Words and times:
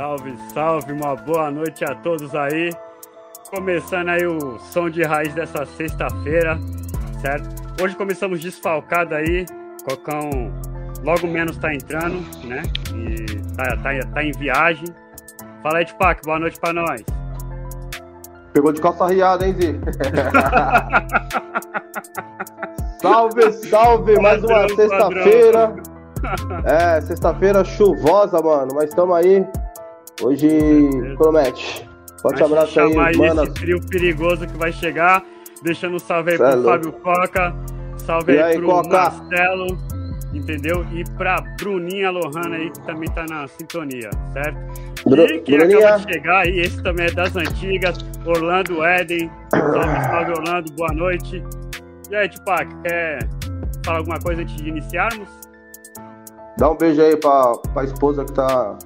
Salve, 0.00 0.34
salve, 0.54 0.92
uma 0.94 1.14
boa 1.14 1.50
noite 1.50 1.84
a 1.84 1.94
todos 1.94 2.34
aí. 2.34 2.70
Começando 3.50 4.08
aí 4.08 4.26
o 4.26 4.58
som 4.58 4.88
de 4.88 5.02
raiz 5.02 5.34
dessa 5.34 5.66
sexta-feira, 5.66 6.58
certo? 7.20 7.50
Hoje 7.82 7.94
começamos 7.94 8.40
desfalcado 8.40 9.14
aí, 9.14 9.44
Cocão 9.86 10.30
logo 11.04 11.26
menos 11.26 11.58
tá 11.58 11.74
entrando, 11.74 12.16
né? 12.46 12.62
E 12.94 13.26
tá, 13.54 13.76
tá, 13.76 13.90
tá 14.14 14.24
em 14.24 14.32
viagem. 14.32 14.86
Fala 15.62 15.80
aí, 15.80 15.84
Tupac, 15.84 16.24
boa 16.24 16.38
noite 16.38 16.58
pra 16.58 16.72
nós. 16.72 17.02
Pegou 18.54 18.72
de 18.72 18.80
calça 18.80 19.06
riada, 19.06 19.46
hein, 19.46 19.54
Zi? 19.60 19.74
salve, 23.02 23.52
salve! 23.52 24.18
Mais 24.18 24.42
uma 24.42 24.66
sexta-feira. 24.66 25.76
É, 26.64 27.02
sexta-feira 27.02 27.62
chuvosa, 27.64 28.40
mano, 28.40 28.70
mas 28.74 28.88
estamos 28.88 29.14
aí. 29.14 29.46
Hoje 30.22 30.48
promete. 31.16 31.88
Forte 32.20 32.42
abraço 32.42 32.78
aí, 32.80 33.16
mano. 33.16 33.44
Esse 33.44 33.54
trio 33.54 33.80
perigoso 33.88 34.46
que 34.46 34.58
vai 34.58 34.72
chegar. 34.72 35.24
Deixando 35.62 35.96
um 35.96 35.98
salve 35.98 36.32
aí 36.32 36.38
Cê 36.38 36.44
pro 36.44 36.60
é 36.60 36.62
Fábio 36.64 36.92
Coca. 36.92 37.54
Salve 37.98 38.32
aí, 38.32 38.42
aí 38.42 38.58
pro 38.58 38.66
Coca? 38.66 38.88
Marcelo. 38.88 39.78
Entendeu? 40.32 40.86
E 40.92 41.02
pra 41.16 41.42
Bruninha 41.58 42.10
Lohana 42.10 42.56
aí, 42.56 42.70
que 42.70 42.80
também 42.86 43.10
tá 43.10 43.26
na 43.28 43.48
sintonia, 43.48 44.10
certo? 44.32 44.56
Bru 45.08 45.24
e 45.24 45.40
quem 45.40 45.58
Bruninha. 45.58 45.78
acaba 45.80 45.98
de 45.98 46.12
chegar 46.12 46.38
aí, 46.38 46.60
esse 46.60 46.82
também 46.84 47.06
é 47.06 47.10
das 47.10 47.34
antigas, 47.34 47.98
Orlando 48.24 48.84
Eden. 48.84 49.28
Salve, 49.50 50.00
salve 50.06 50.30
Orlando, 50.30 50.72
boa 50.74 50.92
noite. 50.92 51.42
E 52.10 52.14
aí, 52.14 52.28
Tupac, 52.28 52.68
quer 52.82 53.28
falar 53.84 53.98
alguma 53.98 54.20
coisa 54.20 54.42
antes 54.42 54.54
de 54.54 54.68
iniciarmos? 54.68 55.28
Dá 56.56 56.70
um 56.70 56.76
beijo 56.76 57.02
aí 57.02 57.16
pra, 57.16 57.56
pra 57.74 57.84
esposa 57.84 58.24
que 58.24 58.32
tá. 58.32 58.78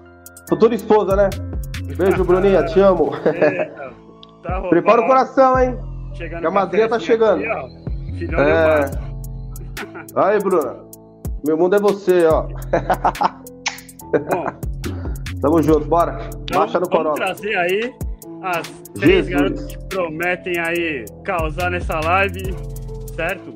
Futura 0.48 0.75
esposa, 0.75 1.16
né? 1.16 1.30
Beijo, 1.97 2.25
Bruninha, 2.25 2.65
te 2.65 2.80
amo. 2.80 3.12
Tá 4.45 4.61
Prepara 4.69 5.01
o 5.01 5.06
coração, 5.06 5.59
hein? 5.59 5.77
Chegando 6.12 6.41
que 6.42 6.47
a 6.47 6.51
madrinha 6.51 6.89
tá 6.89 6.98
chegando. 6.98 7.42
Aqui, 7.42 8.19
Filhão 8.19 8.41
é... 8.41 8.91
Aí, 10.14 10.39
Bruna. 10.39 10.77
Meu 11.45 11.56
mundo 11.56 11.75
é 11.75 11.78
você, 11.81 12.27
ó. 12.27 12.42
Bom. 14.31 14.47
Tamo 15.41 15.62
junto, 15.62 15.86
bora. 15.86 16.31
Então, 16.42 16.61
Baixa 16.61 16.79
no 16.79 16.86
Vamos 16.89 17.14
trazer 17.17 17.55
aí 17.56 17.95
as 18.42 18.67
três 18.95 19.29
garotas 19.29 19.67
que 19.67 19.79
prometem 19.89 20.58
aí 20.58 21.05
causar 21.25 21.70
nessa 21.70 22.01
live, 22.01 22.55
certo? 23.14 23.55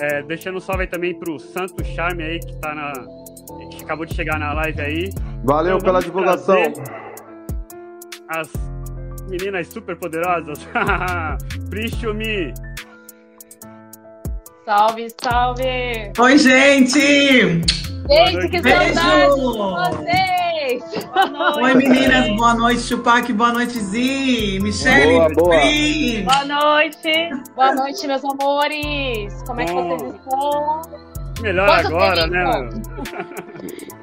É, 0.00 0.22
deixando 0.22 0.56
um 0.56 0.60
salve 0.60 0.82
aí 0.82 0.88
também 0.88 1.14
pro 1.18 1.38
Santo 1.38 1.82
Charme 1.84 2.24
aí, 2.24 2.40
que 2.40 2.54
tá 2.56 2.74
na. 2.74 2.92
Que 3.70 3.84
acabou 3.84 4.06
de 4.06 4.14
chegar 4.14 4.38
na 4.38 4.52
live 4.52 4.80
aí. 4.80 5.10
Valeu 5.44 5.76
então, 5.76 5.84
pela 5.86 6.00
divulgação. 6.00 6.56
As 8.28 8.48
meninas 9.28 9.68
super 9.68 9.96
poderosas. 9.96 10.58
Prichumi. 11.70 12.52
Salve, 14.64 15.08
salve! 15.22 16.12
Oi, 16.18 16.38
gente! 16.38 17.00
Gente, 18.08 18.48
que 18.50 18.60
Beijo. 18.60 18.94
saudade 18.94 19.34
de 19.34 19.40
vocês! 19.98 21.08
Oi, 21.56 21.74
meninas, 21.74 22.36
boa 22.36 22.54
noite, 22.54 22.80
Chupac, 22.82 23.32
boa 23.32 23.52
noite, 23.52 23.78
Zi, 23.78 24.58
Michelle, 24.62 25.12
boa, 25.12 25.28
boa. 25.34 25.56
boa 26.24 26.44
noite! 26.44 27.30
Boa 27.56 27.74
noite, 27.74 28.06
meus 28.06 28.24
amores! 28.24 29.42
Como 29.46 29.60
é 29.60 29.64
que 29.64 29.72
vocês 29.72 30.14
estão? 30.14 31.09
Melhor 31.40 31.68
Quanto 31.68 31.86
agora, 31.86 32.26
né? 32.26 32.44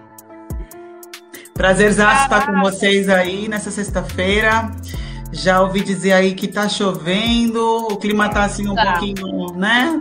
Prazerzaço 1.54 2.24
estar 2.24 2.46
com 2.46 2.62
vocês 2.62 3.10
aí 3.10 3.48
nessa 3.48 3.72
sexta-feira. 3.72 4.72
Já 5.32 5.62
ouvi 5.62 5.82
dizer 5.82 6.14
aí 6.14 6.34
que 6.36 6.48
tá 6.48 6.70
chovendo, 6.70 7.88
o 7.88 7.98
clima 7.98 8.30
tá 8.30 8.44
assim 8.44 8.68
um 8.68 8.76
tá. 8.76 8.94
pouquinho, 8.94 9.54
né? 9.56 10.00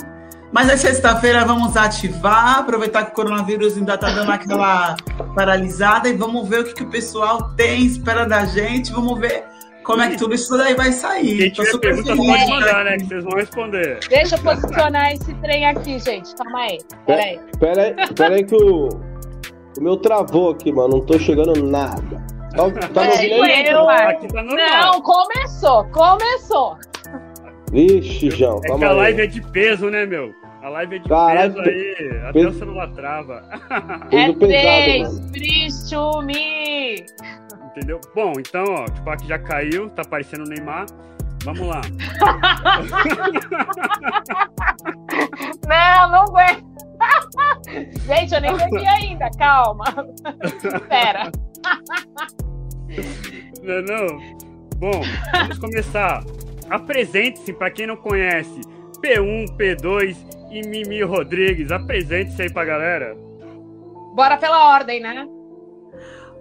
Mas 0.53 0.69
é 0.69 0.77
sexta-feira, 0.77 1.44
vamos 1.44 1.77
ativar, 1.77 2.59
aproveitar 2.59 3.05
que 3.05 3.10
o 3.10 3.15
coronavírus 3.15 3.77
ainda 3.77 3.94
está 3.94 4.10
dando 4.10 4.31
aquela 4.31 4.97
paralisada 5.34 6.09
e 6.09 6.16
vamos 6.16 6.49
ver 6.49 6.60
o 6.60 6.65
que, 6.65 6.75
que 6.75 6.84
o 6.84 6.89
pessoal 6.89 7.50
tem, 7.56 7.84
espera 7.87 8.25
da 8.25 8.44
gente, 8.44 8.93
vamos 8.93 9.19
ver 9.19 9.56
como 9.86 10.02
é 10.02 10.10
que 10.10 10.19
tudo 10.19 10.34
isso 10.34 10.56
daí 10.58 10.74
vai 10.74 10.91
sair. 10.91 11.52
Quem 11.52 11.64
tiver 11.64 11.78
pergunta 11.78 12.16
pode 12.16 12.50
mandar, 12.50 12.84
né? 12.84 12.97
Que 12.97 13.06
vocês 13.06 13.22
vão 13.22 13.38
responder. 13.38 14.00
Deixa 14.08 14.34
eu 14.34 14.42
posicionar 14.42 15.12
esse 15.12 15.32
trem 15.34 15.64
aqui, 15.64 15.98
gente. 16.00 16.34
Calma 16.34 16.58
aí. 16.58 16.78
Pera 17.06 17.22
aí. 17.22 17.41
Pera 17.60 17.82
aí, 17.82 18.14
pera 18.14 18.34
aí 18.34 18.44
que 18.44 18.56
o, 18.56 18.88
o 18.88 19.80
meu 19.80 19.97
travou 19.97 20.50
aqui, 20.50 20.72
mano. 20.72 20.97
Não 20.97 21.00
tô 21.00 21.16
chegando 21.20 21.62
nada. 21.62 22.26
Tá, 22.56 22.88
tá 22.88 23.06
é, 23.06 23.72
eu, 23.72 23.88
aqui 23.88 24.28
tá 24.28 24.42
Não, 24.42 25.00
começou, 25.02 25.84
começou. 25.84 26.78
Vixe, 27.70 28.30
João, 28.30 28.60
é 28.64 28.78
que 28.78 28.84
a 28.84 28.92
live 28.92 29.22
é 29.22 29.26
de 29.26 29.41
peso, 29.41 29.88
né, 29.91 30.04
meu? 30.04 30.34
A 30.62 30.68
live 30.70 30.97
é 30.97 30.98
de 30.98 31.08
Caralho, 31.08 31.54
peso 31.54 31.68
aí, 31.68 32.18
até 32.22 32.32
peso... 32.32 32.48
o 32.48 32.53
celular 32.54 32.91
trava. 32.92 33.44
é 34.10 34.32
três, 34.32 35.20
Pristume! 35.30 37.04
Entendeu? 37.76 38.00
Bom, 38.14 38.32
então, 38.38 38.64
ó, 38.70 38.84
o 38.84 38.91
Tupac 38.91 39.28
já 39.28 39.38
caiu, 39.38 39.91
tá 39.91 40.03
parecendo 40.03 40.44
o 40.44 40.48
Neymar. 40.48 40.87
Vamos 41.44 41.69
lá. 41.69 41.82
não, 45.69 46.10
não 46.10 46.22
aguento. 46.22 46.65
Gente, 48.06 48.34
eu 48.34 48.41
nem 48.41 48.56
bebi 48.56 48.86
ainda, 48.86 49.28
calma. 49.38 49.84
Espera. 50.65 51.31
Não, 53.62 53.82
não. 53.82 54.06
Bom, 54.78 55.03
vamos 55.32 55.59
começar. 55.59 56.25
Apresente-se 56.70 57.53
para 57.53 57.70
quem 57.70 57.86
não 57.86 57.97
conhece. 57.97 58.59
P1, 59.03 59.54
P2 59.54 60.16
e 60.50 60.66
Mimi 60.66 61.03
Rodrigues. 61.03 61.70
Apresente-se 61.70 62.41
aí 62.41 62.50
pra 62.50 62.65
galera. 62.65 63.15
Bora 64.15 64.38
pela 64.38 64.72
ordem, 64.72 64.98
né? 64.98 65.28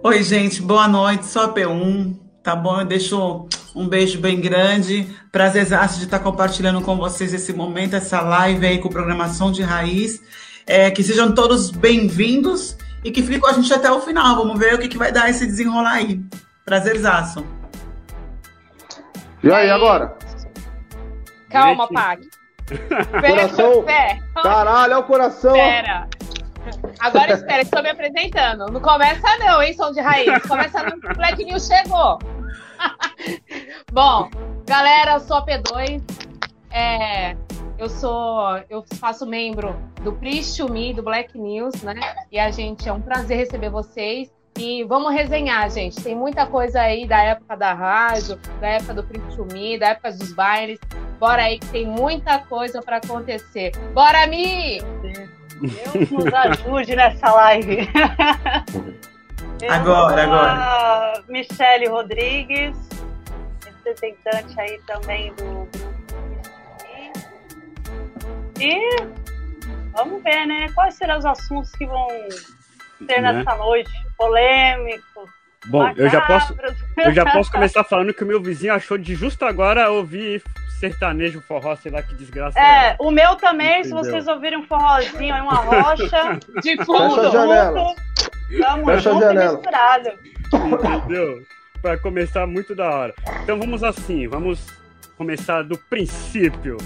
Oi, 0.06 0.22
gente, 0.22 0.62
boa 0.62 0.86
noite. 0.86 1.26
A 1.36 1.48
P1, 1.48 2.16
tá 2.40 2.54
bom? 2.54 2.78
Eu 2.78 2.86
deixo 2.86 3.48
um 3.74 3.88
beijo 3.88 4.20
bem 4.20 4.40
grande. 4.40 5.04
Prazerzaço 5.32 5.98
de 5.98 6.04
estar 6.04 6.20
compartilhando 6.20 6.80
com 6.80 6.96
vocês 6.96 7.34
esse 7.34 7.52
momento, 7.52 7.96
essa 7.96 8.20
live 8.20 8.64
aí 8.64 8.78
com 8.78 8.88
programação 8.88 9.50
de 9.50 9.64
raiz. 9.64 10.22
É, 10.64 10.92
que 10.92 11.02
sejam 11.02 11.34
todos 11.34 11.72
bem-vindos 11.72 12.78
e 13.02 13.10
que 13.10 13.20
fiquem 13.20 13.40
com 13.40 13.48
a 13.48 13.52
gente 13.52 13.74
até 13.74 13.90
o 13.90 14.00
final. 14.00 14.36
Vamos 14.36 14.56
ver 14.60 14.74
o 14.74 14.78
que, 14.78 14.86
que 14.86 14.96
vai 14.96 15.10
dar 15.10 15.28
esse 15.28 15.44
desenrolar 15.44 15.94
aí. 15.94 16.20
Prazerzaço. 16.64 17.44
E 19.42 19.50
aí, 19.50 19.68
agora? 19.68 20.16
Calma, 21.50 21.88
Pac. 21.88 22.20
Coração. 23.10 23.82
Pé. 23.82 24.20
Caralho, 24.40 24.92
é 24.92 24.98
o 24.98 25.02
coração. 25.02 25.56
Espera. 25.56 26.08
Agora 27.00 27.32
espera, 27.32 27.62
estou 27.62 27.82
me 27.82 27.90
apresentando. 27.90 28.66
Não 28.70 28.80
começa 28.80 29.38
não, 29.38 29.62
hein, 29.62 29.74
som 29.74 29.92
de 29.92 30.00
raiz. 30.00 30.42
Começa 30.46 30.82
no 30.82 30.98
Black 31.14 31.44
News 31.44 31.66
chegou. 31.66 32.18
Bom, 33.92 34.30
galera, 34.66 35.14
eu 35.14 35.20
sou 35.20 35.36
a 35.36 35.46
P2. 35.46 36.02
É, 36.70 37.36
eu 37.78 37.88
sou, 37.88 38.58
eu 38.68 38.84
faço 38.98 39.26
membro 39.26 39.76
do 40.02 40.12
Priest 40.12 40.62
Me, 40.64 40.92
do 40.92 41.02
Black 41.02 41.38
News, 41.38 41.82
né? 41.82 42.00
E 42.30 42.38
a 42.38 42.50
gente 42.50 42.88
é 42.88 42.92
um 42.92 43.00
prazer 43.00 43.36
receber 43.36 43.70
vocês. 43.70 44.30
E 44.58 44.84
vamos 44.84 45.12
resenhar, 45.12 45.70
gente. 45.70 46.02
Tem 46.02 46.14
muita 46.14 46.46
coisa 46.46 46.80
aí 46.80 47.06
da 47.06 47.22
época 47.22 47.56
da 47.56 47.74
rádio, 47.74 48.40
da 48.58 48.68
época 48.68 48.94
do 48.94 49.04
Print 49.04 49.38
Me, 49.52 49.78
da 49.78 49.88
época 49.88 50.12
dos 50.12 50.32
bailes. 50.32 50.78
Bora 51.18 51.42
aí 51.42 51.58
que 51.58 51.66
tem 51.66 51.86
muita 51.86 52.38
coisa 52.38 52.80
para 52.80 52.96
acontecer. 52.96 53.72
Bora, 53.92 54.26
Mi! 54.26 54.78
Deus 55.60 56.10
nos 56.10 56.32
ajude 56.32 56.96
nessa 56.96 57.32
live. 57.32 57.88
agora, 59.70 60.22
agora. 60.22 61.24
Michele 61.28 61.88
Rodrigues, 61.88 62.76
representante 63.64 64.60
aí 64.60 64.80
também 64.86 65.32
do 65.34 65.44
grupo. 65.44 65.78
E 68.58 69.02
vamos 69.92 70.22
ver, 70.22 70.46
né? 70.46 70.68
Quais 70.74 70.94
serão 70.94 71.18
os 71.18 71.26
assuntos 71.26 71.70
que 71.72 71.86
vão 71.86 72.08
ter 73.06 73.20
né? 73.20 73.32
nessa 73.32 73.56
noite? 73.56 73.90
Polêmicos. 74.16 75.30
Bom, 75.66 75.92
eu 75.96 76.08
já, 76.08 76.20
posso, 76.20 76.56
eu 76.96 77.12
já 77.12 77.30
posso 77.32 77.50
começar 77.52 77.82
falando 77.82 78.14
que 78.14 78.22
o 78.22 78.26
meu 78.26 78.40
vizinho 78.40 78.72
achou 78.72 78.96
de 78.96 79.14
justo 79.14 79.44
agora 79.44 79.90
ouvir 79.90 80.42
sertanejo, 80.78 81.40
forró, 81.40 81.74
sei 81.76 81.90
lá 81.92 82.02
que 82.02 82.14
desgraça. 82.14 82.58
É, 82.58 82.90
é. 82.90 82.96
o 82.98 83.10
meu 83.10 83.36
também, 83.36 83.80
Entendeu? 83.80 84.04
se 84.04 84.10
vocês 84.10 84.28
ouvirem 84.28 84.58
um 84.58 84.66
forrozinho 84.66 85.34
aí, 85.34 85.40
uma 85.40 85.56
rocha, 85.56 86.38
de 86.62 86.76
fundo, 86.84 87.14
Fecha 87.16 87.28
a 87.28 87.30
janela. 87.30 87.94
Tamo 88.60 88.84
Fecha 88.86 89.10
junto 89.10 89.24
a 89.24 89.28
janela. 89.28 89.52
misturado. 89.52 90.10
Entendeu? 90.54 91.42
Pra 91.82 91.98
começar 91.98 92.46
muito 92.46 92.74
da 92.74 92.88
hora. 92.90 93.14
Então 93.42 93.58
vamos 93.58 93.82
assim, 93.84 94.26
vamos 94.28 94.66
começar 95.16 95.62
do 95.62 95.76
princípio. 95.78 96.76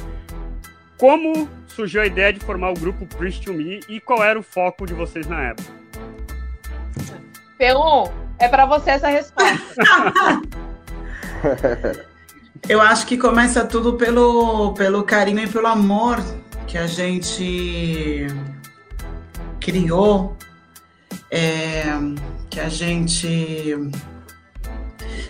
Como 0.97 1.49
surgiu 1.67 2.03
a 2.03 2.07
ideia 2.07 2.33
de 2.33 2.41
formar 2.41 2.71
o 2.71 2.75
grupo 2.75 3.07
Priest 3.07 3.45
to 3.45 3.53
Me 3.55 3.81
e 3.89 4.01
qual 4.01 4.23
era 4.23 4.39
o 4.39 4.43
foco 4.43 4.87
de 4.87 4.93
vocês 4.95 5.27
na 5.27 5.43
época? 5.49 5.71
P1, 7.59 8.11
É 8.39 8.49
para 8.49 8.67
você 8.67 8.91
essa 8.91 9.09
resposta. 9.09 9.75
Eu 12.69 12.81
acho 12.81 13.07
que 13.07 13.17
começa 13.17 13.65
tudo 13.65 13.95
pelo, 13.95 14.73
pelo 14.75 15.03
carinho 15.03 15.41
e 15.41 15.47
pelo 15.47 15.67
amor 15.67 16.23
que 16.67 16.79
a 16.79 16.87
gente 16.87 18.27
criou, 19.59 20.37
é, 21.31 21.85
que 22.49 22.61
a 22.61 22.69
gente 22.69 23.77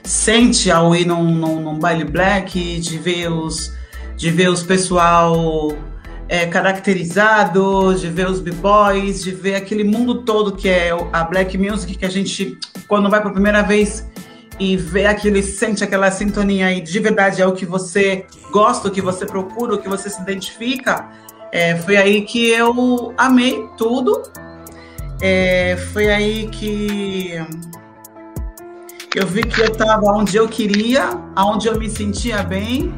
sente 0.02 0.70
ao 0.70 0.94
ir 0.94 1.06
num, 1.06 1.24
num, 1.24 1.60
num 1.60 1.78
baile 1.78 2.04
black, 2.04 2.78
de 2.80 2.98
ver 2.98 3.30
os, 3.30 3.72
de 4.16 4.30
ver 4.30 4.50
os 4.50 4.62
pessoal 4.62 5.72
é, 6.28 6.46
caracterizados, 6.46 8.00
de 8.00 8.08
ver 8.08 8.28
os 8.28 8.40
b-boys, 8.40 9.22
de 9.22 9.30
ver 9.30 9.56
aquele 9.56 9.84
mundo 9.84 10.22
todo 10.22 10.56
que 10.56 10.68
é 10.68 10.90
a 11.12 11.24
black 11.24 11.56
music 11.56 11.96
que 11.96 12.04
a 12.04 12.10
gente, 12.10 12.58
quando 12.86 13.08
vai 13.08 13.20
pela 13.20 13.32
primeira 13.32 13.62
vez 13.62 14.06
e 14.60 14.76
vê 14.76 15.06
aquilo 15.06 15.42
sente 15.42 15.82
aquela 15.82 16.10
sintonia 16.10 16.70
e 16.70 16.82
de 16.82 17.00
verdade 17.00 17.40
é 17.40 17.46
o 17.46 17.52
que 17.52 17.64
você 17.64 18.26
gosta, 18.52 18.88
o 18.88 18.90
que 18.90 19.00
você 19.00 19.24
procura, 19.24 19.74
o 19.74 19.78
que 19.78 19.88
você 19.88 20.10
se 20.10 20.20
identifica, 20.20 21.08
é, 21.50 21.76
foi 21.76 21.96
aí 21.96 22.22
que 22.22 22.50
eu 22.50 23.14
amei 23.16 23.66
tudo. 23.78 24.22
É, 25.22 25.76
foi 25.92 26.08
aí 26.10 26.46
que 26.48 27.34
eu 29.14 29.26
vi 29.26 29.42
que 29.42 29.60
eu 29.60 29.66
estava 29.66 30.06
onde 30.12 30.36
eu 30.36 30.46
queria, 30.48 31.08
aonde 31.34 31.66
eu 31.66 31.78
me 31.78 31.90
sentia 31.90 32.42
bem, 32.42 32.94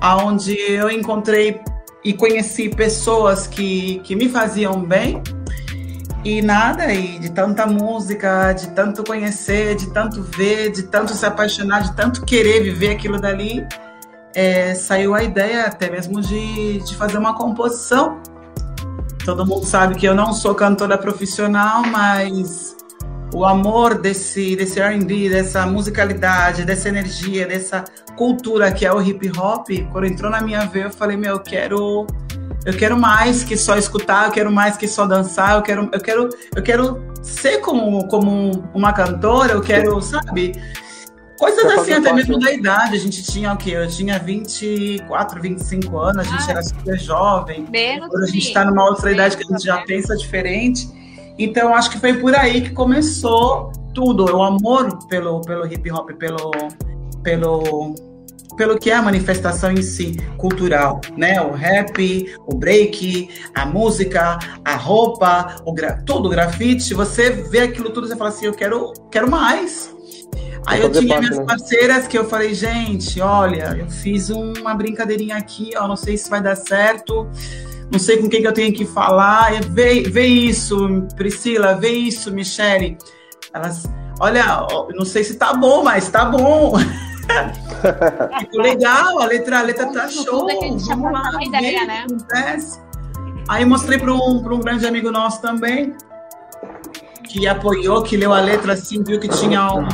aonde 0.00 0.54
eu 0.54 0.90
encontrei 0.90 1.60
e 2.04 2.12
conheci 2.12 2.68
pessoas 2.68 3.46
que, 3.46 4.00
que 4.04 4.14
me 4.14 4.28
faziam 4.28 4.80
bem. 4.82 5.22
E 6.24 6.40
nada, 6.40 6.90
e 6.92 7.18
de 7.18 7.30
tanta 7.30 7.66
música, 7.66 8.52
de 8.52 8.68
tanto 8.68 9.04
conhecer, 9.04 9.76
de 9.76 9.90
tanto 9.90 10.22
ver, 10.22 10.72
de 10.72 10.84
tanto 10.84 11.12
se 11.12 11.26
apaixonar, 11.26 11.82
de 11.82 11.94
tanto 11.94 12.24
querer 12.24 12.62
viver 12.62 12.92
aquilo 12.92 13.20
dali, 13.20 13.66
é, 14.34 14.74
saiu 14.74 15.14
a 15.14 15.22
ideia 15.22 15.66
até 15.66 15.90
mesmo 15.90 16.22
de, 16.22 16.78
de 16.78 16.96
fazer 16.96 17.18
uma 17.18 17.34
composição. 17.34 18.22
Todo 19.22 19.44
mundo 19.44 19.66
sabe 19.66 19.96
que 19.96 20.06
eu 20.06 20.14
não 20.14 20.32
sou 20.32 20.54
cantora 20.54 20.96
profissional, 20.96 21.82
mas 21.82 22.74
o 23.34 23.44
amor 23.44 24.00
desse, 24.00 24.56
desse 24.56 24.80
R&B, 24.80 25.28
dessa 25.28 25.66
musicalidade, 25.66 26.64
dessa 26.64 26.88
energia, 26.88 27.46
dessa 27.46 27.84
cultura 28.16 28.72
que 28.72 28.86
é 28.86 28.92
o 28.92 29.02
hip 29.02 29.30
hop, 29.38 29.68
quando 29.92 30.06
entrou 30.06 30.30
na 30.30 30.40
minha 30.40 30.64
veia, 30.66 30.84
eu 30.84 30.90
falei, 30.90 31.16
meu, 31.16 31.34
eu 31.34 31.40
quero 31.40 32.06
eu 32.64 32.76
quero 32.76 32.98
mais 32.98 33.44
que 33.44 33.56
só 33.56 33.76
escutar, 33.76 34.26
eu 34.26 34.32
quero 34.32 34.50
mais 34.50 34.76
que 34.76 34.88
só 34.88 35.06
dançar, 35.06 35.56
eu 35.56 35.62
quero, 35.62 35.90
eu 35.92 36.00
quero, 36.00 36.28
eu 36.56 36.62
quero 36.62 37.04
ser 37.22 37.58
como, 37.58 38.08
como 38.08 38.64
uma 38.74 38.92
cantora, 38.92 39.52
eu 39.52 39.60
quero, 39.60 40.00
sabe? 40.00 40.52
Coisas 41.38 41.64
assim, 41.72 41.92
até 41.92 42.12
mesmo 42.12 42.38
da 42.38 42.52
idade. 42.52 42.94
A 42.94 42.98
gente 42.98 43.22
tinha 43.22 43.52
o 43.52 43.56
quê? 43.56 43.72
Eu 43.72 43.88
tinha 43.88 44.18
24, 44.18 45.42
25 45.42 45.98
anos, 45.98 46.18
a 46.18 46.22
gente 46.22 46.44
ah, 46.48 46.50
era 46.52 46.62
super 46.62 46.98
jovem. 46.98 47.66
Menos 47.70 48.06
Agora 48.06 48.24
a 48.24 48.26
gente 48.26 48.38
está 48.38 48.64
numa 48.64 48.84
outra 48.84 49.12
idade 49.12 49.36
que 49.36 49.44
a 49.44 49.56
gente 49.56 49.64
já 49.64 49.78
pensa 49.82 50.16
diferente. 50.16 50.88
Então, 51.38 51.74
acho 51.74 51.90
que 51.90 51.98
foi 51.98 52.14
por 52.14 52.34
aí 52.34 52.62
que 52.62 52.70
começou 52.70 53.72
tudo. 53.92 54.24
O 54.36 54.42
amor 54.42 55.06
pelo, 55.08 55.40
pelo 55.40 55.66
hip 55.66 55.90
hop, 55.90 56.12
pelo, 56.12 56.50
pelo 57.22 57.94
pelo 58.56 58.78
que 58.78 58.90
é 58.90 58.94
a 58.94 59.02
manifestação 59.02 59.70
em 59.72 59.82
si, 59.82 60.16
cultural, 60.36 61.00
né? 61.16 61.40
O 61.40 61.52
rap, 61.52 62.34
o 62.46 62.54
break, 62.54 63.28
a 63.54 63.66
música, 63.66 64.38
a 64.64 64.76
roupa, 64.76 65.56
o 65.64 65.72
gra 65.72 66.02
tudo, 66.04 66.26
o 66.26 66.30
grafite. 66.30 66.94
Você 66.94 67.30
vê 67.30 67.60
aquilo 67.60 67.90
tudo 67.90 68.06
e 68.06 68.16
fala 68.16 68.30
assim, 68.30 68.46
eu 68.46 68.54
quero, 68.54 68.92
quero 69.10 69.30
mais. 69.30 69.92
Aí 70.66 70.80
eu 70.80 70.90
tinha 70.90 71.06
parte, 71.08 71.20
minhas 71.20 71.38
né? 71.38 71.44
parceiras 71.44 72.06
que 72.06 72.16
eu 72.16 72.24
falei, 72.24 72.54
gente, 72.54 73.20
olha, 73.20 73.76
eu 73.78 73.90
fiz 73.90 74.30
uma 74.30 74.74
brincadeirinha 74.74 75.36
aqui, 75.36 75.72
ó, 75.76 75.86
não 75.86 75.96
sei 75.96 76.16
se 76.16 76.30
vai 76.30 76.42
dar 76.42 76.56
certo, 76.56 77.28
não 77.92 77.98
sei 77.98 78.16
com 78.16 78.28
quem 78.28 78.40
que 78.40 78.48
eu 78.48 78.52
tenho 78.52 78.72
que 78.72 78.86
falar. 78.86 79.52
Vê, 79.70 80.02
vê 80.02 80.26
isso, 80.26 81.06
Priscila, 81.16 81.74
vê 81.74 81.90
isso, 81.90 82.32
Michele. 82.32 82.96
Elas, 83.52 83.84
olha, 84.18 84.66
não 84.94 85.04
sei 85.04 85.22
se 85.22 85.34
tá 85.34 85.52
bom, 85.52 85.84
mas 85.84 86.08
tá 86.08 86.24
bom. 86.24 86.74
Ficou 88.40 88.60
legal, 88.60 89.20
a 89.20 89.26
letra, 89.26 89.60
a 89.60 89.62
letra 89.62 89.92
tá 89.92 90.08
show. 90.08 90.46
Vamos 90.88 91.12
lá, 91.12 91.32
ideia, 91.42 91.86
né? 91.86 92.04
acontece. 92.06 92.80
Aí 93.48 93.64
mostrei 93.64 93.98
para 93.98 94.12
um, 94.12 94.38
um 94.38 94.60
grande 94.60 94.86
amigo 94.86 95.10
nosso 95.10 95.42
também, 95.42 95.94
que 97.28 97.46
apoiou, 97.46 98.02
que 98.02 98.16
leu 98.16 98.32
a 98.32 98.40
letra 98.40 98.72
assim, 98.72 99.02
viu 99.02 99.20
que 99.20 99.28
tinha 99.28 99.70
um, 99.74 99.86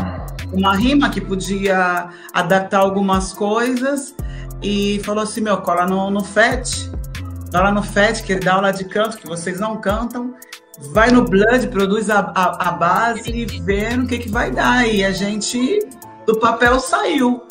uma 0.53 0.75
rima 0.77 1.11
que 1.11 1.21
podia 1.21 2.09
adaptar 2.33 2.79
algumas 2.79 3.33
coisas 3.33 4.15
e 4.63 5.01
falou 5.05 5.25
assim, 5.25 5.41
meu, 5.41 5.59
cola 5.59 5.87
no, 5.87 6.11
no 6.11 6.23
FET, 6.23 6.91
lá 7.53 7.73
no 7.73 7.83
FET, 7.83 8.23
que 8.23 8.33
ele 8.33 8.41
dá 8.41 8.55
aula 8.55 8.73
de 8.73 8.85
canto, 8.85 9.19
que 9.19 9.27
vocês 9.27 9.59
não 9.59 9.79
cantam, 9.79 10.35
vai 10.93 11.11
no 11.11 11.25
Blood, 11.25 11.69
produz 11.69 12.09
a, 12.09 12.21
a, 12.35 12.69
a 12.69 12.73
base 12.73 13.31
e 13.31 13.45
vê 13.45 13.97
no 13.97 14.07
que, 14.07 14.19
que 14.19 14.29
vai 14.29 14.51
dar. 14.51 14.87
E 14.87 15.05
a 15.05 15.11
gente 15.11 15.81
do 16.27 16.39
papel 16.39 16.79
saiu. 16.81 17.47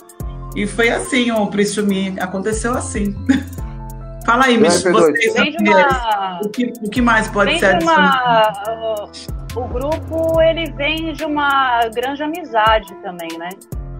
E 0.55 0.65
foi 0.65 0.89
assim 0.89 1.31
o 1.31 1.47
Príncipe 1.47 1.87
Me, 1.87 2.19
aconteceu 2.19 2.73
assim. 2.73 3.15
Fala 4.25 4.45
aí, 4.45 4.57
Miss, 4.57 4.83
vocês, 4.83 5.55
uma... 5.59 6.39
o, 6.43 6.49
que, 6.49 6.73
o 6.83 6.89
que 6.89 7.01
mais 7.01 7.27
pode 7.29 7.51
vem 7.51 7.59
ser 7.59 7.81
uma... 7.81 9.09
O 9.55 9.61
grupo, 9.63 10.39
ele 10.41 10.71
vem 10.73 11.13
de 11.13 11.25
uma 11.25 11.81
grande 11.95 12.21
amizade 12.21 12.93
também, 13.01 13.29
né? 13.39 13.49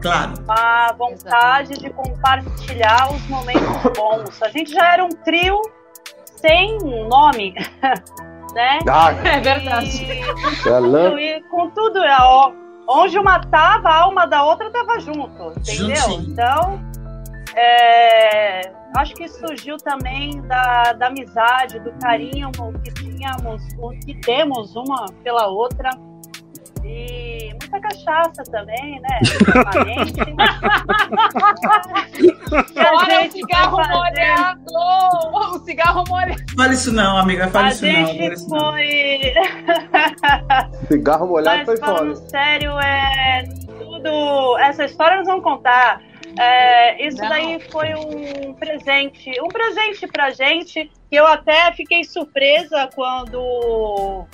Claro. 0.01 0.33
Uma 0.43 0.93
vontade 0.93 1.79
de 1.79 1.89
compartilhar 1.89 3.11
os 3.11 3.27
momentos 3.27 3.83
bons. 3.97 4.41
A 4.43 4.49
gente 4.49 4.71
já 4.71 4.93
era 4.93 5.03
um 5.03 5.09
trio 5.09 5.59
sem 6.35 6.77
nome, 7.09 7.53
né? 8.53 8.79
Ah, 8.87 9.11
é 9.23 9.39
verdade. 9.39 10.03
E, 10.03 10.23
com, 10.25 10.51
tudo, 10.63 11.19
e, 11.19 11.41
com 11.49 11.69
tudo, 11.71 11.99
é, 12.03 12.17
ó, 12.21 12.51
Onde 12.91 13.19
uma 13.19 13.39
tava, 13.39 13.87
a 13.87 14.01
alma 14.01 14.25
da 14.25 14.43
outra 14.43 14.71
tava 14.71 14.99
junto, 14.99 15.53
entendeu? 15.59 15.95
Juntinho. 15.95 16.31
Então, 16.31 16.81
é, 17.55 18.71
acho 18.97 19.13
que 19.13 19.27
surgiu 19.27 19.77
também 19.77 20.41
da, 20.41 20.93
da 20.93 21.07
amizade, 21.07 21.79
do 21.79 21.91
carinho 21.99 22.49
que 22.83 22.91
tínhamos, 22.91 23.61
que 24.03 24.15
temos 24.15 24.75
uma 24.75 25.05
pela 25.23 25.47
outra. 25.47 25.91
E 26.83 27.18
muita 27.61 27.79
cachaça 27.79 28.43
também, 28.51 28.99
né? 29.01 29.19
Olha 32.77 33.27
o 33.27 33.31
cigarro 33.31 33.77
molhado! 33.77 34.63
O 35.55 35.59
cigarro 35.59 36.03
molhado! 36.07 36.41
Fala 36.55 36.73
isso 36.73 36.91
não, 36.93 37.17
amiga, 37.17 37.47
fala 37.49 37.67
a 37.67 37.69
isso 37.69 37.85
não. 37.85 37.91
A 37.91 38.05
gente 38.05 38.47
foi... 38.47 39.33
cigarro 40.87 41.27
molhado 41.27 41.57
Mas, 41.57 41.65
foi 41.65 41.77
falando 41.77 42.15
foda. 42.15 42.29
sério, 42.29 42.79
é 42.79 43.43
tudo... 43.77 44.57
Essa 44.59 44.85
história 44.85 45.17
nós 45.17 45.27
vamos 45.27 45.43
contar. 45.43 46.01
É, 46.37 47.05
isso 47.05 47.17
não. 47.17 47.27
daí 47.29 47.59
foi 47.71 47.93
um 47.95 48.53
presente, 48.53 49.31
um 49.41 49.47
presente 49.47 50.05
pra 50.07 50.29
gente, 50.29 50.91
que 51.09 51.15
eu 51.15 51.25
até 51.25 51.71
fiquei 51.73 52.03
surpresa 52.03 52.87
quando 52.95 54.27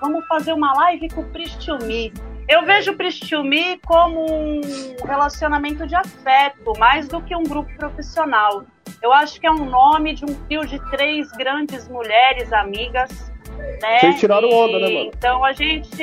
vamos 0.00 0.26
fazer 0.26 0.52
uma 0.52 0.72
live 0.74 1.08
com 1.10 1.20
o 1.20 1.30
Pristilmi. 1.30 2.12
Eu 2.50 2.64
vejo 2.64 2.90
o 2.90 2.96
Pristilmi 2.96 3.78
como 3.86 4.26
um 4.26 4.60
relacionamento 5.06 5.86
de 5.86 5.94
afeto, 5.94 6.72
mais 6.80 7.06
do 7.06 7.22
que 7.22 7.34
um 7.36 7.44
grupo 7.44 7.72
profissional. 7.76 8.64
Eu 9.00 9.12
acho 9.12 9.40
que 9.40 9.46
é 9.46 9.50
um 9.52 9.64
nome 9.64 10.14
de 10.14 10.24
um 10.24 10.34
trio 10.46 10.66
de 10.66 10.80
três 10.90 11.30
grandes 11.30 11.88
mulheres 11.88 12.52
amigas. 12.52 13.32
Né? 13.80 14.00
Vocês 14.00 14.18
tiraram 14.18 14.48
e, 14.48 14.52
onda, 14.52 14.80
né, 14.80 14.94
mano? 14.94 15.10
Então 15.16 15.44
a 15.44 15.52
gente. 15.52 16.02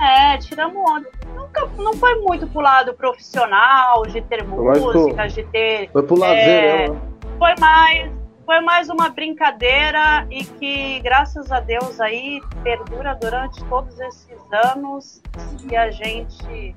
É, 0.00 0.38
tiramos 0.38 0.90
onda. 0.90 1.06
Nunca, 1.36 1.66
não 1.76 1.92
foi 1.92 2.14
muito 2.22 2.46
pro 2.46 2.62
lado 2.62 2.94
profissional, 2.94 4.06
de 4.06 4.22
ter 4.22 4.42
músicas, 4.44 5.34
de 5.34 5.42
ter. 5.44 5.90
Foi 5.90 6.02
pro 6.02 6.18
lazer, 6.18 6.48
é, 6.48 6.88
né? 6.88 7.00
Foi 7.38 7.54
mais 7.60 8.17
foi 8.48 8.62
mais 8.62 8.88
uma 8.88 9.10
brincadeira 9.10 10.26
e 10.30 10.42
que, 10.42 11.00
graças 11.00 11.52
a 11.52 11.60
Deus, 11.60 12.00
aí 12.00 12.40
perdura 12.62 13.14
durante 13.14 13.62
todos 13.66 14.00
esses 14.00 14.40
anos 14.50 15.22
e 15.70 15.76
a 15.76 15.90
gente 15.90 16.74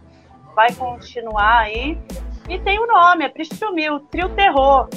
vai 0.53 0.73
continuar 0.73 1.59
aí. 1.59 1.97
E 2.49 2.59
tem 2.59 2.77
o 2.77 2.83
um 2.83 2.87
nome, 2.87 3.23
é 3.23 3.29
Pristumil, 3.29 4.01
Trio 4.11 4.27
Terror. 4.35 4.89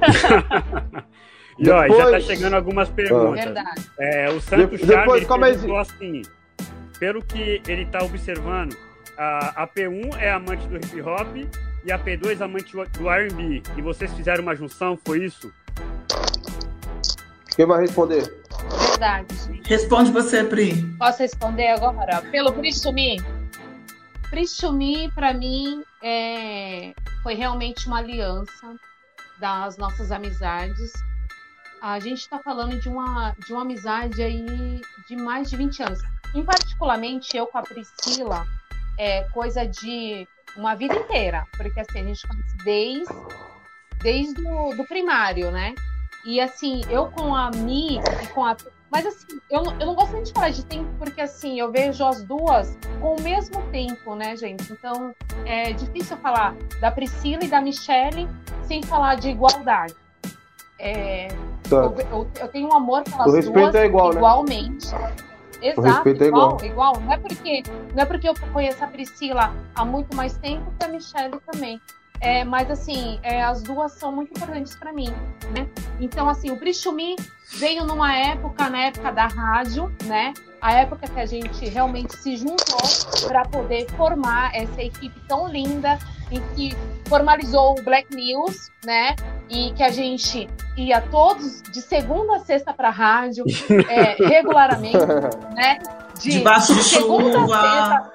e 1.58 1.68
ó, 1.68 1.82
depois... 1.82 1.98
já 1.98 2.10
tá 2.12 2.20
chegando 2.20 2.54
algumas 2.54 2.88
perguntas. 2.88 3.44
Verdade. 3.44 3.90
É, 4.00 4.30
o 4.30 4.40
Santos 4.40 4.80
Charme 4.80 5.26
perguntou 5.26 5.76
assim, 5.76 6.22
pelo 6.98 7.22
que 7.22 7.60
ele 7.68 7.84
tá 7.84 8.02
observando, 8.02 8.74
a, 9.18 9.64
a 9.64 9.68
P1 9.68 10.16
é 10.18 10.32
amante 10.32 10.66
do 10.66 10.76
hip 10.76 10.98
hop 11.02 11.36
e 11.84 11.92
a 11.92 11.98
P2 11.98 12.40
é 12.40 12.44
amante 12.44 12.72
do 12.72 13.10
R&B. 13.10 13.62
E 13.76 13.82
vocês 13.82 14.10
fizeram 14.14 14.42
uma 14.42 14.56
junção, 14.56 14.98
foi 15.04 15.26
isso? 15.26 15.52
Quem 17.54 17.66
vai 17.66 17.82
responder? 17.82 18.42
Verdade. 18.90 19.62
Responde 19.64 20.10
você, 20.10 20.44
Pri. 20.44 20.82
Posso 20.98 21.18
responder 21.18 21.68
agora? 21.68 22.22
Pelo 22.30 22.52
Pri 22.52 22.72
sumir? 22.72 23.22
Prichumi, 24.30 25.10
para 25.14 25.34
mim, 25.34 25.82
é, 26.02 26.94
foi 27.22 27.34
realmente 27.34 27.86
uma 27.86 27.98
aliança 27.98 28.74
das 29.38 29.76
nossas 29.76 30.10
amizades. 30.10 30.92
A 31.82 31.98
gente 31.98 32.20
está 32.20 32.38
falando 32.38 32.80
de 32.80 32.88
uma, 32.88 33.34
de 33.44 33.52
uma 33.52 33.62
amizade 33.62 34.22
aí 34.22 34.80
de 35.08 35.16
mais 35.16 35.50
de 35.50 35.56
20 35.56 35.82
anos. 35.82 35.98
Em 36.34 36.42
particularmente, 36.42 37.36
eu 37.36 37.46
com 37.46 37.58
a 37.58 37.62
Priscila, 37.62 38.46
é 38.98 39.24
coisa 39.34 39.66
de 39.66 40.26
uma 40.56 40.74
vida 40.74 40.94
inteira, 40.94 41.46
porque 41.56 41.80
assim, 41.80 42.00
a 42.00 42.04
gente 42.04 42.26
conhece 42.26 42.56
desde, 42.64 43.14
desde 44.02 44.40
o 44.40 44.74
do 44.74 44.84
primário, 44.86 45.50
né? 45.50 45.74
E 46.24 46.40
assim, 46.40 46.82
eu 46.88 47.06
com 47.06 47.34
a 47.34 47.50
Mi 47.50 47.98
e 47.98 48.26
com 48.28 48.44
a 48.44 48.56
mas 48.92 49.06
assim, 49.06 49.40
eu, 49.50 49.62
eu 49.80 49.86
não 49.86 49.94
gosto 49.94 50.12
nem 50.12 50.22
de 50.22 50.32
falar 50.32 50.50
de 50.50 50.66
tempo, 50.66 50.86
porque 50.98 51.22
assim, 51.22 51.58
eu 51.58 51.72
vejo 51.72 52.04
as 52.04 52.22
duas 52.24 52.76
com 53.00 53.16
o 53.16 53.22
mesmo 53.22 53.62
tempo, 53.72 54.14
né, 54.14 54.36
gente? 54.36 54.70
Então 54.70 55.14
é 55.46 55.72
difícil 55.72 56.14
falar 56.18 56.54
da 56.78 56.90
Priscila 56.90 57.42
e 57.42 57.48
da 57.48 57.62
Michelle 57.62 58.28
sem 58.64 58.82
falar 58.82 59.14
de 59.14 59.30
igualdade. 59.30 59.94
É, 60.78 61.28
eu, 61.70 61.96
eu, 62.10 62.30
eu, 62.38 62.48
tenho 62.48 62.68
um 62.68 62.76
amor 62.76 63.02
pelas 63.02 63.46
duas 63.46 63.74
é 63.74 63.86
igual, 63.86 64.10
né? 64.10 64.16
igualmente. 64.16 64.92
Né? 64.92 65.16
Exato, 65.62 66.08
é 66.08 66.12
igual, 66.12 66.56
igual, 66.56 66.64
igual. 66.64 67.00
Não 67.00 67.12
é 67.12 67.16
porque 67.16 67.62
não 67.94 68.02
é 68.02 68.04
porque 68.04 68.28
eu 68.28 68.34
conheço 68.52 68.84
a 68.84 68.88
Priscila 68.88 69.54
há 69.74 69.84
muito 69.86 70.14
mais 70.14 70.36
tempo 70.36 70.70
que 70.78 70.84
a 70.84 70.88
Michelle 70.88 71.40
também. 71.50 71.80
É, 72.22 72.44
mas 72.44 72.70
assim, 72.70 73.18
é, 73.24 73.42
as 73.42 73.62
duas 73.62 73.92
são 73.94 74.12
muito 74.12 74.30
importantes 74.30 74.76
para 74.76 74.92
mim, 74.92 75.12
né? 75.50 75.68
Então 76.00 76.28
assim, 76.28 76.52
o 76.52 76.56
Brichumi 76.56 77.16
veio 77.56 77.84
numa 77.84 78.14
época, 78.14 78.70
na 78.70 78.84
época 78.84 79.10
da 79.10 79.26
rádio, 79.26 79.92
né? 80.04 80.32
A 80.60 80.72
época 80.74 81.08
que 81.08 81.18
a 81.18 81.26
gente 81.26 81.68
realmente 81.68 82.16
se 82.16 82.36
juntou 82.36 82.78
para 83.26 83.44
poder 83.46 83.90
formar 83.96 84.54
essa 84.54 84.80
equipe 84.80 85.18
tão 85.26 85.48
linda 85.48 85.98
em 86.30 86.40
que 86.54 86.76
formalizou 87.06 87.76
o 87.76 87.82
Black 87.82 88.14
News, 88.14 88.70
né? 88.84 89.16
E 89.50 89.72
que 89.72 89.82
a 89.82 89.90
gente 89.90 90.48
ia 90.76 91.00
todos 91.00 91.60
de 91.62 91.82
segunda 91.82 92.36
a 92.36 92.38
sexta 92.38 92.72
para 92.72 92.86
a 92.88 92.92
rádio, 92.92 93.44
é, 93.90 94.14
regularmente, 94.24 94.96
né? 95.56 95.80
De, 96.20 96.30
Debaixo 96.30 96.72
de, 96.72 96.82
de 96.82 96.88
chuva 96.88 98.12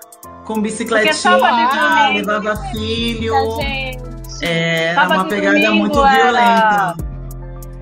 com 0.48 0.62
bicicletinha, 0.62 2.10
levava 2.13 2.56
filho. 2.72 3.34
É, 4.42 4.86
era 4.86 5.08
uma 5.08 5.25
pegada 5.25 5.60
domingo, 5.60 5.75
muito 5.75 6.06
era... 6.06 6.24
violenta. 6.24 7.08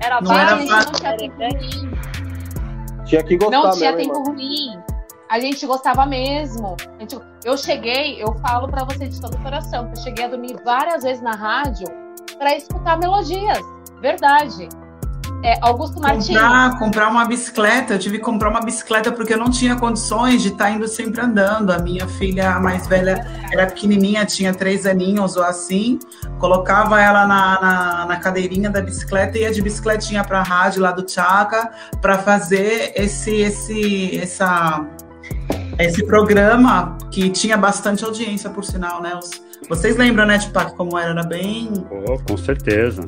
Era 0.00 0.20
não 0.20 0.32
era 0.32 0.58
fácil. 0.66 0.92
Tinha 3.04 3.22
que 3.22 3.36
gostar 3.36 3.62
Não 3.62 3.70
tinha 3.70 3.92
mesmo, 3.92 4.12
tempo 4.12 4.30
ruim. 4.30 4.78
A 5.30 5.38
gente 5.38 5.64
gostava 5.64 6.04
mesmo. 6.06 6.76
Gente, 6.98 7.18
eu 7.44 7.56
cheguei, 7.56 8.20
eu 8.20 8.34
falo 8.40 8.68
para 8.68 8.84
você 8.84 9.06
de 9.06 9.20
todo 9.20 9.34
o 9.34 9.42
coração, 9.42 9.86
que 9.86 9.98
eu 9.98 10.02
cheguei 10.02 10.24
a 10.24 10.28
dormir 10.28 10.56
várias 10.64 11.04
vezes 11.04 11.22
na 11.22 11.32
rádio 11.32 11.86
para 12.36 12.56
escutar 12.56 12.98
melodias. 12.98 13.60
Verdade. 14.00 14.68
É, 15.46 15.56
Augusto 15.60 16.00
Martins. 16.00 16.26
Comprar, 16.26 16.76
comprar 16.76 17.08
uma 17.08 17.24
bicicleta. 17.24 17.94
Eu 17.94 17.98
tive 18.00 18.18
que 18.18 18.24
comprar 18.24 18.48
uma 18.48 18.60
bicicleta 18.60 19.12
porque 19.12 19.32
eu 19.32 19.38
não 19.38 19.48
tinha 19.48 19.76
condições 19.76 20.42
de 20.42 20.48
estar 20.48 20.64
tá 20.64 20.70
indo 20.72 20.88
sempre 20.88 21.20
andando. 21.20 21.70
A 21.70 21.78
minha 21.78 22.08
filha 22.08 22.58
mais 22.58 22.88
velha 22.88 23.24
era 23.52 23.64
pequenininha, 23.64 24.26
tinha 24.26 24.52
três 24.52 24.84
aninhos 24.86 25.36
ou 25.36 25.44
assim. 25.44 26.00
Colocava 26.40 27.00
ela 27.00 27.28
na, 27.28 27.60
na, 27.60 28.06
na 28.06 28.16
cadeirinha 28.16 28.68
da 28.68 28.80
bicicleta 28.80 29.38
e 29.38 29.42
ia 29.42 29.52
de 29.52 29.62
bicicletinha 29.62 30.24
para 30.24 30.40
a 30.40 30.42
rádio 30.42 30.82
lá 30.82 30.90
do 30.90 31.04
Tchaca 31.04 31.70
para 32.02 32.18
fazer 32.18 32.90
esse, 32.96 33.30
esse, 33.30 34.18
essa, 34.18 34.84
esse 35.78 36.04
programa 36.06 36.98
que 37.08 37.30
tinha 37.30 37.56
bastante 37.56 38.04
audiência, 38.04 38.50
por 38.50 38.64
sinal, 38.64 39.00
né? 39.00 39.14
Os, 39.14 39.30
vocês 39.68 39.96
lembram, 39.96 40.26
né, 40.26 40.38
Tupac, 40.38 40.74
como 40.74 40.98
era? 40.98 41.10
Era 41.10 41.22
bem. 41.22 41.70
Oh, 41.88 42.18
com 42.18 42.36
certeza. 42.36 43.04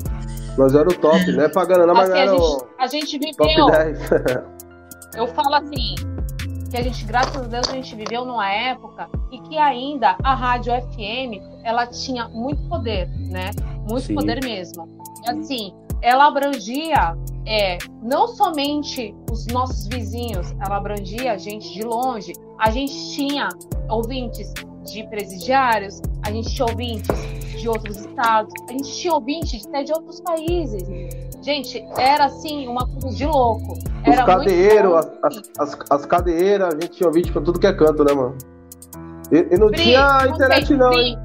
Mas 0.59 0.75
era 0.75 0.89
o 0.89 0.93
top, 0.93 1.31
né? 1.31 1.47
Pagando, 1.47 1.87
não, 1.87 1.95
mas 1.95 2.09
assim, 2.09 2.19
era 2.19 2.31
a, 2.33 2.35
gente, 2.35 2.65
a 2.79 2.87
gente 2.87 3.17
viveu. 3.17 3.67
eu 5.15 5.27
falo 5.29 5.55
assim, 5.55 5.95
que 6.69 6.75
a 6.75 6.81
gente, 6.81 7.05
graças 7.05 7.37
a 7.37 7.47
Deus, 7.47 7.69
a 7.69 7.71
gente 7.71 7.95
viveu 7.95 8.25
numa 8.25 8.51
época 8.51 9.09
e 9.31 9.39
que 9.39 9.57
ainda 9.57 10.17
a 10.21 10.35
rádio 10.35 10.73
FM 10.73 11.41
ela 11.63 11.87
tinha 11.87 12.27
muito 12.27 12.61
poder, 12.67 13.07
né? 13.07 13.51
Muito 13.89 14.07
Sim. 14.07 14.15
poder 14.15 14.43
mesmo. 14.43 14.85
E 15.25 15.31
assim, 15.31 15.73
ela 16.01 16.27
abrangia 16.27 17.15
é, 17.45 17.77
não 18.03 18.27
somente 18.27 19.15
os 19.31 19.47
nossos 19.47 19.87
vizinhos, 19.87 20.53
ela 20.59 20.75
abrangia 20.75 21.31
a 21.31 21.37
gente 21.37 21.73
de 21.73 21.83
longe. 21.83 22.33
A 22.59 22.69
gente 22.69 23.15
tinha 23.15 23.47
ouvintes 23.89 24.53
de 24.91 25.03
presidiários, 25.07 26.01
a 26.25 26.31
gente 26.31 26.53
tinha 26.53 26.65
ouvintes 26.67 27.07
de 27.59 27.67
outros 27.67 27.97
estados, 27.97 28.53
a 28.67 28.71
gente 28.71 28.95
tinha 28.95 29.13
ouvintes 29.13 29.65
até 29.67 29.83
de 29.83 29.91
outros 29.91 30.21
países. 30.21 30.83
Gente, 31.41 31.85
era 31.97 32.25
assim, 32.25 32.67
uma 32.67 32.85
coisa 32.87 33.15
de 33.15 33.25
louco. 33.25 33.77
Era 34.03 34.21
Os 34.21 34.25
cadeeiros, 34.25 34.93
as, 34.95 35.41
as, 35.57 35.77
as 35.89 36.05
cadeiras, 36.05 36.73
a 36.73 36.81
gente 36.81 36.97
tinha 36.97 37.07
ouvinte 37.07 37.31
pra 37.31 37.41
tudo 37.41 37.59
que 37.59 37.67
é 37.67 37.73
canto, 37.73 38.03
né, 38.03 38.13
mano? 38.13 38.37
E, 39.31 39.55
e 39.55 39.57
não 39.57 39.67
Pri, 39.67 39.83
tinha 39.83 40.27
internet, 40.27 40.75
não, 40.75 40.91
hein? 40.91 41.17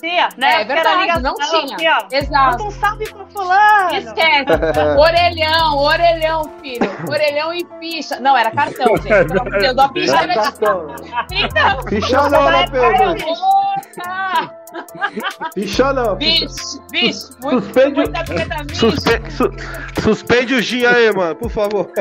Tinha, 0.00 0.28
né? 0.36 0.62
É 0.62 0.64
verdade, 0.64 1.22
não 1.22 1.34
tinha. 1.34 1.96
Aqui, 1.96 2.16
Exato. 2.16 2.50
Manda 2.52 2.64
um 2.64 2.70
salve 2.70 3.10
pro 3.10 3.26
fulano. 3.26 3.96
Esquece. 3.96 4.46
orelhão, 4.98 5.78
orelhão, 5.78 6.50
filho. 6.62 6.90
Orelhão 7.08 7.52
e 7.52 7.66
ficha. 7.78 8.18
Não, 8.20 8.36
era 8.36 8.50
cartão, 8.50 8.96
gente. 8.96 9.08
Pelo 9.08 9.40
amor 9.40 9.52
de 9.52 9.58
Deus, 9.60 9.78
a 9.78 9.88
ficha 9.88 10.16
era 10.16 10.34
cartão. 10.34 10.94
Então, 11.30 11.82
ficha 11.88 12.28
não, 12.28 12.50
né, 12.50 12.66
Pedro? 12.70 13.14
Ficha 15.54 15.92
não. 15.92 16.16
Bicho, 16.16 16.46
bicho. 16.90 17.30
Muito, 17.42 17.64
suspende, 17.64 17.94
muita 17.96 18.22
bicho. 18.64 18.90
Suspe, 18.90 19.30
su, 19.30 19.50
suspende 20.02 20.54
o 20.54 20.62
Gia 20.62 20.90
aí, 20.90 21.12
mano, 21.12 21.34
por 21.34 21.50
favor. 21.50 21.90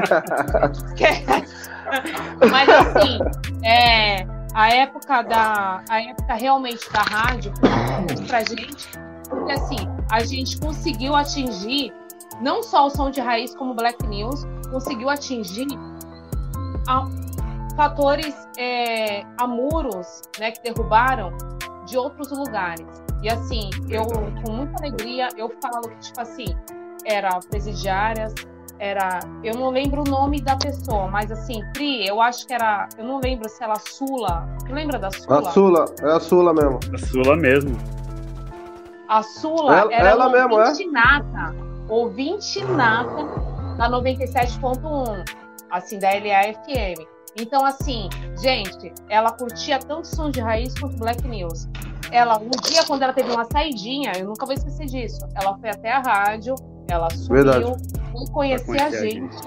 Mas 2.50 2.70
assim, 2.70 3.20
é 3.64 4.39
a 4.54 4.70
época 4.70 5.22
da 5.22 5.84
a 5.90 6.02
época 6.02 6.34
realmente 6.34 6.92
da 6.92 7.02
rádio 7.02 7.54
pra 8.28 8.40
gente 8.42 8.90
porque 9.30 9.52
assim 9.52 9.78
a 10.12 10.24
gente 10.24 10.60
conseguiu 10.60 11.16
atingir 11.16 11.94
não 12.42 12.64
só 12.64 12.88
o 12.88 12.90
som 12.90 13.12
de 13.12 13.22
raiz 13.22 13.54
como 13.56 13.74
Black 13.74 14.06
News 14.08 14.46
conseguiu 14.72 15.10
atingir 15.10 15.68
a, 16.88 17.06
fatores 17.76 18.36
é, 18.58 19.24
a 19.38 19.48
muros 19.48 20.22
né 20.40 20.52
que 20.52 20.62
derrubaram 20.62 21.32
de 21.86 21.98
outros 21.98 22.32
lugares. 22.32 22.88
E 23.22 23.30
assim 23.30 23.70
eu 23.90 24.06
com 24.44 24.52
muita 24.52 24.78
alegria 24.80 25.28
eu 25.36 25.50
falo 25.62 25.90
que 25.90 26.00
tipo 26.00 26.22
assim 26.22 26.46
era 27.06 27.40
presidiárias 27.50 28.34
era. 28.80 29.20
Eu 29.44 29.56
não 29.56 29.70
lembro 29.70 30.02
o 30.02 30.10
nome 30.10 30.42
da 30.42 30.56
pessoa, 30.56 31.08
mas 31.08 31.32
assim, 31.32 31.62
Pri, 31.74 32.08
eu 32.08 32.22
acho 32.22 32.48
que 32.48 32.54
era. 32.54 32.88
Eu 32.98 33.06
não 33.06 33.20
lembro 33.20 33.48
se 33.50 33.64
ela 33.64 33.76
Sula. 33.76 34.48
Tu 34.66 34.74
lembra 34.74 34.98
da 34.98 35.12
Sula? 35.12 35.40
A 35.40 35.52
Sula, 35.52 35.86
é 36.02 36.12
a 36.12 36.20
Sula 36.20 36.54
mesmo. 36.54 36.80
A 36.94 36.98
Sula 36.98 37.36
mesmo. 37.36 37.78
A 39.08 39.24
Sula 39.24 39.80
ela, 39.80 39.94
era 39.94 40.10
ela 40.10 40.30
mesmo, 40.30 40.56
ouvinte 40.56 40.84
é? 40.84 40.88
nata. 40.88 41.56
Ouvinte 41.90 42.64
nata 42.64 43.26
da 43.78 43.90
97.1, 43.90 45.26
assim, 45.72 46.00
da 46.00 46.10
LAFM. 46.10 47.08
Então, 47.40 47.66
assim, 47.66 48.10
gente, 48.42 48.94
ela 49.08 49.32
curtia 49.32 49.80
tanto 49.80 50.08
som 50.08 50.30
de 50.30 50.40
raiz 50.40 50.78
quanto 50.78 50.98
Black 50.98 51.28
News. 51.28 51.68
Ela, 52.12 52.40
um 52.40 52.50
dia, 52.50 52.84
quando 52.86 53.04
ela 53.04 53.14
teve 53.14 53.32
uma 53.32 53.46
saidinha, 53.46 54.12
eu 54.18 54.26
nunca 54.26 54.46
vou 54.46 54.54
esquecer 54.54 54.86
disso. 54.86 55.20
Ela 55.36 55.58
foi 55.58 55.70
até 55.70 55.92
a 55.92 56.00
rádio, 56.00 56.56
ela 56.90 57.10
subiu, 57.10 57.44
Verdade. 57.44 57.74
foi 58.12 58.28
conhecer 58.32 58.82
a 58.82 58.90
gente, 58.90 59.38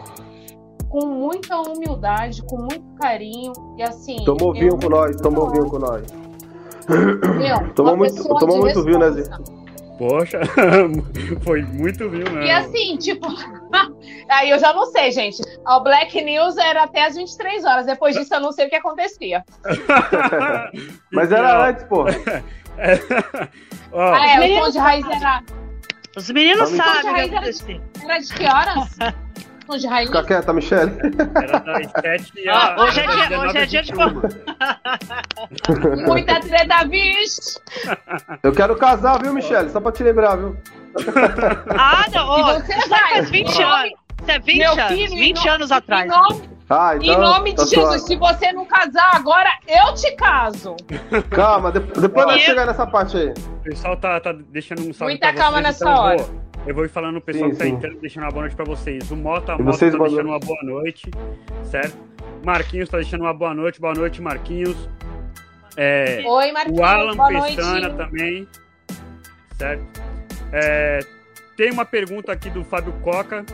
com 0.89 1.07
muita 1.07 1.59
humildade, 1.61 2.43
com 2.43 2.59
muito 2.59 2.85
carinho 3.01 3.53
e 3.79 3.83
assim. 3.83 4.25
Tomou 4.25 4.53
vinho 4.53 4.79
com 4.79 4.89
nós, 4.89 5.17
tomou 5.21 5.51
vinho 5.51 5.67
com 5.67 5.79
nós. 5.79 6.05
Meu, 6.89 7.73
tomou 7.75 7.97
muito, 7.97 8.23
tomou 8.39 8.59
muito 8.59 8.83
vinho, 8.85 8.99
né, 8.99 9.11
Zé? 9.11 9.25
Poxa, 9.99 10.41
foi 11.45 11.63
muito 11.63 12.11
vinho, 12.11 12.31
né? 12.33 12.47
E 12.47 12.51
assim, 12.51 12.97
tipo, 12.97 13.27
aí 14.29 14.51
eu 14.51 14.59
já 14.59 14.73
não 14.73 14.87
sei, 14.87 15.13
gente. 15.13 15.41
O 15.67 15.81
Black 15.81 16.21
News 16.23 16.57
era 16.57 16.85
até 16.85 17.07
as 17.07 17.15
23 17.15 17.65
horas. 17.65 17.87
Depois 17.87 18.17
disso, 18.17 18.35
eu 18.35 18.41
não 18.41 18.53
sei 18.53 18.67
o 18.67 18.69
que 18.69 18.77
acontecia. 18.77 19.45
Mas 21.13 21.31
era 21.31 21.69
antes, 21.69 21.85
pô. 21.85 22.09
É. 22.09 22.43
ah, 23.95 24.45
é, 24.45 24.59
o 24.59 24.61
tom 24.61 24.71
de 24.71 24.79
raiz 24.79 25.07
era 25.09 25.43
os 26.17 26.31
meninos 26.31 26.71
sabem 26.71 27.11
o 27.11 27.15
que 27.15 27.21
aconteceu. 27.21 27.81
Era 28.03 28.19
de 28.19 28.35
que 28.35 28.45
horas? 28.45 28.99
De 29.79 29.87
raiz? 29.87 30.09
Fica 30.09 30.25
quieta, 30.25 30.53
Michelle. 30.53 30.93
Era 31.35 31.59
das 31.61 31.91
7 32.03 32.49
ah, 32.51 32.77
hoje, 32.79 33.01
é 33.01 33.07
dia, 33.07 33.41
hoje 33.41 33.57
é 33.57 33.65
dia 33.65 33.83
de. 33.83 33.95
Muita 36.05 36.41
treta, 36.41 36.85
bicho! 36.85 37.59
Eu 38.43 38.53
quero 38.53 38.77
casar, 38.77 39.23
viu, 39.23 39.33
Michelle? 39.33 39.71
Só 39.71 39.81
pra 39.81 39.91
te 39.91 40.03
lembrar, 40.03 40.37
viu? 40.37 40.55
Ah, 41.71 42.05
não! 42.13 42.29
Oh, 42.29 42.61
você 42.61 42.75
faz 42.87 43.31
20 43.31 43.63
anos. 43.63 43.93
Isso 44.21 44.31
é 44.31 44.39
20 44.39 44.59
Meu 44.59 44.73
anos. 44.73 44.87
Filho, 44.89 45.17
20 45.17 45.49
anos 45.49 45.73
atrás. 45.73 46.11
Nome, 46.11 46.51
Ah, 46.73 46.97
então, 46.97 47.15
em 47.15 47.19
nome 47.19 47.55
tá 47.55 47.65
de 47.65 47.71
Jesus, 47.71 48.03
se 48.03 48.17
você 48.17 48.53
não 48.53 48.65
casar 48.65 49.11
agora, 49.15 49.51
eu 49.69 49.95
te 49.95 50.11
caso. 50.17 50.75
Calma, 51.31 51.71
depois 51.71 52.27
nós 52.27 52.41
chegar 52.41 52.67
nessa 52.67 52.87
parte 52.87 53.17
aí. 53.17 53.29
O 53.29 53.63
pessoal 53.63 53.97
tá, 53.97 54.19
tá 54.19 54.33
deixando 54.33 54.81
um 54.81 54.93
salve 54.93 55.13
Muita 55.13 55.35
calma 55.35 55.61
vocês, 55.61 55.65
nessa 55.65 55.85
então 55.85 56.03
hora. 56.03 56.17
Eu 56.17 56.25
vou, 56.25 56.41
eu 56.67 56.75
vou 56.75 56.85
ir 56.87 56.89
falando 56.89 57.17
o 57.17 57.21
pessoal 57.21 57.51
sim, 57.51 57.53
que 57.53 57.59
tá 57.59 57.69
entrando, 57.69 58.01
deixando 58.01 58.23
uma 58.25 58.31
boa 58.31 58.43
noite 58.43 58.57
pra 58.57 58.65
vocês. 58.65 59.11
O 59.11 59.17
Mota, 59.17 59.53
Mota 59.53 59.65
vocês, 59.65 59.93
tá 59.93 59.99
deixando 59.99 60.29
uma 60.29 60.39
boa 60.39 60.63
noite, 60.63 61.11
certo? 61.65 61.97
Marquinhos 62.45 62.89
tá 62.89 62.97
deixando 62.97 63.21
uma 63.21 63.35
boa 63.35 63.55
noite. 63.55 63.81
Boa 63.81 63.95
noite, 63.95 64.23
Marquinhos. 64.23 64.89
É, 65.77 66.23
Oi, 66.25 66.53
Marquinhos. 66.53 66.81
O 66.81 66.85
Alan 66.85 67.17
boa 67.17 67.29
Pestana 67.29 67.89
noite. 67.89 67.97
também, 67.97 68.49
certo? 69.59 69.85
É, 70.53 71.01
tem 71.57 71.71
uma 71.71 71.85
pergunta 71.85 72.33
aqui 72.33 72.51
do 72.51 72.65
Fábio 72.65 72.93
Coca. 73.03 73.45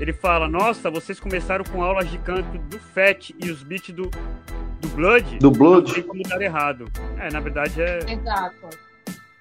Ele 0.00 0.12
fala: 0.12 0.48
Nossa, 0.48 0.90
vocês 0.90 1.18
começaram 1.18 1.64
com 1.64 1.82
aulas 1.82 2.10
de 2.10 2.18
canto 2.18 2.58
do 2.58 2.78
FET 2.78 3.34
e 3.42 3.50
os 3.50 3.62
beats 3.62 3.94
do, 3.94 4.10
do 4.80 4.88
Blood? 4.88 5.38
Do 5.38 5.50
Blood? 5.50 5.88
Não 5.88 5.94
tem 5.94 6.02
como 6.02 6.22
dar 6.22 6.40
errado. 6.40 6.84
É, 7.18 7.30
na 7.30 7.40
verdade 7.40 7.80
é. 7.80 7.98
Exato. 8.06 8.88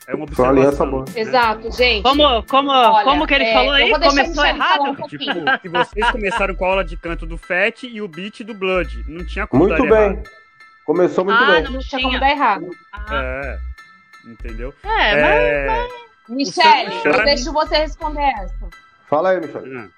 É 0.08 0.16
uma 0.16 0.24
observação. 0.24 1.00
Né? 1.00 1.06
Exato, 1.18 1.70
gente. 1.72 2.02
Como, 2.02 2.44
como, 2.44 2.72
Olha, 2.72 3.04
como 3.04 3.28
que 3.28 3.34
ele 3.34 3.44
é, 3.44 3.54
falou 3.54 3.74
aí? 3.74 3.92
Começou 3.92 4.46
errado? 4.46 4.84
Um 4.92 5.08
tipo, 5.08 5.26
que 5.62 5.68
vocês 5.68 6.12
começaram 6.12 6.56
com 6.56 6.64
a 6.64 6.70
aula 6.70 6.84
de 6.86 6.96
canto 6.96 7.26
do 7.26 7.38
FET 7.38 7.88
e 7.88 8.02
o 8.02 8.08
beat 8.08 8.42
do 8.42 8.54
Blood. 8.54 9.04
Não 9.06 9.26
tinha 9.26 9.46
como 9.46 9.68
Muito 9.68 9.84
dar 9.84 9.90
bem. 9.90 10.14
Errado. 10.14 10.30
Começou 10.86 11.26
muito 11.26 11.44
ah, 11.44 11.52
bem. 11.52 11.64
Não, 11.64 11.72
não 11.72 11.80
tinha 11.82 12.02
como 12.02 12.18
dar 12.18 12.32
errado. 12.32 12.70
Ah. 12.94 13.42
É. 13.44 13.60
Entendeu? 14.26 14.74
É, 14.84 15.20
é... 15.20 15.66
mas... 15.68 15.92
Michelle, 16.30 16.94
eu 17.04 17.24
deixo 17.26 17.52
você 17.52 17.78
responder 17.78 18.22
essa. 18.22 18.70
Fala 19.10 19.32
aí, 19.32 19.42
Michelle. 19.42 19.90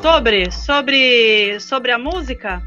Sobre, 0.00 0.50
sobre, 0.50 1.60
sobre 1.60 1.92
a 1.92 1.98
música, 1.98 2.62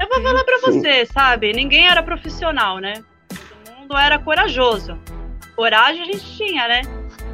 eu 0.00 0.08
vou 0.08 0.22
falar 0.22 0.44
pra 0.44 0.58
você, 0.58 1.04
sabe? 1.06 1.52
Ninguém 1.52 1.88
era 1.88 2.02
profissional, 2.02 2.78
né? 2.78 3.02
Todo 3.28 3.76
mundo 3.76 3.96
era 3.96 4.18
corajoso. 4.18 4.96
Coragem 5.56 6.02
a 6.02 6.04
gente 6.06 6.36
tinha, 6.36 6.68
né? 6.68 6.82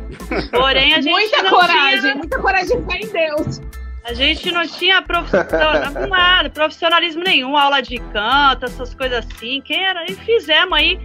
Porém, 0.51 0.95
a 0.95 1.01
gente 1.01 1.13
muita 1.13 1.43
não 1.43 1.51
coragem, 1.51 2.01
tinha... 2.01 2.15
muita 2.15 2.39
coragem 2.39 2.83
foi 2.85 2.97
em 2.97 3.09
Deus. 3.09 3.61
A 4.05 4.15
gente 4.15 4.51
não 4.51 4.67
tinha 4.67 5.03
profissional, 5.03 6.51
profissionalismo 6.53 7.23
nenhum, 7.23 7.57
aula 7.57 7.83
de 7.83 7.99
canto, 7.99 8.65
essas 8.65 8.95
coisas 8.95 9.27
assim. 9.27 9.61
Quem 9.63 9.85
era? 9.85 10.05
E 10.11 10.15
fizemos 10.15 10.73
aí 10.73 10.99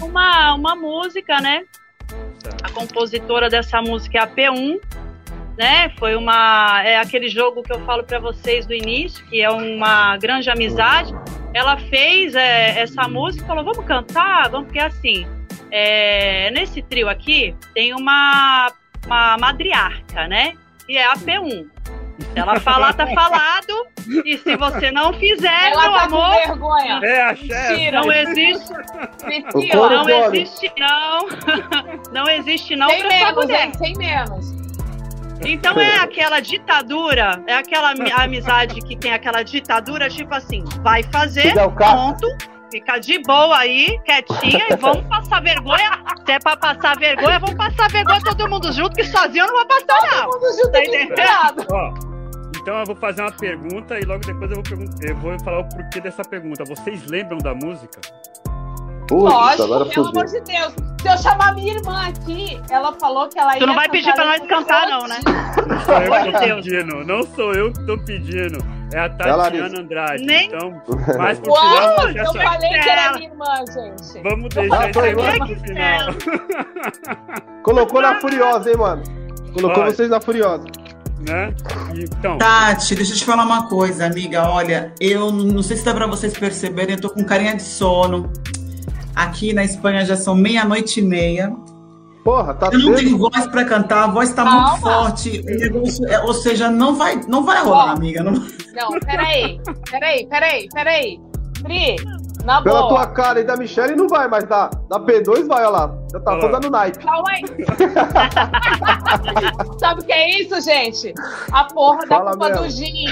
uma, 0.00 0.54
uma 0.54 0.74
música, 0.74 1.40
né? 1.40 1.64
A 2.62 2.70
compositora 2.70 3.50
dessa 3.50 3.82
música 3.82 4.18
é 4.18 4.20
a 4.22 4.26
P1, 4.26 4.80
né? 5.56 5.90
Foi 5.98 6.14
uma 6.14 6.82
é 6.84 6.98
aquele 6.98 7.28
jogo 7.28 7.62
que 7.62 7.72
eu 7.72 7.80
falo 7.84 8.04
para 8.04 8.18
vocês 8.18 8.66
do 8.66 8.74
início, 8.74 9.24
que 9.26 9.40
é 9.40 9.50
uma 9.50 10.16
grande 10.16 10.50
amizade. 10.50 11.14
Ela 11.54 11.76
fez 11.76 12.34
é, 12.34 12.80
essa 12.80 13.06
música, 13.08 13.46
falou 13.46 13.64
vamos 13.64 13.84
cantar, 13.84 14.48
vamos 14.48 14.66
porque 14.66 14.78
assim 14.80 15.26
é, 15.70 16.50
nesse 16.50 16.82
trio 16.82 17.08
aqui 17.08 17.54
tem 17.74 17.94
uma 17.94 18.72
uma 19.06 19.36
madriarca, 19.36 20.28
né? 20.28 20.54
E 20.88 20.96
é 20.96 21.06
a 21.06 21.14
P1. 21.14 21.66
Se 22.18 22.38
ela 22.38 22.60
falar, 22.60 22.92
tá 22.92 23.06
falado. 23.14 23.86
E 24.24 24.36
se 24.38 24.56
você 24.56 24.90
não 24.90 25.12
fizer, 25.14 25.70
ela 25.70 25.82
meu 25.82 25.92
tá 25.92 26.04
amor. 26.04 26.40
Com 26.42 26.46
vergonha. 26.46 27.00
É 27.02 27.22
a 27.22 27.34
chefe. 27.34 27.90
Não 27.90 28.12
existe. 28.12 28.72
não 29.72 30.08
existe, 30.08 30.72
não. 30.78 31.28
Não 32.12 32.28
existe, 32.28 32.76
não. 32.76 32.90
Sem 32.90 33.08
menos, 33.08 33.48
hein? 33.48 33.72
Sem 33.74 33.96
menos. 33.96 34.61
Então 35.44 35.78
é 35.78 35.96
aquela 35.96 36.40
ditadura, 36.40 37.42
é 37.46 37.54
aquela 37.54 37.94
amizade 38.22 38.80
que 38.80 38.96
tem 38.96 39.12
aquela 39.12 39.42
ditadura, 39.42 40.08
tipo 40.08 40.34
assim, 40.34 40.64
vai 40.82 41.02
fazer, 41.04 41.52
ponto, 41.54 42.26
fica 42.70 42.98
de 42.98 43.20
boa 43.22 43.58
aí, 43.58 43.98
quietinha, 44.04 44.66
e 44.70 44.76
vamos 44.76 45.06
passar 45.08 45.42
vergonha. 45.42 46.02
Se 46.24 46.32
é 46.32 46.38
pra 46.38 46.56
passar 46.56 46.98
vergonha, 46.98 47.38
vamos 47.38 47.56
passar 47.56 47.90
vergonha 47.90 48.20
todo 48.22 48.48
mundo 48.48 48.72
junto, 48.72 48.94
que 48.94 49.04
sozinho 49.04 49.46
não 49.46 49.54
vai 49.54 49.66
passar, 49.66 50.10
não. 50.10 50.30
Todo 50.30 50.40
mundo 50.40 50.56
junto 50.56 50.72
tá 50.72 50.84
entendendo? 50.84 52.12
Então 52.60 52.78
eu 52.78 52.86
vou 52.86 52.96
fazer 52.96 53.22
uma 53.22 53.32
pergunta 53.32 53.98
e 53.98 54.04
logo 54.04 54.24
depois 54.24 54.50
eu 54.52 54.62
vou, 54.62 54.86
eu 55.02 55.16
vou 55.16 55.40
falar 55.40 55.58
o 55.60 55.68
porquê 55.68 56.00
dessa 56.00 56.22
pergunta. 56.22 56.64
Vocês 56.64 57.04
lembram 57.06 57.38
da 57.38 57.52
música? 57.54 58.00
Lógico, 59.16 59.62
agora 59.64 59.86
pelo 59.86 60.08
amor 60.08 60.26
de 60.26 60.40
Deus. 60.40 60.74
Se 61.00 61.08
eu 61.08 61.18
chamar 61.18 61.54
minha 61.54 61.74
irmã 61.74 62.08
aqui, 62.08 62.60
ela 62.70 62.92
falou 62.92 63.28
que 63.28 63.38
ela 63.38 63.54
ia. 63.54 63.58
Tu 63.58 63.66
não 63.66 63.74
vai 63.74 63.88
pedir 63.88 64.14
pra 64.14 64.24
nós 64.24 64.48
cantar, 64.48 64.88
não, 64.88 65.08
né? 65.08 65.18
Não 65.66 65.80
sou 65.80 65.94
eu 65.94 66.12
que 66.22 66.32
tô 66.32 66.54
pedindo. 66.54 67.04
Não 67.04 67.22
sou 67.34 67.54
eu 67.54 67.72
que 67.72 67.86
tô 67.86 67.98
pedindo. 67.98 68.82
É 68.92 69.00
a 69.00 69.08
Tatiana 69.08 69.80
Andrade. 69.80 70.24
Nem... 70.24 70.46
Então, 70.46 70.82
mais 71.16 71.40
pro 71.40 71.52
Uau, 71.52 71.62
final. 71.62 72.08
Eu 72.10 72.22
essa... 72.22 72.32
falei 72.32 72.70
que 72.70 72.88
era 72.88 73.12
minha 73.14 73.28
irmã, 73.28 73.54
gente. 73.66 74.22
Vamos 74.22 74.48
deixar 74.54 74.90
isso 74.90 75.00
aí 75.00 75.14
pro 75.14 75.46
final. 75.60 76.14
Colocou 77.64 78.02
na 78.02 78.20
Furiosa, 78.20 78.70
hein, 78.70 78.76
mano? 78.76 79.02
Colocou 79.54 79.84
vocês 79.84 80.08
na 80.10 80.20
Furiosa 80.20 80.64
né? 81.28 81.54
Então. 81.94 82.38
Tati, 82.38 82.94
deixa 82.94 83.12
eu 83.12 83.16
te 83.16 83.24
falar 83.24 83.44
uma 83.44 83.68
coisa, 83.68 84.06
amiga. 84.06 84.48
Olha, 84.48 84.92
eu 85.00 85.30
não 85.30 85.62
sei 85.62 85.76
se 85.76 85.84
dá 85.84 85.94
para 85.94 86.06
vocês 86.06 86.36
perceberem, 86.36 86.94
eu 86.94 87.00
tô 87.00 87.10
com 87.10 87.24
carinha 87.24 87.54
de 87.54 87.62
sono. 87.62 88.30
Aqui 89.14 89.52
na 89.52 89.64
Espanha 89.64 90.04
já 90.04 90.16
são 90.16 90.34
meia-noite 90.34 91.00
e 91.00 91.02
meia. 91.02 91.54
Porra, 92.24 92.54
tá 92.54 92.68
Eu 92.72 92.78
não 92.78 92.94
tenho 92.94 93.18
voz 93.18 93.46
para 93.48 93.64
cantar, 93.64 94.04
a 94.04 94.06
voz 94.06 94.32
tá 94.32 94.44
Calma. 94.44 94.70
muito 94.70 94.80
forte. 94.80 95.44
É, 96.08 96.20
ou 96.20 96.32
seja, 96.32 96.70
não 96.70 96.94
vai, 96.94 97.20
não 97.26 97.44
vai 97.44 97.60
rolar, 97.62 97.86
Bom, 97.86 97.92
amiga. 97.96 98.22
Não... 98.22 98.32
não, 98.32 99.00
peraí, 99.00 99.60
peraí, 99.90 100.26
peraí, 100.28 100.68
peraí. 100.72 101.20
Pri, 101.62 101.96
na 102.44 102.62
Pela 102.62 102.80
boa. 102.80 102.88
tua 102.88 103.06
cara 103.08 103.40
e 103.40 103.44
da 103.44 103.56
Michelle 103.56 103.94
não 103.94 104.08
vai, 104.08 104.26
mas 104.28 104.44
da, 104.44 104.68
da 104.88 104.98
P2 105.00 105.46
vai, 105.46 105.60
olha 105.64 105.68
lá. 105.70 105.94
Já 106.12 106.20
tá 106.20 106.34
rodando 106.34 106.70
naipe. 106.70 106.98
Calma 106.98 107.30
aí. 107.30 107.42
Sabe 109.78 110.00
o 110.00 110.04
que 110.04 110.12
é 110.12 110.40
isso, 110.40 110.60
gente? 110.60 111.14
A 111.52 111.64
porra 111.64 112.06
Fala 112.06 112.24
da 112.24 112.30
culpa 112.32 112.48
mesmo. 112.48 112.62
do 112.64 112.70
Gin. 112.70 113.06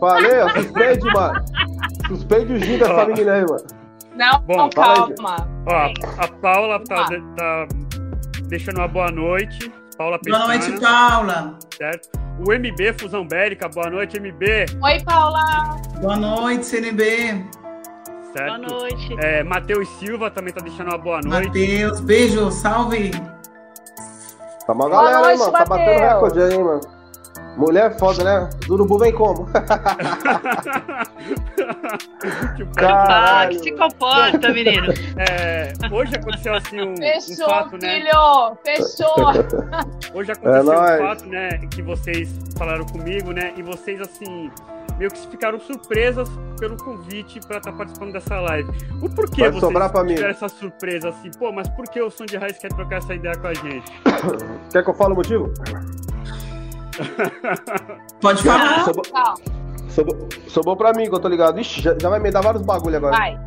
Falei, 0.00 0.40
ó, 0.40 0.48
suspende, 0.50 1.04
mano. 1.12 1.44
Suspende 2.08 2.52
o 2.52 2.58
Gin 2.60 2.78
dessa 2.78 3.04
menina 3.06 3.32
aí, 3.34 3.42
mano. 3.42 3.79
Não, 4.20 4.38
Bom, 4.42 4.68
calma. 4.68 5.48
Ó, 5.66 6.22
a 6.22 6.28
Paula 6.42 6.78
tá, 6.84 7.06
tá 7.06 7.68
deixando 8.48 8.76
uma 8.76 8.86
boa 8.86 9.10
noite. 9.10 9.72
Paula 9.96 10.18
Boa 10.22 10.46
noite, 10.46 10.78
Paula. 10.78 11.58
Certo? 11.74 12.10
O 12.46 12.52
MB 12.52 13.00
Fusão 13.00 13.26
Bélica, 13.26 13.66
boa 13.70 13.88
noite, 13.88 14.20
MB. 14.20 14.66
Oi, 14.82 15.02
Paula. 15.04 15.80
Boa 16.02 16.16
noite, 16.16 16.66
CNB. 16.66 17.46
Certo? 18.36 18.46
Boa 18.46 18.58
noite. 18.58 19.16
É, 19.20 19.42
Matheus 19.42 19.88
Silva 19.98 20.30
também 20.30 20.52
tá 20.52 20.60
deixando 20.60 20.88
uma 20.88 20.98
boa 20.98 21.22
noite. 21.22 21.46
Matheus, 21.46 22.00
beijo, 22.00 22.50
salve. 22.50 23.12
Tá 24.66 24.74
uma 24.74 24.90
galera, 24.90 25.20
noite, 25.20 25.32
hein, 25.32 25.38
mano. 25.38 25.52
Tá 25.52 25.64
batendo 25.64 25.98
recorde 25.98 26.42
aí, 26.42 26.58
mano. 26.58 26.80
Mulher 27.56 27.90
é 27.90 27.98
foda, 27.98 28.24
né? 28.24 28.48
Do 28.66 28.74
urubu 28.74 28.98
vem 28.98 29.12
como? 29.12 29.46
Caralho, 32.76 33.50
que 33.50 33.64
se 33.64 33.72
comporta, 33.72 34.52
menino. 34.52 34.92
É, 35.16 35.72
hoje 35.92 36.16
aconteceu 36.16 36.54
assim 36.54 36.80
um, 36.80 36.96
Fechou, 36.96 37.44
um 37.44 37.48
fato, 37.48 37.78
né? 37.78 38.00
filho! 38.00 38.56
Fechou! 38.64 39.14
Hoje 40.14 40.32
aconteceu 40.32 40.72
é 40.72 40.94
um 40.94 40.98
fato, 41.06 41.26
né? 41.26 41.48
Que 41.70 41.82
vocês 41.82 42.30
falaram 42.56 42.84
comigo, 42.86 43.32
né? 43.32 43.52
E 43.56 43.62
vocês, 43.62 44.00
assim, 44.00 44.50
meio 44.98 45.10
que 45.10 45.26
ficaram 45.28 45.58
surpresas 45.60 46.28
pelo 46.58 46.76
convite 46.76 47.40
para 47.40 47.58
estar 47.58 47.72
tá 47.72 47.76
participando 47.76 48.12
dessa 48.12 48.40
live. 48.40 48.70
O 49.02 49.08
porquê 49.08 49.42
Vai 49.42 49.50
vocês 49.50 49.60
sobrar 49.60 49.90
pra 49.90 50.04
tiveram 50.04 50.28
mim. 50.28 50.30
essa 50.30 50.48
surpresa 50.48 51.08
assim? 51.08 51.30
Pô, 51.38 51.50
mas 51.52 51.68
por 51.68 51.88
que 51.88 52.00
o 52.00 52.10
Som 52.10 52.26
de 52.26 52.36
Raiz 52.36 52.58
quer 52.58 52.72
trocar 52.72 52.98
essa 52.98 53.14
ideia 53.14 53.36
com 53.36 53.46
a 53.46 53.54
gente? 53.54 53.90
Quer 54.70 54.84
que 54.84 54.90
eu 54.90 54.94
fale 54.94 55.12
o 55.12 55.16
motivo? 55.16 55.52
Pode 58.20 58.42
falar. 58.42 58.84
Sobrou, 58.84 59.04
sobrou, 59.88 60.28
sobrou 60.48 60.76
pra 60.76 60.92
mim, 60.92 61.08
que 61.08 61.14
eu 61.14 61.20
tô 61.20 61.28
ligado. 61.28 61.60
Ixi, 61.60 61.82
já, 61.82 61.96
já 62.00 62.08
vai 62.08 62.20
me 62.20 62.30
dar 62.30 62.42
vários 62.42 62.62
bagulho 62.62 62.96
agora. 62.96 63.16
Vai. 63.16 63.38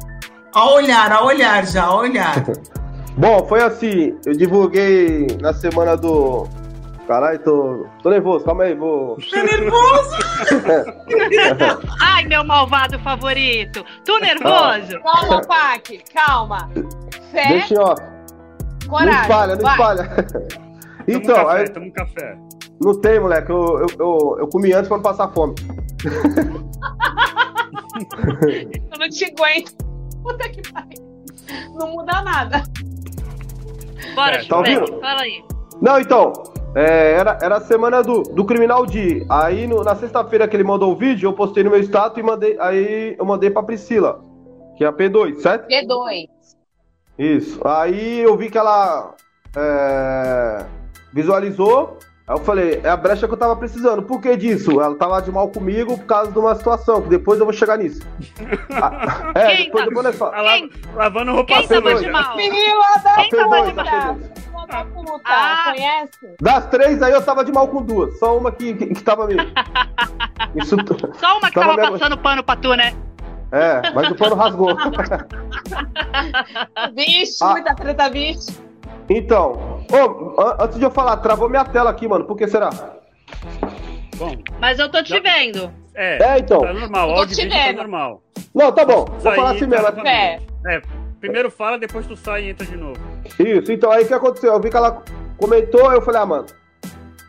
A 0.53 0.69
olhar, 0.71 1.11
a 1.11 1.23
olhar 1.23 1.65
já, 1.65 1.83
a 1.83 1.95
olhar. 1.95 2.43
Bom, 3.17 3.45
foi 3.47 3.61
assim, 3.61 4.17
eu 4.25 4.35
divulguei 4.35 5.27
na 5.39 5.53
semana 5.53 5.95
do 5.95 6.47
Caralho, 7.07 7.39
tô, 7.39 7.85
tô 8.01 8.09
nervoso, 8.09 8.45
calma 8.45 8.63
aí, 8.63 8.73
vou. 8.73 9.17
Tá 9.29 9.43
nervoso? 9.43 10.17
Ai, 12.01 12.23
meu 12.25 12.45
malvado 12.45 12.97
favorito. 12.99 13.85
Tu 14.05 14.19
nervoso? 14.19 14.99
Calma, 15.01 15.41
Pac, 15.41 16.03
calma. 16.13 16.69
Fé. 17.31 17.47
Deixa 17.49 17.75
ó. 17.77 17.95
Coragem. 18.87 19.13
Não 19.13 19.21
espalha, 19.21 19.55
não 19.55 19.61
vai. 19.61 19.73
espalha. 19.73 20.27
então, 21.07 21.35
toma 21.35 21.41
um 21.41 21.45
café, 21.45 21.59
aí. 21.59 21.69
Toma 21.69 21.85
um 21.85 21.91
café. 21.91 22.37
Não 22.81 22.99
tem, 22.99 23.19
moleque. 23.19 23.51
Eu, 23.51 23.79
eu, 23.79 23.87
eu, 23.99 24.37
eu 24.39 24.47
comi 24.47 24.73
antes 24.73 24.87
pra 24.87 24.97
não 24.97 25.03
passar 25.03 25.27
fome. 25.29 25.53
eu 28.91 28.99
não 28.99 29.09
te 29.09 29.25
aguento. 29.25 29.73
Puta 30.21 30.49
que 30.49 30.61
pariu. 30.71 31.01
Não 31.75 31.91
muda 31.91 32.21
nada. 32.21 32.63
Bora, 34.15 34.37
é, 34.37 34.45
tá 34.45 34.57
ouvindo? 34.57 34.99
Fala 34.99 35.21
aí. 35.21 35.43
Não, 35.81 35.99
então, 35.99 36.33
É, 36.75 37.13
era, 37.13 37.37
era 37.41 37.57
a 37.57 37.61
semana 37.61 38.01
do, 38.01 38.23
do 38.23 38.45
Criminal 38.45 38.85
D. 38.85 39.25
Aí 39.29 39.67
no, 39.67 39.83
na 39.83 39.95
sexta-feira 39.95 40.47
que 40.47 40.55
ele 40.55 40.63
mandou 40.63 40.91
o 40.91 40.95
vídeo, 40.95 41.27
eu 41.27 41.33
postei 41.33 41.63
no 41.63 41.69
meu 41.69 41.79
status 41.81 42.17
e 42.17 42.23
mandei. 42.23 42.57
Aí 42.59 43.15
eu 43.17 43.25
mandei 43.25 43.51
pra 43.51 43.61
Priscila, 43.61 44.21
que 44.75 44.83
é 44.83 44.87
a 44.87 44.93
P2, 44.93 45.37
certo? 45.37 45.67
P2. 45.67 46.27
Isso. 47.17 47.59
Aí 47.67 48.21
eu 48.21 48.35
vi 48.35 48.49
que 48.49 48.57
ela 48.57 49.13
é, 49.55 50.65
visualizou. 51.13 51.97
Aí 52.25 52.35
eu 52.35 52.39
falei, 52.39 52.79
é 52.81 52.89
a 52.89 52.95
brecha 52.95 53.27
que 53.27 53.33
eu 53.33 53.37
tava 53.37 53.55
precisando. 53.55 54.01
Por 54.01 54.21
que 54.21 54.35
disso? 54.37 54.79
Ela 54.79 54.95
tava 54.95 55.21
de 55.21 55.29
mal 55.29 55.49
comigo 55.49 55.97
por 55.97 56.05
causa 56.05 56.31
de 56.31 56.39
uma 56.39 56.55
situação, 56.55 57.01
que 57.01 57.09
depois 57.09 57.37
eu 57.37 57.45
vou 57.45 57.53
chegar 57.53 57.77
nisso. 57.77 58.01
Ah, 58.71 59.31
é, 59.35 59.55
Quem 59.55 59.65
depois, 59.65 59.83
tá... 59.83 59.89
depois 59.89 60.19
nós 60.19 60.43
Quem... 60.43 60.71
Lavando 60.95 61.33
roupa 61.33 61.53
Quem 61.53 61.67
tava 61.67 61.95
de 61.95 62.09
mal? 62.09 62.35
Menina, 62.35 62.81
Quem 63.15 63.29
tava 63.29 63.65
de 63.65 63.73
mal? 63.73 64.17
Ah, 65.25 65.73
conhece? 65.75 66.35
Das 66.41 66.65
três 66.67 67.01
aí 67.01 67.11
eu 67.11 67.21
tava 67.21 67.43
de 67.43 67.51
mal 67.51 67.67
com 67.67 67.81
duas. 67.81 68.17
Só 68.17 68.37
uma 68.37 68.51
que, 68.51 68.73
que, 68.73 68.87
que 68.87 69.03
tava 69.03 69.27
mesmo. 69.27 69.51
Isso, 70.55 70.75
Só 71.19 71.37
uma 71.37 71.49
que 71.49 71.59
tava, 71.59 71.75
tava 71.75 71.91
passando 71.91 72.17
pano 72.17 72.43
pra 72.43 72.55
tu, 72.55 72.73
né? 72.73 72.95
É, 73.51 73.91
mas 73.93 74.09
o 74.09 74.15
pano 74.15 74.35
rasgou. 74.35 74.75
Vixe, 76.95 77.43
ah. 77.43 77.51
muita 77.51 77.75
treta, 77.75 78.09
bicho. 78.09 78.63
Então, 79.09 79.72
oh, 79.91 80.63
antes 80.63 80.77
de 80.77 80.83
eu 80.83 80.91
falar, 80.91 81.17
travou 81.17 81.49
minha 81.49 81.65
tela 81.65 81.89
aqui, 81.89 82.07
mano. 82.07 82.25
Por 82.25 82.37
que 82.37 82.47
será? 82.47 82.69
Bom. 84.17 84.35
Mas 84.59 84.79
eu 84.79 84.89
tô 84.89 85.01
te 85.03 85.19
vendo. 85.19 85.71
É, 85.95 86.21
é 86.21 86.39
então. 86.39 86.61
Tá 86.61 86.73
normal, 86.73 87.09
o 87.09 87.13
áudio 87.13 87.49
tá 87.49 87.73
normal. 87.73 88.23
Não, 88.53 88.71
tá 88.71 88.85
bom. 88.85 89.05
Vou 89.05 89.19
falar 89.19 89.51
assim 89.51 89.67
mesmo. 89.67 89.91
Tá 89.91 90.09
é. 90.09 90.39
é. 90.67 90.81
Primeiro 91.19 91.49
fala, 91.49 91.77
depois 91.79 92.05
tu 92.05 92.15
sai 92.17 92.45
e 92.45 92.49
entra 92.49 92.65
de 92.65 92.75
novo. 92.75 92.99
Isso, 93.39 93.71
então 93.71 93.91
aí 93.91 94.03
o 94.03 94.07
que 94.07 94.13
aconteceu? 94.13 94.53
Eu 94.53 94.59
vi 94.59 94.69
que 94.69 94.75
ela 94.75 95.01
comentou, 95.37 95.91
eu 95.91 96.01
falei, 96.01 96.21
ah, 96.21 96.25
mano, 96.25 96.45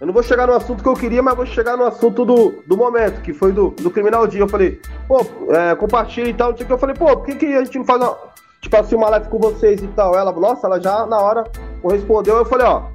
eu 0.00 0.06
não 0.06 0.12
vou 0.12 0.22
chegar 0.22 0.48
no 0.48 0.52
assunto 0.52 0.82
que 0.82 0.88
eu 0.88 0.94
queria, 0.94 1.22
mas 1.22 1.36
vou 1.36 1.46
chegar 1.46 1.76
no 1.76 1.84
assunto 1.84 2.24
do, 2.24 2.62
do 2.66 2.76
momento, 2.76 3.22
que 3.22 3.32
foi 3.32 3.52
do, 3.52 3.70
do 3.70 3.90
Criminal 3.90 4.26
Dia. 4.26 4.40
Eu 4.40 4.48
falei, 4.48 4.80
pô, 5.06 5.24
é, 5.50 5.76
compartilha 5.76 6.28
e 6.28 6.34
tal, 6.34 6.50
não 6.50 6.56
sei 6.56 6.64
o 6.64 6.66
que. 6.66 6.72
Eu 6.72 6.78
falei, 6.78 6.96
pô, 6.96 7.06
por 7.16 7.24
que, 7.24 7.36
que 7.36 7.46
a 7.46 7.64
gente 7.64 7.78
não 7.78 7.84
faz 7.84 8.02
uma, 8.02 8.18
tipo 8.60 8.76
assim, 8.76 8.96
uma 8.96 9.08
live 9.10 9.28
com 9.28 9.38
vocês 9.38 9.80
e 9.80 9.86
tal? 9.88 10.16
Ela, 10.18 10.32
nossa, 10.32 10.66
ela 10.66 10.80
já 10.80 11.06
na 11.06 11.20
hora 11.20 11.44
correspondeu. 11.84 12.36
Eu 12.36 12.46
falei, 12.46 12.66
ó, 12.66 12.86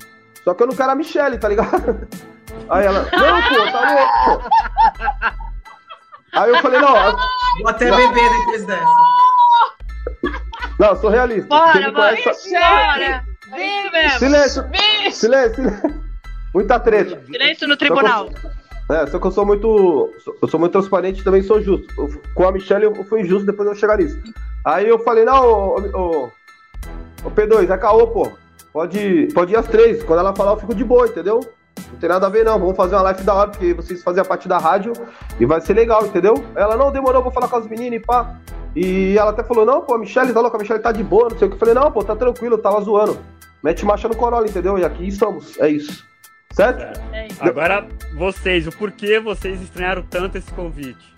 só 0.43 0.53
que 0.53 0.63
eu 0.63 0.67
não 0.67 0.75
quero 0.75 0.91
a 0.91 0.95
Michelle, 0.95 1.37
tá 1.37 1.47
ligado? 1.47 2.07
Aí 2.69 2.85
ela, 2.85 3.03
não, 3.03 3.41
pô, 3.49 3.71
tá 3.71 3.93
louco. 3.93 4.49
Aí 6.33 6.49
eu 6.49 6.57
falei, 6.57 6.79
não. 6.79 6.93
Vou 6.93 7.69
até 7.69 7.91
beber 7.91 8.29
depois 8.29 8.65
dessa. 8.65 8.85
Não, 10.79 10.95
sou 10.95 11.09
realista. 11.09 11.47
Bora, 11.47 11.91
bora, 11.91 12.17
conhece... 12.17 12.51
bora. 12.51 13.23
Silêncio, 14.17 14.63
silêncio, 14.69 15.11
silêncio. 15.11 16.03
Muita 16.53 16.79
treta. 16.79 17.21
Silêncio 17.25 17.67
no 17.67 17.77
tribunal. 17.77 18.29
É, 18.91 19.05
só 19.07 19.19
que 19.19 19.27
eu 19.27 19.31
sou 19.31 19.45
muito. 19.45 20.13
Eu 20.41 20.47
sou 20.47 20.59
muito 20.59 20.71
transparente 20.71 21.21
e 21.21 21.23
também 21.23 21.43
sou 21.43 21.61
justo. 21.61 21.87
Com 22.33 22.47
a 22.47 22.51
Michelle 22.51 22.85
eu 22.85 23.03
fui 23.05 23.21
injusto, 23.21 23.45
depois 23.45 23.67
eu 23.67 23.73
vou 23.73 23.79
chegar 23.79 23.97
nisso. 23.97 24.19
Aí 24.65 24.87
eu 24.87 24.99
falei, 24.99 25.25
não, 25.25 25.43
ô, 25.43 25.79
ô, 25.93 26.31
ô 27.23 27.31
P2, 27.31 27.69
é 27.69 27.77
caô, 27.77 28.07
pô. 28.07 28.31
Pode, 28.71 29.27
pode 29.33 29.53
ir 29.53 29.57
às 29.57 29.67
três. 29.67 30.03
Quando 30.03 30.19
ela 30.19 30.35
falar, 30.35 30.51
eu 30.51 30.57
fico 30.57 30.75
de 30.75 30.83
boa, 30.83 31.07
entendeu? 31.07 31.39
Não 31.91 31.99
tem 31.99 32.09
nada 32.09 32.27
a 32.27 32.29
ver, 32.29 32.43
não. 32.43 32.59
Vamos 32.59 32.75
fazer 32.75 32.95
uma 32.95 33.03
live 33.03 33.23
da 33.23 33.33
hora, 33.33 33.49
porque 33.49 33.73
vocês 33.73 34.03
fazem 34.03 34.21
a 34.21 34.25
parte 34.25 34.47
da 34.47 34.57
rádio 34.57 34.93
e 35.39 35.45
vai 35.45 35.61
ser 35.61 35.73
legal, 35.73 36.05
entendeu? 36.05 36.43
Ela, 36.55 36.75
não, 36.75 36.91
demorou, 36.91 37.23
vou 37.23 37.31
falar 37.31 37.47
com 37.47 37.57
as 37.57 37.67
meninas 37.67 37.99
e 37.99 38.05
pá. 38.05 38.37
E 38.75 39.17
ela 39.17 39.31
até 39.31 39.43
falou, 39.43 39.65
não, 39.65 39.81
pô, 39.81 39.95
a 39.95 39.97
Michelle 39.97 40.31
tá 40.31 40.39
louca, 40.39 40.57
a 40.57 40.59
Michelle 40.59 40.81
tá 40.81 40.91
de 40.91 41.03
boa, 41.03 41.29
não 41.29 41.37
sei 41.37 41.47
o 41.47 41.49
que. 41.49 41.55
Eu 41.55 41.59
falei, 41.59 41.73
não, 41.73 41.91
pô, 41.91 42.03
tá 42.03 42.15
tranquilo, 42.15 42.55
eu 42.55 42.61
tava 42.61 42.81
zoando. 42.81 43.19
Mete 43.63 43.85
marcha 43.85 44.07
no 44.07 44.15
Corolla, 44.15 44.47
entendeu? 44.47 44.77
E 44.77 44.85
aqui 44.85 45.07
estamos, 45.07 45.59
é 45.59 45.69
isso. 45.69 46.05
Certo? 46.53 46.99
É. 47.13 47.27
Agora, 47.39 47.87
vocês, 48.15 48.67
o 48.67 48.71
porquê 48.71 49.19
vocês 49.19 49.61
estranharam 49.61 50.03
tanto 50.03 50.37
esse 50.37 50.51
convite? 50.53 51.13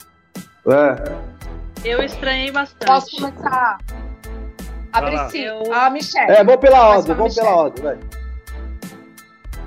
É. 0.68 1.42
Eu 1.84 2.02
estranhei 2.04 2.52
bastante. 2.52 2.86
Posso 2.86 3.16
começar? 3.18 3.78
A 4.94 5.02
Priscila, 5.02 5.86
a 5.86 5.90
Michelle. 5.90 6.32
É, 6.32 6.44
vamos 6.44 6.62
pela 6.62 6.90
ordem, 6.90 7.16
vamos 7.16 7.36
pela 7.36 7.56
ordem, 7.56 7.84
vai. 7.84 7.98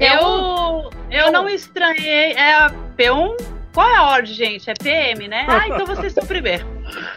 Eu, 0.01 0.91
eu 1.11 1.33
não 1.33 1.49
estranhei. 1.49 2.33
É 2.33 2.55
a 2.55 2.71
P1? 2.97 3.37
Qual 3.73 3.89
é 3.89 3.97
a 3.97 4.05
ordem, 4.05 4.35
gente? 4.35 4.71
É 4.71 4.75
PM, 4.75 5.29
né? 5.29 5.47
Ah, 5.49 5.69
então 5.69 5.87
vocês 5.87 6.09
estão 6.09 6.27
primeiro. 6.27 6.67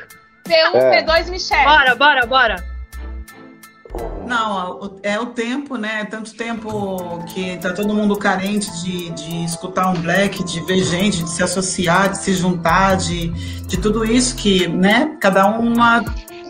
P1, 0.47 0.75
é. 0.75 1.03
P2, 1.03 1.29
Michelle. 1.29 1.65
Bora, 1.65 1.95
bora, 1.95 2.25
bora. 2.25 2.77
Não, 4.25 4.99
é 5.03 5.17
o 5.19 5.27
tempo, 5.27 5.77
né? 5.77 6.05
Tanto 6.05 6.35
tempo 6.35 7.23
que 7.27 7.57
tá 7.57 7.73
todo 7.73 7.93
mundo 7.93 8.15
carente 8.17 8.69
de, 8.83 9.09
de 9.11 9.45
escutar 9.45 9.89
um 9.89 10.01
black, 10.01 10.43
de 10.43 10.59
ver 10.65 10.83
gente, 10.83 11.23
de 11.23 11.29
se 11.29 11.41
associar, 11.41 12.09
de 12.09 12.17
se 12.17 12.33
juntar, 12.33 12.97
de, 12.97 13.29
de 13.63 13.77
tudo 13.77 14.03
isso 14.03 14.35
que, 14.35 14.67
né? 14.67 15.15
Cada 15.21 15.47
uma, 15.47 16.03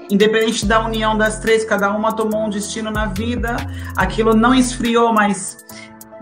independente 0.09 0.65
da 0.65 0.83
união 0.83 1.17
das 1.17 1.39
três, 1.39 1.63
cada 1.63 1.91
uma 1.91 2.13
tomou 2.13 2.45
um 2.45 2.49
destino 2.49 2.91
na 2.91 3.07
vida. 3.07 3.55
Aquilo 3.95 4.33
não 4.33 4.53
esfriou, 4.53 5.13
mas 5.13 5.65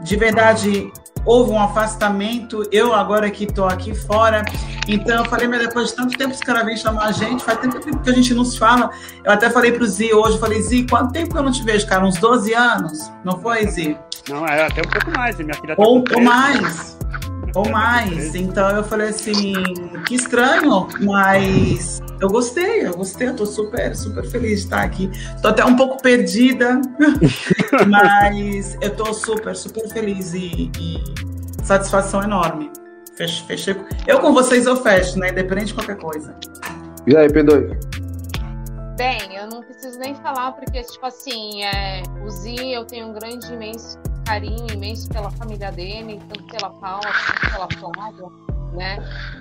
de 0.01 0.15
verdade 0.15 0.91
houve 1.25 1.51
um 1.51 1.59
afastamento. 1.59 2.63
Eu 2.71 2.93
agora 2.93 3.29
que 3.29 3.45
estou 3.45 3.65
aqui 3.65 3.95
fora, 3.95 4.45
então 4.87 5.23
eu 5.23 5.25
falei, 5.25 5.47
mas 5.47 5.59
depois 5.59 5.89
de 5.89 5.95
tanto 5.95 6.17
tempo 6.17 6.29
que 6.31 6.35
os 6.35 6.41
caras 6.41 6.65
vêm 6.65 6.77
chamar 6.77 7.05
a 7.05 7.11
gente, 7.11 7.43
faz 7.43 7.59
tanto 7.59 7.79
tempo 7.79 7.99
que 7.99 8.09
a 8.09 8.13
gente 8.13 8.33
não 8.33 8.45
se 8.45 8.57
fala. 8.57 8.91
Eu 9.23 9.31
até 9.31 9.49
falei 9.49 9.71
pro 9.71 9.85
Zi 9.85 10.13
hoje, 10.13 10.37
falei, 10.37 10.61
Zi, 10.61 10.85
quanto 10.87 11.11
tempo 11.11 11.31
que 11.31 11.37
eu 11.37 11.43
não 11.43 11.51
te 11.51 11.63
vejo, 11.63 11.87
cara? 11.87 12.05
Uns 12.05 12.17
12 12.17 12.53
anos? 12.53 13.11
Não 13.23 13.39
foi, 13.39 13.65
Zi? 13.67 13.97
Não, 14.29 14.45
é 14.45 14.65
até 14.65 14.81
um 14.81 14.89
pouco 14.89 15.11
mais, 15.17 15.37
minha 15.37 15.53
filha 15.55 15.75
tá 15.75 15.83
Ou, 15.83 16.03
ou 16.13 16.21
mais. 16.21 16.97
Ou 17.55 17.69
mais. 17.69 18.35
Então 18.35 18.69
eu 18.69 18.83
falei 18.83 19.09
assim, 19.09 19.53
que 20.05 20.15
estranho, 20.15 20.87
mas 21.01 22.01
eu 22.19 22.27
gostei, 22.27 22.85
eu 22.85 22.93
gostei, 22.93 23.29
eu 23.29 23.35
tô 23.35 23.45
super, 23.45 23.95
super 23.95 24.25
feliz 24.25 24.59
de 24.59 24.65
estar 24.65 24.83
aqui. 24.83 25.09
Tô 25.41 25.47
até 25.47 25.63
um 25.63 25.75
pouco 25.75 26.01
perdida, 26.01 26.81
mas 27.87 28.77
eu 28.81 28.93
tô 28.95 29.13
super, 29.13 29.55
super 29.55 29.87
feliz 29.89 30.33
e, 30.33 30.69
e 30.79 31.01
satisfação 31.63 32.21
enorme. 32.21 32.71
Fechei, 33.15 33.47
fechei. 33.47 33.75
Eu 34.05 34.19
com 34.19 34.33
vocês 34.33 34.65
eu 34.65 34.75
fecho, 34.75 35.17
né? 35.17 35.29
Independente 35.29 35.67
de 35.67 35.75
qualquer 35.75 35.95
coisa. 35.95 36.35
E 37.07 37.15
aí, 37.15 37.29
P2? 37.29 37.77
Bem, 38.97 39.35
eu 39.35 39.47
não 39.47 39.61
preciso 39.61 39.97
nem 39.99 40.13
falar, 40.15 40.51
porque, 40.53 40.81
tipo 40.81 41.05
assim, 41.05 41.63
é, 41.63 42.03
o 42.25 42.29
Zi, 42.29 42.73
eu 42.73 42.83
tenho 42.83 43.07
um 43.07 43.13
grande, 43.13 43.53
imenso 43.53 43.97
carinho 44.25 44.67
imenso 44.73 45.07
pela 45.09 45.29
família 45.31 45.71
dele, 45.71 46.19
tanto 46.27 46.43
pela 46.45 46.69
Paula 46.71 47.01
quanto 47.01 47.51
pela 47.51 47.93
Flávia, 47.93 48.27
né? 48.73 48.97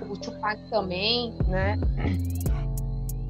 O 0.08 0.16
Tupac 0.16 0.60
também, 0.70 1.36
né? 1.48 1.78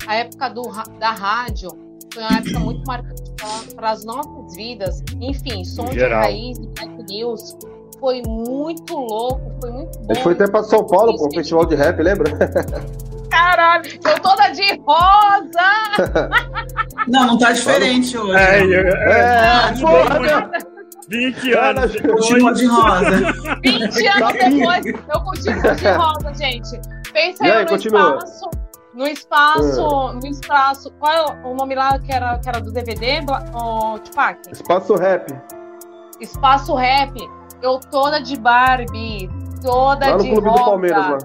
A 0.07 0.17
época 0.17 0.51
do, 0.51 0.63
da 0.99 1.13
rádio 1.13 1.71
foi 2.13 2.23
uma 2.23 2.39
época 2.39 2.59
muito 2.61 2.87
marcante 2.87 3.31
para 3.75 3.91
as 3.91 4.05
nossas 4.05 4.57
vidas. 4.57 5.03
Enfim, 5.21 5.65
som 5.65 5.87
de 5.87 6.05
raiz, 6.05 6.59
Black 6.59 7.03
News, 7.05 7.57
foi 7.99 8.23
muito 8.27 8.95
louco, 8.95 9.41
foi 9.61 9.71
muito 9.71 9.99
bom. 10.01 10.07
Ele 10.11 10.21
foi 10.21 10.33
até 10.35 10.49
para 10.49 10.63
São 10.65 10.87
Paulo, 10.87 11.17
pô, 11.17 11.29
um 11.29 11.31
festival 11.31 11.65
de 11.65 11.75
rap, 11.75 12.03
lembra? 12.03 12.31
Caralho, 13.31 13.91
eu 14.07 14.21
toda 14.21 14.51
de 14.51 14.81
rosa! 14.87 16.45
Não, 17.09 17.27
não 17.27 17.39
tá 17.39 17.53
diferente 17.53 18.17
hoje. 18.17 18.37
É, 18.37 18.61
é, 18.61 18.75
é, 18.75 19.69
é, 19.69 19.81
porra, 19.81 20.74
20 21.09 21.53
anos 21.53 21.93
depois. 21.93 22.29
Continua 22.29 22.55
de 22.55 22.67
rosa. 22.67 23.11
20 23.63 24.09
anos 24.09 24.33
depois, 24.33 24.87
eu 24.87 25.21
continuo 25.21 25.75
de 25.75 25.89
rosa, 25.89 26.35
gente. 26.35 26.81
Pensa 27.13 27.45
aí, 27.45 27.51
aí 27.51 27.65
no 27.65 27.71
continua. 27.71 28.19
espaço. 28.19 28.51
No 28.95 29.09
espaço, 29.09 30.11
é. 30.11 30.15
no 30.15 30.27
espaço. 30.27 30.91
Qual 31.01 31.13
é 31.13 31.47
o 31.47 31.55
nome 31.55 31.75
lá 31.75 31.99
que 31.99 32.13
era, 32.13 32.39
que 32.39 32.49
era 32.49 32.61
do 32.61 32.73
DVD, 32.73 33.21
o 33.53 33.99
Tupac? 33.99 34.39
Espaço 34.53 34.95
Rap. 34.95 35.35
Espaço 36.21 36.75
Rap. 36.75 37.13
Eu 37.61 37.81
toda 37.91 38.21
de 38.21 38.39
Barbie, 38.39 39.29
toda 39.63 40.07
lá 40.07 40.17
no 40.17 40.23
de 40.23 40.31
Clube 40.31 40.49
rosa. 40.49 40.63
Do 40.63 40.65
Palmeiras, 40.65 41.07
lá. 41.07 41.19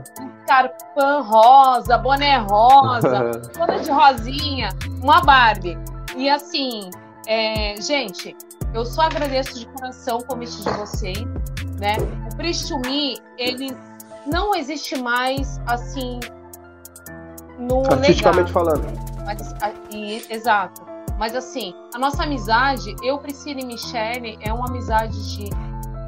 Carpã 0.48 1.22
rosa, 1.22 1.98
boné 1.98 2.38
rosa, 2.38 3.32
toda 3.54 3.80
de 3.80 3.92
rosinha, 3.92 4.70
uma 5.04 5.22
Barbie. 5.22 5.78
E 6.16 6.30
assim, 6.30 6.90
é, 7.28 7.76
gente, 7.82 8.36
eu 8.74 8.86
só 8.86 9.02
agradeço 9.02 9.60
de 9.60 9.66
coração 9.68 10.18
o 10.20 10.26
convite 10.26 10.64
de 10.64 10.70
vocês, 10.72 11.26
né? 11.80 11.98
O 12.32 12.36
Pristumi, 12.36 13.18
ele 13.38 13.76
não 14.28 14.54
existe 14.56 14.98
mais 14.98 15.60
assim 15.66 16.20
no 17.58 17.84
artisticamente 17.92 18.52
falando. 18.52 18.86
Mas, 19.26 19.54
e, 19.92 20.26
exato. 20.30 20.82
Mas 21.18 21.36
assim, 21.36 21.74
a 21.94 22.00
nossa 22.00 22.24
amizade, 22.24 22.96
eu, 23.04 23.18
Priscila 23.18 23.60
e 23.60 23.66
Michele, 23.66 24.38
é 24.42 24.54
uma 24.54 24.68
amizade 24.68 25.36
de 25.36 25.50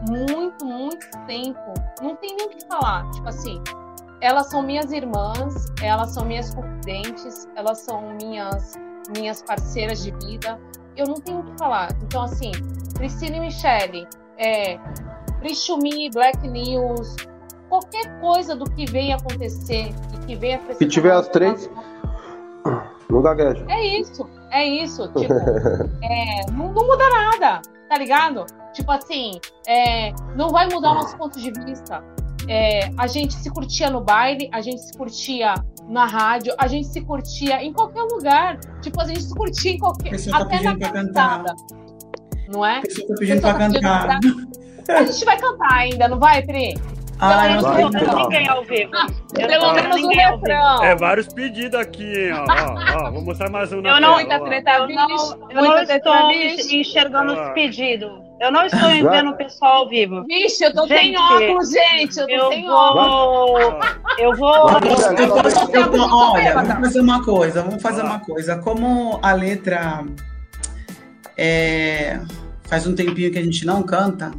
muito, 0.10 0.66
muito 0.66 1.06
tempo. 1.28 1.74
Não 2.02 2.16
tem 2.16 2.36
nem 2.36 2.48
o 2.48 2.50
que 2.50 2.66
falar. 2.66 3.10
Tipo 3.12 3.28
assim, 3.28 3.62
elas 4.22 4.50
são 4.50 4.62
minhas 4.62 4.92
irmãs, 4.92 5.66
elas 5.82 6.14
são 6.14 6.26
minhas 6.26 6.54
confidentes, 6.54 7.48
elas 7.56 7.80
são 7.80 8.14
minhas 8.22 8.80
minhas 9.18 9.42
parceiras 9.42 10.04
de 10.04 10.12
vida 10.12 10.60
eu 10.96 11.06
não 11.08 11.16
tenho 11.16 11.40
o 11.40 11.44
que 11.44 11.58
falar. 11.58 11.90
Então, 12.04 12.24
assim, 12.24 12.52
Priscila 12.94 13.38
e 13.38 13.40
Michele, 13.40 14.08
é, 14.38 14.78
Prichumi, 15.40 16.10
Black 16.12 16.48
News, 16.48 17.16
qualquer 17.70 18.20
coisa 18.20 18.56
do 18.56 18.66
que 18.66 18.86
venha 18.86 19.16
acontecer 19.16 19.94
e 20.14 20.26
que 20.26 20.36
venha 20.36 20.60
Se 20.74 20.88
tiver 20.88 21.14
as 21.14 21.28
três, 21.30 21.70
não 23.10 23.22
gagueja. 23.22 23.66
É 23.70 24.00
isso, 24.00 24.28
é 24.52 24.66
isso. 24.66 25.08
Tipo, 25.14 25.34
é, 26.04 26.46
não, 26.52 26.74
não, 26.74 26.86
muda 26.86 27.10
nada, 27.10 27.62
tá 27.90 27.98
ligado? 27.98 28.46
Tipo 28.74 28.92
assim, 28.92 29.40
é, 29.68 30.12
não 30.36 30.50
vai 30.50 30.68
mudar 30.70 30.92
o 30.92 30.96
nosso 30.96 31.18
ponto 31.18 31.40
de 31.40 31.52
vista. 31.52 32.04
É, 32.48 32.90
a 32.98 33.08
gente 33.08 33.34
se 33.34 33.50
curtia 33.50 33.90
no 33.90 34.02
baile, 34.02 34.50
a 34.52 34.62
gente 34.62 34.82
se 34.82 34.94
curtia 34.98 35.54
na 35.88 36.06
rádio, 36.06 36.54
a 36.58 36.68
gente 36.68 36.88
se 36.88 37.02
curtia 37.02 37.64
em 37.64 37.74
qualquer 37.74 38.04
lugar. 38.04 38.60
Tipo, 38.82 39.02
a 39.02 39.06
gente 39.06 39.24
se 39.24 39.36
curtia 39.36 39.72
em 39.72 39.78
qualquer. 39.78 40.12
Tá 40.30 40.38
até 40.38 40.62
na 40.62 40.78
cantada. 40.78 41.56
Não 42.52 42.66
é? 42.66 42.82
Pessoa 42.82 43.08
tá 43.08 43.16
pedindo 43.18 43.42
pra 43.42 43.54
cantar. 43.54 44.20
A 44.90 45.04
gente 45.04 45.26
vai 45.26 45.40
cantar 45.40 45.74
ainda, 45.74 46.08
não 46.08 46.20
vai, 46.20 46.42
Pri? 46.42 46.74
Ah, 47.20 47.30
Pelo 47.30 47.42
menos 47.42 47.64
vai, 47.64 48.24
ninguém 48.24 48.48
ao 48.48 48.64
vivo. 48.64 48.92
Ah, 48.96 49.08
pelo 49.36 49.74
menos 49.74 50.02
o 50.02 50.10
refrão. 50.10 50.84
É 50.84 50.96
vários 50.96 51.28
pedidos 51.28 51.80
aqui, 51.80 52.04
hein? 52.04 52.34
Ó, 52.34 52.46
ó, 52.50 53.08
ó, 53.08 53.12
vou 53.12 53.22
mostrar 53.22 53.50
mais 53.52 53.72
um 53.72 53.80
na 53.80 53.90
eu 53.90 54.02
não, 54.02 54.14
Muita 54.16 54.40
treta, 54.44 54.72
eu 54.72 54.88
não, 54.88 55.50
eu 55.52 55.64
não 55.64 55.78
estou 55.84 56.32
enxergando 56.72 57.34
os 57.34 57.50
pedidos. 57.54 58.31
Eu 58.42 58.52
não 58.52 58.66
estou 58.66 58.90
vendo 58.90 59.30
o 59.30 59.38
pessoal 59.38 59.84
ao 59.84 59.90
vivo. 59.90 60.26
Vixe, 60.26 60.64
eu 60.64 60.74
tô 60.74 60.88
gente, 60.88 61.00
sem 61.00 61.16
óculos, 61.16 61.70
gente. 61.70 62.18
Eu, 62.18 62.28
eu 62.28 62.50
sem 62.50 62.68
óculos. 62.68 63.86
Eu 64.18 64.36
vou. 64.36 64.50
olha, 64.50 64.80
vamos 66.56 66.74
fazer 66.74 67.02
uma 67.02 67.24
coisa. 67.24 67.62
Vamos 67.62 67.84
fazer 67.84 68.02
uma 68.02 68.20
coisa. 68.20 68.58
Como 68.58 69.20
a 69.22 69.34
letra 69.34 70.04
é, 71.38 72.20
faz 72.64 72.88
um 72.88 72.96
tempinho 72.96 73.32
que 73.32 73.38
a 73.38 73.44
gente 73.44 73.64
não 73.64 73.84
canta, 73.84 74.32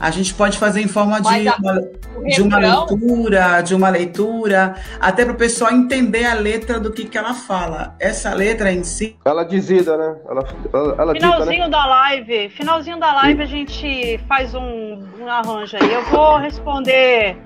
a 0.00 0.10
gente 0.10 0.32
pode 0.32 0.56
fazer 0.56 0.80
em 0.80 0.88
forma 0.88 1.20
de, 1.20 1.28
uma, 1.28 1.82
de 2.24 2.42
uma 2.42 2.58
leitura, 2.58 3.60
de 3.60 3.74
uma 3.74 3.88
leitura, 3.88 4.74
até 5.00 5.24
para 5.24 5.34
o 5.34 5.36
pessoal 5.36 5.72
entender 5.72 6.24
a 6.24 6.34
letra 6.34 6.78
do 6.78 6.92
que, 6.92 7.04
que 7.04 7.16
ela 7.16 7.34
fala. 7.34 7.94
Essa 7.98 8.34
letra 8.34 8.72
em 8.72 8.84
si. 8.84 9.16
Ela 9.24 9.44
dizida, 9.44 9.96
né? 9.96 10.16
Ela, 10.28 10.44
ela, 10.72 10.96
ela 10.98 11.14
finalzinho 11.14 11.50
dita, 11.50 11.64
né? 11.64 11.68
da 11.68 11.86
live, 11.86 12.48
finalzinho 12.50 12.98
da 12.98 13.12
live 13.14 13.42
a 13.42 13.46
gente 13.46 14.18
faz 14.28 14.54
um, 14.54 15.02
um 15.20 15.28
arranjo 15.28 15.76
aí. 15.80 15.92
Eu 15.92 16.04
vou 16.06 16.36
responder 16.38 17.36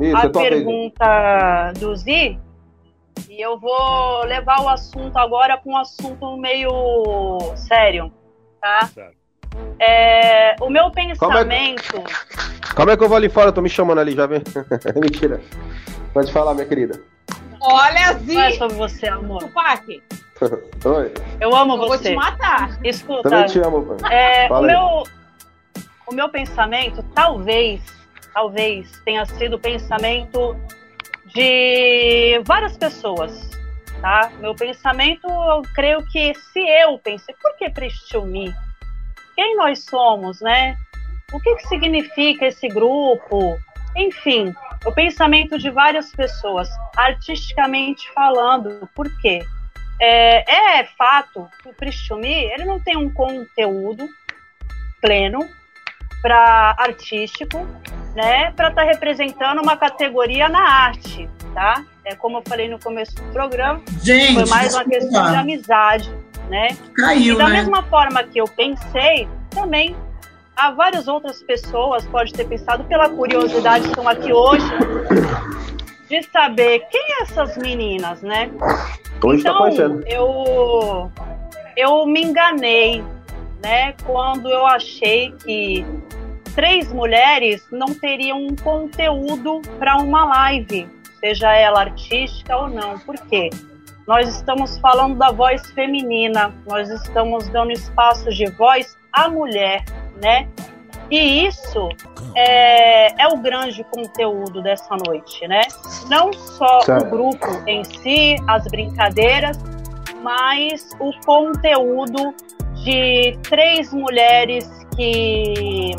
Isso, 0.00 0.16
a 0.16 0.30
pergunta 0.30 1.72
do 1.78 1.94
Zi. 1.96 2.38
E 3.28 3.40
eu 3.40 3.58
vou 3.58 4.24
levar 4.24 4.60
o 4.62 4.68
assunto 4.68 5.16
agora 5.16 5.58
para 5.58 5.72
um 5.72 5.76
assunto 5.76 6.36
meio 6.36 7.38
sério, 7.56 8.12
tá? 8.60 8.86
Certo. 8.86 9.18
É, 9.80 10.56
o 10.60 10.68
meu 10.68 10.90
pensamento. 10.90 11.18
Calma 11.20 11.38
aí, 11.38 11.76
calma 12.74 12.92
aí 12.92 12.98
que 12.98 13.04
eu 13.04 13.08
vou 13.08 13.16
ali 13.16 13.28
fora, 13.28 13.48
eu 13.48 13.52
tô 13.52 13.62
me 13.62 13.68
chamando 13.68 14.00
ali, 14.00 14.12
já 14.12 14.26
vem. 14.26 14.42
Mentira. 15.00 15.40
Pode 16.12 16.32
falar, 16.32 16.54
minha 16.54 16.66
querida. 16.66 17.00
Olha, 17.60 18.14
Zi! 18.14 18.34
Não 18.34 18.42
é 18.42 18.52
sobre 18.52 18.76
você, 18.76 19.08
amor. 19.08 19.40
Tupac. 19.40 20.02
Oi. 20.84 21.14
Eu 21.40 21.54
amo 21.54 21.74
eu 21.74 21.88
você. 21.88 22.14
Vou 22.14 22.22
te 22.22 22.30
matar. 22.30 22.78
Escuta. 22.84 23.28
Também 23.28 23.46
te 23.46 23.60
amo. 23.60 23.96
É, 24.10 24.48
o, 24.52 24.62
meu, 24.62 25.02
o 26.06 26.14
meu 26.14 26.28
pensamento, 26.28 27.02
talvez, 27.14 27.80
talvez 28.32 28.90
tenha 29.04 29.24
sido 29.26 29.56
o 29.56 29.58
pensamento 29.58 30.56
de 31.34 32.40
várias 32.44 32.76
pessoas, 32.76 33.50
tá? 34.00 34.30
Meu 34.40 34.54
pensamento, 34.54 35.26
eu 35.26 35.62
creio 35.74 36.04
que 36.06 36.34
se 36.34 36.60
eu 36.60 36.98
pensei, 36.98 37.34
por 37.40 37.56
que 37.56 37.68
Prestil 37.70 38.24
Me? 38.24 38.54
Quem 39.38 39.54
nós 39.54 39.84
somos, 39.84 40.40
né? 40.40 40.76
O 41.32 41.38
que, 41.38 41.54
que 41.54 41.68
significa 41.68 42.46
esse 42.46 42.66
grupo? 42.66 43.56
Enfim, 43.96 44.52
o 44.84 44.90
pensamento 44.90 45.56
de 45.56 45.70
várias 45.70 46.10
pessoas, 46.10 46.68
artisticamente 46.96 48.10
falando. 48.12 48.88
Por 48.96 49.08
quê? 49.20 49.38
É, 50.00 50.80
é 50.80 50.84
fato 50.98 51.48
que 51.62 51.68
o 51.68 51.72
Pristumi 51.72 52.34
ele 52.52 52.64
não 52.64 52.80
tem 52.80 52.96
um 52.96 53.08
conteúdo 53.08 54.08
pleno 55.00 55.48
para 56.20 56.74
artístico, 56.76 57.58
né, 58.16 58.50
para 58.56 58.70
estar 58.70 58.82
tá 58.82 58.90
representando 58.90 59.62
uma 59.62 59.76
categoria 59.76 60.48
na 60.48 60.68
arte, 60.68 61.30
tá? 61.54 61.84
É 62.04 62.16
como 62.16 62.38
eu 62.38 62.42
falei 62.44 62.68
no 62.68 62.80
começo 62.80 63.14
do 63.14 63.32
programa, 63.32 63.80
Gente, 64.02 64.34
foi 64.34 64.46
mais 64.46 64.74
uma 64.74 64.84
questão 64.84 65.30
de 65.30 65.36
amizade, 65.36 66.12
né? 66.48 66.68
Caiu, 66.96 67.34
e 67.34 67.38
da 67.38 67.48
né? 67.48 67.58
mesma 67.58 67.82
forma 67.84 68.22
que 68.24 68.40
eu 68.40 68.46
pensei, 68.46 69.28
também 69.50 69.96
há 70.56 70.70
várias 70.72 71.06
outras 71.06 71.42
pessoas, 71.42 72.04
pode 72.06 72.32
ter 72.32 72.46
pensado 72.46 72.84
pela 72.84 73.08
curiosidade, 73.08 73.86
estão 73.86 74.08
aqui 74.08 74.32
hoje, 74.32 74.66
de 76.08 76.22
saber 76.24 76.80
quem 76.90 77.00
é 77.00 77.22
essas 77.22 77.56
meninas, 77.56 78.22
né? 78.22 78.50
Hoje 79.22 79.42
tá 79.42 79.50
então, 79.70 80.00
eu, 80.06 81.10
eu 81.76 82.06
me 82.06 82.22
enganei, 82.22 83.04
né? 83.62 83.92
Quando 84.04 84.48
eu 84.48 84.66
achei 84.66 85.32
que 85.44 85.84
três 86.54 86.92
mulheres 86.92 87.64
não 87.70 87.94
teriam 87.94 88.38
um 88.38 88.56
conteúdo 88.56 89.60
para 89.78 89.96
uma 89.96 90.24
live, 90.24 90.88
seja 91.20 91.52
ela 91.52 91.80
artística 91.80 92.56
ou 92.56 92.68
não. 92.68 92.98
Por 92.98 93.16
quê? 93.28 93.50
Nós 94.08 94.26
estamos 94.26 94.78
falando 94.78 95.18
da 95.18 95.30
voz 95.30 95.70
feminina, 95.72 96.54
nós 96.66 96.88
estamos 96.88 97.46
dando 97.48 97.72
espaço 97.72 98.30
de 98.30 98.46
voz 98.52 98.96
à 99.12 99.28
mulher, 99.28 99.84
né? 100.22 100.48
E 101.10 101.46
isso 101.46 101.90
é, 102.34 103.22
é 103.22 103.28
o 103.28 103.36
grande 103.36 103.84
conteúdo 103.84 104.62
dessa 104.62 104.96
noite, 105.06 105.46
né? 105.46 105.60
Não 106.08 106.32
só 106.32 106.80
o 106.88 107.04
grupo 107.10 107.46
em 107.66 107.84
si, 107.84 108.36
as 108.48 108.64
brincadeiras, 108.68 109.58
mas 110.22 110.88
o 110.98 111.12
conteúdo 111.26 112.34
de 112.82 113.38
três 113.42 113.92
mulheres 113.92 114.66
que 114.96 115.94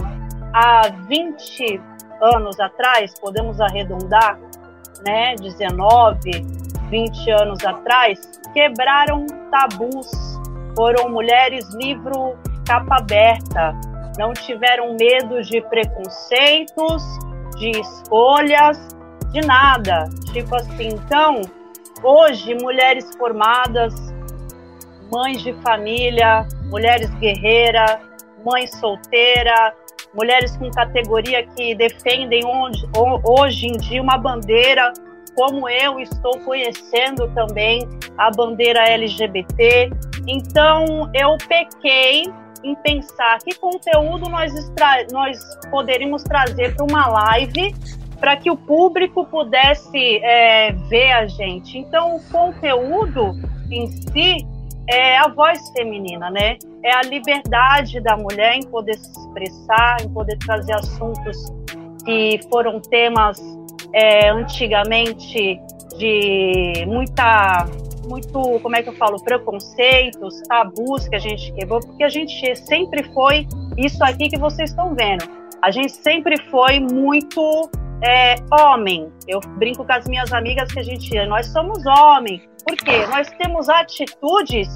há 0.52 0.89
20 1.08 1.80
anos 2.24 2.60
atrás, 2.60 3.13
podemos 3.19 3.62
arredondar, 3.62 4.39
né, 5.06 5.36
19, 5.36 6.68
20 6.89 7.32
anos 7.32 7.65
atrás, 7.65 8.19
quebraram 8.54 9.25
tabus. 9.52 10.10
Foram 10.75 11.10
mulheres 11.10 11.67
livro 11.75 12.38
capa 12.65 12.97
aberta, 12.97 13.73
não 14.17 14.34
tiveram 14.34 14.95
medo 14.99 15.41
de 15.41 15.62
preconceitos, 15.62 17.04
de 17.58 17.71
escolhas, 17.71 18.78
de 19.32 19.41
nada. 19.41 20.08
Tipo 20.32 20.56
assim, 20.56 20.89
então, 20.89 21.41
hoje, 22.04 22.54
mulheres 22.56 23.10
formadas, 23.17 23.93
mães 25.12 25.41
de 25.41 25.54
família, 25.62 26.47
mulheres 26.69 27.10
guerreiras, 27.15 27.97
mães 28.45 28.71
solteiras, 28.78 29.73
mulheres 30.13 30.56
com 30.58 30.69
categoria 30.71 31.43
que 31.43 31.75
defendem 31.75 32.45
hoje, 32.45 32.88
hoje 33.23 33.67
em 33.67 33.78
dia 33.78 34.02
uma 34.02 34.17
bandeira 34.17 34.93
como 35.39 35.69
eu 35.69 36.02
estou 36.02 36.38
conhecendo 36.39 37.34
também 37.34 37.88
a 38.17 38.30
bandeira 38.30 38.82
LGBT. 38.89 39.89
Então, 40.28 41.10
eu 41.15 41.38
pequei 41.47 42.25
em 42.62 42.75
pensar 42.84 43.39
que 43.39 43.56
conteúdo 43.56 44.30
nós, 44.30 44.52
nós 45.13 45.39
poderíamos 45.71 46.23
trazer 46.23 46.75
para 46.75 46.84
uma 46.84 47.08
live 47.08 47.73
para 48.19 48.36
que 48.36 48.52
o 48.52 48.58
público 48.58 49.25
pudesse 49.28 50.17
é, 50.25 50.73
ver 50.89 51.13
a 51.13 51.25
gente. 51.25 51.78
Então, 51.78 52.17
o 52.17 52.23
conteúdo 52.30 53.32
em 53.71 53.88
si 53.88 54.45
é 54.89 55.19
a 55.19 55.30
voz 55.30 55.58
feminina, 55.71 56.30
né? 56.30 56.58
É 56.84 56.93
a 56.93 57.02
liberdade 57.04 58.02
da 58.02 58.17
mulher 58.17 58.56
em 58.56 58.63
poder 58.63 58.95
se 58.95 59.10
expressar, 59.10 60.02
em 60.02 60.10
poder 60.10 60.38
trazer 60.39 60.73
assuntos 60.73 61.38
que 62.04 62.41
foram 62.52 62.82
temas 62.82 63.39
é, 63.93 64.30
antigamente 64.30 65.60
de 65.97 66.86
muita 66.88 67.65
muito, 68.10 68.60
como 68.62 68.75
é 68.75 68.82
que 68.82 68.89
eu 68.89 68.93
falo, 68.93 69.23
preconceitos, 69.23 70.41
tabus 70.47 71.08
que 71.08 71.15
a 71.15 71.19
gente 71.19 71.54
quebrou, 71.54 71.80
porque 71.80 72.04
a 72.04 72.10
gente 72.10 72.56
sempre 72.56 73.04
foi 73.13 73.47
isso 73.78 74.04
aqui 74.04 74.30
que 74.30 74.38
vocês 74.38 74.71
estão 74.71 74.95
vendo. 74.95 75.23
A 75.62 75.69
gente 75.69 75.91
sempre 75.91 76.41
foi 76.49 76.80
muito 76.80 77.69
é, 78.04 78.36
homem. 78.52 79.12
Eu 79.28 79.39
brinco 79.58 79.86
com 79.86 79.93
as 79.93 80.08
minhas 80.08 80.34
amigas 80.34 80.71
que 80.71 80.80
a 80.80 80.84
gente, 80.84 81.13
nós 81.28 81.45
somos 81.47 81.86
homem. 81.86 82.41
Por 82.65 82.75
quê? 82.78 83.06
Nós 83.08 83.30
temos 83.38 83.69
atitudes 83.69 84.67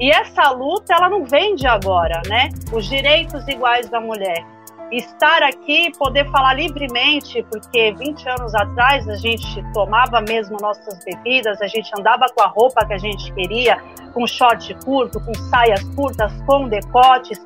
e 0.00 0.10
essa 0.10 0.50
luta 0.50 0.94
ela 0.94 1.08
não 1.08 1.24
vem 1.24 1.54
de 1.56 1.66
agora, 1.66 2.22
né? 2.26 2.48
Os 2.72 2.88
direitos 2.88 3.46
iguais 3.48 3.88
da 3.90 4.00
mulher 4.00 4.57
estar 4.90 5.42
aqui, 5.42 5.92
poder 5.98 6.30
falar 6.30 6.54
livremente, 6.54 7.44
porque 7.50 7.92
20 7.92 8.28
anos 8.28 8.54
atrás 8.54 9.08
a 9.08 9.16
gente 9.16 9.62
tomava 9.72 10.20
mesmo 10.20 10.56
nossas 10.60 11.02
bebidas, 11.04 11.60
a 11.60 11.66
gente 11.66 11.90
andava 11.98 12.26
com 12.34 12.42
a 12.42 12.46
roupa 12.46 12.84
que 12.86 12.94
a 12.94 12.98
gente 12.98 13.32
queria, 13.34 13.82
com 14.14 14.26
short 14.26 14.74
curto, 14.84 15.20
com 15.20 15.34
saias 15.50 15.82
curtas, 15.94 16.32
com 16.46 16.68
decotes. 16.68 17.38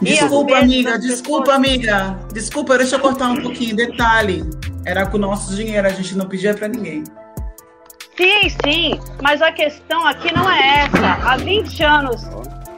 Desculpa, 0.00 0.58
amiga, 0.58 0.98
desculpa, 0.98 1.44
pessoas... 1.46 1.56
amiga. 1.56 2.18
Desculpa, 2.32 2.78
deixa 2.78 2.96
eu 2.96 3.00
cortar 3.00 3.30
um 3.30 3.42
pouquinho. 3.42 3.74
Detalhe: 3.74 4.44
era 4.84 5.06
com 5.06 5.16
o 5.16 5.20
nosso 5.20 5.54
dinheiro, 5.54 5.86
a 5.86 5.90
gente 5.90 6.16
não 6.16 6.26
pedia 6.26 6.54
para 6.54 6.68
ninguém. 6.68 7.04
Sim, 8.16 8.48
sim, 8.64 9.00
mas 9.22 9.40
a 9.40 9.52
questão 9.52 10.04
aqui 10.04 10.34
não 10.34 10.50
é 10.50 10.80
essa. 10.80 11.12
Há 11.24 11.36
20 11.36 11.84
anos, 11.84 12.24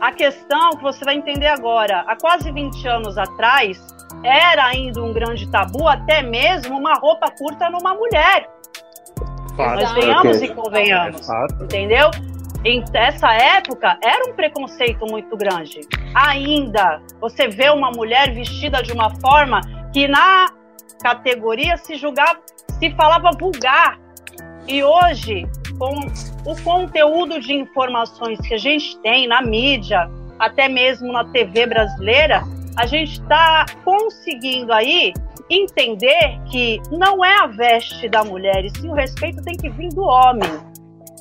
a 0.01 0.13
questão 0.13 0.71
que 0.71 0.83
você 0.83 1.05
vai 1.05 1.15
entender 1.15 1.49
agora, 1.49 2.05
há 2.07 2.17
quase 2.17 2.51
20 2.51 2.89
anos 2.89 3.19
atrás, 3.19 3.79
era 4.25 4.67
ainda 4.67 5.03
um 5.03 5.13
grande 5.13 5.47
tabu, 5.51 5.87
até 5.87 6.23
mesmo 6.23 6.77
uma 6.79 6.95
roupa 6.95 7.31
curta 7.31 7.69
numa 7.69 7.95
mulher. 7.95 8.49
Fato. 9.57 9.81
Nós 9.81 9.93
venhamos 9.93 10.43
e 10.43 10.49
convenhamos. 10.49 11.29
É 11.29 11.47
entendeu? 11.65 12.11
Em 12.65 12.85
essa 12.93 13.33
época 13.33 13.99
era 14.03 14.31
um 14.31 14.35
preconceito 14.35 15.07
muito 15.07 15.37
grande. 15.37 15.81
Ainda 16.15 17.01
você 17.21 17.49
vê 17.49 17.71
uma 17.71 17.91
mulher 17.91 18.35
vestida 18.35 18.83
de 18.83 18.93
uma 18.93 19.11
forma 19.19 19.61
que 19.93 20.07
na 20.07 20.47
categoria 21.03 21.77
se 21.79 21.97
julgava, 21.97 22.39
se 22.79 22.91
falava 22.95 23.31
vulgar. 23.39 23.99
E 24.69 24.85
hoje, 24.85 25.49
com 25.81 25.99
o 26.45 26.63
conteúdo 26.63 27.41
de 27.41 27.55
informações 27.55 28.39
que 28.41 28.53
a 28.53 28.59
gente 28.59 28.99
tem 28.99 29.27
na 29.27 29.41
mídia, 29.41 30.11
até 30.39 30.69
mesmo 30.69 31.11
na 31.11 31.25
TV 31.25 31.67
brasileira, 31.67 32.45
a 32.77 32.85
gente 32.85 33.13
está 33.13 33.65
conseguindo 33.83 34.73
aí 34.73 35.15
entender 35.49 36.39
que 36.51 36.81
não 36.93 37.25
é 37.25 37.35
a 37.41 37.47
veste 37.47 38.09
da 38.11 38.23
mulher, 38.23 38.63
e 38.65 38.71
sim 38.79 38.91
o 38.91 38.93
respeito 38.93 39.43
tem 39.43 39.57
que 39.57 39.71
vir 39.71 39.89
do 39.89 40.03
homem. 40.03 40.51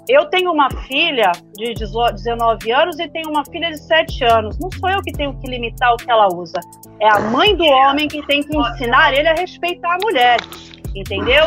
Eu 0.09 0.25
tenho 0.25 0.51
uma 0.51 0.69
filha 0.87 1.31
de 1.55 1.73
19 1.73 2.71
anos 2.71 2.99
e 2.99 3.07
tenho 3.07 3.29
uma 3.29 3.45
filha 3.45 3.69
de 3.69 3.79
7 3.79 4.23
anos. 4.25 4.57
Não 4.59 4.69
sou 4.71 4.89
eu 4.89 5.01
que 5.03 5.11
tenho 5.13 5.39
que 5.39 5.47
limitar 5.47 5.93
o 5.93 5.97
que 5.97 6.09
ela 6.09 6.27
usa. 6.33 6.59
É 6.99 7.07
a 7.07 7.19
mãe 7.19 7.55
do 7.55 7.63
homem 7.63 8.07
que 8.07 8.25
tem 8.25 8.41
que 8.41 8.57
ensinar 8.57 9.13
ele 9.13 9.27
a 9.27 9.35
respeitar 9.35 9.95
a 9.95 9.97
mulher. 10.01 10.39
Entendeu? 10.95 11.45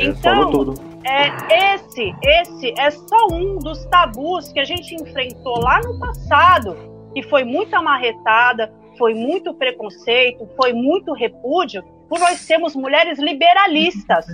Então, 0.00 0.74
é, 1.04 1.74
esse, 1.74 2.14
esse 2.22 2.74
é 2.78 2.90
só 2.90 3.28
um 3.32 3.58
dos 3.58 3.84
tabus 3.86 4.52
que 4.52 4.60
a 4.60 4.64
gente 4.64 4.94
enfrentou 4.94 5.60
lá 5.60 5.80
no 5.80 5.98
passado, 5.98 6.76
que 7.14 7.22
foi 7.22 7.44
muita 7.44 7.80
marretada, 7.80 8.72
foi 8.98 9.14
muito 9.14 9.54
preconceito, 9.54 10.48
foi 10.56 10.72
muito 10.72 11.12
repúdio, 11.12 11.82
por 12.08 12.18
nós 12.18 12.40
sermos 12.40 12.74
mulheres 12.74 13.18
liberalistas. 13.18 14.26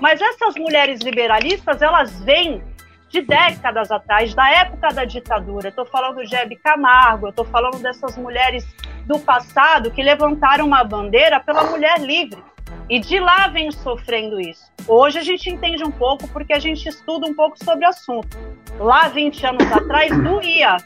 Mas 0.00 0.20
essas 0.20 0.54
mulheres 0.56 1.00
liberalistas, 1.00 1.82
elas 1.82 2.18
vêm 2.24 2.62
de 3.10 3.20
décadas 3.22 3.90
atrás, 3.90 4.34
da 4.34 4.50
época 4.50 4.88
da 4.88 5.04
ditadura. 5.04 5.68
Estou 5.68 5.84
falando 5.84 6.24
de 6.24 6.34
Hebe 6.34 6.56
Camargo, 6.56 7.28
estou 7.28 7.44
falando 7.44 7.80
dessas 7.82 8.16
mulheres 8.16 8.66
do 9.06 9.18
passado 9.18 9.90
que 9.90 10.02
levantaram 10.02 10.66
uma 10.66 10.82
bandeira 10.82 11.38
pela 11.40 11.64
mulher 11.64 12.00
livre. 12.00 12.42
E 12.88 12.98
de 12.98 13.20
lá 13.20 13.46
vem 13.48 13.70
sofrendo 13.70 14.40
isso. 14.40 14.70
Hoje 14.88 15.18
a 15.18 15.22
gente 15.22 15.48
entende 15.48 15.84
um 15.84 15.90
pouco 15.90 16.26
porque 16.28 16.52
a 16.52 16.58
gente 16.58 16.88
estuda 16.88 17.26
um 17.26 17.34
pouco 17.34 17.62
sobre 17.62 17.86
o 17.86 17.88
assunto. 17.88 18.36
Lá, 18.78 19.08
20 19.08 19.46
anos 19.46 19.72
atrás, 19.72 20.10
doía. 20.22 20.76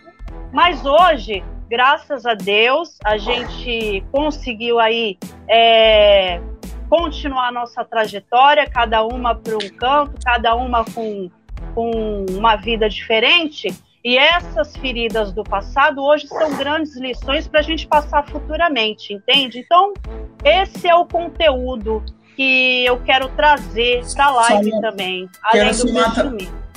Mas 0.53 0.85
hoje, 0.85 1.43
graças 1.69 2.27
a 2.27 2.35
Deus, 2.35 2.99
a 3.05 3.17
gente 3.17 4.05
conseguiu 4.13 4.79
aí 4.79 5.19
é, 5.49 6.41
continuar 6.89 7.51
nossa 7.53 7.85
trajetória, 7.85 8.69
cada 8.69 9.03
uma 9.03 9.35
para 9.35 9.57
um 9.57 9.69
canto, 9.71 10.13
cada 10.25 10.55
uma 10.55 10.85
com, 10.85 11.31
com 11.75 12.27
uma 12.31 12.57
vida 12.57 12.89
diferente. 12.89 13.75
E 14.05 14.19
essas 14.19 14.77
feridas 14.77 15.33
do 15.33 15.43
passado 15.43 16.03
hoje 16.03 16.29
são 16.29 16.55
grandes 16.57 16.95
lições 16.97 17.49
para 17.49 17.61
a 17.61 17.63
gente 17.63 17.87
passar 17.87 18.29
futuramente, 18.29 19.15
entende? 19.15 19.61
Então, 19.61 19.95
esse 20.45 20.87
é 20.87 20.95
o 20.95 21.07
conteúdo 21.07 22.05
que 22.37 22.85
eu 22.85 23.01
quero 23.01 23.31
trazer 23.31 24.05
para 24.15 24.27
a 24.27 24.31
live 24.31 24.71
Só 24.71 24.81
também, 24.83 25.31
além 25.43 25.69
do 25.69 25.75
somar, 25.75 26.35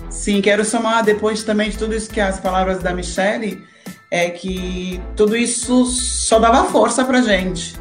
Sim, 0.09 0.41
quero 0.41 0.63
somar 0.63 1.03
depois 1.03 1.43
também 1.43 1.69
de 1.69 1.77
tudo 1.77 1.93
isso 1.93 2.09
que 2.09 2.21
as 2.21 2.39
palavras 2.39 2.81
da 2.81 2.93
Michelle, 2.93 3.61
é 4.09 4.29
que 4.29 5.01
tudo 5.17 5.35
isso 5.35 5.85
só 5.85 6.39
dava 6.39 6.63
força 6.69 7.03
para 7.03 7.21
gente. 7.21 7.75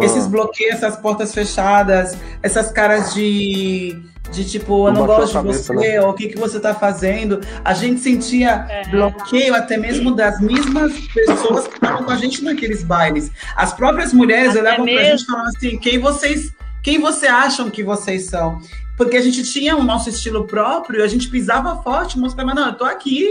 Esses 0.00 0.26
bloqueios, 0.26 0.76
essas 0.76 0.96
portas 0.96 1.34
fechadas, 1.34 2.16
essas 2.42 2.70
caras 2.70 3.12
de 3.12 4.00
de 4.30 4.44
tipo, 4.44 4.88
eu 4.88 4.92
não 4.92 5.06
gosto 5.06 5.40
de 5.40 5.46
você, 5.46 5.72
né? 5.74 6.00
ou 6.00 6.10
o 6.10 6.14
que, 6.14 6.28
que 6.28 6.38
você 6.38 6.60
tá 6.60 6.74
fazendo. 6.74 7.40
A 7.64 7.74
gente 7.74 8.00
sentia 8.00 8.66
é. 8.68 8.88
bloqueio 8.88 9.54
até 9.54 9.76
mesmo 9.76 10.14
das 10.14 10.40
mesmas 10.40 10.92
pessoas 11.08 11.66
que 11.66 11.74
estavam 11.74 12.04
com 12.04 12.10
a 12.10 12.16
gente 12.16 12.42
naqueles 12.44 12.82
bailes. 12.82 13.30
As 13.56 13.72
próprias 13.72 14.12
mulheres 14.12 14.50
até 14.50 14.60
olhavam 14.60 14.84
mesmo. 14.84 15.00
pra 15.00 15.10
gente 15.10 15.22
e 15.22 15.26
falavam 15.26 15.48
assim, 15.56 15.78
quem 15.78 15.98
vocês, 15.98 16.52
quem 16.82 17.00
você 17.00 17.26
acham 17.26 17.70
que 17.70 17.82
vocês 17.82 18.26
são? 18.26 18.60
Porque 18.96 19.16
a 19.16 19.22
gente 19.22 19.44
tinha 19.44 19.76
o 19.76 19.84
nosso 19.84 20.08
estilo 20.08 20.46
próprio, 20.46 21.04
a 21.04 21.08
gente 21.08 21.28
pisava 21.28 21.82
forte, 21.82 22.18
mostrava, 22.18 22.52
não, 22.52 22.68
eu 22.68 22.74
tô 22.74 22.84
aqui. 22.84 23.28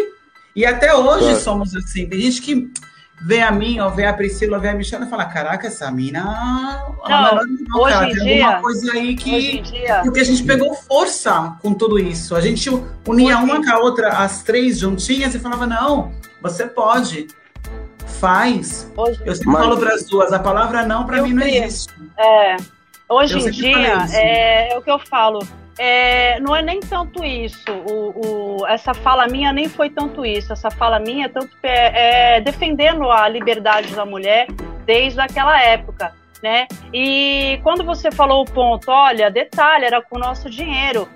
E 0.55 0.65
até 0.65 0.95
hoje 0.95 1.31
é. 1.31 1.35
somos 1.35 1.75
assim. 1.75 2.07
Tem 2.07 2.19
gente 2.19 2.41
que 2.41 2.71
vê 3.19 3.41
a 3.41 3.51
mim, 3.51 3.79
ou 3.79 3.89
vê 3.89 4.05
a 4.05 4.13
Priscila, 4.13 4.57
ou 4.57 4.61
vê 4.61 4.69
a 4.69 4.73
Michelle 4.73 5.05
e 5.05 5.09
fala: 5.09 5.25
Caraca, 5.25 5.67
essa 5.67 5.89
mina. 5.91 6.23
Não, 7.07 7.35
não 7.35 7.81
hoje 7.81 7.93
cara, 7.93 8.09
em 8.09 8.13
tem 8.13 8.23
dia, 8.23 8.45
alguma 8.45 8.61
coisa 8.61 8.91
aí 8.93 9.15
que. 9.15 9.63
Porque 10.03 10.19
a 10.19 10.23
gente 10.23 10.43
pegou 10.43 10.73
força 10.73 11.57
com 11.61 11.73
tudo 11.73 11.97
isso. 11.99 12.35
A 12.35 12.41
gente 12.41 12.69
unia 13.07 13.37
uma 13.39 13.63
com 13.63 13.69
a 13.69 13.79
outra, 13.79 14.09
as 14.09 14.43
três 14.43 14.79
juntinhas, 14.79 15.33
e 15.33 15.39
falava: 15.39 15.65
Não, 15.65 16.11
você 16.41 16.65
pode. 16.65 17.27
Faz. 18.19 18.91
Hoje, 18.95 19.21
eu 19.25 19.35
sempre 19.35 19.51
mas... 19.51 19.63
falo 19.63 19.77
para 19.77 19.93
as 19.93 20.05
duas: 20.05 20.31
a 20.31 20.39
palavra 20.39 20.85
não, 20.85 21.05
para 21.05 21.21
mim, 21.21 21.33
não 21.33 21.45
existe. 21.45 21.93
É. 22.17 22.57
Hoje 23.09 23.35
eu 23.35 23.47
em 23.47 23.51
dia, 23.51 24.05
é, 24.11 24.73
é 24.73 24.77
o 24.77 24.81
que 24.81 24.91
eu 24.91 24.99
falo 24.99 25.39
é, 25.77 26.39
não 26.39 26.55
é 26.55 26.61
nem 26.61 26.79
tanto 26.79 27.23
isso. 27.23 27.71
O, 27.71 28.61
o, 28.61 28.67
essa 28.67 28.93
fala 28.93 29.27
minha 29.27 29.53
nem 29.53 29.69
foi 29.69 29.89
tanto 29.89 30.25
isso. 30.25 30.51
Essa 30.51 30.71
fala 30.71 30.99
minha 30.99 31.25
é 31.25 31.29
tanto 31.29 31.49
é, 31.63 32.37
é 32.37 32.41
defendendo 32.41 33.09
a 33.11 33.27
liberdade 33.27 33.93
da 33.95 34.05
mulher 34.05 34.47
desde 34.85 35.19
aquela 35.19 35.61
época, 35.61 36.13
né? 36.41 36.67
E 36.93 37.59
quando 37.63 37.83
você 37.83 38.11
falou 38.11 38.41
o 38.41 38.45
ponto, 38.45 38.89
olha, 38.89 39.29
detalhe, 39.29 39.85
era 39.85 40.01
com 40.01 40.15
o 40.17 40.19
nosso 40.19 40.49
dinheiro. 40.49 41.07